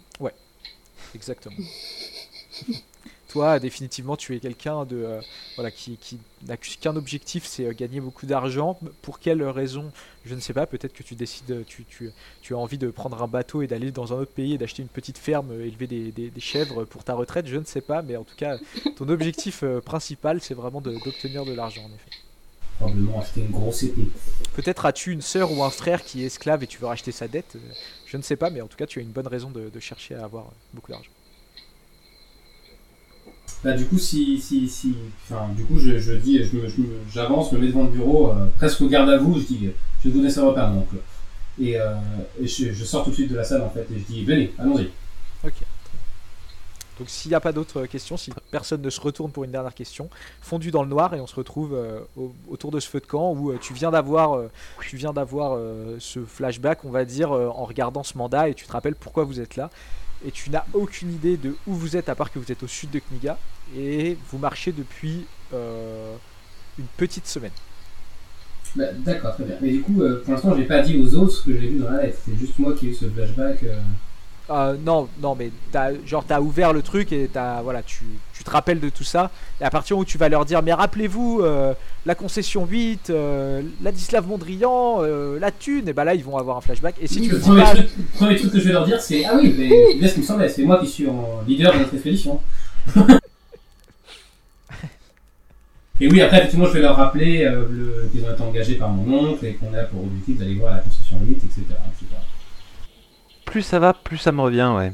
Exactement. 1.15 1.55
Toi, 3.33 3.57
définitivement, 3.59 4.15
tu 4.15 4.35
es 4.35 4.39
quelqu'un 4.39 4.85
de 4.85 4.95
euh, 4.97 5.19
voilà 5.55 5.71
qui, 5.71 5.97
qui 5.97 6.19
n'a 6.47 6.55
qu'un 6.55 6.95
objectif, 6.95 7.45
c'est 7.47 7.65
euh, 7.65 7.73
gagner 7.73 7.99
beaucoup 7.99 8.27
d'argent. 8.27 8.77
Pour 9.01 9.17
quelle 9.19 9.41
raison 9.41 9.91
Je 10.23 10.35
ne 10.35 10.39
sais 10.39 10.53
pas. 10.53 10.67
Peut-être 10.67 10.93
que 10.93 11.01
tu 11.01 11.15
décides, 11.15 11.65
tu, 11.65 11.83
tu, 11.83 12.11
tu 12.43 12.53
as 12.53 12.57
envie 12.59 12.77
de 12.77 12.91
prendre 12.91 13.19
un 13.23 13.27
bateau 13.27 13.63
et 13.63 13.67
d'aller 13.67 13.89
dans 13.89 14.13
un 14.13 14.17
autre 14.17 14.31
pays 14.33 14.53
et 14.53 14.59
d'acheter 14.59 14.83
une 14.83 14.87
petite 14.87 15.17
ferme, 15.17 15.49
euh, 15.51 15.65
élever 15.65 15.87
des, 15.87 16.11
des- 16.11 16.29
des 16.29 16.39
chèvres 16.41 16.83
pour 16.85 17.03
ta 17.03 17.15
retraite. 17.15 17.47
Je 17.47 17.57
ne 17.57 17.63
sais 17.65 17.81
pas, 17.81 18.03
mais 18.03 18.15
en 18.17 18.23
tout 18.23 18.35
cas, 18.37 18.59
ton 18.97 19.09
objectif 19.09 19.63
principal, 19.83 20.39
c'est 20.39 20.53
vraiment 20.53 20.79
d'obtenir 20.79 21.43
de, 21.43 21.53
l'argent, 21.53 21.81
en 21.81 21.87
effet. 21.95 22.11
Probablement 22.77 23.19
acheter 23.19 23.41
une 23.41 23.49
grosse 23.51 23.81
épée. 23.81 24.09
Peut-être 24.53 24.85
as-tu 24.85 25.11
une 25.11 25.21
sœur 25.21 25.51
ou 25.51 25.63
un 25.63 25.71
frère 25.71 26.03
qui 26.03 26.21
est 26.21 26.27
esclave 26.27 26.61
et 26.63 26.67
tu 26.67 26.77
veux 26.77 26.85
racheter 26.85 27.11
sa 27.11 27.27
dette. 27.27 27.57
Je 28.05 28.15
ne 28.17 28.21
sais 28.21 28.35
pas, 28.35 28.51
mais 28.51 28.61
en 28.61 28.67
tout 28.67 28.77
cas, 28.77 28.85
tu 28.85 28.99
as 28.99 29.01
une 29.01 29.09
bonne 29.11 29.27
raison 29.27 29.49
de, 29.49 29.69
de 29.69 29.79
chercher 29.79 30.13
à 30.13 30.23
avoir 30.25 30.51
beaucoup 30.71 30.91
d'argent. 30.91 31.09
Bah, 33.63 33.71
du 33.71 33.85
coup, 33.85 33.97
si, 33.97 34.39
si, 34.41 34.67
si, 34.67 34.93
du 35.55 35.63
coup, 35.63 35.79
je, 35.79 36.13
dis, 36.17 36.43
je 36.43 36.57
j'avance, 37.13 37.51
me 37.53 37.59
mets 37.59 37.67
devant 37.67 37.83
le 37.83 37.89
bureau, 37.89 38.29
euh, 38.29 38.45
presque 38.57 38.81
au 38.81 38.89
garde 38.89 39.09
à 39.09 39.17
vous, 39.17 39.39
je 39.39 39.45
dis, 39.45 39.69
je 40.03 40.09
vais 40.09 40.19
vous 40.19 40.29
ce 40.29 40.39
repas, 40.41 40.67
mon 40.67 40.81
oncle. 40.81 40.97
Et, 41.61 41.79
euh, 41.79 41.95
je, 42.41 42.83
sors 42.83 43.05
tout 43.05 43.11
de 43.11 43.15
suite 43.15 43.31
de 43.31 43.37
la 43.37 43.43
salle, 43.45 43.61
en 43.61 43.69
fait, 43.69 43.87
et 43.89 43.99
je 43.99 44.03
dis, 44.03 44.25
venez, 44.25 44.53
allons-y. 44.59 44.89
Ok. 45.45 45.53
Donc 46.99 47.09
s'il 47.09 47.29
n'y 47.29 47.35
a 47.35 47.39
pas 47.39 47.51
d'autres 47.51 47.87
questions, 47.87 48.17
si 48.17 48.31
personne 48.51 48.81
ne 48.81 48.89
se 48.91 49.01
retourne 49.01 49.31
pour 49.31 49.43
une 49.45 49.51
dernière 49.51 49.73
question, 49.73 50.09
fondu 50.41 50.69
dans 50.69 50.83
le 50.83 50.89
noir 50.89 51.15
et 51.15 51.19
on 51.19 51.25
se 51.25 51.33
retrouve 51.35 51.73
euh, 51.73 52.01
au- 52.15 52.31
autour 52.47 52.69
de 52.69 52.79
ce 52.79 52.87
feu 52.87 52.99
de 52.99 53.07
camp 53.07 53.33
où 53.33 53.51
tu 53.57 53.73
viens 53.73 53.89
d'avoir 53.89 54.39
tu 54.79 54.95
viens 54.95 55.11
d'avoir 55.11 55.57
ce 55.97 56.23
flashback, 56.23 56.85
on 56.85 56.91
va 56.91 57.03
dire, 57.03 57.31
en 57.31 57.65
regardant 57.65 58.03
ce 58.03 58.15
mandat 58.15 58.49
et 58.49 58.53
tu 58.53 58.67
te 58.67 58.71
rappelles 58.71 58.93
pourquoi 58.93 59.23
vous 59.23 59.39
êtes 59.39 59.55
là. 59.55 59.71
Et 60.25 60.31
tu 60.31 60.49
n'as 60.49 60.65
aucune 60.73 61.11
idée 61.13 61.37
de 61.37 61.55
où 61.67 61.73
vous 61.73 61.97
êtes 61.97 62.07
à 62.09 62.15
part 62.15 62.31
que 62.31 62.39
vous 62.39 62.51
êtes 62.51 62.63
au 62.63 62.67
sud 62.67 62.89
de 62.91 62.99
Kniga 62.99 63.37
et 63.75 64.17
vous 64.31 64.37
marchez 64.37 64.71
depuis 64.71 65.25
euh, 65.53 66.15
une 66.79 66.85
petite 66.97 67.27
semaine. 67.27 67.51
Bah, 68.75 68.85
D'accord, 68.99 69.35
très 69.35 69.43
bien. 69.43 69.55
Mais 69.61 69.71
du 69.71 69.81
coup, 69.81 70.01
euh, 70.01 70.21
pour 70.23 70.33
l'instant, 70.33 70.55
j'ai 70.55 70.63
pas 70.63 70.81
dit 70.81 70.97
aux 70.97 71.13
autres 71.15 71.33
ce 71.33 71.43
que 71.45 71.53
j'ai 71.53 71.67
vu 71.67 71.79
dans 71.79 71.91
la 71.91 72.03
lettre. 72.03 72.19
C'est 72.25 72.35
juste 72.37 72.57
moi 72.57 72.73
qui 72.73 72.87
ai 72.87 72.89
eu 72.91 72.93
ce 72.95 73.09
flashback. 73.09 73.63
euh. 73.63 73.79
Euh, 74.49 74.75
non, 74.85 75.07
non, 75.21 75.35
mais 75.35 75.51
t'as, 75.71 75.91
genre 76.05 76.25
t'as 76.27 76.41
ouvert 76.41 76.73
le 76.73 76.81
truc 76.81 77.13
et 77.13 77.29
t'as, 77.31 77.61
voilà, 77.61 77.81
tu, 77.81 78.03
tu 78.33 78.43
te 78.43 78.49
rappelles 78.49 78.81
de 78.81 78.89
tout 78.89 79.05
ça. 79.05 79.31
Et 79.61 79.63
à 79.63 79.69
partir 79.69 79.97
où 79.97 80.03
tu 80.03 80.17
vas 80.17 80.27
leur 80.27 80.43
dire, 80.43 80.61
mais 80.61 80.73
rappelez-vous, 80.73 81.39
euh, 81.41 81.73
la 82.05 82.13
concession 82.13 82.65
8, 82.65 83.09
euh, 83.09 83.61
Ladislav 83.81 84.27
Mondrian, 84.27 85.01
la 85.39 85.51
thune, 85.51 85.87
et 85.87 85.93
bah 85.93 86.03
là 86.03 86.13
ils 86.13 86.23
vont 86.23 86.37
avoir 86.37 86.57
un 86.57 86.61
flashback. 86.61 86.95
Et 87.01 87.07
si 87.07 87.21
tu 87.21 87.29
le 87.29 87.39
premier, 87.39 87.61
pas, 87.61 87.73
truc, 87.75 87.87
le 87.97 88.03
premier 88.17 88.35
truc 88.35 88.51
que 88.51 88.59
je 88.59 88.65
vais 88.65 88.73
leur 88.73 88.85
dire, 88.85 88.99
c'est 88.99 89.23
Ah 89.23 89.35
oui, 89.41 89.55
mais 89.57 89.69
là, 90.01 90.07
ce 90.09 90.15
qui 90.15 90.19
me 90.33 90.47
c'est 90.49 90.63
moi 90.63 90.79
qui 90.79 90.87
suis 90.87 91.07
en 91.07 91.41
leader 91.47 91.73
de 91.73 91.79
notre 91.79 91.93
expédition. 91.93 92.41
Et 96.01 96.07
oui, 96.07 96.19
après, 96.21 96.39
effectivement, 96.39 96.65
je 96.65 96.71
vais 96.73 96.81
leur 96.81 96.97
rappeler 96.97 97.45
le- 97.45 98.09
qu'ils 98.11 98.25
ont 98.25 98.33
été 98.33 98.41
engagés 98.41 98.75
par 98.75 98.89
mon 98.89 99.29
oncle 99.29 99.45
et 99.45 99.53
qu'on 99.53 99.73
a 99.73 99.83
pour 99.83 100.03
objectif 100.03 100.37
d'aller 100.37 100.55
voir 100.55 100.73
la 100.73 100.79
concession 100.79 101.17
8, 101.23 101.35
etc. 101.35 101.61
etc. 101.61 102.05
Plus 103.53 103.61
ça 103.61 103.77
va, 103.77 103.93
plus 103.93 104.17
ça 104.17 104.31
me 104.31 104.41
revient, 104.41 104.71
ouais. 104.75 104.91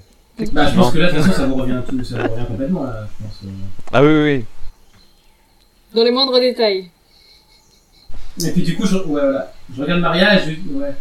Bah, 0.51 0.67
je 0.69 0.75
pense 0.75 0.91
que 0.91 0.97
là, 0.97 1.09
de 1.11 1.15
toute 1.15 1.25
façon, 1.27 1.37
ça 1.37 1.47
vous 1.47 1.55
revient, 1.55 1.81
tout, 1.87 2.03
ça 2.03 2.17
vous 2.27 2.33
revient 2.33 2.45
complètement, 2.45 2.83
là, 2.83 3.07
je 3.07 3.23
pense. 3.23 3.35
euh. 3.45 3.49
Ah 3.93 4.03
oui, 4.03 4.09
oui, 4.09 4.23
oui. 4.39 4.45
Dans 5.95 6.03
les 6.03 6.11
moindres 6.11 6.37
détails. 6.41 6.89
Et 8.45 8.51
puis, 8.51 8.63
du 8.63 8.75
coup, 8.75 8.85
je, 8.85 8.97
ouais, 8.97 9.03
voilà. 9.21 9.53
je 9.73 9.81
regarde 9.81 10.01
Maria 10.01 10.37
et 10.37 10.43
je, 10.45 10.73
ouais. 10.77 10.93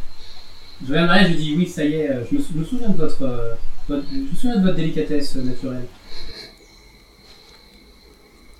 je 0.84 0.88
regarde 0.88 1.08
Maria 1.08 1.26
et 1.28 1.32
je 1.32 1.36
dis 1.36 1.54
Oui, 1.56 1.66
ça 1.66 1.84
y 1.84 1.94
est, 1.94 2.10
euh, 2.10 2.24
je 2.30 2.36
me, 2.36 2.40
sou- 2.40 2.52
je 2.54 2.58
me 2.60 2.64
souviens 2.64 2.88
de 2.90 2.96
votre, 2.96 3.22
euh, 3.22 3.54
votre- 3.88 4.06
je 4.12 4.18
me 4.18 4.36
souviens 4.36 4.56
de 4.56 4.62
votre 4.62 4.76
délicatesse 4.76 5.34
euh, 5.36 5.42
naturelle. 5.42 5.86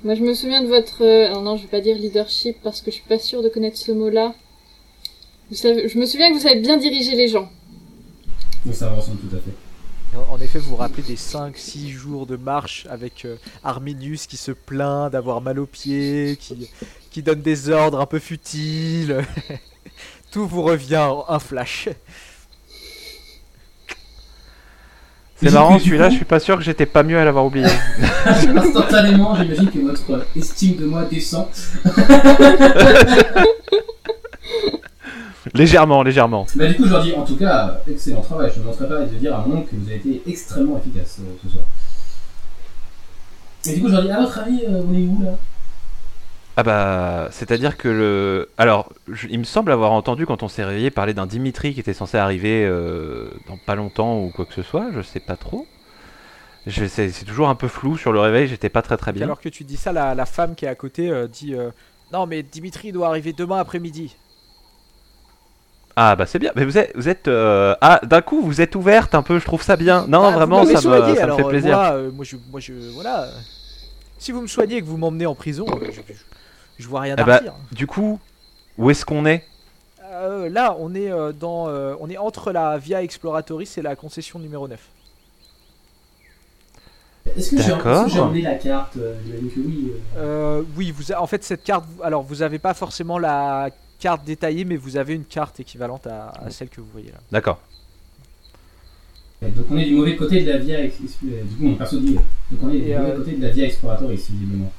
Moi, 0.03 0.15
je 0.17 0.23
me 0.23 0.35
souviens 0.35 0.63
de 0.63 0.69
votre... 0.69 1.05
euh, 1.05 1.27
alors 1.27 1.43
non, 1.43 1.57
je 1.57 1.63
vais 1.63 1.69
pas 1.69 1.81
dire 1.81 1.97
leadership 1.97 2.57
parce 2.65 2.81
que 2.81 2.91
je 2.91 2.97
suis 2.97 3.09
pas 3.09 3.19
sûre 3.21 3.43
de 3.45 3.49
connaître 3.49 3.77
ce 3.79 3.93
mot-là. 3.93 4.35
Vous 5.51 5.57
savez, 5.57 5.89
je 5.89 5.99
me 5.99 6.05
souviens 6.07 6.31
que 6.31 6.35
vous 6.35 6.41
savez 6.41 6.61
bien 6.61 6.77
diriger 6.77 7.15
les 7.17 7.29
gens. 7.29 7.49
Ça 8.73 8.91
ressemble 8.91 9.19
tout 9.19 9.37
à 9.37 9.41
fait. 9.41 10.21
en 10.31 10.41
effet, 10.41 10.59
vous 10.59 10.71
vous 10.71 10.77
rappelez 10.77 11.03
des 11.03 11.17
5-6 11.17 11.91
jours 11.91 12.27
de 12.27 12.37
marche 12.37 12.87
avec 12.91 13.25
euh, 13.25 13.37
Arminius 13.65 14.27
qui 14.27 14.37
se 14.37 14.53
plaint 14.53 15.11
d'avoir 15.11 15.41
mal 15.41 15.59
aux 15.59 15.67
pieds, 15.67 16.37
qui, 16.41 16.69
qui 17.11 17.23
donne 17.23 17.41
des 17.41 17.71
ordres 17.71 18.01
un 18.01 18.07
peu 18.07 18.19
futiles. 18.19 19.25
Tout 20.31 20.47
vous 20.47 20.63
revient 20.63 20.97
en 20.97 21.25
un 21.29 21.39
flash. 21.39 21.89
C'est 25.41 25.53
marrant, 25.53 25.79
celui-là, 25.79 26.11
je 26.11 26.17
suis 26.17 26.25
pas 26.25 26.41
sûr 26.41 26.57
que 26.57 26.65
j'étais 26.65 26.87
pas 26.87 27.05
mieux 27.05 27.17
à 27.17 27.25
l'avoir 27.25 27.47
oublié. 27.47 27.69
Instantanément, 28.27 29.37
j'imagine 29.37 29.71
que 29.71 29.79
votre 29.79 30.27
estime 30.37 30.77
de 30.77 30.87
moi 30.87 31.05
descend. 31.05 31.47
légèrement, 35.59 36.03
légèrement. 36.03 36.47
Bah, 36.55 36.67
du 36.67 36.75
coup, 36.77 36.85
je 36.87 36.91
leur 36.91 37.03
dis 37.03 37.13
En 37.15 37.25
tout 37.25 37.37
cas, 37.37 37.81
excellent 37.91 38.21
travail. 38.23 38.51
Je 38.55 38.61
ne 38.61 38.65
manquerai 38.67 38.89
pas 38.89 39.01
de 39.01 39.15
dire 39.17 39.35
à 39.37 39.45
mon 39.47 39.63
que 39.63 39.75
vous 39.77 39.87
avez 39.89 39.97
été 39.97 40.23
extrêmement 40.27 40.79
efficace 40.79 41.19
euh, 41.21 41.25
ce 41.43 41.49
soir. 41.51 41.65
Et 43.67 43.75
du 43.75 43.81
coup, 43.83 43.89
je 43.89 43.93
leur 43.95 44.03
dis 44.03 44.11
À 44.11 44.21
votre 44.21 44.39
avis, 44.39 44.63
euh, 44.65 44.83
on 44.89 44.95
est 44.95 45.03
où 45.07 45.23
là? 45.23 45.33
Ah 46.61 46.65
bah, 46.65 47.29
c'est-à-dire 47.31 47.77
que 47.77 47.87
le... 47.89 48.49
Alors, 48.59 48.91
je- 49.07 49.29
il 49.29 49.39
me 49.39 49.45
semble 49.45 49.71
avoir 49.71 49.93
entendu 49.93 50.27
quand 50.27 50.43
on 50.43 50.49
s'est 50.49 50.65
réveillé 50.65 50.91
parler 50.91 51.15
d'un 51.15 51.27
Dimitri 51.27 51.73
qui 51.73 51.79
était 51.79 51.93
censé 51.95 52.17
arriver 52.19 52.65
euh, 52.67 53.31
dans 53.47 53.57
pas 53.65 53.77
longtemps 53.77 54.19
ou 54.21 54.31
quoi 54.35 54.45
que 54.45 54.55
ce 54.55 54.63
soit, 54.63 54.87
je 54.93 55.01
sais 55.01 55.21
pas 55.21 55.37
trop. 55.37 55.67
Je- 56.67 56.87
C'est 56.87 57.11
c'est 57.11 57.25
toujours 57.25 57.49
un 57.49 57.55
peu 57.55 57.69
flou 57.69 57.97
sur 57.97 58.11
le 58.13 58.19
réveil, 58.19 58.49
j'étais 58.49 58.71
pas 58.71 58.83
très 58.83 58.97
très 58.97 59.13
bien. 59.13 59.23
Alors 59.27 59.41
que 59.41 59.49
tu 59.49 59.63
dis 59.63 59.77
ça, 59.77 59.93
la, 59.93 60.17
la 60.17 60.27
femme 60.27 60.57
qui 60.57 60.65
est 60.65 60.69
à 60.69 60.75
côté 60.75 61.09
euh, 61.11 61.29
dit 61.29 61.55
euh, 61.55 61.71
Non, 62.13 62.27
mais 62.27 62.43
Dimitri 62.43 62.91
doit 62.91 63.07
arriver 63.07 63.33
demain 63.33 63.59
après-midi. 63.61 64.17
Ah 66.01 66.15
bah 66.15 66.27
c'est 66.27 66.39
bien, 66.39 66.53
mais 66.55 66.65
vous 66.65 66.79
êtes... 66.79 66.93
Vous 66.97 67.09
êtes 67.09 67.27
euh, 67.27 67.75
Ah, 67.81 67.99
d'un 68.05 68.23
coup, 68.23 68.41
vous 68.41 68.61
êtes 68.61 68.77
ouverte 68.77 69.17
un 69.17 69.23
peu, 69.23 69.41
je 69.41 69.45
trouve 69.45 69.63
ça 69.63 69.75
bien. 69.77 70.07
Non, 70.07 70.23
Ah, 70.23 70.29
vous 70.31 70.35
vraiment, 70.37 70.65
ça, 70.65 70.75
me, 70.75 70.77
ça 70.81 71.03
fait 71.35 71.43
euh, 71.43 71.49
plaisir. 71.49 71.77
Moi, 71.77 71.91
euh, 71.93 72.11
moi, 72.13 72.25
je, 72.25 72.37
moi, 72.53 72.61
je, 72.61 72.73
voilà. 72.95 73.27
Si 74.17 74.31
vous 74.31 74.41
me 74.41 74.47
soignez 74.47 74.77
et 74.77 74.81
que 74.81 74.87
vous 74.87 74.97
m'emmenez 74.97 75.27
en 75.27 75.35
prison, 75.35 75.67
je, 75.87 75.91
je, 75.91 76.01
je 76.79 76.89
vois 76.89 77.01
rien 77.01 77.17
Eh 77.19 77.21
à 77.21 77.25
bah, 77.25 77.41
dire. 77.41 77.55
Du 77.73 77.89
coup, 77.89 78.21
où 78.79 78.91
est-ce 78.91 79.05
qu'on 79.05 79.27
est? 79.27 79.45
Euh, 80.05 80.49
là, 80.49 80.77
on 80.79 80.95
est 80.95 81.11
euh, 81.11 81.33
dans, 81.33 81.69
euh, 81.69 81.95
on 81.99 82.09
est 82.09 82.17
entre 82.17 82.53
la 82.53 82.79
Via 82.79 83.03
Exploratoris 83.03 83.77
et 83.77 83.83
la 83.83 83.97
concession 83.97 84.39
numéro 84.39 84.69
9. 84.69 84.79
Est-ce 87.37 87.51
que 87.57 88.09
j'ai 88.09 88.21
emmené 88.21 88.43
la 88.43 88.55
carte 88.55 88.97
euh, 88.99 89.15
oui. 89.57 89.93
euh. 90.17 90.21
Euh, 90.61 90.63
oui, 90.77 90.93
vous 90.93 91.13
a- 91.13 91.21
en 91.21 91.27
fait 91.27 91.43
cette 91.45 91.63
carte, 91.65 91.85
alors 92.03 92.23
vous 92.23 92.43
avez 92.43 92.59
pas 92.61 92.73
forcément 92.73 93.19
la 93.19 93.69
carte 93.99 94.25
détaillée, 94.25 94.65
mais 94.65 94.77
vous 94.77 94.97
avez 94.97 95.15
une 95.15 95.25
carte 95.25 95.61
équivalente 95.61 96.07
à, 96.07 96.29
à 96.31 96.51
celle 96.51 96.69
que 96.69 96.81
vous 96.81 96.89
voyez 96.93 97.11
là. 97.11 97.19
D'accord. 97.31 97.61
Donc, 99.41 99.67
on 99.71 99.77
est 99.79 99.85
du 99.85 99.95
mauvais 99.95 100.17
côté 100.17 100.43
de 100.43 100.51
la 100.51 100.59
Via. 100.59 100.83
Ex- 100.85 100.97
euh, 101.25 101.43
Du 101.45 101.57
coup, 101.57 101.63
mon 101.63 101.75
perso 101.77 101.99
dit 102.01 102.15
Donc, 102.15 102.61
on 102.63 102.71
est 102.71 102.79
du 102.79 102.91
Et, 102.91 102.97
mauvais 102.99 103.11
euh, 103.13 103.17
côté 103.19 103.33
de 103.37 103.43
la 103.43 103.51
Via 103.51 103.67
Exploratoris, 103.67 104.31
visiblement. 104.31 104.73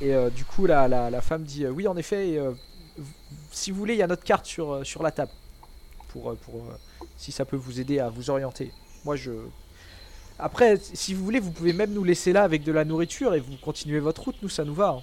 Et 0.00 0.12
euh, 0.12 0.30
du 0.30 0.44
coup, 0.44 0.66
la, 0.66 0.88
la, 0.88 1.10
la 1.10 1.20
femme 1.20 1.44
dit 1.44 1.64
euh, 1.64 1.70
oui, 1.70 1.86
en 1.86 1.96
effet. 1.96 2.36
euh, 2.38 2.50
si 3.52 3.70
vous 3.70 3.78
voulez, 3.78 3.94
il 3.94 3.98
y 3.98 4.02
a 4.02 4.06
notre 4.08 4.24
carte 4.24 4.46
sur, 4.46 4.84
sur 4.84 5.02
la 5.02 5.12
table 5.12 5.30
pour, 6.08 6.34
pour 6.36 6.56
euh, 6.56 7.04
si 7.16 7.30
ça 7.32 7.44
peut 7.44 7.56
vous 7.56 7.78
aider 7.80 8.00
à 8.00 8.08
vous 8.08 8.30
orienter. 8.30 8.72
Moi, 9.04 9.14
je. 9.16 9.30
Après, 10.40 10.76
si 10.80 11.14
vous 11.14 11.24
voulez, 11.24 11.38
vous 11.38 11.52
pouvez 11.52 11.72
même 11.72 11.92
nous 11.92 12.02
laisser 12.02 12.32
là 12.32 12.42
avec 12.42 12.64
de 12.64 12.72
la 12.72 12.84
nourriture 12.84 13.34
et 13.34 13.40
vous 13.40 13.56
continuez 13.62 14.00
votre 14.00 14.22
route. 14.24 14.36
Nous, 14.42 14.48
ça 14.48 14.64
nous 14.64 14.74
va. 14.74 14.88
hein. 14.98 15.02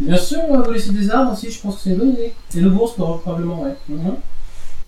Bien 0.00 0.16
sûr, 0.16 0.40
on 0.48 0.56
va 0.56 0.62
vous 0.62 0.72
laisser 0.72 0.92
des 0.92 1.10
armes 1.10 1.32
aussi, 1.32 1.50
je 1.50 1.60
pense 1.60 1.76
que 1.76 1.82
c'est 1.82 1.90
une 1.90 1.96
bonne 1.98 2.12
idée. 2.12 2.32
Et 2.56 2.60
le 2.60 2.70
bourse, 2.70 2.94
probablement, 2.94 3.62
ouais. 3.62 3.74
Mhm. 3.88 4.16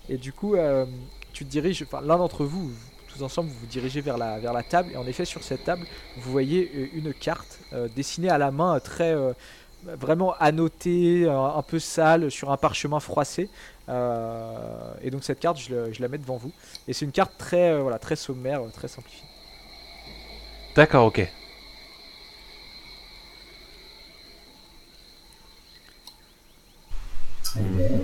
Et 0.09 0.17
du 0.17 0.33
coup, 0.33 0.55
euh, 0.55 0.85
tu 1.33 1.45
te 1.45 1.49
diriges, 1.49 1.83
enfin 1.83 2.01
l'un 2.05 2.17
d'entre 2.17 2.43
vous, 2.45 2.67
vous- 2.69 2.75
tous 3.13 3.23
ensemble, 3.23 3.49
vous 3.49 3.59
vous 3.61 3.65
dirigez 3.67 4.01
vers 4.01 4.17
la, 4.17 4.37
vers 4.39 4.53
la 4.53 4.63
table. 4.63 4.91
Et 4.93 4.97
en 4.97 5.07
effet, 5.07 5.23
sur 5.25 5.43
cette 5.43 5.63
table, 5.63 5.85
vous 6.17 6.31
voyez 6.31 6.71
euh, 6.75 6.87
une 6.97 7.13
carte 7.13 7.59
euh, 7.73 7.87
dessinée 7.95 8.29
à 8.29 8.37
la 8.37 8.51
main, 8.51 8.79
très 8.81 9.13
euh, 9.13 9.31
vraiment 9.85 10.33
annotée, 10.39 11.27
un 11.29 11.61
peu 11.61 11.79
sale, 11.79 12.29
sur 12.29 12.51
un 12.51 12.57
parchemin 12.57 12.99
froissé. 12.99 13.49
Euh, 13.89 14.93
et 15.01 15.09
donc 15.09 15.23
cette 15.23 15.39
carte, 15.39 15.57
je, 15.59 15.73
le- 15.73 15.93
je 15.93 16.01
la 16.01 16.09
mets 16.09 16.17
devant 16.17 16.35
vous. 16.35 16.51
Et 16.87 16.93
c'est 16.93 17.05
une 17.05 17.11
carte 17.13 17.31
très, 17.37 17.71
euh, 17.71 17.79
voilà, 17.81 17.97
très 17.97 18.17
sommaire, 18.17 18.61
très 18.73 18.89
simplifiée. 18.89 19.23
D'accord, 20.75 21.05
ok. 21.05 21.25
Belle. 27.63 28.01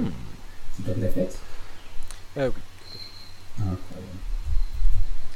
C'est 0.76 0.86
pas 0.86 0.93
de 0.93 1.01
la 1.01 1.10
fête. 1.10 1.38
Euh, 2.38 2.49
oui. 2.49 2.62
Incroyable. 3.60 4.08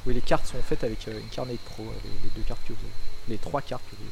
oui, 0.05 0.13
les 0.15 0.22
cartes 0.22 0.47
sont 0.47 0.57
faites 0.61 0.84
avec 0.84 1.07
euh, 1.07 1.20
une 1.20 1.30
Carnet 1.30 1.57
Pro, 1.65 1.84
euh, 1.84 1.91
les, 2.03 2.09
les 2.09 2.36
deux 2.36 2.41
cartes 2.41 2.61
que 2.68 2.74
vous 2.74 2.80
avez. 2.80 2.93
Les 3.30 3.38
trois 3.38 3.61
cartes 3.61 3.84
que 3.89 3.95
vous 3.95 4.01
avez. 4.01 4.11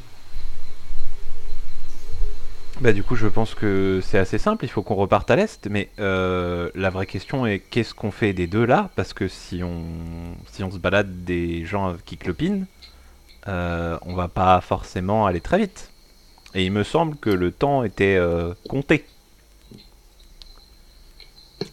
Bah 2.82 2.92
du 2.92 3.04
coup 3.04 3.16
je 3.16 3.28
pense 3.28 3.56
que 3.56 4.02
c'est 4.04 4.18
assez 4.18 4.38
simple, 4.38 4.66
il 4.66 4.68
faut 4.68 4.82
qu'on 4.82 4.96
reparte 4.96 5.32
à 5.32 5.38
l'est, 5.38 5.66
mais 5.70 5.90
euh, 5.98 6.70
la 6.76 6.90
vraie 6.90 7.06
question 7.06 7.46
est 7.46 7.60
qu'est-ce 7.60 7.94
qu'on 7.94 8.12
fait 8.12 8.34
des 8.34 8.48
deux 8.48 8.66
là? 8.66 8.90
Parce 8.98 9.14
que 9.14 9.30
si 9.30 9.64
on, 9.64 9.86
si 10.52 10.62
on 10.62 10.70
se 10.70 10.78
balade 10.78 11.24
des 11.24 11.64
gens 11.66 11.96
qui 12.06 12.18
clopinent, 12.18 12.66
euh, 13.48 13.98
on 14.02 14.14
va 14.14 14.28
pas 14.28 14.60
forcément 14.60 15.26
aller 15.26 15.40
très 15.40 15.60
vite. 15.60 15.90
Et 16.54 16.66
il 16.66 16.72
me 16.72 16.84
semble 16.84 17.16
que 17.16 17.30
le 17.30 17.52
temps 17.52 17.84
était 17.84 18.18
euh, 18.18 18.54
compté. 18.68 19.06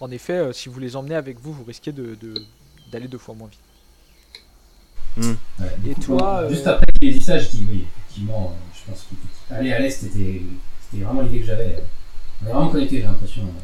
En 0.00 0.10
effet, 0.10 0.34
euh, 0.34 0.52
si 0.52 0.68
vous 0.68 0.78
les 0.80 0.96
emmenez 0.96 1.14
avec 1.14 1.38
vous, 1.38 1.52
vous 1.52 1.64
risquez 1.64 1.92
de, 1.92 2.14
de- 2.16 2.42
d'aller 2.90 3.08
deux 3.08 3.18
fois 3.18 3.34
moins 3.34 3.48
vite. 3.48 3.60
Ouais, 5.16 5.34
du 5.78 5.90
Et 5.90 5.94
coup, 5.94 6.00
toi, 6.02 6.42
bon, 6.42 6.48
Juste 6.48 6.66
euh, 6.66 6.74
après 6.74 6.86
qu'il 7.00 7.10
ait 7.10 7.12
dit 7.12 7.20
ça, 7.20 7.38
je 7.38 7.48
dis 7.50 7.66
oui, 7.70 7.84
effectivement, 7.96 8.52
euh, 8.56 8.74
je 8.74 8.90
pense 8.90 9.06
qu'aller 9.48 9.72
à 9.72 9.78
l'est, 9.78 9.90
c'était 9.90 10.42
c'était 10.90 11.04
vraiment 11.04 11.20
l'idée 11.22 11.40
que 11.40 11.46
j'avais. 11.46 11.76
On 12.42 12.46
est 12.46 12.52
vraiment 12.52 12.68
connectés, 12.70 12.96
j'ai 13.00 13.06
l'impression. 13.06 13.42
euh, 13.42 13.60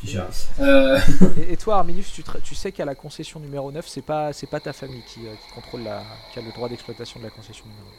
Fischer. 0.00 0.22
Euh, 0.60 0.98
Et, 1.48 1.52
et 1.52 1.56
toi, 1.56 1.76
Arminius, 1.78 2.12
tu, 2.12 2.22
tra- 2.22 2.40
tu 2.42 2.54
sais 2.54 2.70
qu'à 2.72 2.84
la 2.84 2.94
concession 2.94 3.40
numéro 3.40 3.72
9, 3.72 3.86
c'est 3.88 4.02
pas, 4.02 4.32
c'est 4.34 4.46
pas 4.46 4.60
ta 4.60 4.72
famille 4.74 5.02
qui, 5.06 5.26
euh, 5.26 5.34
qui 5.34 5.54
contrôle 5.54 5.82
la, 5.84 6.02
qui 6.32 6.38
a 6.38 6.42
le 6.42 6.52
droit 6.52 6.68
d'exploitation 6.68 7.18
de 7.20 7.24
la 7.24 7.30
concession 7.30 7.64
numéro 7.66 7.86
9. 7.88 7.94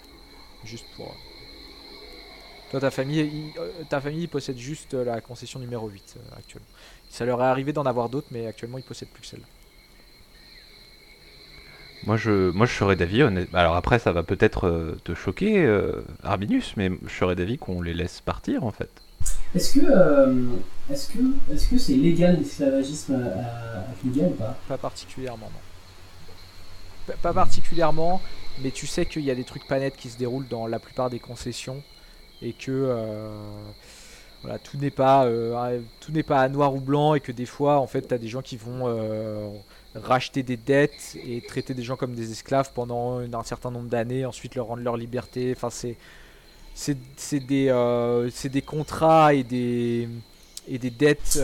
Juste 0.64 0.86
pour. 0.96 1.08
euh, 1.08 2.70
Toi, 2.72 2.80
ta 2.82 2.92
famille, 2.92 3.20
il- 3.22 3.54
euh, 3.60 3.72
ta 3.90 4.00
famille 4.02 4.28
possède 4.28 4.58
juste 4.58 4.94
euh, 4.94 5.06
la 5.06 5.22
concession 5.22 5.60
numéro 5.60 5.88
8 5.88 6.18
euh, 6.18 6.38
actuellement. 6.38 6.68
Ça 7.10 7.26
leur 7.26 7.42
est 7.42 7.46
arrivé 7.46 7.74
d'en 7.74 7.86
avoir 7.86 8.10
d'autres, 8.10 8.28
mais 8.32 8.48
actuellement, 8.48 8.78
ils 8.78 8.84
possèdent 8.84 9.10
plus 9.10 9.22
que 9.22 9.28
celle-là. 9.28 9.48
Moi 12.04 12.16
je, 12.16 12.52
moi 12.52 12.66
je 12.66 12.74
serais 12.74 12.96
d'avis, 12.96 13.24
honnête- 13.24 13.50
alors 13.54 13.76
après 13.76 14.00
ça 14.00 14.12
va 14.12 14.24
peut-être 14.24 14.68
euh, 14.68 14.96
te 15.04 15.14
choquer 15.16 15.66
euh, 15.66 16.04
Arbinus, 16.24 16.74
mais 16.78 16.92
je 17.06 17.14
serais 17.14 17.36
d'avis 17.36 17.58
qu'on 17.58 17.82
les 17.82 17.94
laisse 17.94 18.22
partir 18.22 18.64
en 18.64 18.72
fait. 18.72 18.90
Est-ce 19.56 19.80
que 19.80 19.86
euh, 19.90 20.34
est-ce 20.92 21.10
que 21.12 21.20
est-ce 21.52 21.70
que 21.70 21.78
c'est 21.78 21.96
légal 21.96 22.38
l'esclavagisme 22.38 23.16
à, 23.16 23.80
à 23.80 24.24
ou 24.26 24.30
pas? 24.32 24.56
Pas 24.68 24.78
particulièrement, 24.78 25.50
non. 25.52 25.60
Pas- 27.08 27.18
Pas 27.22 27.34
particulièrement, 27.34 28.22
mais 28.62 28.72
tu 28.72 28.86
sais 28.86 29.06
qu'il 29.06 29.24
y 29.24 29.32
a 29.32 29.36
des 29.36 29.44
trucs 29.44 29.68
pas 29.68 29.80
nets 29.80 29.96
qui 29.98 30.10
se 30.10 30.18
déroulent 30.18 30.48
dans 30.48 30.68
la 30.68 30.80
plupart 30.80 31.10
des 31.10 31.20
concessions 31.20 31.82
et 32.42 32.54
que 32.54 32.72
euh, 32.72 33.30
tout 34.64 34.78
n'est 34.78 34.92
pas 34.92 35.26
euh, 35.26 35.82
tout 36.00 36.12
n'est 36.12 36.24
pas 36.24 36.42
à 36.42 36.50
noir 36.50 36.74
ou 36.74 36.80
blanc 36.80 37.16
et 37.16 37.20
que 37.20 37.32
des 37.32 37.46
fois 37.46 37.80
en 37.80 37.88
fait 37.88 38.08
tu 38.08 38.14
as 38.14 38.18
des 38.18 38.28
gens 38.28 38.42
qui 38.42 38.58
vont 38.58 38.88
euh, 38.88 39.50
racheter 39.96 40.44
des 40.44 40.58
dettes 40.58 41.18
et 41.26 41.42
traiter 41.42 41.74
des 41.74 41.84
gens 41.84 41.96
comme 41.96 42.16
des 42.16 42.32
esclaves 42.32 42.72
pendant 42.74 43.20
un 43.20 43.44
certain 43.44 43.72
nombre 43.72 43.90
d'années, 43.90 44.26
ensuite 44.26 44.56
leur 44.56 44.68
rendre 44.68 44.84
leur 44.84 44.98
liberté. 44.98 45.54
Enfin 45.56 45.70
c'est 45.70 45.98
c'est 46.74 46.98
c'est 47.18 47.40
des 47.40 47.70
euh, 47.70 48.30
c'est 48.30 48.50
des 48.50 48.62
contrats 48.62 49.34
et 49.34 49.44
des 49.44 50.08
et 50.68 50.78
des 50.78 50.92
dettes 50.92 51.40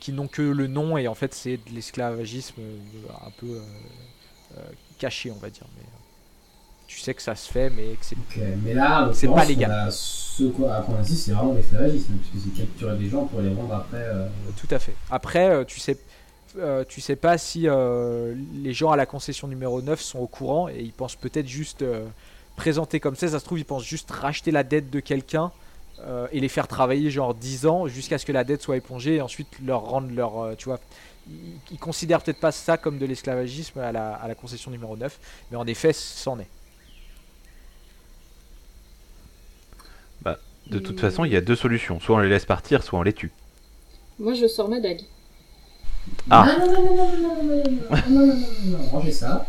qui 0.00 0.12
n'ont 0.12 0.28
que 0.28 0.42
le 0.42 0.66
nom 0.66 0.98
et 0.98 1.08
en 1.08 1.14
fait 1.14 1.34
c'est 1.34 1.56
de 1.56 1.74
l'esclavagisme 1.74 2.60
un 3.26 3.30
peu 3.38 3.60
caché 4.98 5.30
on 5.30 5.38
va 5.38 5.50
dire 5.50 5.66
tu 6.86 6.98
sais 7.00 7.14
que 7.14 7.22
ça 7.22 7.34
se 7.34 7.50
fait 7.50 7.70
mais 7.70 7.94
que 7.94 8.04
c'est 8.04 9.28
pas 9.28 9.44
légal. 9.44 9.70
on 9.70 9.86
a 9.88 9.90
Ce 9.90 10.44
quoi, 10.44 10.74
à 10.76 10.82
qu'on 10.82 10.96
insiste, 10.96 11.26
c'est 11.26 11.32
vraiment 11.32 11.54
l'esclavagisme, 11.54 12.12
puisque 12.14 12.44
c'est 12.46 12.60
capturer 12.60 12.96
des 12.96 13.08
gens 13.08 13.24
pour 13.24 13.40
les 13.40 13.50
vendre 13.50 13.74
après. 13.74 13.98
euh, 13.98 14.26
tout 14.56 14.68
à 14.70 14.78
fait 14.78 14.94
après 15.10 15.48
euh, 15.48 15.64
tu 15.64 15.80
sais 15.80 15.98
euh, 16.58 16.84
tu 16.88 17.00
sais 17.00 17.16
pas 17.16 17.36
si 17.38 17.66
les 17.66 18.72
gens 18.72 18.90
à 18.90 18.96
la 18.96 19.06
concession 19.06 19.48
numéro 19.48 19.82
9 19.82 20.00
sont 20.00 20.18
au 20.20 20.26
courant 20.26 20.68
et 20.68 20.80
ils 20.80 20.92
pensent 20.92 21.16
peut-être 21.16 21.48
juste 21.48 21.84
présenter 22.56 23.00
comme 23.00 23.16
ça 23.16 23.28
ça 23.28 23.40
se 23.40 23.44
trouve 23.44 23.58
ils 23.58 23.64
pensent 23.64 23.84
juste 23.84 24.10
racheter 24.10 24.50
la 24.52 24.62
dette 24.62 24.90
de 24.90 25.00
quelqu'un 25.00 25.50
euh, 26.00 26.26
et 26.32 26.40
les 26.40 26.48
faire 26.48 26.68
travailler 26.68 27.10
genre 27.10 27.34
10 27.34 27.66
ans 27.66 27.86
jusqu'à 27.88 28.18
ce 28.18 28.26
que 28.26 28.32
la 28.32 28.44
dette 28.44 28.62
soit 28.62 28.76
épongée 28.76 29.16
et 29.16 29.20
ensuite 29.22 29.48
leur 29.64 29.80
rendre 29.82 30.12
leur 30.12 30.38
euh, 30.40 30.54
tu 30.56 30.66
vois 30.66 30.78
ils, 31.28 31.58
ils 31.72 31.78
considèrent 31.78 32.20
peut-être 32.22 32.40
pas 32.40 32.52
ça 32.52 32.76
comme 32.76 32.98
de 32.98 33.06
l'esclavagisme 33.06 33.78
à 33.80 33.90
la, 33.92 34.14
à 34.14 34.28
la 34.28 34.34
concession 34.34 34.70
numéro 34.70 34.96
9 34.96 35.18
mais 35.50 35.56
en 35.56 35.66
effet 35.66 35.92
c'en 35.92 36.38
est 36.38 36.48
De 40.70 40.78
toute 40.78 40.98
façon, 41.00 41.24
il 41.24 41.32
y 41.32 41.36
a 41.36 41.40
deux 41.40 41.56
solutions, 41.56 42.00
soit 42.00 42.16
on 42.16 42.20
les 42.20 42.28
laisse 42.28 42.46
partir, 42.46 42.82
soit 42.82 42.98
on 42.98 43.02
les 43.02 43.12
tue. 43.12 43.30
Moi, 44.18 44.34
je 44.34 44.46
sors 44.46 44.68
ma 44.68 44.80
dague. 44.80 45.00
Ah. 46.30 46.46
Non, 46.58 46.66
non, 46.66 46.82
non, 46.82 46.96
non, 46.96 46.96
non, 46.96 47.16
non, 47.22 47.44
non, 47.44 47.62
non, 47.64 47.64
non, 47.64 48.26
non, 48.26 48.26
non, 48.26 48.36
non, 48.36 48.78
non, 48.78 48.86
rangez 48.90 49.12
ça. 49.12 49.46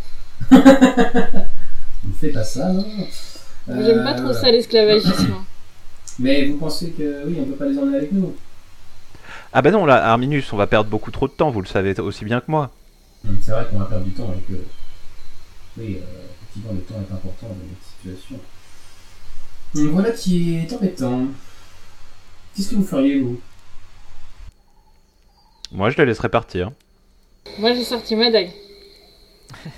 ne 0.52 2.14
fais 2.20 2.30
pas 2.30 2.44
ça, 2.44 2.72
non. 2.72 2.86
J'aime 3.68 4.04
pas 4.04 4.14
Euh, 4.14 4.24
trop 4.24 4.34
ça, 4.34 4.52
l'esclavagisme. 4.52 5.34
hein. 5.34 5.46
Mais 6.20 6.46
vous 6.46 6.58
pensez 6.58 6.92
que 6.92 7.24
oui, 7.26 7.38
on 7.42 7.46
peut 7.46 7.56
pas 7.56 7.66
les 7.66 7.78
emmener 7.78 7.98
avec 7.98 8.12
nous 8.12 8.36
Ah 9.52 9.62
bah 9.62 9.72
non, 9.72 9.86
là, 9.86 10.06
Arminus, 10.06 10.52
on 10.54 10.58
va 10.58 10.68
perdre 10.68 10.90
beaucoup 10.90 11.12
trop 11.12 11.28
de 11.28 11.34
temps, 11.34 11.50
vous 11.50 11.62
le 11.62 11.68
savez 11.68 12.00
aussi 12.00 12.24
bien 12.26 12.40
que 12.40 12.50
moi. 12.50 12.72
Hum, 13.28 13.38
C'est 13.42 13.52
vrai 13.52 13.66
qu'on 13.70 13.80
va 13.80 13.86
perdre 13.86 14.06
du 14.06 14.12
temps 14.12 14.34
et 14.38 14.42
que. 14.52 14.58
Oui, 15.78 15.98
euh, 16.02 16.26
effectivement, 16.42 16.74
le 16.74 16.82
temps 16.82 16.96
est 16.96 17.14
important 17.14 17.48
dans 17.48 17.56
cette 18.04 18.16
situation. 18.16 18.40
Donc 19.76 19.90
voilà 19.90 20.12
qui 20.12 20.56
est 20.56 20.74
embêtant. 20.74 21.28
Qu'est-ce 22.56 22.70
que 22.70 22.76
vous 22.76 22.86
feriez, 22.86 23.20
vous? 23.20 23.42
Moi, 25.74 25.90
je 25.90 25.98
les 25.98 26.06
laisserai 26.06 26.30
partir. 26.30 26.72
Moi, 27.60 27.74
j'ai 27.74 27.84
sorti 27.84 28.16
ma 28.16 28.32
dague. 28.32 28.52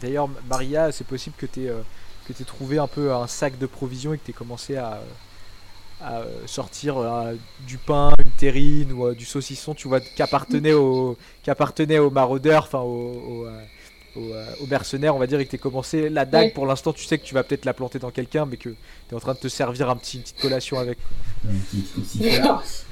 D'ailleurs, 0.00 0.30
Maria, 0.48 0.92
c'est 0.92 1.06
possible 1.06 1.36
que 1.36 1.44
tu 1.44 1.66
aies, 1.66 1.74
trouvé 2.46 2.78
un 2.78 2.86
peu 2.86 3.12
un 3.12 3.26
sac 3.26 3.58
de 3.58 3.66
provisions 3.66 4.14
et 4.14 4.18
que 4.18 4.24
tu 4.24 4.30
aies 4.30 4.34
commencé 4.34 4.76
à, 4.76 5.02
à, 6.00 6.20
euh, 6.20 6.46
sortir 6.46 6.96
euh, 6.96 7.34
du 7.66 7.76
pain, 7.76 8.14
une 8.24 8.30
terrine 8.32 8.92
ou 8.92 9.08
euh, 9.08 9.14
du 9.14 9.26
saucisson, 9.26 9.74
tu 9.74 9.88
vois, 9.88 10.00
qui 10.00 10.22
appartenait 10.22 10.72
aux, 10.72 11.18
qui 11.42 11.50
appartenait 11.50 11.98
aux 11.98 12.10
maraudeurs, 12.10 12.62
enfin 12.62 12.78
aux, 12.78 13.46
aux, 14.16 14.20
euh, 14.32 14.46
aux 14.60 14.66
mercenaires, 14.66 15.14
on 15.14 15.18
va 15.18 15.26
dire, 15.26 15.40
et 15.40 15.46
que 15.46 15.50
tu 15.50 15.58
commencé. 15.58 16.08
La 16.08 16.24
dague, 16.24 16.46
Ouais. 16.46 16.50
pour 16.50 16.66
l'instant, 16.66 16.92
tu 16.92 17.04
sais 17.04 17.18
que 17.18 17.24
tu 17.24 17.34
vas 17.34 17.42
peut-être 17.44 17.64
la 17.64 17.74
planter 17.74 17.98
dans 17.98 18.10
quelqu'un, 18.10 18.46
mais 18.46 18.56
que 18.56 18.70
tu 18.70 18.76
es 19.10 19.14
en 19.14 19.20
train 19.20 19.34
de 19.34 19.38
te 19.38 19.48
servir 19.48 19.88
un 19.90 19.96
petit, 19.96 20.16
une 20.18 20.22
petite 20.22 20.40
collation 20.40 20.78
avec. 20.78 20.98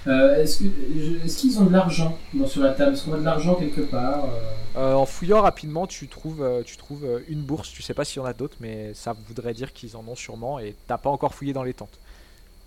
Euh, 0.07 0.43
Est-ce 0.43 0.59
que- 0.59 0.65
je- 0.97 1.25
est-ce 1.27 1.39
qu'ils 1.39 1.59
ont 1.61 1.65
de 1.65 1.73
l'argent 1.73 2.17
dans- 2.35 2.47
sur 2.47 2.63
la 2.63 2.73
table? 2.73 2.95
Est-ce 2.95 3.05
qu'on 3.05 3.15
a 3.15 3.19
de 3.19 3.25
l'argent 3.25 3.55
quelque 3.55 3.83
part 3.83 4.25
euh? 4.25 4.55
Euh, 4.77 4.95
en 4.95 5.07
fouillant 5.07 5.43
rapidement, 5.43 5.87
tu 5.87 6.09
trouves, 6.09 6.45
tu 6.65 6.77
trouves 6.77 7.23
une 7.29 7.43
bourse. 7.43 7.71
Tu 7.71 7.83
sais 7.83 7.95
pas 7.95 8.05
s'il 8.05 8.19
y 8.19 8.25
en 8.25 8.27
a 8.29 8.33
d'autres, 8.33 8.57
mais 8.61 8.93
ça 8.95 9.15
voudrait 9.29 9.55
dire 9.55 9.73
qu'ils 9.73 9.97
en 9.97 10.05
ont 10.07 10.15
sûrement. 10.15 10.59
Et 10.61 10.75
t'as 10.87 10.99
pas 10.99 11.11
encore 11.11 11.35
fouillé 11.35 11.53
dans 11.53 11.65
les 11.65 11.75
tentes. 11.75 11.99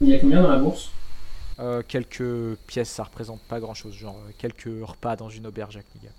Il 0.02 0.10
y 0.10 0.14
a 0.16 0.20
combien 0.20 0.42
dans 0.42 0.50
la 0.52 0.58
bourse? 0.58 0.90
Euh, 1.60 1.84
quelques 1.88 2.56
pièces, 2.68 2.90
ça 2.90 3.04
représente 3.04 3.40
pas 3.42 3.60
grand 3.60 3.74
chose, 3.76 3.94
genre 3.94 4.18
quelques 4.40 4.70
repas 4.82 5.16
dans 5.16 5.30
une 5.30 5.46
auberge 5.48 5.78
à 5.78 5.82
Kniga. 5.82 6.12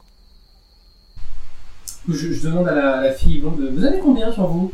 Je, 2.09 2.47
demande 2.47 2.69
à 2.69 2.75
la, 2.75 2.99
à 2.99 3.03
la 3.03 3.13
fille 3.13 3.41
vous 3.41 3.85
avez 3.85 3.99
combien 3.99 4.33
sur 4.33 4.47
vous? 4.47 4.73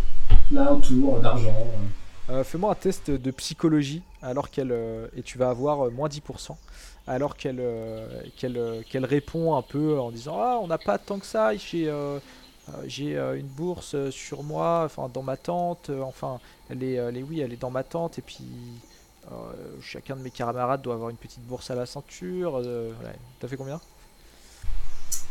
Là, 0.52 0.72
autour, 0.72 1.20
d'argent 1.20 1.50
euh. 1.50 2.32
Euh, 2.32 2.44
Fais-moi 2.44 2.72
un 2.72 2.74
test 2.74 3.10
de 3.10 3.30
psychologie 3.30 4.02
alors 4.22 4.50
qu'elle 4.50 4.72
euh, 4.72 5.08
et 5.16 5.22
tu 5.22 5.38
vas 5.38 5.48
avoir 5.48 5.86
euh, 5.86 5.90
moins 5.90 6.08
10% 6.08 6.56
alors 7.06 7.36
qu'elle 7.36 7.60
euh, 7.60 8.06
qu'elle 8.36 8.58
euh, 8.58 8.82
qu'elle 8.88 9.06
répond 9.06 9.56
un 9.56 9.62
peu 9.62 9.98
en 9.98 10.10
disant 10.10 10.36
ah 10.38 10.58
on 10.60 10.66
n'a 10.66 10.76
pas 10.76 10.98
tant 10.98 11.18
que 11.18 11.24
ça 11.24 11.56
j'ai 11.56 11.88
euh, 11.88 12.18
euh, 12.68 12.86
euh, 13.00 13.34
une 13.34 13.46
bourse 13.46 13.94
euh, 13.94 14.10
sur 14.10 14.42
moi 14.42 14.82
enfin 14.84 15.08
dans 15.12 15.22
ma 15.22 15.38
tente 15.38 15.88
euh, 15.88 16.02
enfin 16.02 16.38
elle 16.68 16.82
est, 16.82 16.94
elle 16.94 17.24
oui 17.24 17.40
elle 17.40 17.52
est 17.54 17.60
dans 17.60 17.70
ma 17.70 17.82
tente 17.82 18.18
et 18.18 18.22
puis 18.22 18.44
euh, 19.32 19.34
chacun 19.80 20.14
de 20.14 20.20
mes 20.20 20.30
camarades 20.30 20.82
doit 20.82 20.94
avoir 20.94 21.08
une 21.08 21.16
petite 21.16 21.46
bourse 21.46 21.70
à 21.70 21.74
la 21.74 21.86
ceinture 21.86 22.60
euh, 22.62 22.92
t'as 23.40 23.48
fait 23.48 23.56
combien? 23.56 23.80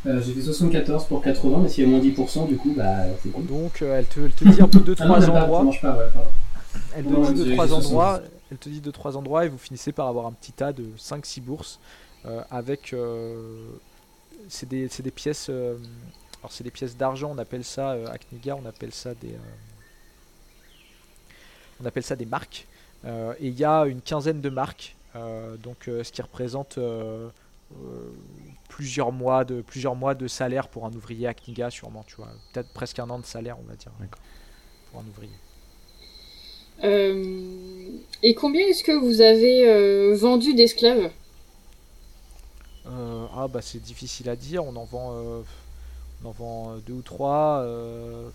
Euh, 0.07 0.21
J'ai 0.21 0.33
fait 0.33 0.41
74 0.41 1.05
pour 1.05 1.21
80, 1.21 1.59
mais 1.63 1.69
s'il 1.69 1.83
y 1.83 1.87
a 1.87 1.89
moins 1.89 1.99
10%, 1.99 2.47
du 2.47 2.55
coup, 2.55 2.73
bah, 2.75 2.95
c'est 3.21 3.29
cool. 3.29 3.45
donc 3.45 3.81
euh, 3.81 3.99
elle 3.99 4.05
te, 4.05 4.21
elle 4.21 4.31
te 4.31 4.45
dit 4.47 4.61
un 4.61 4.67
peu 4.67 4.79
deux 4.79 4.95
Ah 4.99 5.03
trois 5.05 5.21
ça 5.21 5.31
endroits 5.31 5.65
pas, 5.81 5.97
ouais. 5.97 6.05
Elle 6.95 7.05
te 7.05 7.09
Non, 7.09 7.31
dit 7.31 7.43
deux 7.43 7.53
trois 7.53 7.73
endroits, 7.73 8.21
elle 8.49 8.57
te 8.57 8.69
dit 8.69 8.81
trois 8.81 9.17
endroits 9.17 9.45
et 9.45 9.49
vous 9.49 9.57
finissez 9.57 9.91
par 9.91 10.07
avoir 10.07 10.25
un 10.27 10.31
petit 10.31 10.53
tas 10.53 10.71
de 10.71 10.85
5 10.95 11.25
6 11.25 11.41
bourses 11.41 11.79
euh, 12.25 12.41
avec 12.49 12.95
c'est 14.47 14.69
des, 14.69 14.87
c'est 14.87 15.03
des 15.03 15.11
pièces 15.11 15.49
alors 15.49 16.51
c'est 16.51 16.63
des 16.63 16.71
pièces 16.71 16.95
d'argent, 16.95 17.31
on 17.35 17.37
appelle 17.37 17.63
ça 17.65 17.91
à 17.91 18.17
Kniga, 18.17 18.55
on 18.55 18.65
appelle 18.65 18.93
ça 18.93 19.13
des 19.15 19.35
on 21.81 21.85
appelle 21.85 22.03
ça 22.03 22.15
des 22.15 22.25
marques 22.25 22.65
et 23.05 23.47
il 23.47 23.59
y 23.59 23.65
a 23.65 23.85
une 23.85 24.01
quinzaine 24.01 24.39
de 24.39 24.49
marques 24.49 24.95
donc 25.61 25.77
ce 25.87 26.09
qui 26.11 26.21
représente 26.21 26.77
euh, 26.77 28.09
plusieurs 28.67 29.11
mois 29.11 29.45
de 29.45 29.61
plusieurs 29.61 29.95
mois 29.95 30.15
de 30.15 30.27
salaire 30.27 30.69
pour 30.69 30.85
un 30.85 30.93
ouvrier 30.93 31.27
à 31.27 31.33
Kniga 31.33 31.69
sûrement, 31.69 32.03
tu 32.05 32.15
vois, 32.17 32.33
peut-être 32.53 32.71
presque 32.73 32.99
un 32.99 33.09
an 33.09 33.19
de 33.19 33.25
salaire, 33.25 33.59
on 33.59 33.63
va 33.63 33.75
dire. 33.75 33.91
Pour 34.85 34.99
un 35.01 35.07
ouvrier. 35.07 35.39
Euh, 36.83 37.89
et 38.23 38.33
combien 38.35 38.65
est-ce 38.67 38.83
que 38.83 38.91
vous 38.91 39.21
avez 39.21 39.67
euh, 39.67 40.15
vendu 40.15 40.53
d'esclaves? 40.53 41.11
Euh, 42.85 43.27
ah 43.35 43.47
bah 43.47 43.61
c'est 43.61 43.79
difficile 43.81 44.29
à 44.29 44.35
dire, 44.35 44.63
on 44.65 44.75
en 44.75 44.85
vend, 44.85 45.11
euh, 45.13 45.43
on 46.23 46.29
en 46.29 46.31
vend 46.31 46.77
deux 46.79 46.93
ou 46.95 47.01
trois. 47.03 47.61
euh, 47.63 48.29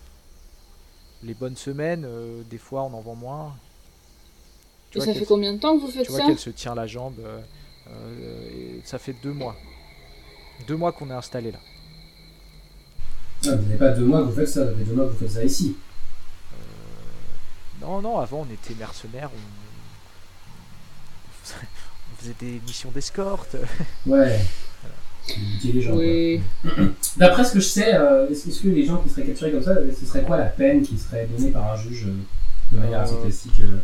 les 1.23 1.33
bonnes 1.33 1.55
semaines, 1.57 2.05
euh, 2.05 2.43
des 2.43 2.57
fois 2.59 2.83
on 2.83 2.93
en 2.93 3.01
vend 3.01 3.15
moins. 3.15 3.59
Tu 4.91 4.95
Et 4.95 5.01
vois 5.01 5.07
ça 5.07 5.13
fait 5.13 5.25
combien 5.25 5.53
de 5.53 5.59
temps 5.59 5.75
que 5.75 5.81
vous 5.81 5.91
faites 5.91 6.05
Tu 6.05 6.11
vois 6.11 6.21
ça? 6.21 6.23
qu'elle 6.23 6.39
se 6.39 6.49
tient 6.49 6.75
la 6.75 6.87
jambe. 6.87 7.19
euh, 7.19 7.41
euh, 7.87 8.49
et 8.49 8.81
ça 8.85 8.99
fait 8.99 9.13
deux 9.13 9.33
mois. 9.33 9.59
Deux 10.67 10.75
mois 10.77 10.91
qu'on 10.91 11.09
est 11.09 11.13
installé 11.13 11.51
là. 11.51 11.59
Ah, 13.45 13.55
vous 13.55 13.63
n'avez 13.63 13.75
pas 13.77 13.89
deux 13.89 14.05
mois 14.05 14.19
que 14.21 14.25
vous 14.27 14.35
faites 14.35 14.47
ça, 14.47 14.63
vous 14.63 14.69
avez 14.71 14.83
deux 14.85 14.93
mois 14.93 15.05
que 15.05 15.11
vous 15.11 15.17
faites 15.19 15.31
ça 15.31 15.43
ici. 15.43 15.75
Non, 17.81 18.01
non, 18.01 18.19
avant 18.19 18.45
on 18.49 18.53
était 18.53 18.73
mercenaires, 18.75 19.29
on, 19.33 19.39
on 21.49 22.15
faisait 22.21 22.35
des 22.39 22.61
missions 22.65 22.91
d'escorte. 22.91 23.55
Ouais. 24.05 24.39
Oui. 25.93 26.41
D'après 27.17 27.45
ce 27.45 27.53
que 27.53 27.59
je 27.61 27.65
sais, 27.65 27.95
euh, 27.95 28.29
est-ce 28.29 28.61
que 28.61 28.67
les 28.67 28.85
gens 28.85 28.97
qui 28.97 29.09
seraient 29.09 29.25
capturés 29.25 29.51
comme 29.51 29.63
ça, 29.63 29.75
ce 29.97 30.05
serait 30.05 30.23
quoi 30.23 30.37
la 30.37 30.45
peine 30.45 30.81
qui 30.81 30.97
serait 30.97 31.25
donnée 31.27 31.51
par 31.51 31.71
un 31.73 31.77
juge 31.77 32.07
euh, 32.07 32.15
de 32.73 32.77
manière 32.77 33.01
assez 33.01 33.13
Euh, 33.15 33.21
classique 33.21 33.59
euh, 33.61 33.77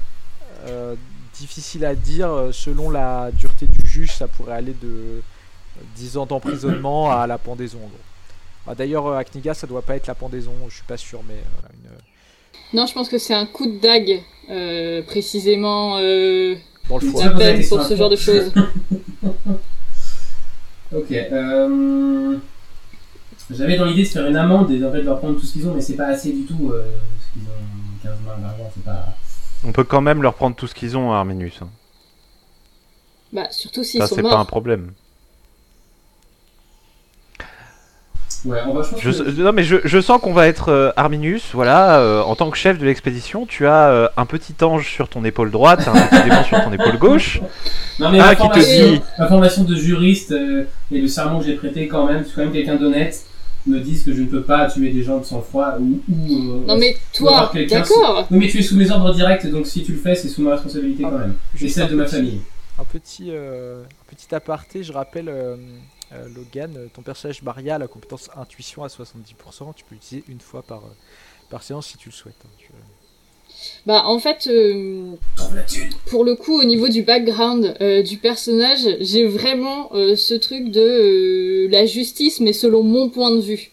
Euh, 0.68 0.96
difficile 1.34 1.86
à 1.86 1.96
dire, 1.96 2.30
euh, 2.30 2.52
selon 2.52 2.90
la 2.90 3.32
dureté 3.32 3.68
du 3.68 3.88
juge, 3.88 4.12
ça 4.14 4.28
pourrait 4.28 4.56
aller 4.56 4.74
de 4.74 4.88
euh, 4.88 5.22
10 5.96 6.18
ans 6.18 6.26
d'emprisonnement 6.26 7.12
à 7.12 7.28
la 7.28 7.38
pendaison 7.38 7.78
en 7.80 7.88
gros. 7.88 7.98
Ah, 8.68 8.76
D'ailleurs, 8.76 9.08
euh, 9.08 9.18
à 9.18 9.24
Kniga, 9.24 9.54
ça 9.54 9.66
doit 9.68 9.82
pas 9.82 9.96
être 9.96 10.08
la 10.08 10.16
pendaison, 10.16 10.52
je 10.70 10.76
suis 10.76 10.84
pas 10.84 10.98
sûr, 10.98 11.22
mais 11.28 11.36
euh, 11.36 11.68
une- 11.74 12.78
Non, 12.80 12.86
je 12.86 12.94
pense 12.94 13.10
que 13.10 13.18
c'est 13.18 13.34
un 13.34 13.46
coup 13.46 13.66
de 13.66 13.80
dague, 13.80 14.22
euh, 14.50 15.02
précisément, 15.04 15.98
euh, 15.98 16.56
dans 16.88 16.98
le 17.00 17.08
foie. 17.10 17.22
Ça, 17.24 17.30
la 17.30 17.38
peine 17.38 17.68
pour 17.68 17.82
ce 17.82 17.96
genre 17.96 18.10
de 18.10 18.16
choses. 18.16 18.52
Ok. 20.92 21.12
Euh... 21.12 22.38
J'avais 23.52 23.78
dans 23.78 23.86
l'idée 23.86 24.04
de 24.04 24.08
faire 24.08 24.26
une 24.28 24.36
amende 24.36 24.72
et 24.72 24.84
en 24.84 24.92
fait 24.92 25.00
de 25.02 25.06
leur 25.06 25.20
prendre 25.20 25.40
tout 25.40 25.46
ce 25.46 25.54
qu'ils 25.54 25.68
ont, 25.68 25.74
mais 25.74 25.82
c'est 25.82 25.96
pas 25.96 26.08
assez 26.08 26.32
du 26.32 26.44
tout. 26.46 26.72
Euh, 26.72 26.84
parce 27.18 27.32
qu'ils 27.34 27.44
ont 27.44 28.12
15 28.16 28.22
mains 28.26 28.38
d'argent, 28.42 28.72
c'est 28.76 28.84
pas. 28.84 29.06
On 29.64 29.72
peut 29.72 29.84
quand 29.84 30.02
même 30.02 30.22
leur 30.24 30.34
prendre 30.36 30.56
tout 30.56 30.68
ce 30.68 30.74
qu'ils 30.74 30.98
ont 30.98 31.12
à 31.12 31.18
Arminius. 31.18 31.60
hein. 31.62 31.70
Bah, 33.34 33.48
surtout 33.52 33.84
s'ils 33.84 34.02
Ça, 34.02 34.08
sont 34.08 34.16
c'est 34.16 34.22
morts. 34.24 34.32
pas 34.32 34.38
un 34.40 34.46
problème. 34.46 34.94
Ouais, 38.46 38.60
on 38.68 38.74
va, 38.74 38.82
je 38.98 39.10
que- 39.12 39.42
non, 39.42 39.52
mais 39.52 39.64
je, 39.64 39.76
je 39.84 40.00
sens 40.00 40.22
qu'on 40.22 40.32
va 40.34 40.48
être 40.48 40.70
euh, 40.70 40.92
Arminius. 40.96 41.50
Voilà, 41.54 42.00
euh, 42.00 42.22
en 42.22 42.36
tant 42.36 42.50
que 42.50 42.58
chef 42.58 42.78
de 42.80 42.86
l'expédition, 42.86 43.46
tu 43.46 43.68
as 43.68 43.90
euh, 43.90 44.08
un 44.16 44.26
petit 44.26 44.54
ange 44.64 44.88
sur 44.90 45.10
ton 45.10 45.26
épaule 45.26 45.52
droite, 45.52 45.88
un 45.88 45.94
petit 46.08 46.24
démon 46.30 46.44
sur 46.44 46.64
ton 46.64 46.72
épaule 46.72 46.98
gauche. 46.98 47.42
Non, 48.00 48.10
mais 48.12 48.20
Ah, 48.22 48.28
ma 48.28 48.36
qui 48.36 48.42
te 48.44 48.48
formation, 48.60 48.92
dit- 48.94 49.02
ma 49.20 49.28
formation 49.28 49.64
de 49.66 49.76
juriste 49.76 50.32
euh, 50.32 50.64
et 50.92 51.02
le 51.02 51.08
serment 51.10 51.40
que 51.40 51.46
j'ai 51.46 51.56
prêté 51.56 51.88
quand 51.90 52.06
même, 52.08 52.20
je 52.20 52.28
suis 52.28 52.36
quand 52.36 52.44
même 52.44 52.54
quelqu'un 52.54 52.76
d'honnête, 52.76 53.24
me 53.68 53.80
disent 53.80 54.04
que 54.04 54.14
je 54.14 54.22
ne 54.22 54.28
peux 54.28 54.42
pas 54.42 54.68
tuer 54.72 54.90
des 54.92 55.04
gens 55.04 55.18
de 55.20 55.26
sang-froid 55.26 55.76
ou. 55.82 56.00
ou 56.10 56.64
Non 56.66 56.78
mais 56.78 56.96
toi, 57.14 57.52
d'accord. 57.70 58.26
Oui, 58.32 58.38
mais 58.40 58.48
tu 58.48 58.60
es 58.60 58.62
sous 58.62 58.78
mes 58.78 58.90
ordres 58.90 59.14
directs, 59.14 59.46
donc 59.52 59.68
si 59.68 59.84
tu 59.84 59.92
le 59.92 59.98
fais, 59.98 60.16
c'est 60.16 60.30
sous 60.30 60.42
ma 60.42 60.52
responsabilité 60.52 61.04
quand 61.04 61.12
même. 61.18 61.36
Et 61.60 61.68
celle 61.68 61.90
de 61.90 61.96
ma 61.96 62.06
petit- 62.06 62.16
famille. 62.16 62.42
Un 62.80 62.86
petit, 62.86 63.32
euh, 63.32 63.84
un 63.84 64.16
petit 64.16 64.34
aparté, 64.34 64.82
je 64.84 64.94
rappelle, 64.94 65.28
euh, 66.14 66.28
Logan, 66.36 66.74
euh, 66.78 66.88
ton 66.94 67.02
personnage 67.02 67.42
Maria 67.44 67.76
a 67.76 67.78
la 67.78 67.88
compétence 67.88 68.30
intuition 68.36 68.84
à 68.84 68.88
70%, 68.88 69.74
tu 69.76 69.84
peux 69.86 69.96
l'utiliser 69.96 70.24
une 70.28 70.40
fois 70.42 70.62
par, 70.64 70.80
euh, 70.86 70.90
par 71.50 71.64
séance 71.64 71.88
si 71.88 71.98
tu 71.98 72.10
le 72.10 72.14
souhaites. 72.14 72.36
hein, 72.46 72.50
tu- 72.58 72.70
Bah 73.86 74.04
en 74.06 74.20
fait, 74.20 74.48
euh, 74.48 75.16
pour 76.08 76.24
le 76.24 76.36
coup, 76.36 76.60
au 76.60 76.64
niveau 76.64 76.88
du 76.88 77.02
background 77.04 77.76
euh, 77.82 78.02
du 78.04 78.18
personnage, 78.18 78.82
j'ai 79.02 79.26
vraiment 79.28 79.94
euh, 79.96 80.16
ce 80.16 80.34
truc 80.36 80.72
de 80.72 80.80
euh, 80.82 81.68
la 81.70 81.86
justice, 81.86 82.40
mais 82.40 82.54
selon 82.54 82.84
mon 82.84 83.10
point 83.10 83.32
de 83.32 83.42
vue. 83.42 83.72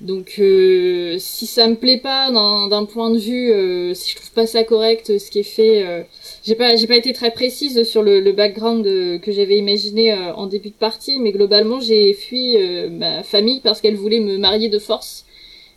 Donc, 0.00 0.34
euh, 0.38 1.16
si 1.18 1.46
ça 1.46 1.66
me 1.68 1.76
plaît 1.76 1.98
pas 1.98 2.30
d'un 2.30 2.84
point 2.84 3.10
de 3.10 3.18
vue, 3.18 3.50
euh, 3.52 3.94
si 3.94 4.10
je 4.10 4.16
trouve 4.16 4.32
pas 4.32 4.46
ça 4.46 4.64
correct, 4.64 5.18
ce 5.18 5.30
qui 5.30 5.38
est 5.38 5.42
fait, 5.42 5.86
euh, 5.86 6.02
j'ai 6.44 6.56
pas, 6.56 6.76
j'ai 6.76 6.86
pas 6.86 6.96
été 6.96 7.12
très 7.12 7.30
précise 7.30 7.84
sur 7.84 8.02
le, 8.02 8.20
le 8.20 8.32
background 8.32 8.86
euh, 8.86 9.18
que 9.18 9.32
j'avais 9.32 9.56
imaginé 9.56 10.12
euh, 10.12 10.34
en 10.34 10.46
début 10.46 10.70
de 10.70 10.74
partie, 10.74 11.18
mais 11.20 11.32
globalement, 11.32 11.80
j'ai 11.80 12.12
fui 12.12 12.56
euh, 12.56 12.90
ma 12.90 13.22
famille 13.22 13.60
parce 13.60 13.80
qu'elle 13.80 13.96
voulait 13.96 14.20
me 14.20 14.36
marier 14.36 14.68
de 14.68 14.78
force. 14.78 15.24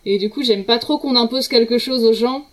Et 0.04 0.18
du 0.18 0.30
coup, 0.30 0.42
j'aime 0.42 0.64
pas 0.64 0.78
trop 0.78 0.98
qu'on 0.98 1.16
impose 1.16 1.48
quelque 1.48 1.78
chose 1.78 2.04
aux 2.04 2.12
gens. 2.12 2.44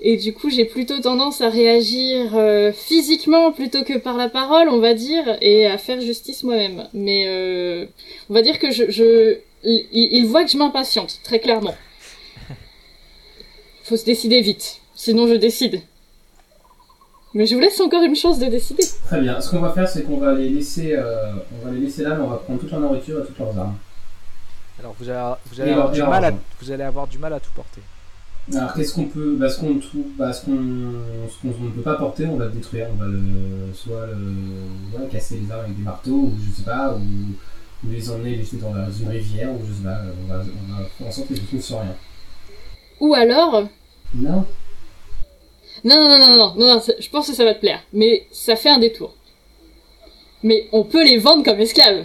Et 0.00 0.16
du 0.16 0.32
coup, 0.32 0.48
j'ai 0.48 0.64
plutôt 0.64 1.00
tendance 1.00 1.40
à 1.40 1.48
réagir 1.48 2.36
euh, 2.36 2.70
physiquement 2.72 3.50
plutôt 3.50 3.82
que 3.82 3.98
par 3.98 4.16
la 4.16 4.28
parole, 4.28 4.68
on 4.68 4.78
va 4.78 4.94
dire, 4.94 5.36
et 5.40 5.66
à 5.66 5.76
faire 5.76 6.00
justice 6.00 6.44
moi-même. 6.44 6.88
Mais 6.94 7.24
euh, 7.26 7.86
on 8.30 8.34
va 8.34 8.42
dire 8.42 8.58
que 8.60 8.70
je, 8.70 8.90
je 8.90 9.38
il, 9.64 9.86
il 9.92 10.26
voit 10.26 10.44
que 10.44 10.50
je 10.50 10.56
m'impatiente, 10.56 11.20
très 11.22 11.40
clairement. 11.40 11.76
Faut 13.84 13.96
se 13.96 14.04
décider 14.04 14.40
vite, 14.40 14.80
sinon 14.94 15.26
je 15.26 15.34
décide. 15.34 15.82
Mais 17.34 17.46
je 17.46 17.54
vous 17.54 17.60
laisse 17.60 17.80
encore 17.80 18.02
une 18.02 18.16
chance 18.16 18.38
de 18.38 18.46
décider. 18.46 18.82
Très 19.06 19.20
bien. 19.20 19.40
Ce 19.40 19.50
qu'on 19.50 19.60
va 19.60 19.70
faire, 19.70 19.88
c'est 19.88 20.02
qu'on 20.02 20.16
va 20.16 20.32
les 20.32 20.48
laisser, 20.48 20.94
euh, 20.96 21.32
on 21.60 21.66
va 21.66 21.72
les 21.72 21.80
laisser 21.80 22.02
là, 22.02 22.14
mais 22.14 22.22
on 22.22 22.28
va 22.28 22.36
prendre 22.36 22.58
toute 22.58 22.70
leur 22.70 22.80
nourriture 22.80 23.22
et 23.22 23.26
toutes 23.26 23.38
leurs 23.38 23.58
armes. 23.58 23.76
Alors 24.78 24.94
vous 24.98 25.10
allez, 25.10 25.34
vous 25.46 25.60
allez 25.60 25.70
Et 25.70 25.74
avoir 25.74 25.90
du 25.90 26.02
mal 26.02 26.24
à, 26.24 26.32
vous 26.60 26.70
allez 26.70 26.84
avoir 26.84 27.06
du 27.06 27.18
mal 27.18 27.32
à 27.32 27.40
tout 27.40 27.50
porter. 27.54 27.82
Alors 28.54 28.72
qu'est-ce 28.72 28.94
qu'on 28.94 29.04
peut, 29.04 29.36
bah, 29.38 29.50
ce 29.50 29.60
qu'on 29.60 29.78
trouve, 29.78 30.06
bah, 30.16 30.32
ce 30.32 30.46
qu'on, 30.46 30.52
ne 30.52 31.70
peut 31.74 31.82
pas 31.82 31.96
porter, 31.96 32.26
on 32.26 32.36
va 32.36 32.46
le 32.46 32.52
détruire, 32.52 32.86
on 32.92 32.96
va 32.96 33.06
le, 33.06 33.74
soit 33.74 34.06
le, 34.06 34.98
ouais, 34.98 35.06
casser 35.08 35.40
les 35.42 35.52
armes 35.52 35.64
avec 35.64 35.76
des 35.76 35.82
marteaux 35.82 36.30
ou 36.32 36.32
je 36.40 36.56
sais 36.56 36.62
pas, 36.62 36.94
ou, 36.94 37.00
ou 37.86 37.90
les 37.90 38.10
emmener 38.10 38.36
les 38.36 38.42
jeter 38.44 38.56
dans 38.58 38.72
une 38.90 39.08
rivière 39.08 39.50
ou 39.52 39.58
je 39.66 39.72
sais 39.72 39.82
pas, 39.84 40.00
on 40.24 40.26
va, 40.32 40.42
on 40.42 40.72
va 40.82 40.84
faire 40.88 41.06
en 41.06 41.10
sorte 41.12 41.28
qu'ils 41.28 41.56
ne 41.56 41.60
sans 41.62 41.80
rien. 41.80 41.94
Ou 43.00 43.14
alors, 43.14 43.62
Non. 44.14 44.44
non, 45.84 45.96
non, 46.00 46.08
non, 46.08 46.18
non, 46.18 46.36
non, 46.36 46.54
non, 46.56 46.74
non, 46.76 46.82
je 46.98 47.08
pense 47.10 47.28
que 47.28 47.34
ça 47.34 47.44
va 47.44 47.54
te 47.54 47.60
plaire. 47.60 47.80
Mais 47.92 48.26
ça 48.32 48.56
fait 48.56 48.70
un 48.70 48.78
détour. 48.78 49.14
Mais 50.42 50.68
on 50.72 50.84
peut 50.84 51.04
les 51.04 51.18
vendre 51.18 51.44
comme 51.44 51.60
esclaves. 51.60 52.04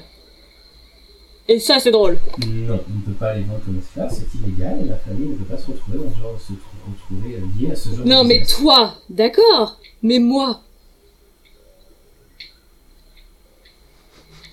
Et 1.47 1.59
ça, 1.59 1.77
c'est 1.79 1.91
drôle. 1.91 2.19
Non, 2.47 2.79
on 2.89 2.95
ne 2.99 3.01
peut 3.05 3.11
pas 3.19 3.33
les 3.35 3.41
vendre 3.43 3.59
comme 3.65 3.77
esclaves, 3.77 4.11
c'est 4.11 4.37
illégal 4.39 4.79
et 4.85 4.89
la 4.89 4.95
famille 4.97 5.27
ne 5.29 5.35
peut 5.35 5.43
pas 5.43 5.57
se 5.57 5.67
retrouver 5.71 5.97
dans 5.97 6.09
ce 6.13 6.17
genre, 6.19 6.39
se 6.39 6.53
retrouver 6.89 7.35
euh, 7.35 7.41
liée 7.59 7.71
à 7.71 7.75
ce 7.75 7.89
genre 7.89 8.05
Non, 8.05 8.23
de 8.23 8.27
mais 8.29 8.39
business. 8.39 8.57
toi, 8.59 8.93
d'accord. 9.09 9.77
Mais 10.03 10.19
moi, 10.19 10.61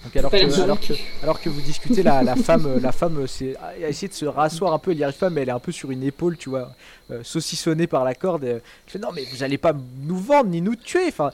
Donc 0.04 0.16
alors 0.16 0.30
que, 0.30 0.36
alors, 0.36 0.50
que, 0.80 0.86
convaincu. 0.86 0.94
alors 1.22 1.40
que 1.40 1.48
vous 1.50 1.60
discutez, 1.60 2.02
la, 2.02 2.22
la 2.22 2.34
femme, 2.34 2.64
euh, 2.66 2.80
la 2.80 2.90
femme, 2.92 3.18
euh, 3.18 3.26
c'est 3.26 3.54
a 3.56 3.88
essayé 3.88 4.08
de 4.08 4.14
se 4.14 4.24
rasseoir 4.24 4.72
un 4.72 4.78
peu. 4.78 4.92
Elle 4.92 4.98
y 4.98 5.04
arrive 5.04 5.18
pas, 5.18 5.28
mais 5.28 5.42
elle 5.42 5.50
est 5.50 5.52
un 5.52 5.58
peu 5.58 5.72
sur 5.72 5.90
une 5.90 6.02
épaule, 6.02 6.38
tu 6.38 6.48
vois, 6.48 6.72
euh, 7.10 7.20
saucissonnée 7.22 7.86
par 7.86 8.04
la 8.04 8.14
corde. 8.14 8.44
euh, 8.44 8.60
elle 8.86 8.92
fait 8.92 8.98
non, 8.98 9.08
mais 9.14 9.24
vous 9.30 9.42
allez 9.42 9.58
pas 9.58 9.74
nous 10.02 10.16
vendre 10.18 10.48
ni 10.48 10.62
nous 10.62 10.74
tuer. 10.74 11.08
Enfin, 11.08 11.30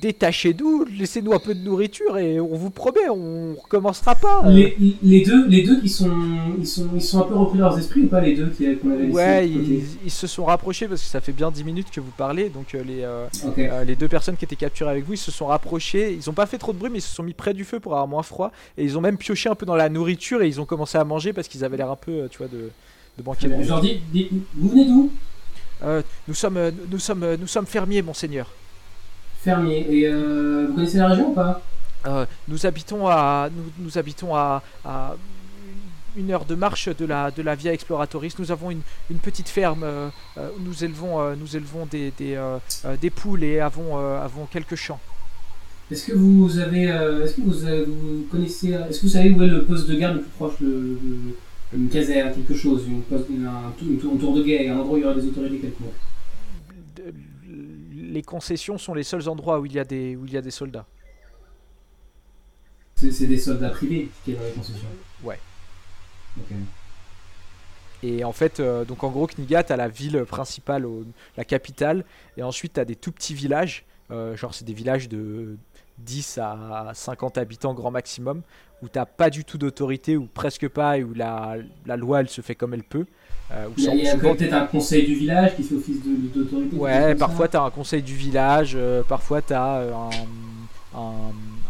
détachez-nous, 0.00 0.84
laissez-nous 0.98 1.32
un 1.32 1.38
peu 1.38 1.54
de 1.54 1.60
nourriture 1.60 2.18
et 2.18 2.40
on 2.40 2.54
vous 2.56 2.70
promet, 2.70 3.08
on 3.10 3.54
recommencera 3.62 4.14
pas. 4.14 4.42
Les, 4.48 4.76
les 5.02 5.22
deux, 5.24 5.46
les 5.48 5.62
deux 5.62 5.80
qui 5.80 5.88
sont, 5.88 6.10
ils 6.58 6.66
sont, 6.66 6.88
ils 6.94 7.02
sont 7.02 7.20
un 7.20 7.24
peu 7.24 7.34
repris 7.36 7.58
leurs 7.58 7.78
esprits 7.78 8.02
ou 8.02 8.06
pas 8.08 8.20
les 8.20 8.34
deux 8.34 8.48
qui- 8.50 8.76
qu'on 8.76 8.90
avait 8.92 9.08
Ouais, 9.08 9.48
ils, 9.48 9.84
ils 10.04 10.10
se 10.10 10.26
sont 10.26 10.44
rapprochés 10.44 10.88
parce 10.88 11.00
que 11.02 11.06
ça 11.08 11.20
fait 11.20 11.32
bien 11.32 11.50
10 11.50 11.64
minutes 11.64 11.90
que 11.90 12.00
vous 12.00 12.12
parlez. 12.16 12.48
Donc 12.48 12.74
euh, 12.74 12.82
les, 12.84 13.02
euh, 13.02 13.26
euh, 13.58 13.84
les 13.84 13.96
deux 13.96 14.08
personnes 14.08 14.36
qui 14.36 14.44
étaient 14.44 14.56
capturées 14.56 14.90
avec 14.90 15.04
vous, 15.04 15.14
ils 15.14 15.18
se 15.18 15.30
sont 15.30 15.46
rapprochés. 15.46 16.12
Ils 16.12 16.28
ont 16.28 16.34
pas 16.34 16.46
fait 16.46 16.58
trop 16.58 16.72
de 16.72 16.78
bruit, 16.78 16.90
mais 16.90 16.98
ils 16.98 17.02
se 17.02 17.14
sont 17.14 17.22
mis 17.22 17.34
près 17.34 17.54
du 17.54 17.64
feu 17.64 17.80
pour 17.80 17.92
avoir 17.92 18.08
moins 18.08 18.22
froid. 18.22 18.52
Et 18.78 18.84
ils 18.84 18.96
ont 18.98 19.00
même 19.00 19.16
pioché 19.16 19.48
un 19.48 19.54
peu 19.54 19.66
dans 19.66 19.76
la 19.76 19.88
nourriture 19.88 20.42
et 20.42 20.48
ils 20.48 20.60
ont 20.60 20.64
commencé 20.66 20.98
à 20.98 21.04
manger 21.04 21.32
parce 21.32 21.48
qu'ils 21.48 21.64
avaient 21.64 21.76
l'air 21.76 21.90
un 21.90 21.96
peu, 21.96 22.28
tu 22.30 22.38
vois, 22.38 22.48
de, 22.48 22.70
de 23.18 23.22
banquier. 23.22 23.48
Je 23.62 23.68
leur 23.68 23.80
dis, 23.80 24.00
vous 24.56 24.68
venez 24.68 24.84
d'où? 24.86 25.10
Euh, 25.84 26.00
nous 26.28 26.34
sommes, 26.34 26.58
nous 26.90 26.98
sommes, 27.00 27.26
nous 27.40 27.46
sommes 27.48 27.66
fermiers, 27.66 28.02
monseigneur. 28.02 28.46
Fermier. 29.42 29.86
Et 29.90 30.06
euh, 30.06 30.66
vous 30.68 30.74
connaissez 30.74 30.98
la 30.98 31.08
région 31.08 31.30
ou 31.30 31.34
pas? 31.34 31.62
Euh, 32.06 32.26
nous 32.48 32.66
habitons 32.66 33.06
à, 33.06 33.48
nous, 33.54 33.84
nous 33.84 33.98
habitons 33.98 34.34
à, 34.34 34.62
à 34.84 35.14
une 36.16 36.30
heure 36.30 36.44
de 36.44 36.54
marche 36.54 36.88
de 36.88 37.04
la, 37.06 37.30
de 37.30 37.42
la 37.42 37.54
Via 37.54 37.72
Exploratoris. 37.72 38.38
Nous 38.38 38.50
avons 38.50 38.70
une, 38.70 38.80
une 39.10 39.18
petite 39.18 39.48
ferme. 39.48 39.82
euh, 39.84 40.08
euh, 40.38 40.48
où 40.58 40.62
nous 40.62 40.84
élevons, 40.84 41.34
nous 41.36 41.56
élevons 41.56 41.86
des, 41.86 42.12
des, 42.18 42.38
des 43.00 43.10
poules 43.10 43.44
et 43.44 43.60
avons, 43.60 43.96
avons 43.98 44.46
quelques 44.46 44.76
champs. 44.76 45.00
Est-ce 45.90 46.06
que 46.06 46.12
vous 46.16 46.58
avez, 46.58 46.84
est-ce 46.84 47.34
que 47.36 47.42
vous, 47.42 47.64
avez- 47.66 47.84
vous 47.84 48.26
connaissez, 48.30 48.70
est-ce 48.70 48.98
que 49.00 49.06
vous 49.06 49.12
savez 49.12 49.30
où 49.30 49.42
est 49.42 49.46
le 49.46 49.64
poste 49.64 49.88
de 49.88 49.94
garde 49.96 50.14
le 50.16 50.20
plus 50.22 50.30
proche, 50.30 50.54
le, 50.60 50.68
le- 50.70 51.36
une 51.74 51.88
caserne, 51.88 52.32
quelque 52.32 52.54
chose, 52.54 52.84
une, 52.86 53.02
poste, 53.02 53.26
une, 53.30 53.46
un, 53.46 53.72
tour- 53.78 53.88
une 53.88 53.98
tour, 53.98 54.12
une 54.12 54.18
tour 54.18 54.34
de 54.34 54.42
guet, 54.42 54.68
un 54.68 54.78
endroit 54.78 54.94
où 54.94 54.98
il 54.98 55.02
y 55.02 55.04
aura 55.04 55.14
des 55.14 55.26
autorités 55.26 55.56
quelconques? 55.58 55.92
Les 58.12 58.22
concessions 58.22 58.76
sont 58.78 58.94
les 58.94 59.02
seuls 59.04 59.28
endroits 59.28 59.58
où 59.58 59.66
il 59.66 59.72
y 59.72 59.78
a 59.78 59.84
des, 59.84 60.16
où 60.16 60.26
il 60.26 60.32
y 60.32 60.36
a 60.36 60.42
des 60.42 60.50
soldats. 60.50 60.86
C'est 62.94 63.26
des 63.26 63.38
soldats 63.38 63.70
privés 63.70 64.10
qui 64.24 64.32
est 64.32 64.34
dans 64.34 64.44
les 64.44 64.52
concessions. 64.52 64.86
Ouais. 65.24 65.40
Ok. 66.38 66.54
Et 68.04 68.22
en 68.24 68.32
fait, 68.32 68.60
euh, 68.60 68.84
donc 68.84 69.02
en 69.02 69.10
gros, 69.10 69.26
Knigat 69.26 69.64
a 69.70 69.76
la 69.76 69.88
ville 69.88 70.24
principale, 70.24 70.84
au- 70.86 71.04
la 71.36 71.44
capitale, 71.44 72.04
et 72.36 72.42
ensuite 72.42 72.74
t'as 72.74 72.84
des 72.84 72.96
tout 72.96 73.12
petits 73.12 73.34
villages, 73.34 73.84
euh, 74.10 74.36
genre 74.36 74.54
c'est 74.54 74.64
des 74.64 74.72
villages 74.74 75.08
de 75.08 75.56
10 75.98 76.38
à 76.42 76.90
50 76.94 77.38
habitants 77.38 77.74
grand 77.74 77.90
maximum, 77.90 78.42
où 78.82 78.88
t'as 78.88 79.06
pas 79.06 79.30
du 79.30 79.44
tout 79.44 79.58
d'autorité, 79.58 80.16
ou 80.16 80.26
presque 80.26 80.68
pas, 80.68 80.98
et 80.98 81.04
où 81.04 81.14
la, 81.14 81.56
la 81.86 81.96
loi 81.96 82.20
elle 82.20 82.28
se 82.28 82.40
fait 82.40 82.54
comme 82.54 82.74
elle 82.74 82.82
peut. 82.84 83.06
euh, 83.52 83.66
où 83.68 83.72
Il 83.76 83.84
y 83.84 83.86
a, 83.86 83.90
sans- 83.90 83.96
il 83.96 84.02
y 84.04 84.08
a 84.08 84.12
souvent- 84.12 84.34
peut-être 84.34 84.52
un 84.54 84.66
conseil 84.66 85.04
du 85.06 85.14
village 85.14 85.54
qui 85.56 85.62
fait 85.62 85.74
office 85.74 86.02
de- 86.02 86.28
d'autorité. 86.40 86.74
Ouais, 86.76 87.14
parfois 87.14 87.44
ça. 87.46 87.50
tu 87.52 87.56
as 87.58 87.62
un 87.62 87.70
conseil 87.70 88.02
du 88.02 88.14
village, 88.14 88.72
euh, 88.74 89.02
parfois 89.02 89.42
tu 89.42 89.52
as 89.52 89.62
un, 89.62 90.10
un- 90.94 90.98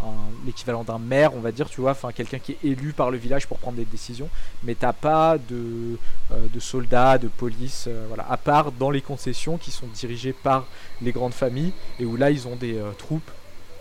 un- 0.04 0.46
l'équivalent 0.46 0.82
d'un 0.84 0.98
maire, 0.98 1.34
on 1.36 1.40
va 1.40 1.52
dire, 1.52 1.68
tu 1.68 1.80
vois, 1.80 1.92
enfin 1.92 2.10
quelqu'un 2.12 2.38
qui 2.38 2.52
est 2.52 2.64
élu 2.64 2.92
par 2.92 3.10
le 3.10 3.16
village 3.18 3.46
pour 3.46 3.58
prendre 3.58 3.76
des 3.76 3.84
décisions, 3.84 4.28
mais 4.64 4.74
t'as 4.74 4.92
pas 4.92 5.38
de, 5.38 5.96
euh, 6.32 6.46
de 6.52 6.60
soldats, 6.60 7.18
de 7.18 7.28
police, 7.28 7.84
euh, 7.88 8.04
voilà, 8.08 8.26
à 8.30 8.36
part 8.36 8.72
dans 8.72 8.90
les 8.90 9.00
concessions 9.00 9.58
qui 9.58 9.70
sont 9.70 9.86
dirigées 9.88 10.32
par 10.32 10.66
les 11.00 11.12
grandes 11.12 11.34
familles 11.34 11.72
et 12.00 12.04
où 12.04 12.16
là 12.16 12.30
ils 12.30 12.48
ont 12.48 12.56
des 12.56 12.76
euh, 12.78 12.90
troupes, 12.98 13.30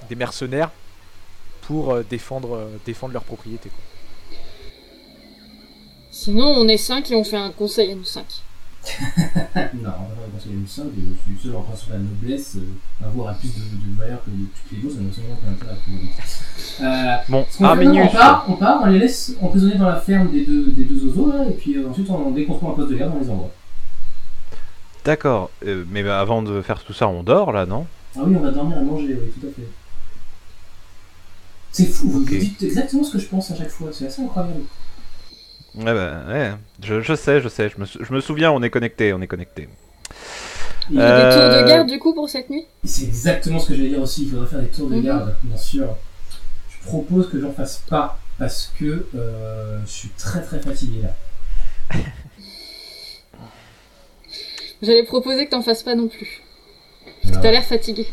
des 0.10 0.16
mercenaires 0.16 0.72
pour 1.62 1.92
euh, 1.94 2.04
défendre, 2.10 2.56
euh, 2.56 2.78
défendre 2.86 3.14
leur 3.14 3.24
propriété. 3.24 3.70
quoi. 3.70 4.38
Sinon, 6.12 6.46
on 6.46 6.68
est 6.68 6.78
5 6.78 7.10
et 7.12 7.16
on 7.16 7.24
fait 7.24 7.38
un 7.38 7.52
conseil 7.52 7.92
à 7.92 7.96
nous 7.96 8.04
5. 8.04 8.26
Non, 9.74 9.92
on 10.00 10.10
va 10.10 10.16
pas 10.16 10.28
conseiller 10.34 10.56
une 10.56 10.68
simple, 10.68 10.90
je 10.98 11.34
suis 11.34 11.44
seul 11.48 11.56
en 11.56 11.62
principe 11.62 11.90
la 11.92 11.98
noblesse, 12.00 12.56
euh, 12.58 13.06
avoir 13.06 13.30
à 13.30 13.34
plus 13.36 13.50
de, 13.54 13.60
de 13.62 13.98
valeur 13.98 14.24
que 14.26 14.32
de 14.32 14.46
toutes 14.46 14.72
les 14.78 14.86
autres, 14.86 14.96
ça 14.96 15.02
n'a 15.02 15.08
absolument 15.08 15.36
aucun 15.40 15.52
intérêt 15.54 15.78
pour 15.86 15.94
vous. 15.94 16.84
Euh, 16.84 17.16
Bon, 17.30 17.44
qu'on 17.44 17.76
fait, 17.76 17.86
non, 17.86 18.02
on 18.02 18.08
part, 18.08 18.46
on 18.50 18.54
part, 18.56 18.82
on 18.84 18.86
les 18.88 19.00
laisse 19.00 19.34
emprisonner 19.40 19.76
dans 19.76 19.88
la 19.88 19.98
ferme 19.98 20.32
des 20.32 20.46
deux, 20.46 20.72
des 20.72 20.84
deux 20.86 21.06
oiseaux, 21.06 21.32
là, 21.32 21.46
et 21.48 21.54
puis 21.54 21.78
euh, 21.78 21.88
ensuite 21.90 22.10
on 22.10 22.32
déconstruit 22.32 22.70
un 22.70 22.74
poste 22.74 22.90
de 22.90 22.96
garde, 22.96 23.14
on 23.16 23.20
les 23.24 23.30
envoie. 23.30 23.52
D'accord, 25.06 25.52
euh, 25.66 25.84
mais 25.90 26.02
bah, 26.04 26.20
avant 26.20 26.42
de 26.42 26.62
faire 26.62 26.84
tout 26.84 26.94
ça, 26.94 27.08
on 27.08 27.22
dort 27.24 27.52
là, 27.52 27.66
non? 27.68 27.86
Ah 28.16 28.22
oui, 28.26 28.36
on 28.36 28.42
va 28.42 28.52
dormir 28.52 28.78
et 28.80 28.84
manger, 28.84 29.16
oui, 29.20 29.32
tout 29.40 29.48
à 29.48 29.52
fait. 29.52 29.68
C'est 31.72 31.86
fou, 31.86 32.10
vous 32.10 32.24
dites 32.26 32.62
exactement 32.64 33.04
ce 33.04 33.14
que 33.14 33.20
je 33.20 33.28
pense 33.28 33.50
à 33.52 33.56
chaque 33.56 33.70
fois, 33.70 33.90
c'est 33.94 34.06
assez 34.08 34.22
incroyable. 34.22 34.62
Ouais, 35.76 35.86
bah, 35.94 36.24
ouais, 36.28 36.52
je, 36.84 37.00
je 37.02 37.16
sais, 37.16 37.40
je 37.42 37.48
sais, 37.48 37.70
je 37.70 37.80
me, 37.80 37.86
sou- 37.86 38.00
je 38.04 38.14
me 38.14 38.20
souviens, 38.20 38.52
on 38.52 38.62
est 38.62 38.70
connecté, 38.70 39.14
on 39.14 39.22
est 39.22 39.28
connecté. 39.28 39.70
Il 40.90 40.98
y 40.98 41.00
a 41.00 41.04
Euh, 41.04 41.30
des 41.30 41.34
tours 41.34 41.62
de 41.64 41.68
garde 41.68 41.88
du 41.88 41.98
coup 42.00 42.14
pour 42.14 42.30
cette 42.30 42.50
nuit? 42.50 42.66
C'est 42.84 43.06
exactement 43.06 43.60
ce 43.60 43.70
que 43.70 43.76
j'allais 43.76 43.90
dire 43.90 44.02
aussi, 44.02 44.24
il 44.24 44.30
faudrait 44.30 44.48
faire 44.48 44.60
des 44.60 44.68
tours 44.68 44.90
de 44.90 44.96
Mhm. 44.96 45.04
garde, 45.04 45.36
bien 45.44 45.56
sûr. 45.58 45.96
Je 46.70 46.86
propose 46.88 47.30
que 47.30 47.40
j'en 47.40 47.54
fasse 47.54 47.78
pas, 47.88 48.20
parce 48.38 48.74
que 48.78 49.06
euh, 49.16 49.80
je 49.86 49.90
suis 49.92 50.10
très 50.10 50.42
très 50.42 50.60
fatigué 50.60 51.04
là. 51.04 51.16
J'allais 54.82 55.04
proposer 55.04 55.46
que 55.46 55.52
t'en 55.52 55.62
fasses 55.62 55.84
pas 55.84 55.96
non 55.96 56.08
plus. 56.08 56.42
Voilà. 57.24 57.40
T'as 57.42 57.52
l'air 57.52 57.64
fatigué. 57.64 58.08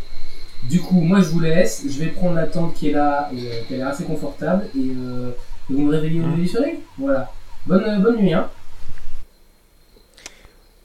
Du 0.64 0.80
coup, 0.80 1.00
moi 1.00 1.20
je 1.20 1.26
vous 1.28 1.40
laisse, 1.40 1.84
je 1.88 1.98
vais 2.00 2.06
prendre 2.08 2.34
la 2.34 2.46
tente 2.46 2.74
qui 2.74 2.88
est 2.90 2.92
là, 2.92 3.30
et, 3.32 3.36
euh, 3.46 3.62
qui 3.66 3.74
a 3.74 3.76
l'air 3.78 3.88
assez 3.88 4.04
confortable, 4.04 4.66
et, 4.76 4.90
euh, 4.96 5.30
et 5.70 5.72
vous 5.72 5.82
me 5.82 5.90
réveillez 5.92 6.20
au 6.20 6.24
Mhm. 6.24 6.30
lever 6.32 6.42
du 6.42 6.48
soleil 6.48 6.78
Voilà. 6.98 7.30
Bonne, 7.66 7.84
euh, 7.84 7.98
bonne 7.98 8.16
nuit, 8.16 8.32
hein. 8.34 8.48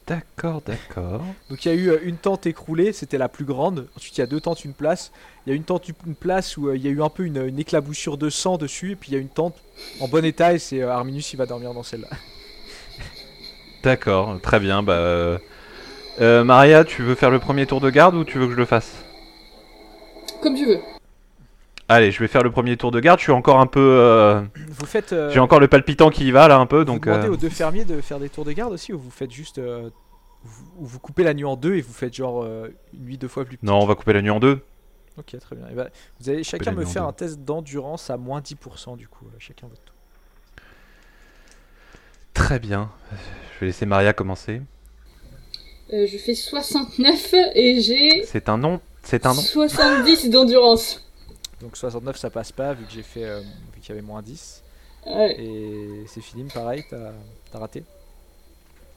D'accord, 0.05 0.61
d'accord. 0.65 1.21
Donc 1.49 1.63
il 1.63 1.69
y 1.69 1.71
a 1.71 1.75
eu 1.75 1.89
euh, 1.89 1.97
une 2.03 2.17
tente 2.17 2.45
écroulée, 2.45 2.91
c'était 2.91 3.17
la 3.17 3.29
plus 3.29 3.45
grande. 3.45 3.87
Ensuite 3.95 4.17
il 4.17 4.19
y 4.19 4.23
a 4.23 4.27
deux 4.27 4.41
tentes, 4.41 4.65
une 4.65 4.73
place. 4.73 5.11
Il 5.45 5.49
y 5.49 5.53
a 5.53 5.55
une 5.55 5.63
tente, 5.63 5.87
une 6.05 6.15
place 6.15 6.57
où 6.57 6.67
euh, 6.67 6.75
il 6.75 6.83
y 6.83 6.89
a 6.89 6.91
eu 6.91 7.01
un 7.01 7.07
peu 7.09 7.23
une, 7.23 7.37
une 7.47 7.57
éclaboussure 7.57 8.17
de 8.17 8.29
sang 8.29 8.57
dessus. 8.57 8.91
Et 8.91 8.95
puis 8.97 9.11
il 9.11 9.13
y 9.13 9.17
a 9.17 9.21
une 9.21 9.29
tente 9.29 9.55
en 10.01 10.09
bon 10.09 10.25
état 10.25 10.53
et 10.53 10.59
c'est 10.59 10.81
euh, 10.81 10.91
Arminus 10.91 11.31
il 11.31 11.37
va 11.37 11.45
dormir 11.45 11.73
dans 11.73 11.83
celle-là. 11.83 12.09
D'accord, 13.81 14.39
très 14.41 14.59
bien. 14.59 14.83
Bah, 14.83 15.39
Maria, 16.19 16.83
tu 16.83 17.01
veux 17.01 17.15
faire 17.15 17.31
le 17.31 17.39
premier 17.39 17.65
tour 17.65 17.79
de 17.79 17.89
garde 17.89 18.15
ou 18.15 18.25
tu 18.25 18.37
veux 18.39 18.47
que 18.47 18.51
je 18.53 18.57
le 18.57 18.65
fasse? 18.65 19.02
Comme 20.43 20.55
tu 20.55 20.65
veux. 20.65 20.79
Allez, 21.89 22.11
je 22.11 22.19
vais 22.19 22.27
faire 22.27 22.43
le 22.43 22.51
premier 22.51 22.77
tour 22.77 22.91
de 22.91 22.99
garde. 22.99 23.19
Je 23.19 23.23
suis 23.23 23.31
encore 23.31 23.59
un 23.59 23.65
peu, 23.67 23.79
euh, 23.99 24.41
Vous 24.69 24.85
faites. 24.85 25.13
euh, 25.13 25.29
j'ai 25.31 25.39
encore 25.39 25.59
le 25.59 25.67
palpitant 25.67 26.09
qui 26.09 26.25
y 26.27 26.31
va 26.31 26.47
là 26.47 26.57
un 26.57 26.65
peu, 26.65 26.79
vous 26.79 26.83
donc. 26.85 27.05
demandez 27.05 27.27
euh, 27.27 27.31
aux 27.31 27.37
deux 27.37 27.49
fermiers 27.49 27.85
de 27.85 27.99
faire 28.01 28.19
des 28.19 28.29
tours 28.29 28.45
de 28.45 28.51
garde 28.51 28.71
aussi 28.73 28.93
ou 28.93 28.99
vous 28.99 29.11
faites 29.11 29.31
juste. 29.31 29.57
euh, 29.57 29.89
vous, 30.43 30.65
ou 30.79 30.85
vous 30.85 30.99
coupez 30.99 31.23
la 31.23 31.33
nuit 31.33 31.45
en 31.45 31.55
deux 31.55 31.75
et 31.75 31.81
vous 31.81 31.93
faites 31.93 32.13
genre 32.13 32.43
euh, 32.43 32.67
une 32.93 33.05
nuit 33.05 33.17
deux 33.17 33.27
fois 33.29 33.45
plus 33.45 33.57
petite? 33.57 33.63
Non, 33.67 33.79
on 33.81 33.85
va 33.85 33.95
couper 33.95 34.13
la 34.13 34.21
nuit 34.21 34.29
en 34.29 34.39
deux. 34.39 34.59
Ok, 35.17 35.37
très 35.39 35.55
bien. 35.55 35.67
Et 35.69 35.73
bah, 35.73 35.87
vous 36.19 36.29
allez 36.29 36.43
chacun 36.43 36.71
la 36.71 36.77
me 36.77 36.81
nuit 36.83 36.89
en 36.89 36.89
faire 36.91 37.03
deux. 37.03 37.09
un 37.09 37.13
test 37.13 37.39
d'endurance 37.39 38.09
à 38.09 38.17
moins 38.17 38.41
10% 38.41 38.97
du 38.97 39.07
coup, 39.07 39.25
euh, 39.27 39.35
chacun 39.39 39.67
votre 39.67 39.81
tour. 39.83 39.95
Très 42.33 42.59
bien. 42.59 42.89
Je 43.55 43.59
vais 43.61 43.65
laisser 43.67 43.85
Maria 43.85 44.11
commencer. 44.13 44.61
Euh, 45.93 46.07
je 46.07 46.17
fais 46.17 46.33
69 46.33 47.33
et 47.55 47.79
j'ai 47.81 48.23
C'est 48.25 48.49
un 48.49 48.57
nom. 48.57 48.81
C'est 49.03 49.25
un 49.25 49.33
nom. 49.33 49.41
70 49.41 50.29
d'endurance. 50.29 51.01
Donc 51.61 51.77
69 51.77 52.17
ça 52.17 52.29
passe 52.29 52.51
pas 52.51 52.73
vu 52.73 52.85
que 52.85 52.91
j'ai 52.91 53.03
fait. 53.03 53.23
euh, 53.25 53.39
vu 53.73 53.81
qu'il 53.81 53.89
y 53.89 53.91
avait 53.97 54.01
moins 54.05 54.21
10. 54.21 54.61
Ouais. 55.05 55.35
Et 55.39 56.05
c'est 56.07 56.21
Philippe, 56.21 56.53
pareil, 56.53 56.83
t'as 56.89 57.59
raté 57.59 57.83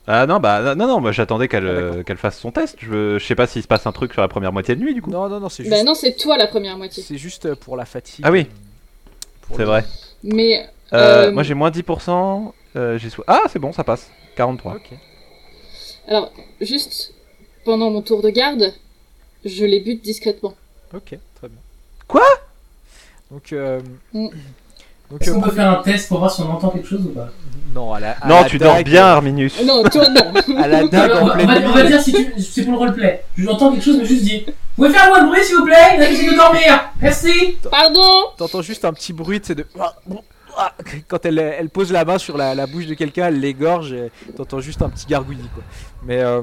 Ah 0.06 0.24
non, 0.26 0.38
bah 0.38 0.74
non, 0.76 0.86
non, 0.86 1.00
bah, 1.00 1.10
j'attendais 1.12 1.48
qu'elle 1.48 1.66
Ah, 1.66 1.70
euh, 1.70 2.02
qu'elle 2.04 2.16
fasse 2.16 2.38
son 2.38 2.52
test. 2.52 2.76
Je, 2.78 2.86
veux- 2.88 3.18
je 3.18 3.26
sais 3.26 3.34
pas 3.34 3.46
s'il 3.48 3.62
se 3.62 3.66
passe 3.68 3.86
un 3.86 3.92
truc 3.92 4.12
sur 4.12 4.22
la 4.22 4.28
première 4.28 4.52
moitié 4.52 4.76
de 4.76 4.80
nuit 4.80 4.94
du 4.94 5.02
coup. 5.02 5.10
Non, 5.10 5.28
non, 5.28 5.40
non, 5.40 5.48
c'est 5.48 5.64
juste, 5.64 5.74
Bah 5.76 5.82
non, 5.82 5.94
c'est 5.94 6.14
toi 6.16 6.36
la 6.36 6.46
première 6.46 6.76
moitié. 6.78 7.02
c'est 7.02 7.18
juste 7.18 7.54
pour 7.56 7.76
la 7.76 7.84
fatigue. 7.84 8.24
Ah 8.26 8.30
oui. 8.30 8.42
euh, 8.42 9.16
pour 9.42 9.56
C'est 9.56 9.62
le- 9.62 9.68
vrai. 9.68 9.84
Mais 10.22 10.68
Euh, 10.92 11.26
Euh, 11.26 11.32
Moi 11.32 11.42
j'ai 11.42 11.54
moins 11.54 11.70
10%. 11.72 12.54
euh, 12.76 12.96
j'ai 12.98 13.10
so- 13.10 13.24
Ah, 13.26 13.42
c'est 13.48 13.58
bon, 13.58 13.72
ça 13.72 13.82
passe. 13.82 14.08
43. 14.36 14.76
Ok. 14.76 14.90
alors, 16.06 16.30
juste 16.60 17.12
pendant 17.64 17.90
mon 17.90 18.02
tour 18.02 18.22
de 18.22 18.30
garde, 18.30 18.72
je 19.46 19.64
les 19.64 19.80
bute 19.80 20.02
discrètement. 20.02 20.54
Ok, 20.94 21.16
très 21.34 21.48
bien. 21.48 21.58
Quoi? 22.08 22.22
Donc, 23.30 23.52
euh, 23.52 23.80
Mm. 24.12 24.28
donc 25.10 25.20
Est-ce 25.22 25.30
euh, 25.30 25.34
qu'on 25.34 25.40
peut 25.40 25.50
faire 25.50 25.70
un 25.70 25.82
test 25.82 26.08
pour 26.08 26.18
voir 26.18 26.30
si 26.30 26.40
on 26.42 26.50
entend 26.50 26.70
quelque 26.70 26.88
chose 26.88 27.00
ou 27.04 27.10
pas? 27.10 27.28
Non, 27.74 27.92
à 27.92 28.00
la, 28.00 28.12
à 28.12 28.28
Non, 28.28 28.36
la 28.42 28.44
tu 28.44 28.58
dors 28.58 28.82
bien, 28.82 29.04
Arminus. 29.04 29.60
Euh, 29.60 29.64
Non, 29.64 29.82
toi 29.84 30.08
non. 30.08 30.32
À 30.56 30.68
la 30.68 30.78
on, 30.84 30.86
dague 30.86 31.10
va, 31.10 31.20
en 31.20 31.24
on 31.24 31.26
va- 31.26 31.34
pleine 31.34 31.48
on 31.66 31.72
va 31.72 31.82
nuit. 31.82 31.88
dire 31.88 32.00
si 32.00 32.12
tu- 32.12 32.40
c'est 32.40 32.62
pour 32.62 32.72
le 32.72 32.78
roleplay. 32.78 33.24
Je 33.36 33.48
entends 33.48 33.72
quelque 33.72 33.84
chose, 33.84 33.98
mais 33.98 34.04
juste 34.06 34.22
dis. 34.24 34.44
Vous 34.46 34.52
pouvez 34.84 34.90
faire 34.90 35.08
moins 35.08 35.22
de 35.22 35.28
bruit 35.28 35.42
s'il 35.44 35.56
vous 35.56 35.64
plaît? 35.64 35.96
J'essaie 35.98 36.30
de 36.30 36.36
dormir 36.36 36.90
Merci 37.00 37.56
Pardon? 37.70 38.26
T'entends 38.36 38.62
juste 38.62 38.84
un 38.84 38.92
petit 38.92 39.12
bruit, 39.12 39.40
c'est 39.42 39.54
de. 39.54 39.66
Quand 41.08 41.26
elle, 41.26 41.38
elle 41.38 41.68
pose 41.68 41.92
la 41.92 42.04
main 42.06 42.16
sur 42.18 42.36
la, 42.38 42.54
la 42.54 42.66
bouche 42.66 42.86
de 42.86 42.94
quelqu'un, 42.94 43.26
elle 43.26 43.40
l'égorge, 43.40 43.92
et 43.92 44.10
t'entends 44.36 44.60
juste 44.60 44.80
un 44.80 44.88
petit 44.88 45.04
gargouillis 45.06 45.48
quoi. 45.54 45.62
Mais, 46.02 46.18
euh, 46.20 46.40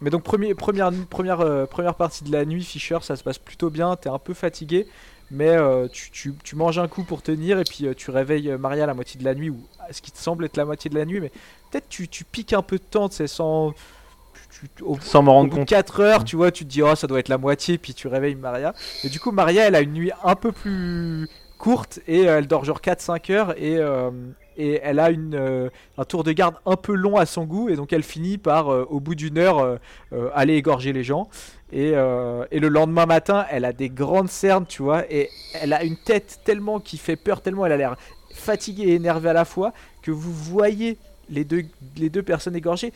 mais 0.00 0.10
donc 0.10 0.22
premier, 0.22 0.54
première, 0.54 0.90
première, 1.08 1.40
euh, 1.40 1.66
première 1.66 1.94
partie 1.94 2.24
de 2.24 2.32
la 2.32 2.44
nuit, 2.44 2.64
Fisher, 2.64 2.98
ça 3.02 3.16
se 3.16 3.22
passe 3.22 3.38
plutôt 3.38 3.70
bien, 3.70 3.96
t'es 3.96 4.08
un 4.08 4.18
peu 4.18 4.34
fatigué, 4.34 4.86
mais 5.30 5.48
euh, 5.50 5.88
tu, 5.92 6.10
tu- 6.10 6.34
tu 6.42 6.56
manges 6.56 6.78
un 6.78 6.88
coup 6.88 7.04
pour 7.04 7.22
tenir, 7.22 7.58
et 7.58 7.64
puis 7.64 7.86
euh, 7.86 7.94
tu 7.94 8.10
réveilles 8.10 8.56
Maria 8.58 8.84
à 8.84 8.86
la 8.86 8.94
moitié 8.94 9.18
de 9.20 9.24
la 9.24 9.34
nuit, 9.34 9.50
ou 9.50 9.60
ce 9.90 10.00
qui 10.02 10.10
te 10.12 10.18
semble 10.18 10.44
être 10.44 10.56
la 10.56 10.64
moitié 10.64 10.88
de 10.90 10.94
la 10.96 11.04
nuit, 11.04 11.20
mais 11.20 11.30
peut-être 11.70 11.88
tu, 11.88 12.08
tu 12.08 12.24
piques 12.24 12.52
un 12.52 12.62
peu 12.62 12.78
de 12.78 12.82
temps, 12.82 13.08
c'est 13.10 13.26
sans... 13.26 13.72
tu- 14.76 14.82
au- 14.82 14.98
Sans 15.00 15.22
m'en 15.22 15.34
rendre 15.34 15.54
compte. 15.54 15.68
4 15.68 16.00
heures, 16.00 16.24
tu 16.24 16.36
vois, 16.36 16.50
tu 16.50 16.64
te 16.64 16.70
dis, 16.70 16.82
oh, 16.82 16.94
ça 16.94 17.06
doit 17.06 17.20
être 17.20 17.28
la 17.28 17.38
moitié, 17.38 17.78
puis 17.78 17.94
tu 17.94 18.08
réveilles 18.08 18.34
Maria. 18.34 18.74
Et 19.04 19.08
du 19.08 19.20
coup, 19.20 19.30
Maria, 19.32 19.66
elle 19.66 19.74
a 19.74 19.80
une 19.80 19.92
nuit 19.92 20.12
un 20.24 20.34
peu 20.34 20.50
plus 20.52 21.28
courte, 21.58 22.00
et 22.08 22.22
elle 22.22 22.46
dort 22.46 22.64
genre 22.64 22.80
4-5 22.80 23.30
heures, 23.32 23.54
et, 23.58 23.76
euh, 23.76 24.10
et 24.60 24.78
elle 24.82 24.98
a 24.98 25.10
une, 25.10 25.34
euh, 25.34 25.70
un 25.96 26.04
tour 26.04 26.22
de 26.22 26.32
garde 26.32 26.54
un 26.66 26.76
peu 26.76 26.92
long 26.94 27.16
à 27.16 27.24
son 27.24 27.44
goût, 27.44 27.70
et 27.70 27.76
donc 27.76 27.94
elle 27.94 28.02
finit 28.02 28.36
par, 28.36 28.70
euh, 28.70 28.86
au 28.90 29.00
bout 29.00 29.14
d'une 29.14 29.38
heure, 29.38 29.58
euh, 29.58 29.76
euh, 30.12 30.28
aller 30.34 30.54
égorger 30.54 30.92
les 30.92 31.02
gens. 31.02 31.28
Et, 31.72 31.92
euh, 31.94 32.44
et 32.50 32.60
le 32.60 32.68
lendemain 32.68 33.06
matin, 33.06 33.46
elle 33.50 33.64
a 33.64 33.72
des 33.72 33.88
grandes 33.88 34.28
cernes, 34.28 34.66
tu 34.68 34.82
vois, 34.82 35.10
et 35.10 35.30
elle 35.54 35.72
a 35.72 35.82
une 35.82 35.96
tête 35.96 36.40
tellement 36.44 36.78
qui 36.78 36.98
fait 36.98 37.16
peur, 37.16 37.40
tellement 37.40 37.64
elle 37.64 37.72
a 37.72 37.76
l'air 37.78 37.96
fatiguée 38.34 38.88
et 38.88 38.94
énervée 38.96 39.30
à 39.30 39.32
la 39.32 39.46
fois, 39.46 39.72
que 40.02 40.10
vous 40.10 40.32
voyez 40.32 40.98
les 41.30 41.44
deux, 41.44 41.64
les 41.96 42.10
deux 42.10 42.22
personnes 42.22 42.56
égorgées, 42.56 42.92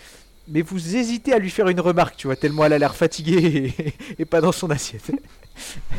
mais 0.48 0.60
vous 0.60 0.96
hésitez 0.96 1.32
à 1.32 1.38
lui 1.38 1.48
faire 1.48 1.68
une 1.68 1.80
remarque, 1.80 2.16
tu 2.16 2.26
vois, 2.26 2.36
tellement 2.36 2.66
elle 2.66 2.74
a 2.74 2.78
l'air 2.78 2.94
fatiguée 2.94 3.72
et, 3.78 3.94
et 4.18 4.24
pas 4.26 4.42
dans 4.42 4.52
son 4.52 4.70
assiette. 4.70 5.10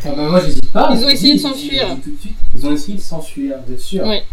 Ah 0.04 0.10
bah 0.16 0.30
moi 0.30 0.42
j'hésite 0.42 0.72
pas. 0.72 0.92
Ils 0.94 1.06
ont 1.06 1.10
essayé 1.10 1.34
de 1.36 1.40
s'enfuir. 1.40 1.96
de. 1.96 2.02
Ils 2.56 2.68
ont 2.68 2.74
essayé 2.74 2.98
de 2.98 3.02
s'enfuir, 3.02 3.58
vous 3.66 3.74
êtes 3.74 3.80
sûr? 3.80 4.06
Ouais. 4.06 4.24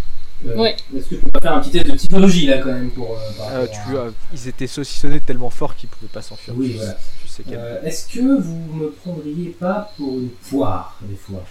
Euh, 0.46 0.56
Ouais. 0.56 0.76
Est-ce 0.96 1.08
que 1.10 1.16
je 1.16 1.20
peux 1.20 1.30
pas 1.30 1.40
faire 1.40 1.52
un 1.54 1.60
petit 1.60 1.70
test 1.70 1.86
de 1.86 1.92
psychologie 1.96 2.46
là 2.46 2.58
quand 2.58 2.72
même 2.72 2.90
pour. 2.90 3.12
euh, 3.16 3.20
Euh, 3.52 3.66
tu, 3.66 3.96
à- 3.96 4.00
euh, 4.00 4.10
ils 4.32 4.48
étaient 4.48 4.66
saucissonnés 4.66 5.20
tellement 5.20 5.50
fort 5.50 5.76
qu'ils 5.76 5.88
pouvaient 5.88 6.10
pas 6.12 6.22
s'enfuir. 6.22 6.54
Oui, 6.56 6.70
Tu- 6.72 6.76
voilà. 6.78 6.96
Tu 7.22 7.28
sais 7.28 7.42
quel- 7.48 7.58
Euh, 7.58 7.82
Est-ce 7.82 8.08
que 8.12 8.40
vous 8.40 8.56
me 8.74 8.90
prendriez 8.90 9.50
pas 9.50 9.92
pour 9.96 10.14
une 10.18 10.30
poire 10.50 10.98
des 11.02 11.16
fois? 11.16 11.44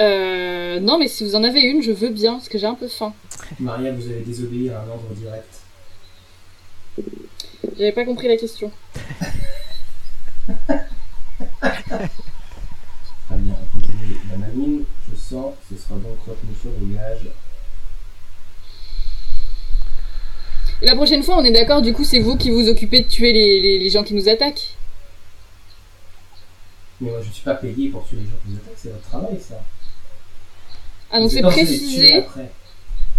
Euh, 0.00 0.80
non, 0.80 0.98
mais 0.98 1.08
si 1.08 1.24
vous 1.24 1.34
en 1.36 1.44
avez 1.44 1.60
une, 1.62 1.82
je 1.82 1.92
veux 1.92 2.10
bien, 2.10 2.34
parce 2.34 2.48
que 2.48 2.58
j'ai 2.58 2.66
un 2.66 2.74
peu 2.74 2.88
faim. 2.88 3.14
Maria, 3.60 3.92
vous 3.92 4.06
avez 4.06 4.20
désobéi 4.20 4.70
à 4.70 4.80
un 4.80 4.88
ordre 4.88 5.08
direct. 5.14 5.60
J'avais 7.78 7.92
pas 7.92 8.04
compris 8.04 8.28
la 8.28 8.36
question. 8.36 8.70
Très 10.46 10.54
bien, 13.38 13.54
on 13.60 13.78
continue 13.78 14.16
la 14.30 14.36
mamine. 14.38 14.84
Ce 15.28 15.76
sera 15.76 15.94
donc 15.96 16.18
mission 16.48 16.70
de 16.80 16.94
gage. 16.94 17.26
Et 20.82 20.86
la 20.86 20.94
prochaine 20.94 21.22
fois, 21.22 21.36
on 21.38 21.44
est 21.44 21.50
d'accord, 21.52 21.82
du 21.82 21.92
coup, 21.92 22.04
c'est 22.04 22.20
vous 22.20 22.36
qui 22.36 22.50
vous 22.50 22.68
occupez 22.68 23.00
de 23.00 23.08
tuer 23.08 23.32
les, 23.32 23.60
les- 23.60 23.78
les 23.78 23.90
gens 23.90 24.04
qui 24.04 24.14
nous 24.14 24.28
attaquent 24.28 24.76
Mais 27.00 27.10
moi, 27.10 27.20
je 27.22 27.28
ne 27.28 27.32
suis 27.32 27.42
pas 27.42 27.54
payé 27.54 27.88
pour 27.88 28.06
tuer 28.06 28.18
les 28.18 28.24
gens 28.26 28.36
qui 28.44 28.50
vous 28.52 28.56
attaquent, 28.58 28.76
c'est 28.76 28.90
votre 28.90 29.02
travail, 29.08 29.40
ça. 29.40 29.62
Ah, 31.10 31.20
donc 31.20 31.30
c'est 31.30 31.40
précisé. 31.42 32.18
après. 32.18 32.50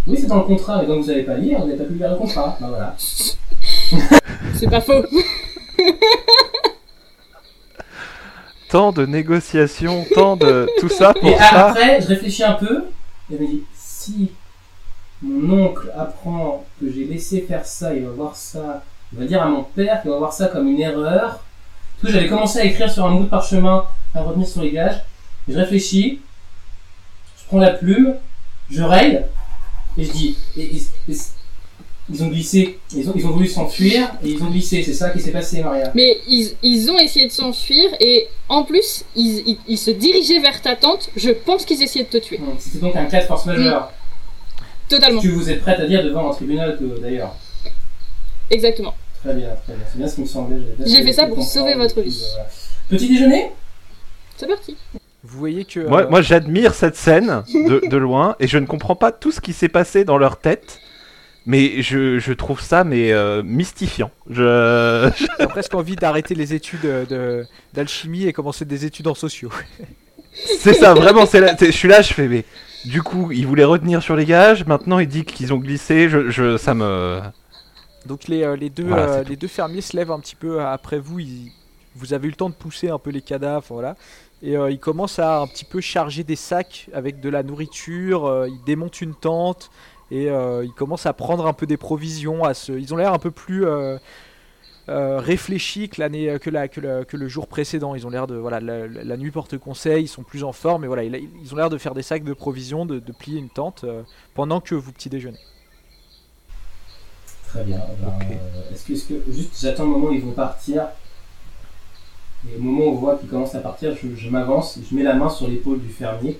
Oui, 0.06 0.18
c'est 0.20 0.28
dans 0.28 0.38
le 0.38 0.44
contrat, 0.44 0.82
mais 0.82 0.88
donc 0.88 1.02
vous 1.04 1.08
n'avez 1.10 1.24
pas 1.24 1.36
lire, 1.36 1.60
vous 1.60 1.66
n'avez 1.68 1.78
pas 1.78 1.84
pu 1.86 1.96
lire 1.96 2.12
le 2.12 2.16
contrat. 2.18 2.58
Bah 2.62 2.68
voilà. 2.70 2.96
C'est 4.56 4.70
pas 4.70 4.80
faux. 4.82 5.04
Tant 8.70 8.92
de 8.92 9.06
négociations, 9.06 10.06
tant 10.14 10.36
de 10.36 10.68
tout 10.80 10.90
ça 10.90 11.14
pour 11.14 11.30
Et 11.30 11.38
ça. 11.38 11.70
après, 11.70 12.02
je 12.02 12.08
réfléchis 12.08 12.44
un 12.44 12.54
peu, 12.54 12.86
et 13.32 13.38
je 13.38 13.42
me 13.42 13.48
dis, 13.48 13.64
si 13.74 14.32
mon 15.22 15.68
oncle 15.68 15.90
apprend 15.98 16.66
que 16.80 16.92
j'ai 16.92 17.06
laissé 17.06 17.42
faire 17.42 17.66
ça, 17.66 17.94
il 17.96 18.04
va 18.04 18.12
voir 18.12 18.36
ça, 18.36 18.84
il 19.14 19.20
va 19.20 19.26
dire 19.26 19.42
à 19.42 19.48
mon 19.48 19.64
père 19.64 20.02
qu'il 20.02 20.12
va 20.12 20.18
voir 20.18 20.34
ça 20.34 20.48
comme 20.48 20.68
une 20.68 20.82
erreur. 20.82 21.40
Que 22.02 22.12
j'avais 22.12 22.28
commencé 22.28 22.60
à 22.60 22.64
écrire 22.66 22.92
sur 22.92 23.06
un 23.06 23.16
bout 23.16 23.24
de 23.24 23.30
parchemin, 23.30 23.86
à 24.14 24.22
retenir 24.22 24.48
sur 24.48 24.62
les 24.62 24.72
gages, 24.72 25.02
je 25.48 25.58
réfléchis, 25.58 26.20
je 27.40 27.46
prends 27.48 27.58
la 27.60 27.72
plume, 27.72 28.16
je 28.70 28.84
raye, 28.84 29.24
et 29.98 30.04
je 30.04 30.12
dis, 30.12 30.38
et- 30.58 30.72
ils 32.10 32.24
ont 32.24 32.28
glissé, 32.28 32.80
ils 32.96 33.10
ont, 33.10 33.14
ils 33.16 33.26
ont 33.26 33.32
voulu 33.32 33.48
s'enfuir, 33.48 34.10
et 34.24 34.30
ils 34.30 34.42
ont 34.42 34.50
glissé, 34.50 34.82
c'est 34.84 34.94
ça 34.94 35.10
qui 35.10 35.20
s'est 35.20 35.32
passé, 35.32 35.62
Maria. 35.62 35.92
Mais 35.94 36.18
ils, 36.28 36.52
ils 36.64 36.90
ont 36.90 36.98
essayé 36.98 37.28
de 37.28 37.32
s'enfuir 37.32 37.90
et 38.00 38.28
en 38.50 38.64
plus, 38.64 39.04
ils, 39.16 39.44
ils, 39.46 39.58
ils 39.68 39.78
se 39.78 39.92
dirigeaient 39.92 40.40
vers 40.40 40.62
ta 40.62 40.76
tante. 40.76 41.10
Je 41.18 41.32
pense 41.32 41.66
qu'ils 41.66 41.82
essayaient 41.84 42.06
de 42.06 42.10
te 42.10 42.18
tuer. 42.18 42.40
C'était 42.60 42.78
donc 42.80 42.96
un 42.96 43.06
cas 43.06 43.22
de 43.22 43.26
force 43.26 43.46
majeure, 43.46 43.92
Totalement. 44.88 45.22
que 45.22 45.28
vous 45.28 45.50
êtes 45.50 45.62
prête 45.62 45.80
à 45.82 45.86
dire 45.86 46.04
devant 46.04 46.30
un 46.32 46.34
tribunal, 46.34 46.78
que- 46.80 47.00
d'ailleurs. 47.02 47.36
Exactement. 48.50 48.96
Très 49.24 49.34
bien, 49.34 49.50
très 49.66 49.74
bien. 49.74 49.86
C'est 49.92 49.98
bien 49.98 50.08
ce 50.08 50.16
qui 50.16 50.22
me 50.22 50.26
semblait. 50.28 50.58
J'ai 50.86 51.04
fait 51.04 51.12
ça 51.14 51.26
pour 51.28 51.44
sauver 51.44 51.76
votre 51.76 52.00
vie. 52.02 52.24
Voilà. 52.36 52.50
Petit 52.90 53.10
déjeuner? 53.10 53.52
C'est 54.38 54.48
parti. 54.48 54.78
Vous 55.24 55.40
voyez 55.40 55.66
que. 55.66 55.82
Moi, 55.82 56.04
euh, 56.04 56.10
moi 56.10 56.22
j'admire 56.22 56.74
cette 56.74 56.96
scène 56.96 57.44
de, 57.54 57.82
de 57.90 57.98
loin 57.98 58.36
et 58.40 58.48
je 58.48 58.58
ne 58.58 58.66
comprends 58.66 58.96
pas 58.96 59.12
tout 59.12 59.32
ce 59.32 59.42
qui 59.42 59.52
s'est 59.52 59.68
passé 59.68 60.06
dans 60.06 60.18
leur 60.18 60.40
tête. 60.40 60.80
Mais 61.50 61.82
je, 61.82 62.20
je 62.20 62.34
trouve 62.34 62.60
ça 62.62 62.84
mais 62.84 63.14
euh, 63.14 63.42
mystifiant. 63.42 64.12
Je, 64.30 65.10
J'ai 65.40 65.48
presque 65.48 65.74
envie 65.74 65.96
d'arrêter 65.96 66.36
les 66.36 66.54
études 66.54 66.84
euh, 66.86 67.44
d'alchimie 67.74 68.26
et 68.26 68.34
commencer 68.34 68.66
des 68.66 68.84
études 68.86 69.08
en 69.08 69.16
sociaux. 69.16 69.50
c'est 70.60 70.74
ça 70.74 70.94
vraiment. 70.94 71.26
C'est 71.26 71.40
là, 71.40 71.56
je 71.60 71.72
suis 71.72 71.88
là, 71.88 72.02
je 72.02 72.14
fais 72.14 72.28
mais 72.28 72.44
du 72.86 73.02
coup 73.02 73.32
il 73.32 73.48
voulait 73.48 73.64
retenir 73.64 74.04
sur 74.04 74.18
les 74.18 74.26
gages. 74.26 74.66
Maintenant 74.66 75.00
il 75.00 75.08
dit 75.08 75.24
qu'ils 75.24 75.54
ont 75.54 75.58
glissé. 75.58 76.10
Je, 76.10 76.30
je- 76.30 76.58
ça 76.58 76.74
me. 76.74 77.22
Donc 78.06 78.28
les, 78.28 78.44
euh, 78.44 78.58
les, 78.58 78.70
deux, 78.70 78.84
Voilà, 78.86 79.04
euh, 79.04 79.18
c'est 79.20 79.24
tout. 79.24 79.30
les 79.30 79.36
deux 79.38 79.48
fermiers 79.48 79.82
se 79.82 79.96
lèvent 79.96 80.12
un 80.12 80.20
petit 80.20 80.36
peu 80.36 80.62
après 80.62 81.00
vous. 81.00 81.20
Ils- 81.20 81.52
vous 81.96 82.14
avez 82.14 82.28
eu 82.28 82.32
le 82.32 82.36
temps 82.36 82.50
de 82.50 82.56
pousser 82.56 82.90
un 82.90 83.00
peu 83.00 83.10
les 83.10 83.22
cadavres, 83.22 83.66
voilà. 83.70 83.96
Et 84.44 84.56
euh, 84.58 84.70
ils 84.70 84.80
commencent 84.80 85.18
à 85.20 85.40
un 85.40 85.48
petit 85.48 85.66
peu 85.66 85.80
charger 85.82 86.24
des 86.24 86.36
sacs 86.36 86.90
avec 86.94 87.22
de 87.22 87.30
la 87.30 87.42
nourriture. 87.42 88.46
ils 88.48 88.64
démontent 88.66 89.02
une 89.02 89.16
tente 89.16 89.72
et 90.12 90.30
euh, 90.30 90.64
ils 90.64 90.74
commencent 90.74 91.06
à 91.06 91.14
prendre 91.14 91.46
un 91.46 91.54
peu 91.54 91.66
des 91.66 91.78
provisions. 91.78 92.44
À 92.44 92.54
se... 92.54 92.72
Ils 92.72 92.94
ont 92.94 92.98
l'air 92.98 93.14
un 93.14 93.20
peu 93.20 93.32
plus 93.32 93.66
euh, 93.66 93.98
euh, 94.90 95.20
réfléchis 95.20 95.90
que, 95.90 96.00
l'année, 96.02 96.38
que, 96.40 96.50
la, 96.50 96.68
que, 96.68 96.80
le, 96.80 97.04
que 97.04 97.18
le 97.18 97.28
jour 97.28 97.48
précédent. 97.48 97.96
Ils 97.96 98.08
ont 98.08 98.10
l'air 98.10 98.28
de 98.28 98.36
voilà, 98.36 98.60
la, 98.60 99.18
nuit 99.18 99.32
porte 99.32 99.58
conseil. 99.58 100.06
Ils 100.06 100.08
sont 100.08 100.24
plus 100.24 100.44
en 100.44 100.54
forme. 100.54 100.84
Et 100.84 100.88
voilà, 100.88 101.04
ils, 101.04 101.30
ils 101.42 101.54
ont 101.54 101.58
l'air 101.58 101.70
de 101.70 101.78
faire 101.78 101.94
des 101.94 102.04
sacs 102.04 102.24
de 102.24 102.34
provisions, 102.34 102.86
de, 102.86 103.00
de 103.00 103.12
plier 103.12 103.40
une 103.40 103.50
tente 103.50 103.86
pendant 104.34 104.62
que 104.62 104.76
vous 104.76 104.92
petit 104.92 105.10
déjeunez. 105.10 105.40
Très 107.48 107.64
bien. 107.64 107.80
Ben, 108.02 108.38
est-ce 108.74 108.86
que, 108.86 108.94
est-ce 108.94 109.08
que 109.08 109.32
juste 109.32 109.60
j'attends 109.62 109.84
le 109.84 109.90
moment 109.90 110.08
où 110.08 110.14
ils 110.14 110.22
vont 110.22 110.32
partir 110.32 110.88
et 112.48 112.56
au 112.56 112.62
moment 112.62 112.86
où 112.86 112.90
on 112.90 112.96
voit 112.96 113.16
qu'ils 113.18 113.30
commencent 113.30 113.56
à 113.56 113.62
partir, 113.62 113.96
je, 113.96 114.16
je 114.16 114.30
m'avance, 114.30 114.80
je 114.90 114.96
mets 114.96 115.04
la 115.04 115.16
main 115.16 115.30
sur 115.30 115.48
l'épaule 115.48 115.82
du 115.82 115.90
fermier 115.90 116.40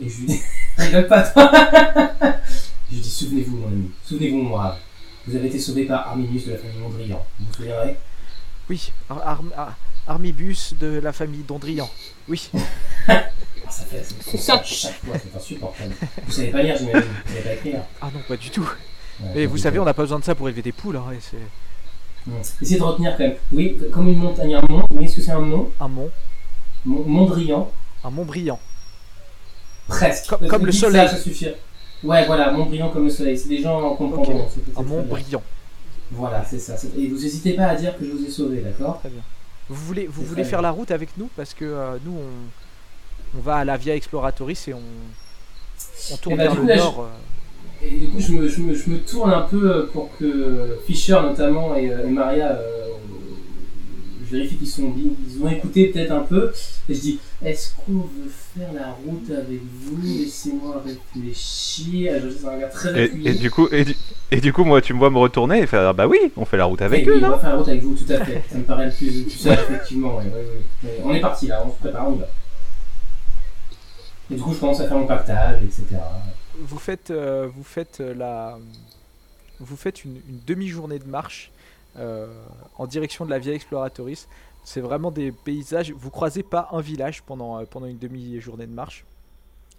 et 0.00 0.08
je 0.08 0.20
lui 0.20 0.26
dis 0.26 0.40
rigole 0.78 1.06
pas 1.08 1.22
toi. 1.22 1.50
je 2.90 2.94
lui 2.94 3.00
dis 3.02 3.10
souvenez-vous 3.10 3.56
mon 3.56 3.66
ami, 3.68 3.90
souvenez-vous 4.04 4.36
mon 4.38 4.50
brave. 4.50 4.76
Vous 5.26 5.36
avez 5.36 5.48
été 5.48 5.58
sauvé 5.58 5.84
par 5.84 6.08
Arminius 6.08 6.46
de 6.46 6.52
la 6.52 6.58
famille 6.58 6.78
Mondrian. 6.78 7.24
Vous 7.38 7.46
vous 7.46 7.52
souviendrez? 7.54 7.96
Oui, 8.70 8.92
Ar- 9.10 9.26
Ar- 9.28 9.42
Ar- 9.56 9.76
Armibus 10.06 10.74
de 10.80 10.98
la 11.00 11.12
famille 11.12 11.42
Dondrian. 11.42 11.88
Oui. 12.28 12.50
Ah, 13.70 13.70
ça 13.70 13.84
fait 13.84 14.02
ça. 14.38 14.62
chaque 14.64 14.94
fois, 15.04 15.14
c'est 15.22 15.36
insupportable. 15.36 15.92
Vous 16.24 16.32
savez 16.32 16.48
pas 16.48 16.62
lire, 16.62 16.74
j'imagine. 16.78 17.02
Vous 17.26 17.32
savez 17.34 17.44
pas 17.44 17.52
écrire. 17.52 17.80
Ah 18.00 18.08
non, 18.14 18.20
pas 18.26 18.36
du 18.38 18.48
tout. 18.48 18.66
Ouais, 19.20 19.42
donc, 19.42 19.50
vous 19.50 19.58
savez, 19.58 19.78
on 19.78 19.84
n'a 19.84 19.92
pas 19.92 20.02
besoin 20.04 20.18
de 20.18 20.24
ça 20.24 20.34
pour 20.34 20.48
élever 20.48 20.62
des 20.62 20.72
poules. 20.72 20.96
hein, 20.96 21.04
et. 21.12 22.32
Essayez 22.62 22.78
de 22.78 22.82
retenir 22.84 23.12
quand 23.18 23.24
même. 23.24 23.34
Oui, 23.52 23.76
comme 23.92 24.08
une 24.08 24.16
montagne, 24.16 24.54
un 24.54 24.62
mont. 24.70 24.82
Oui, 24.90 25.04
est-ce 25.04 25.16
que 25.16 25.20
c'est 25.22 25.32
un 25.32 25.40
mont? 25.40 25.70
Un 25.80 25.88
mont, 25.88 26.10
Mont- 26.86 27.04
Mondrian. 27.04 27.70
un 28.04 28.10
mont 28.10 28.24
brillant. 28.24 28.58
Presque. 29.88 30.28
Comme- 30.48 30.66
le 30.66 30.72
soleil. 30.72 31.08
Ça, 31.08 31.16
ça 31.16 31.22
suffit. 31.22 31.48
Ouais, 32.04 32.24
voilà, 32.26 32.52
mont 32.52 32.66
brillant 32.66 32.90
comme 32.90 33.04
le 33.04 33.10
soleil. 33.10 33.36
C'est 33.36 33.48
des 33.48 33.60
gens 33.62 33.94
comprendront. 33.96 34.42
Ok. 34.42 34.50
c'est- 34.54 34.60
c'est 34.64 34.70
Un 34.72 34.74
très 34.74 34.84
mont 34.84 35.00
bien. 35.02 35.08
brillant. 35.10 35.42
Voilà, 36.12 36.44
c'est 36.44 36.58
ça. 36.58 36.74
Et 36.96 37.08
vous 37.08 37.16
n'hésitez 37.20 37.52
pas 37.54 37.66
à 37.66 37.74
dire 37.74 37.96
que 37.98 38.04
je 38.04 38.10
vous 38.12 38.24
ai 38.24 38.30
sauvé, 38.30 38.60
d'accord 38.60 38.98
Très 39.00 39.08
bien. 39.10 39.22
Vous 39.68 39.84
voulez, 39.84 40.06
vous 40.06 40.22
voulez 40.22 40.44
faire 40.44 40.60
bien. 40.60 40.68
la 40.68 40.70
route 40.70 40.90
avec 40.90 41.10
nous 41.18 41.28
parce 41.36 41.52
que 41.52 41.64
euh, 41.66 41.96
nous 42.04 42.12
on, 42.16 43.38
on 43.38 43.42
va 43.42 43.56
à 43.56 43.64
la 43.66 43.76
Via 43.76 43.94
Exploratrice 43.94 44.68
et 44.68 44.72
on, 44.74 44.80
on 46.12 46.16
tourne 46.16 46.36
bah, 46.38 46.44
vers 46.44 46.54
le 46.54 46.60
coup, 46.62 46.66
là, 46.66 46.74
je- 46.76 46.80
nord. 46.80 47.00
euh, 47.00 47.86
Et 47.86 47.90
du 47.98 48.08
coup, 48.08 48.18
je 48.20 48.32
me, 48.32 48.48
je, 48.48 48.60
me, 48.62 48.74
je 48.74 48.88
me 48.88 48.98
tourne 48.98 49.30
un 49.32 49.42
peu 49.42 49.88
pour 49.92 50.08
que 50.16 50.78
Fischer, 50.86 51.18
notamment, 51.22 51.76
et, 51.76 51.86
et 51.86 52.08
Maria, 52.10 52.52
euh, 52.52 52.87
je 54.30 54.36
vérifie 54.36 54.56
qu'ils 54.56 54.68
sont 54.68 54.90
bien, 54.90 55.10
ils 55.28 55.42
ont 55.42 55.48
écouté 55.48 55.88
peut-être 55.88 56.12
un 56.12 56.20
peu. 56.20 56.52
Et 56.88 56.94
je 56.94 57.00
dis, 57.00 57.18
est-ce 57.44 57.74
qu'on 57.74 57.92
veut 57.92 58.30
faire 58.56 58.72
la 58.72 58.92
route 59.04 59.30
avec 59.30 59.60
vous? 59.82 59.98
Laissez-moi 60.02 60.82
réfléchir. 60.84 62.14
Et 62.16 62.20
je 62.20 62.30
c'est 62.30 62.46
un 62.46 62.54
regard 62.54 62.70
très 62.70 63.04
Et, 63.06 63.28
et 63.28 63.34
du 63.34 63.50
coup 63.50 63.68
et 63.72 63.84
du, 63.84 63.96
et 64.30 64.40
du 64.40 64.52
coup 64.52 64.64
moi 64.64 64.80
tu 64.80 64.92
me 64.94 64.98
vois 64.98 65.10
me 65.10 65.18
retourner 65.18 65.60
et 65.60 65.66
faire 65.66 65.88
ah 65.88 65.92
bah 65.92 66.06
oui 66.06 66.18
on 66.36 66.44
fait 66.44 66.56
la 66.56 66.64
route 66.66 66.82
avec 66.82 67.06
eux 67.08 67.12
oui, 67.14 67.18
on 67.22 67.28
non? 67.28 67.30
va 67.30 67.38
faire 67.38 67.50
la 67.50 67.56
route 67.56 67.68
avec 67.68 67.82
vous, 67.82 67.94
tout 67.94 68.12
à 68.12 68.24
fait. 68.24 68.42
Ça 68.50 68.58
me 68.58 68.64
paraît 68.64 68.86
le 68.86 68.92
plus, 68.92 69.22
plus 69.22 69.30
sage, 69.30 69.58
effectivement. 69.68 70.16
ouais, 70.16 70.24
ouais, 70.24 70.30
ouais. 70.30 70.90
Ouais, 70.90 71.00
On 71.04 71.14
est 71.14 71.20
parti 71.20 71.46
là, 71.46 71.62
on 71.66 71.70
se 71.70 71.76
prépare, 71.78 72.08
on 72.08 72.16
y 72.16 72.18
va. 72.18 72.26
Et 74.30 74.34
du 74.34 74.42
coup, 74.42 74.52
je 74.52 74.58
commence 74.60 74.80
à 74.80 74.86
faire 74.88 74.98
mon 74.98 75.06
pactage, 75.06 75.62
etc. 75.62 75.84
vous 76.60 76.78
faites, 76.78 77.10
euh, 77.10 77.48
vous 77.54 77.62
faites 77.64 78.00
euh, 78.00 78.14
la, 78.14 78.58
vous 79.60 79.76
faites 79.76 80.04
une, 80.04 80.16
une 80.28 80.40
demi-journée 80.46 80.98
de 80.98 81.06
marche 81.06 81.50
euh, 81.50 81.57
en 81.96 82.86
direction 82.86 83.24
de 83.24 83.30
la 83.30 83.38
Via 83.38 83.54
Exploratrice. 83.54 84.28
C'est 84.68 84.82
vraiment 84.82 85.10
des 85.10 85.32
paysages. 85.32 85.92
Vous 85.92 86.10
croisez 86.10 86.42
pas 86.42 86.68
un 86.72 86.82
village 86.82 87.22
pendant, 87.22 87.58
euh, 87.58 87.64
pendant 87.64 87.86
une 87.86 87.96
demi-journée 87.96 88.66
de 88.66 88.72
marche. 88.72 89.06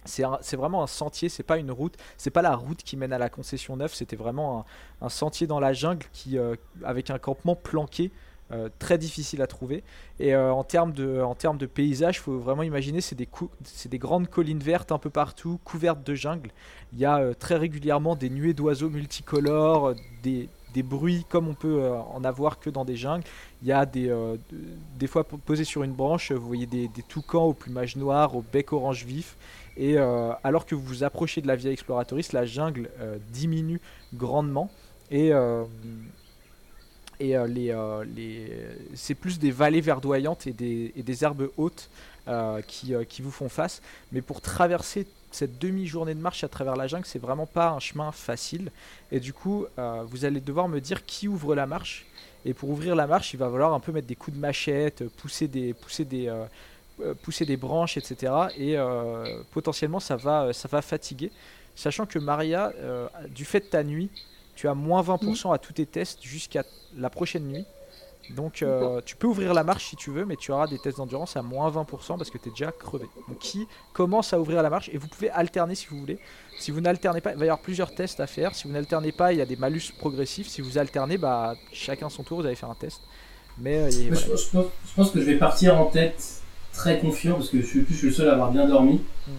C'est 0.05 0.55
vraiment 0.55 0.81
un 0.81 0.87
sentier, 0.87 1.29
c'est 1.29 1.43
pas 1.43 1.57
une 1.57 1.69
route, 1.69 1.95
c'est 2.17 2.31
pas 2.31 2.41
la 2.41 2.55
route 2.55 2.81
qui 2.81 2.97
mène 2.97 3.13
à 3.13 3.17
la 3.19 3.29
concession 3.29 3.75
neuve, 3.75 3.93
c'était 3.93 4.15
vraiment 4.15 4.65
un, 5.01 5.09
sentier 5.09 5.45
dans 5.45 5.59
la 5.59 5.73
jungle 5.73 6.07
qui, 6.13 6.37
euh, 6.39 6.55
avec 6.83 7.09
un 7.11 7.19
campement 7.19 7.55
planqué, 7.55 8.09
euh, 8.51 8.69
très 8.79 8.97
difficile 8.97 9.43
à 9.43 9.47
trouver. 9.47 9.83
Et 10.19 10.33
euh, 10.33 10.51
en 10.51 10.63
termes 10.63 10.91
de, 10.91 11.21
en 11.21 11.35
termes 11.35 11.59
de 11.59 11.67
paysage, 11.67 12.19
faut 12.19 12.39
vraiment 12.39 12.63
imaginer, 12.63 12.99
c'est 12.99 13.13
des, 13.13 13.29
des 13.85 13.99
grandes 13.99 14.27
collines 14.27 14.59
vertes 14.59 14.91
un 14.91 14.97
peu 14.97 15.11
partout, 15.11 15.59
couvertes 15.63 16.03
de 16.03 16.15
jungle. 16.15 16.49
Il 16.93 16.99
y 16.99 17.05
a 17.05 17.19
euh, 17.19 17.33
très 17.35 17.57
régulièrement 17.57 18.15
des 18.15 18.31
nuées 18.31 18.55
d'oiseaux 18.55 18.89
multicolores, 18.89 19.89
euh, 19.89 19.95
des, 20.23 20.49
des 20.73 20.83
bruits 20.83 21.25
comme 21.29 21.47
on 21.47 21.53
peut 21.53 21.81
euh, 21.81 21.95
en 21.95 22.23
avoir 22.23 22.59
que 22.59 22.69
dans 22.69 22.85
des 22.85 22.95
jungles. 22.95 23.23
Il 23.61 23.67
y 23.67 23.71
a 23.71 23.85
des, 23.85 24.09
euh, 24.09 24.35
de- 24.51 24.57
des 24.97 25.07
fois 25.07 25.23
po- 25.23 25.37
posés 25.37 25.63
sur 25.63 25.83
une 25.83 25.93
branche, 25.93 26.31
vous 26.31 26.45
voyez 26.47 26.65
des, 26.65 26.89
toucans 27.07 27.45
au 27.45 27.53
plumage 27.53 27.95
noir, 27.95 28.35
au 28.35 28.41
bec 28.53 28.71
orange 28.73 29.03
vif. 29.05 29.35
Et 29.77 29.97
euh, 29.97 30.31
alors 30.43 30.65
que 30.65 30.75
vous 30.75 30.83
vous 30.83 31.03
approchez 31.03 31.41
de 31.41 31.47
la 31.47 31.55
Via 31.55 31.71
Exploratrice, 31.71 32.33
la 32.33 32.45
jungle 32.45 32.89
diminue 33.31 33.79
grandement. 34.13 34.69
Et, 35.11 35.31
et 37.19 37.35
les, 37.47 37.75
les, 38.15 38.51
c'est 38.93 39.15
plus 39.15 39.39
des 39.39 39.51
vallées 39.51 39.81
verdoyantes 39.81 40.47
et 40.47 40.53
des, 40.53 40.93
des 40.95 41.23
herbes 41.23 41.49
hautes 41.57 41.89
qui, 42.67 42.93
qui 43.07 43.21
vous 43.21 43.31
font 43.31 43.49
face. 43.49 43.81
Mais 44.11 44.21
pour 44.21 44.41
traverser 44.41 45.07
cette 45.31 45.59
demi-journée 45.59 46.15
de 46.15 46.19
marche 46.19 46.43
à 46.43 46.47
travers 46.47 46.75
la 46.75 46.87
jungle, 46.87 47.05
c'est 47.05 47.19
vraiment 47.19 47.45
pas 47.45 47.69
un 47.69 47.79
chemin 47.79 48.11
facile. 48.11 48.71
Et 49.11 49.19
du 49.19 49.33
coup, 49.33 49.65
euh, 49.77 50.03
vous 50.07 50.25
allez 50.25 50.41
devoir 50.41 50.67
me 50.67 50.79
dire 50.79 51.05
qui 51.05 51.27
ouvre 51.27 51.55
la 51.55 51.67
marche. 51.67 52.05
Et 52.45 52.53
pour 52.53 52.69
ouvrir 52.69 52.95
la 52.95 53.05
marche, 53.05 53.33
il 53.33 53.37
va 53.37 53.49
falloir 53.49 53.73
un 53.73 53.79
peu 53.79 53.91
mettre 53.91 54.07
des 54.07 54.15
coups 54.15 54.35
de 54.35 54.41
machette, 54.41 55.07
pousser 55.17 55.47
des, 55.47 55.75
euh, 56.27 56.45
euh, 57.01 57.57
branches, 57.57 57.97
etc. 57.97 58.33
Et 58.57 58.77
potentiellement, 59.51 59.99
ça 59.99 60.15
va, 60.15 60.53
ça 60.53 60.67
va 60.67 60.81
fatiguer. 60.81 61.31
Sachant 61.75 62.05
que 62.05 62.19
Maria, 62.19 62.73
du 63.29 63.45
fait 63.45 63.61
de 63.61 63.65
ta 63.65 63.83
nuit, 63.83 64.09
tu 64.55 64.67
as 64.67 64.73
moins 64.73 65.01
20% 65.01 65.53
à 65.53 65.57
tous 65.57 65.73
tes 65.73 65.85
tests 65.85 66.23
jusqu'à 66.23 66.63
la 66.97 67.09
prochaine 67.09 67.45
nuit. 67.45 67.65
Donc 68.35 68.61
euh, 68.61 69.01
tu 69.05 69.15
peux 69.15 69.27
ouvrir 69.27 69.53
la 69.53 69.63
marche 69.63 69.85
si 69.89 69.95
tu 69.95 70.11
veux, 70.11 70.25
mais 70.25 70.35
tu 70.35 70.51
auras 70.51 70.67
des 70.67 70.77
tests 70.77 70.97
d'endurance 70.97 71.35
à 71.35 71.41
moins 71.41 71.69
20% 71.71 72.17
parce 72.17 72.29
que 72.29 72.37
tu 72.37 72.49
es 72.49 72.51
déjà 72.51 72.71
crevé. 72.71 73.07
Donc 73.27 73.39
qui 73.39 73.67
commence 73.93 74.33
à 74.33 74.39
ouvrir 74.39 74.61
la 74.61 74.69
marche 74.69 74.89
et 74.93 74.97
vous 74.97 75.07
pouvez 75.07 75.29
alterner 75.29 75.75
si 75.75 75.87
vous 75.87 75.97
voulez. 75.99 76.19
Si 76.59 76.71
vous 76.71 76.81
n'alternez 76.81 77.21
pas, 77.21 77.31
il 77.31 77.37
va 77.37 77.45
y 77.45 77.49
avoir 77.49 77.61
plusieurs 77.61 77.93
tests 77.93 78.19
à 78.19 78.27
faire. 78.27 78.53
Si 78.53 78.67
vous 78.67 78.73
n'alternez 78.73 79.11
pas, 79.11 79.33
il 79.33 79.39
y 79.39 79.41
a 79.41 79.45
des 79.45 79.55
malus 79.55 79.91
progressifs. 79.97 80.47
Si 80.47 80.61
vous 80.61 80.77
alternez, 80.77 81.17
bah 81.17 81.55
chacun 81.71 82.09
son 82.09 82.23
tour, 82.23 82.41
vous 82.41 82.45
allez 82.45 82.55
faire 82.55 82.69
un 82.69 82.75
test. 82.75 83.01
Mais 83.57 83.77
euh, 83.77 83.89
et 83.89 84.09
Mais 84.09 84.17
voilà. 84.17 84.27
je, 84.27 84.43
je 84.43 84.49
pense, 84.49 84.65
je 84.87 84.93
pense 84.95 85.11
que 85.11 85.19
je 85.19 85.25
vais 85.25 85.37
partir 85.37 85.79
en 85.79 85.85
tête 85.85 86.41
très 86.73 86.99
confiant 86.99 87.35
parce 87.35 87.49
que 87.49 87.61
je 87.61 87.65
suis 87.65 87.81
plus 87.81 87.93
je 87.93 87.99
suis 87.99 88.07
le 88.07 88.13
seul 88.13 88.29
à 88.29 88.33
avoir 88.33 88.51
bien 88.51 88.67
dormi. 88.67 89.01
Mm. 89.27 89.31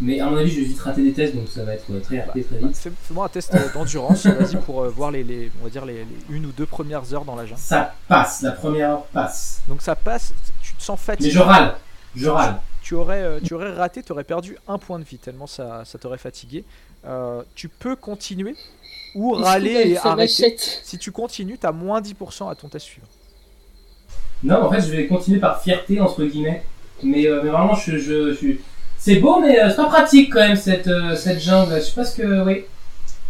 Mais 0.00 0.20
à 0.20 0.26
mon 0.28 0.36
avis, 0.36 0.50
je 0.50 0.60
vais 0.60 0.66
vite 0.66 0.78
rater 0.80 1.02
des 1.02 1.12
tests 1.14 1.34
donc 1.34 1.48
ça 1.48 1.64
va 1.64 1.72
être 1.74 1.88
ouais, 1.90 2.00
très 2.00 2.20
rapide 2.20 2.46
très 2.46 2.58
Bah, 2.58 2.68
vite. 2.68 2.76
fais- 2.76 2.92
Fais-moi 3.02 3.24
un 3.24 3.28
test 3.28 3.54
euh, 3.54 3.72
d'endurance, 3.72 4.26
vas-y, 4.26 4.56
pour 4.56 4.82
euh, 4.82 4.88
voir 4.90 5.10
les, 5.10 5.24
les- 5.24 5.50
on 5.60 5.64
va 5.64 5.70
dire 5.70 5.86
les, 5.86 6.04
les 6.04 6.06
une 6.36 6.44
ou 6.46 6.52
deux 6.52 6.66
premières 6.66 7.14
heures 7.14 7.24
dans 7.24 7.34
la 7.34 7.46
jungle. 7.46 7.60
Ça 7.60 7.94
passe, 8.06 8.42
la 8.42 8.52
première 8.52 8.90
heure 8.90 9.04
passe. 9.06 9.62
Donc 9.68 9.80
ça 9.80 9.96
passe, 9.96 10.34
tu 10.62 10.74
te 10.74 10.82
sens 10.82 10.98
Mais 11.00 11.14
fatigué. 11.14 11.30
je 11.30 11.38
râle, 11.38 11.74
je 12.14 12.28
râle. 12.28 12.60
tu 12.82 12.94
aurais, 12.94 13.22
euh, 13.22 13.40
tu 13.42 13.54
aurais 13.54 13.72
raté, 13.72 14.02
tu 14.02 14.12
aurais 14.12 14.24
perdu 14.24 14.56
un 14.68 14.76
point 14.78 14.98
de 14.98 15.04
vie 15.04 15.16
tellement 15.18 15.46
ça, 15.46 15.82
ça 15.86 15.98
t'aurait 15.98 16.18
fatigué. 16.18 16.64
Euh, 17.06 17.42
tu 17.54 17.68
peux 17.70 17.96
continuer 17.96 18.54
ou 19.14 19.32
râler 19.32 19.92
et 19.92 19.96
arrêter. 19.96 20.56
Si 20.58 20.98
tu 20.98 21.10
continues, 21.10 21.56
t'as 21.56 21.72
moins 21.72 22.02
10% 22.02 22.50
à 22.50 22.54
ton 22.54 22.68
test 22.68 22.84
suivant. 22.84 23.06
Non, 24.42 24.62
en 24.64 24.70
fait, 24.70 24.82
je 24.82 24.90
vais 24.94 25.06
continuer 25.06 25.40
par 25.40 25.62
fierté 25.62 26.00
entre 26.00 26.22
guillemets. 26.24 26.62
Mais, 27.02 27.26
euh, 27.26 27.40
mais 27.42 27.48
vraiment, 27.50 27.74
je, 27.74 27.92
je, 27.98 28.30
je 28.30 28.34
suis. 28.34 28.60
C'est 29.06 29.20
beau, 29.20 29.38
mais 29.38 29.60
euh, 29.62 29.70
c'est 29.70 29.76
pas 29.76 29.84
pratique 29.84 30.32
quand 30.32 30.40
même 30.40 30.56
cette, 30.56 30.88
euh, 30.88 31.14
cette 31.14 31.38
jungle. 31.40 31.76
Je 31.76 31.80
sais 31.80 31.94
pas 31.94 32.04
ce 32.04 32.16
que. 32.20 32.44
Oui. 32.44 32.64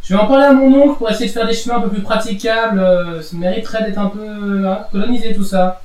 Je 0.03 0.15
vais 0.15 0.19
en 0.21 0.27
parler 0.27 0.47
à 0.47 0.53
mon 0.55 0.73
oncle 0.83 0.97
pour 0.97 1.11
essayer 1.11 1.27
de 1.27 1.33
faire 1.33 1.47
des 1.47 1.53
chemins 1.53 1.77
un 1.77 1.81
peu 1.83 1.91
plus 1.91 2.01
praticables. 2.01 2.79
euh, 2.79 3.21
ça 3.21 3.37
mériterait 3.37 3.85
d'être 3.85 3.99
un 3.99 4.07
peu 4.09 4.67
hein, 4.67 4.87
colonisé 4.91 5.35
tout 5.35 5.45
ça. 5.45 5.83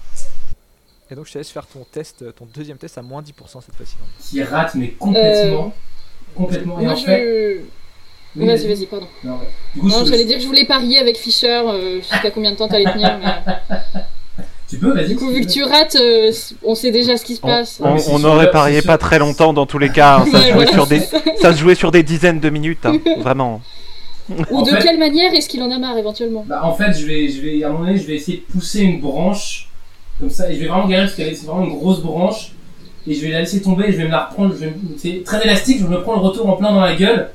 Et 1.10 1.16
donc 1.16 1.26
je 1.28 1.34
te 1.34 1.38
laisse 1.40 1.50
faire 1.52 1.68
ton 1.68 1.84
test, 1.92 2.24
ton 2.36 2.48
deuxième 2.56 2.78
test 2.78 2.98
à 2.98 3.02
moins 3.02 3.22
10% 3.22 3.32
cette 3.66 3.76
fois-ci. 3.76 3.96
Qui 4.30 4.42
rate, 4.44 4.76
mais 4.76 4.92
complètement. 4.92 5.74
Complètement. 6.36 6.80
Et 6.80 6.84
Moi, 6.86 6.94
en 6.94 6.96
je... 6.96 7.04
fait. 7.06 7.62
Oui, 8.38 8.48
Vas-y, 8.48 8.68
vas-y, 8.74 8.86
pardon. 8.86 9.08
Non, 9.26 9.34
ouais. 9.40 9.48
Du 9.74 9.82
coup, 9.82 9.90
Non, 9.90 10.06
je- 10.06 10.12
j'allais 10.12 10.24
dire 10.24 10.38
que 10.38 10.44
je 10.44 10.48
voulais 10.48 10.64
parier 10.66 11.00
avec 11.00 11.18
Fischer 11.18 11.48
euh, 11.68 11.98
jusqu'à 11.98 12.32
combien 12.32 12.52
de 12.54 12.56
temps 12.56 12.70
t'allais 12.70 12.90
tenir, 12.94 13.20
mais 13.20 13.76
Tu 14.72 14.78
peux, 14.78 14.94
vas-y. 14.94 15.10
du 15.10 15.16
coup, 15.18 15.28
si 15.30 15.36
vu 15.36 15.42
que 15.46 15.52
tu 15.52 15.64
rates, 15.64 15.96
euh, 15.98 16.32
on 16.64 16.74
sait 16.76 16.92
déjà 16.92 17.18
ce 17.18 17.26
qui 17.26 17.36
se 17.36 17.42
On, 17.44 17.48
passe. 17.48 17.80
On- 17.84 17.90
on 17.94 18.00
sûr, 18.20 18.26
aurait 18.30 18.50
parié 18.52 18.82
pas 18.82 18.98
très 18.98 19.20
longtemps 19.20 19.52
dans 19.54 19.66
tous 19.66 19.78
les 19.78 19.90
cas. 19.90 20.20
hein. 20.20 20.26
Ça, 20.32 20.40
se 20.42 20.54
voilà, 20.54 20.72
sur 20.72 20.88
des, 20.88 21.02
ça. 21.42 21.54
se 21.54 21.58
jouait 21.60 21.76
sur 21.76 21.92
des 21.92 22.04
dizaines 22.04 22.40
de 22.40 22.50
minutes. 22.50 22.86
hein. 22.86 22.94
Vraiment. 23.20 23.62
Ou 24.50 24.60
En 24.60 24.62
de 24.62 24.70
fait- 24.70 24.80
quelle 24.80 24.98
manière 24.98 25.34
est-ce 25.34 25.50
qu'il 25.50 25.62
en 25.62 25.70
a 25.72 25.78
marre 25.78 25.98
éventuellement 25.98 26.46
Bah, 26.48 26.62
en 26.64 26.74
fait, 26.74 26.94
je 26.98 27.06
vais, 27.06 27.28
je 27.28 27.42
vais, 27.42 27.64
à 27.64 27.68
un 27.68 27.72
moment 27.74 27.86
donné, 27.86 27.98
je 28.00 28.08
vais 28.08 28.16
essayer 28.16 28.38
de 28.48 28.54
pousser 28.54 28.80
une 28.80 29.02
branche, 29.02 29.68
comme 30.22 30.30
ça, 30.30 30.50
et 30.50 30.56
je 30.56 30.62
vais 30.62 30.68
vraiment 30.68 30.88
galérer 30.88 31.08
parce 31.08 31.18
que 31.18 31.36
c'est 31.36 31.46
vraiment 31.48 31.66
une 31.66 31.78
grosse 31.78 32.00
branche, 32.02 32.54
et 33.08 33.14
je 33.14 33.22
vais 33.26 33.32
la 33.32 33.42
laisser 33.42 33.62
tomber, 33.62 33.90
et 33.90 33.92
je 33.92 33.98
vais 33.98 34.06
me 34.06 34.12
la 34.12 34.28
reprendre, 34.28 34.54
je 34.54 34.60
vais, 34.60 34.68
me- 34.68 34.98
c'est 34.98 35.22
très 35.26 35.44
élastique, 35.44 35.80
je 35.82 35.86
me 35.88 36.02
prends 36.02 36.14
le 36.14 36.22
retour 36.22 36.48
en 36.48 36.54
plein 36.56 36.72
dans 36.72 36.80
la 36.80 36.96
gueule, 36.96 37.32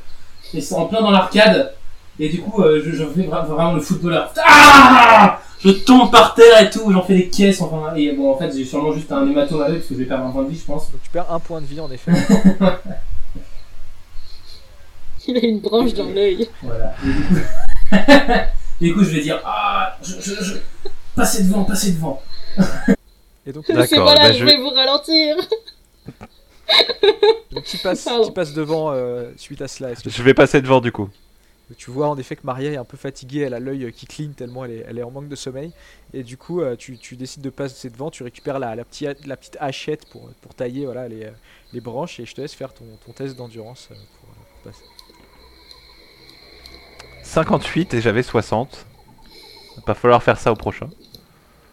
et 0.54 0.60
c'est 0.62 0.74
en 0.74 0.86
plein 0.86 1.02
dans 1.02 1.10
l'arcade, 1.10 1.74
et 2.18 2.30
du 2.30 2.40
coup, 2.40 2.62
euh, 2.62 2.80
je, 2.82 2.92
je 2.92 3.04
fais 3.04 3.22
vra- 3.28 3.44
vraiment 3.46 3.72
le 3.74 3.80
footballeur. 3.82 4.32
Ah 4.42 5.40
je 5.65 5.70
tombe 5.70 6.11
par 6.11 6.35
terre 6.35 6.61
et 6.62 6.70
tout, 6.70 6.91
j'en 6.93 7.03
fais 7.03 7.15
des 7.16 7.28
caisses, 7.28 7.61
enfin, 7.61 7.95
et 7.97 8.12
bon, 8.12 8.31
en 8.33 8.37
fait, 8.39 8.53
j'ai 8.57 8.65
sûrement 8.65 8.93
juste 8.93 9.11
un 9.12 9.27
hématome 9.28 9.62
à 9.62 9.69
l'œil, 9.69 9.78
parce 9.78 9.89
que 9.89 9.95
je 9.95 10.01
vais 10.01 10.05
perdre 10.07 10.24
un 10.27 10.31
point 10.31 10.43
de 10.45 10.49
vie, 10.51 10.59
je 10.59 10.65
pense. 10.65 10.91
Donc 10.91 11.03
tu 11.03 11.11
perds 11.11 11.31
un 11.33 11.41
point 11.41 11.61
de 11.61 11.66
vie 11.66 11.81
en 11.81 11.91
effet. 11.91 12.12
Il 15.28 15.37
a 15.37 15.41
une 15.45 15.59
branche 15.61 15.93
dans 15.95 16.09
l'œil. 16.09 16.49
Voilà. 16.62 16.95
Et 17.05 17.09
du 17.09 17.23
coup, 17.24 17.37
et 18.81 18.85
du 18.85 18.95
coup, 18.95 19.05
je 19.05 19.11
vais 19.11 19.23
dire, 19.23 19.41
ah, 19.45 19.97
je, 20.03 20.15
je, 20.20 20.35
je, 20.45 20.55
passez 21.16 21.43
devant, 21.45 21.65
passez 21.65 21.93
devant. 21.93 22.23
Et 23.45 23.53
donc, 23.53 23.66
D'accord, 23.69 24.03
voilà, 24.03 24.28
bah, 24.28 24.33
je 24.33 24.39
je- 24.39 24.45
vais 24.45 24.57
vous 24.59 24.70
ralentir. 24.70 25.37
donc 27.53 27.65
qui 27.65 27.77
passe, 27.78 28.05
Pardon. 28.05 28.24
qui 28.27 28.31
passe 28.33 28.53
devant 28.53 28.93
euh, 28.93 29.31
suite 29.37 29.62
à 29.62 29.69
cela 29.69 29.91
Est-ce 29.93 30.05
que 30.05 30.11
Je 30.11 30.23
vais 30.23 30.35
passer 30.35 30.61
devant 30.61 30.81
du 30.81 30.93
coup. 30.93 31.09
Tu 31.74 31.90
vois 31.90 32.09
en 32.09 32.16
effet 32.16 32.36
que 32.36 32.47
Maria 32.47 32.72
est 32.72 32.76
un 32.76 32.84
peu 32.84 32.97
fatiguée, 32.97 33.40
elle 33.40 33.55
a 33.55 33.59
l'œil 33.59 33.84
euh, 33.84 33.90
qui 33.90 34.06
cligne 34.06 34.32
tellement 34.32 34.64
elle 34.64 34.70
est, 34.70 34.84
elle 34.86 34.98
est 34.98 35.02
en 35.02 35.10
manque 35.10 35.28
de 35.28 35.34
sommeil. 35.34 35.72
Et 36.12 36.22
du 36.22 36.36
coup, 36.36 36.60
euh, 36.60 36.76
tu, 36.76 36.97
tu 36.97 37.16
décides 37.16 37.43
de 37.43 37.51
passer 37.51 37.90
devant, 37.90 38.10
tu 38.10 38.22
récupères 38.22 38.60
la, 38.60 38.76
la, 38.76 38.84
petite, 38.84 39.26
la 39.26 39.36
petite 39.36 39.56
hachette 39.59 40.06
pour, 40.09 40.30
pour 40.43 40.55
tailler 40.55 40.84
voilà, 40.84 41.09
les, 41.09 41.24
euh, 41.24 41.30
les 41.72 41.80
branches 41.80 42.20
et 42.20 42.26
je 42.26 42.34
te 42.34 42.40
laisse 42.40 42.55
faire 42.55 42.72
ton, 42.72 42.84
ton 43.05 43.12
test 43.12 43.36
d'endurance 43.36 43.88
pour, 43.88 44.28
pour 44.28 44.72
passer. 44.72 44.84
58 47.24 47.94
et 47.94 48.01
j'avais 48.01 48.22
60. 48.22 48.86
Va 49.76 49.82
pas 49.82 49.94
falloir 49.94 50.22
faire 50.22 50.38
ça 50.38 50.52
au 50.52 50.56
prochain. 50.56 50.88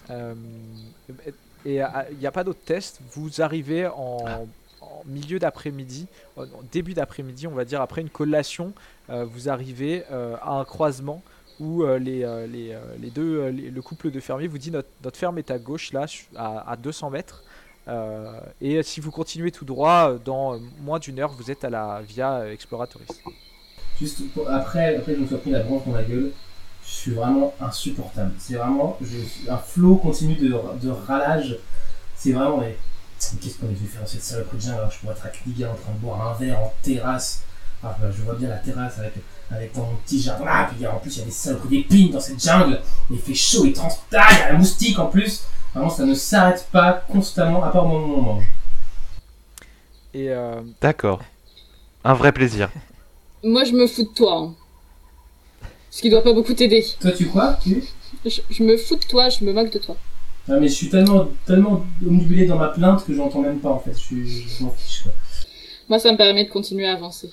Euh, 0.10 0.34
et 1.65 1.80
il 2.11 2.18
n'y 2.20 2.28
a 2.28 2.32
pas 2.32 2.44
d'autre 2.44 2.60
test? 2.65 2.99
Vous 3.11 3.41
arrivez 3.41 3.88
en, 3.88 4.18
en 4.28 4.48
milieu 5.06 5.40
d'après-midi, 5.40 6.08
début 6.72 6.94
d'après-midi, 6.94 7.48
on 7.48 7.52
va 7.52 7.66
dire 7.66 7.82
après 7.82 8.02
une 8.02 8.10
collation. 8.10 8.74
euh, 9.10 9.26
vous 9.26 9.50
arrivez 9.50 10.04
euh, 10.12 10.36
à 10.42 10.52
un 10.52 10.66
croisement 10.66 11.22
où 11.60 11.84
euh, 11.84 12.00
les, 12.00 12.20
les, 12.48 12.76
les 13.00 13.10
deux, 13.10 13.50
le 13.52 13.82
couple 13.82 14.12
de 14.12 14.20
fermiers 14.20 14.48
vous 14.48 14.58
dit 14.58 14.72
notre, 14.72 15.18
ferme 15.18 15.38
est 15.38 15.52
à 15.52 15.60
gauche 15.60 15.94
là, 15.94 16.06
à, 16.36 16.72
à 16.72 16.76
200 16.76 17.10
mètres. 17.12 17.44
Et 18.62 18.82
si 18.82 19.02
vous 19.02 19.12
continuez 19.12 19.52
tout 19.52 19.66
droit, 19.66 20.14
dans 20.24 20.58
moins 20.82 21.00
d'une 21.00 21.20
heure, 21.20 21.32
vous 21.34 21.52
êtes 21.52 21.64
à 21.66 21.70
la 21.70 22.02
Via 22.02 22.50
Exploratoris. 22.50 23.08
Juste 24.00 24.22
après, 24.50 24.96
après 24.96 25.16
je 25.16 25.20
me 25.20 25.28
sois 25.28 25.38
pris 25.40 25.52
la 25.52 25.64
branche 25.64 25.84
dans 25.86 25.94
la 25.94 26.04
gueule, 26.04 26.32
je 26.86 26.90
suis 26.92 27.12
vraiment 27.12 27.54
insupportable. 27.60 28.32
C'est 28.40 28.56
vraiment 28.56 28.98
un 29.50 29.58
flot 29.58 29.98
continu 29.98 30.36
de, 30.36 30.48
de 30.82 30.90
râlage. 30.90 31.58
C'est 32.16 32.32
vraiment, 32.32 32.58
mais 32.58 32.78
qu'est-ce 33.42 33.58
qu'on 33.58 33.68
est 33.70 33.74
venu 33.74 33.88
faire 33.88 34.02
dans 34.02 34.08
cette 34.08 34.22
de 34.54 34.60
jungle 34.60 34.78
alors 34.78 34.90
que 34.90 34.96
je 34.96 35.00
pourrais 35.00 35.14
être 35.14 35.26
à 35.26 35.30
Kniga 35.30 35.72
en 35.72 35.76
train 35.76 35.92
de 35.94 35.98
boire 36.00 36.28
un 36.28 36.34
verre 36.34 36.60
en 36.60 36.74
terrasse. 36.82 37.44
Ah, 37.84 37.98
bah, 38.00 38.08
je 38.16 38.22
vois 38.22 38.36
bien 38.36 38.48
la 38.50 38.58
terrasse 38.58 38.98
avec, 39.00 39.14
avec 39.52 39.76
mon 39.76 39.96
petit 40.06 40.22
jardin. 40.22 40.46
Ah, 40.48 40.70
puis 40.74 40.88
en 40.88 41.00
plus, 41.00 41.16
il 41.18 41.20
y 41.20 41.22
a 41.24 41.26
des 41.26 41.32
saloperies 41.32 41.84
d'épines 41.84 42.12
dans 42.12 42.20
cette 42.20 42.42
jungle. 42.42 42.80
Il 43.12 43.20
fait 43.20 43.34
chaud, 43.34 43.66
il 43.66 43.74
transpire, 43.74 44.22
il 44.32 44.38
y 44.38 44.42
a 44.42 44.52
la 44.54 44.58
moustique 44.58 44.98
en 45.00 45.08
plus. 45.08 45.44
Vraiment, 45.74 45.90
ça 45.90 46.06
ne 46.06 46.14
s'arrête 46.14 46.66
pas 46.72 47.04
constamment, 47.12 47.64
à 47.64 47.70
part 47.70 47.86
au 47.86 47.90
moment 47.90 48.08
où 48.08 48.18
on 48.20 48.22
mange. 48.22 48.46
Et 50.14 50.30
euh, 50.30 50.62
D'accord. 50.80 51.22
Un 52.04 52.14
vrai 52.14 52.32
plaisir. 52.32 52.70
Moi, 53.44 53.64
je 53.66 53.72
me 53.74 53.88
fous 53.88 54.04
de 54.04 54.14
toi. 54.16 54.38
hein. 54.38 54.54
Ce 55.90 56.02
qui 56.02 56.10
doit 56.10 56.24
pas 56.24 56.34
beaucoup 56.34 56.54
t'aider. 56.54 56.86
Toi, 57.00 57.12
tu 57.12 57.28
quoi 57.28 57.60
Tu? 57.62 57.84
Je, 58.26 58.42
je 58.50 58.64
me 58.64 58.78
fous 58.78 58.96
de 58.96 59.04
toi, 59.06 59.30
je 59.30 59.44
me 59.44 59.52
moque 59.52 59.72
de 59.72 59.80
toi. 59.80 59.98
Ah, 60.49 60.60
mais 60.60 60.68
je 60.68 60.74
suis 60.74 60.90
tellement, 60.90 61.30
tellement 61.45 61.86
omnibulé 62.06 62.45
dans 62.45 62.57
ma 62.57 62.70
plainte 62.70 63.06
que 63.06 63.14
j'entends 63.14 63.41
même 63.41 63.60
pas 63.60 63.70
en 63.70 63.80
fait. 63.80 63.94
Je, 63.94 64.64
m'en 64.64 64.72
fiche 64.72 65.03
quoi. 65.03 65.11
Moi, 65.90 65.99
ça 65.99 66.11
me 66.11 66.18
permet 66.18 66.45
de 66.45 66.49
continuer 66.49 66.86
à 66.86 66.94
avancer. 66.94 67.30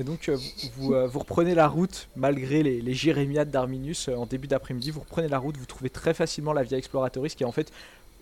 Et 0.00 0.04
donc 0.04 0.28
euh, 0.28 0.36
vous, 0.36 0.70
vous, 0.76 0.94
euh, 0.94 1.06
vous 1.08 1.18
reprenez 1.18 1.54
la 1.54 1.66
route 1.66 2.08
malgré 2.14 2.62
les, 2.62 2.80
les 2.80 2.94
jérémiades 2.94 3.50
d'Arminius 3.50 4.08
euh, 4.08 4.14
en 4.14 4.26
début 4.26 4.46
d'après-midi. 4.46 4.90
Vous 4.90 5.00
reprenez 5.00 5.28
la 5.28 5.38
route, 5.38 5.56
vous 5.56 5.66
trouvez 5.66 5.90
très 5.90 6.14
facilement 6.14 6.52
la 6.52 6.62
Via 6.62 6.78
Exploratoris 6.78 7.34
qui 7.34 7.42
est 7.42 7.46
en 7.46 7.52
fait 7.52 7.72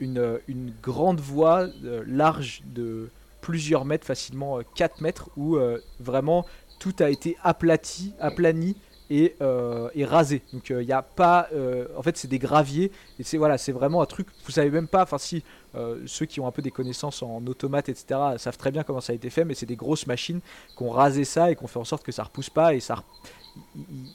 une, 0.00 0.40
une 0.48 0.72
grande 0.82 1.20
voie 1.20 1.68
euh, 1.84 2.02
large 2.06 2.62
de 2.66 3.08
plusieurs 3.40 3.84
mètres, 3.84 4.06
facilement 4.06 4.58
euh, 4.58 4.62
4 4.74 5.00
mètres, 5.00 5.30
où 5.36 5.56
euh, 5.56 5.78
vraiment 6.00 6.44
tout 6.78 6.94
a 7.00 7.10
été 7.10 7.36
aplati, 7.42 8.12
aplani 8.20 8.76
et, 9.10 9.36
euh, 9.40 9.88
et 9.94 10.04
rasé. 10.04 10.42
Donc 10.52 10.70
il 10.70 10.78
n'y 10.78 10.92
a 10.92 11.02
pas... 11.02 11.48
euh, 11.52 11.86
en 11.96 12.02
fait 12.02 12.16
c'est 12.16 12.28
des 12.28 12.38
graviers 12.38 12.90
et 13.18 13.22
c'est 13.22 13.36
voilà, 13.36 13.58
c'est 13.58 13.72
vraiment 13.72 14.02
un 14.02 14.06
truc, 14.06 14.26
vous 14.44 14.52
savez 14.52 14.70
même 14.70 14.88
pas, 14.88 15.02
enfin 15.02 15.18
si 15.18 15.42
euh, 15.76 16.02
ceux 16.06 16.26
qui 16.26 16.40
ont 16.40 16.46
un 16.46 16.52
peu 16.52 16.62
des 16.62 16.70
connaissances 16.70 17.22
en 17.22 17.44
automate, 17.46 17.88
etc., 17.88 18.20
savent 18.38 18.58
très 18.58 18.70
bien 18.70 18.82
comment 18.82 19.00
ça 19.00 19.12
a 19.12 19.16
été 19.16 19.30
fait, 19.30 19.44
mais 19.44 19.54
c'est 19.54 19.66
des 19.66 19.76
grosses 19.76 20.06
machines 20.06 20.40
qu'on 20.76 20.90
rasé 20.90 21.24
ça 21.24 21.50
et 21.50 21.56
qu'on 21.56 21.66
fait 21.66 21.78
en 21.78 21.84
sorte 21.84 22.02
que 22.02 22.12
ça 22.12 22.24
repousse 22.24 22.50
pas 22.50 22.74
et 22.74 22.80
ça 22.80 23.04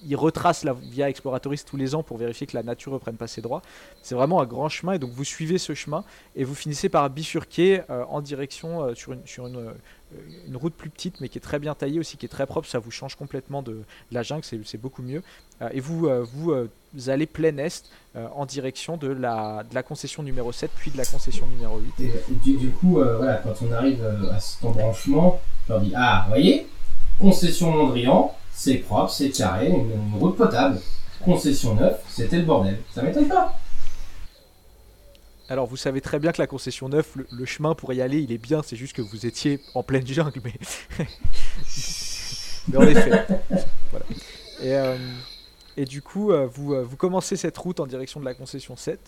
ils- 0.06 0.16
retracent 0.16 0.64
la 0.64 0.74
via 0.74 1.10
Exploratoris 1.10 1.66
tous 1.66 1.78
les 1.78 1.96
ans 1.96 2.04
pour 2.04 2.18
vérifier 2.18 2.48
que 2.48 2.56
la 2.56 2.64
nature 2.64 2.92
reprenne 2.92 3.16
pas 3.16 3.28
ses 3.28 3.42
droits. 3.42 3.62
C'est 4.02 4.16
vraiment 4.16 4.42
un 4.42 4.46
grand 4.46 4.70
chemin 4.70 4.94
et 4.94 5.00
donc 5.00 5.12
vous 5.12 5.24
suivez 5.24 5.58
ce 5.58 5.74
chemin 5.74 6.04
et 6.36 6.44
vous 6.44 6.56
finissez 6.56 6.90
par 6.90 7.10
bifurquer 7.10 7.82
euh, 7.90 8.06
en 8.10 8.22
direction 8.22 8.84
euh, 8.84 8.94
sur, 8.94 9.14
une, 9.14 9.26
sur 9.26 9.48
une, 9.48 9.74
route 10.56 10.74
plus 10.74 10.90
petite 10.90 11.22
mais 11.22 11.30
qui 11.30 11.38
est 11.38 11.42
très 11.42 11.60
bien 11.60 11.74
taillée 11.74 12.00
aussi, 12.00 12.18
qui 12.18 12.26
est 12.26 12.30
très 12.30 12.46
propre. 12.46 12.68
Ça 12.68 12.80
vous 12.80 12.92
change 12.92 13.16
complètement 13.16 13.64
de, 13.64 13.74
de 13.74 13.84
la 14.12 14.24
jungle, 14.24 14.44
c'est 14.44 14.78
beaucoup 14.78 15.02
mieux. 15.02 15.24
Euh, 15.62 15.70
et 15.72 15.80
vous, 15.80 16.08
euh, 16.08 16.26
vous, 16.34 16.52
euh, 16.52 16.70
vous 16.94 17.10
allez 17.10 17.26
plein 17.26 17.58
est 17.58 17.84
en 18.36 18.46
direction 18.46 18.98
de 18.98 19.08
la, 19.08 19.64
de 19.70 19.74
la 19.74 19.84
concession 19.84 20.22
numéro 20.22 20.52
7 20.52 20.70
puis 20.76 20.92
de 20.92 20.98
la 20.98 21.06
concession 21.06 21.48
numéro 21.48 21.80
8. 21.98 22.06
Et, 22.06 22.12
du, 22.44 22.58
du 22.58 22.70
coup, 22.72 22.96
voilà, 22.96 23.36
quand 23.36 23.54
on 23.66 23.72
arrive 23.72 24.04
à 24.30 24.38
cet 24.38 24.66
embranchement, 24.66 25.40
je 25.66 25.72
leur 25.72 25.82
dis 25.82 25.94
Ah, 25.96 26.24
vous 26.26 26.32
voyez, 26.32 26.68
concession 27.18 27.72
Mondrian, 27.72 28.36
c'est 28.52 28.76
propre, 28.80 29.10
c'est 29.12 29.30
carré, 29.30 29.70
une, 29.70 29.92
une 29.92 30.20
route 30.20 30.36
potable. 30.36 30.82
Concession 31.24 31.76
9, 31.76 32.02
c'était 32.10 32.40
le 32.40 32.44
bordel. 32.44 32.80
Ça 32.94 33.02
m'étonne 33.02 33.30
pas. 33.30 33.58
Alors 35.48 35.68
vous 35.68 35.78
savez 35.78 36.02
très 36.02 36.20
bien 36.20 36.34
que 36.34 36.42
la 36.42 36.48
concession 36.48 36.90
9, 36.90 37.16
le, 37.16 37.28
le 37.32 37.46
chemin 37.46 37.76
pour 37.76 37.94
y 37.94 38.02
aller, 38.02 38.20
il 38.20 38.34
est 38.34 38.38
bien, 38.38 38.62
c'est 38.62 38.76
juste 38.76 38.96
que 38.96 39.02
vous 39.02 39.26
étiez 39.26 39.62
en 39.74 39.84
pleine 39.84 40.06
jungle, 40.06 40.42
mais, 40.44 40.54
mais 42.68 42.78
en 42.78 42.82
effet. 42.82 43.26
Voilà. 43.92 44.06
Et, 44.62 44.76
euh, 44.76 44.98
et 45.82 45.86
du 45.86 46.04
coup, 46.04 46.32
euh, 46.32 46.46
vous, 46.46 46.74
euh, 46.76 46.84
vous 46.84 46.96
commencez 46.96 47.36
cette 47.36 47.58
route 47.58 47.80
en 47.80 47.88
direction 47.88 48.20
de 48.20 48.26
la 48.26 48.36
concession 48.36 48.76
7. 48.76 49.00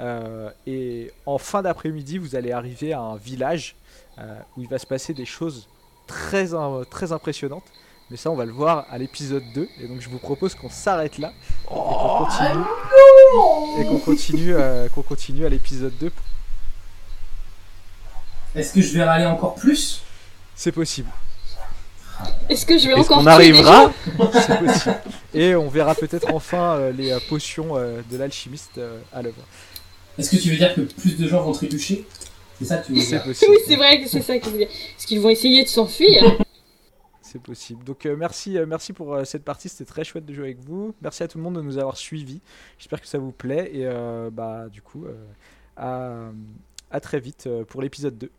euh, 0.00 0.50
et 0.66 1.12
en 1.26 1.38
fin 1.38 1.62
d'après-midi, 1.62 2.18
vous 2.18 2.34
allez 2.34 2.50
arriver 2.50 2.92
à 2.92 3.00
un 3.00 3.16
village 3.16 3.76
euh, 4.18 4.38
où 4.56 4.62
il 4.62 4.68
va 4.68 4.78
se 4.80 4.86
passer 4.86 5.14
des 5.14 5.24
choses 5.24 5.68
très, 6.08 6.48
très 6.90 7.12
impressionnantes. 7.12 7.62
Mais 8.10 8.16
ça, 8.16 8.30
on 8.30 8.34
va 8.34 8.46
le 8.46 8.52
voir 8.52 8.86
à 8.90 8.98
l'épisode 8.98 9.44
2. 9.54 9.68
Et 9.80 9.86
donc, 9.86 10.00
je 10.00 10.08
vous 10.08 10.18
propose 10.18 10.54
qu'on 10.56 10.70
s'arrête 10.70 11.18
là. 11.18 11.32
et 11.66 11.74
qu'on 11.74 12.24
continue 12.24 12.64
et 13.78 13.84
qu'on 13.84 13.98
continue, 13.98 14.54
euh, 14.54 14.88
qu'on 14.88 15.02
continue 15.02 15.46
à 15.46 15.48
l'épisode 15.50 15.96
2. 15.98 16.10
Est-ce 18.56 18.74
que 18.74 18.80
je 18.80 18.92
vais 18.96 19.04
râler 19.04 19.26
encore 19.26 19.54
plus? 19.54 20.02
C'est 20.56 20.72
possible. 20.72 21.10
Est-ce 22.48 22.64
que 22.66 22.78
je 22.78 22.88
vais 22.88 22.94
encore 22.94 23.22
des 23.22 23.28
arrivera. 23.28 23.92
Et 25.34 25.54
on 25.54 25.68
verra 25.68 25.94
peut-être 25.94 26.32
enfin 26.32 26.76
euh, 26.76 26.92
les 26.92 27.12
euh, 27.12 27.18
potions 27.28 27.76
euh, 27.76 28.00
de 28.10 28.16
l'alchimiste 28.16 28.78
euh, 28.78 28.98
à 29.12 29.22
l'œuvre. 29.22 29.42
Est-ce 30.18 30.30
que 30.30 30.36
tu 30.36 30.50
veux 30.50 30.56
dire 30.56 30.74
que 30.74 30.80
plus 30.80 31.16
de 31.16 31.28
gens 31.28 31.42
vont 31.42 31.52
trébucher? 31.52 32.04
C'est 32.58 32.64
ça 32.64 32.78
que 32.78 32.86
tu 32.86 32.94
veux 32.94 33.00
C'est 33.00 33.08
dire 33.10 33.22
possible. 33.24 33.52
Oui, 33.52 33.58
c'est 33.66 33.76
vrai 33.76 34.02
que 34.02 34.08
c'est 34.08 34.22
ça 34.22 34.38
que 34.38 34.46
je 34.46 34.50
veux 34.50 34.58
dire. 34.58 34.68
Est-ce 34.68 35.06
qu'ils 35.06 35.20
vont 35.20 35.28
essayer 35.28 35.62
de 35.62 35.68
s'enfuir 35.68 36.38
C'est 37.22 37.42
possible. 37.42 37.84
Donc 37.84 38.06
euh, 38.06 38.16
merci, 38.16 38.56
euh, 38.56 38.64
merci 38.66 38.94
pour 38.94 39.14
euh, 39.14 39.24
cette 39.24 39.44
partie, 39.44 39.68
c'était 39.68 39.84
très 39.84 40.02
chouette 40.02 40.24
de 40.24 40.32
jouer 40.32 40.46
avec 40.46 40.60
vous. 40.60 40.94
Merci 41.02 41.22
à 41.22 41.28
tout 41.28 41.36
le 41.36 41.44
monde 41.44 41.56
de 41.56 41.60
nous 41.60 41.76
avoir 41.76 41.98
suivis. 41.98 42.40
J'espère 42.78 43.00
que 43.02 43.06
ça 43.06 43.18
vous 43.18 43.32
plaît 43.32 43.70
et 43.72 43.84
euh, 43.86 44.30
bah 44.32 44.66
du 44.72 44.80
coup 44.80 45.04
euh, 45.04 45.12
à, 45.76 46.30
à 46.90 47.00
très 47.00 47.20
vite 47.20 47.44
euh, 47.46 47.64
pour 47.64 47.82
l'épisode 47.82 48.16
2. 48.16 48.30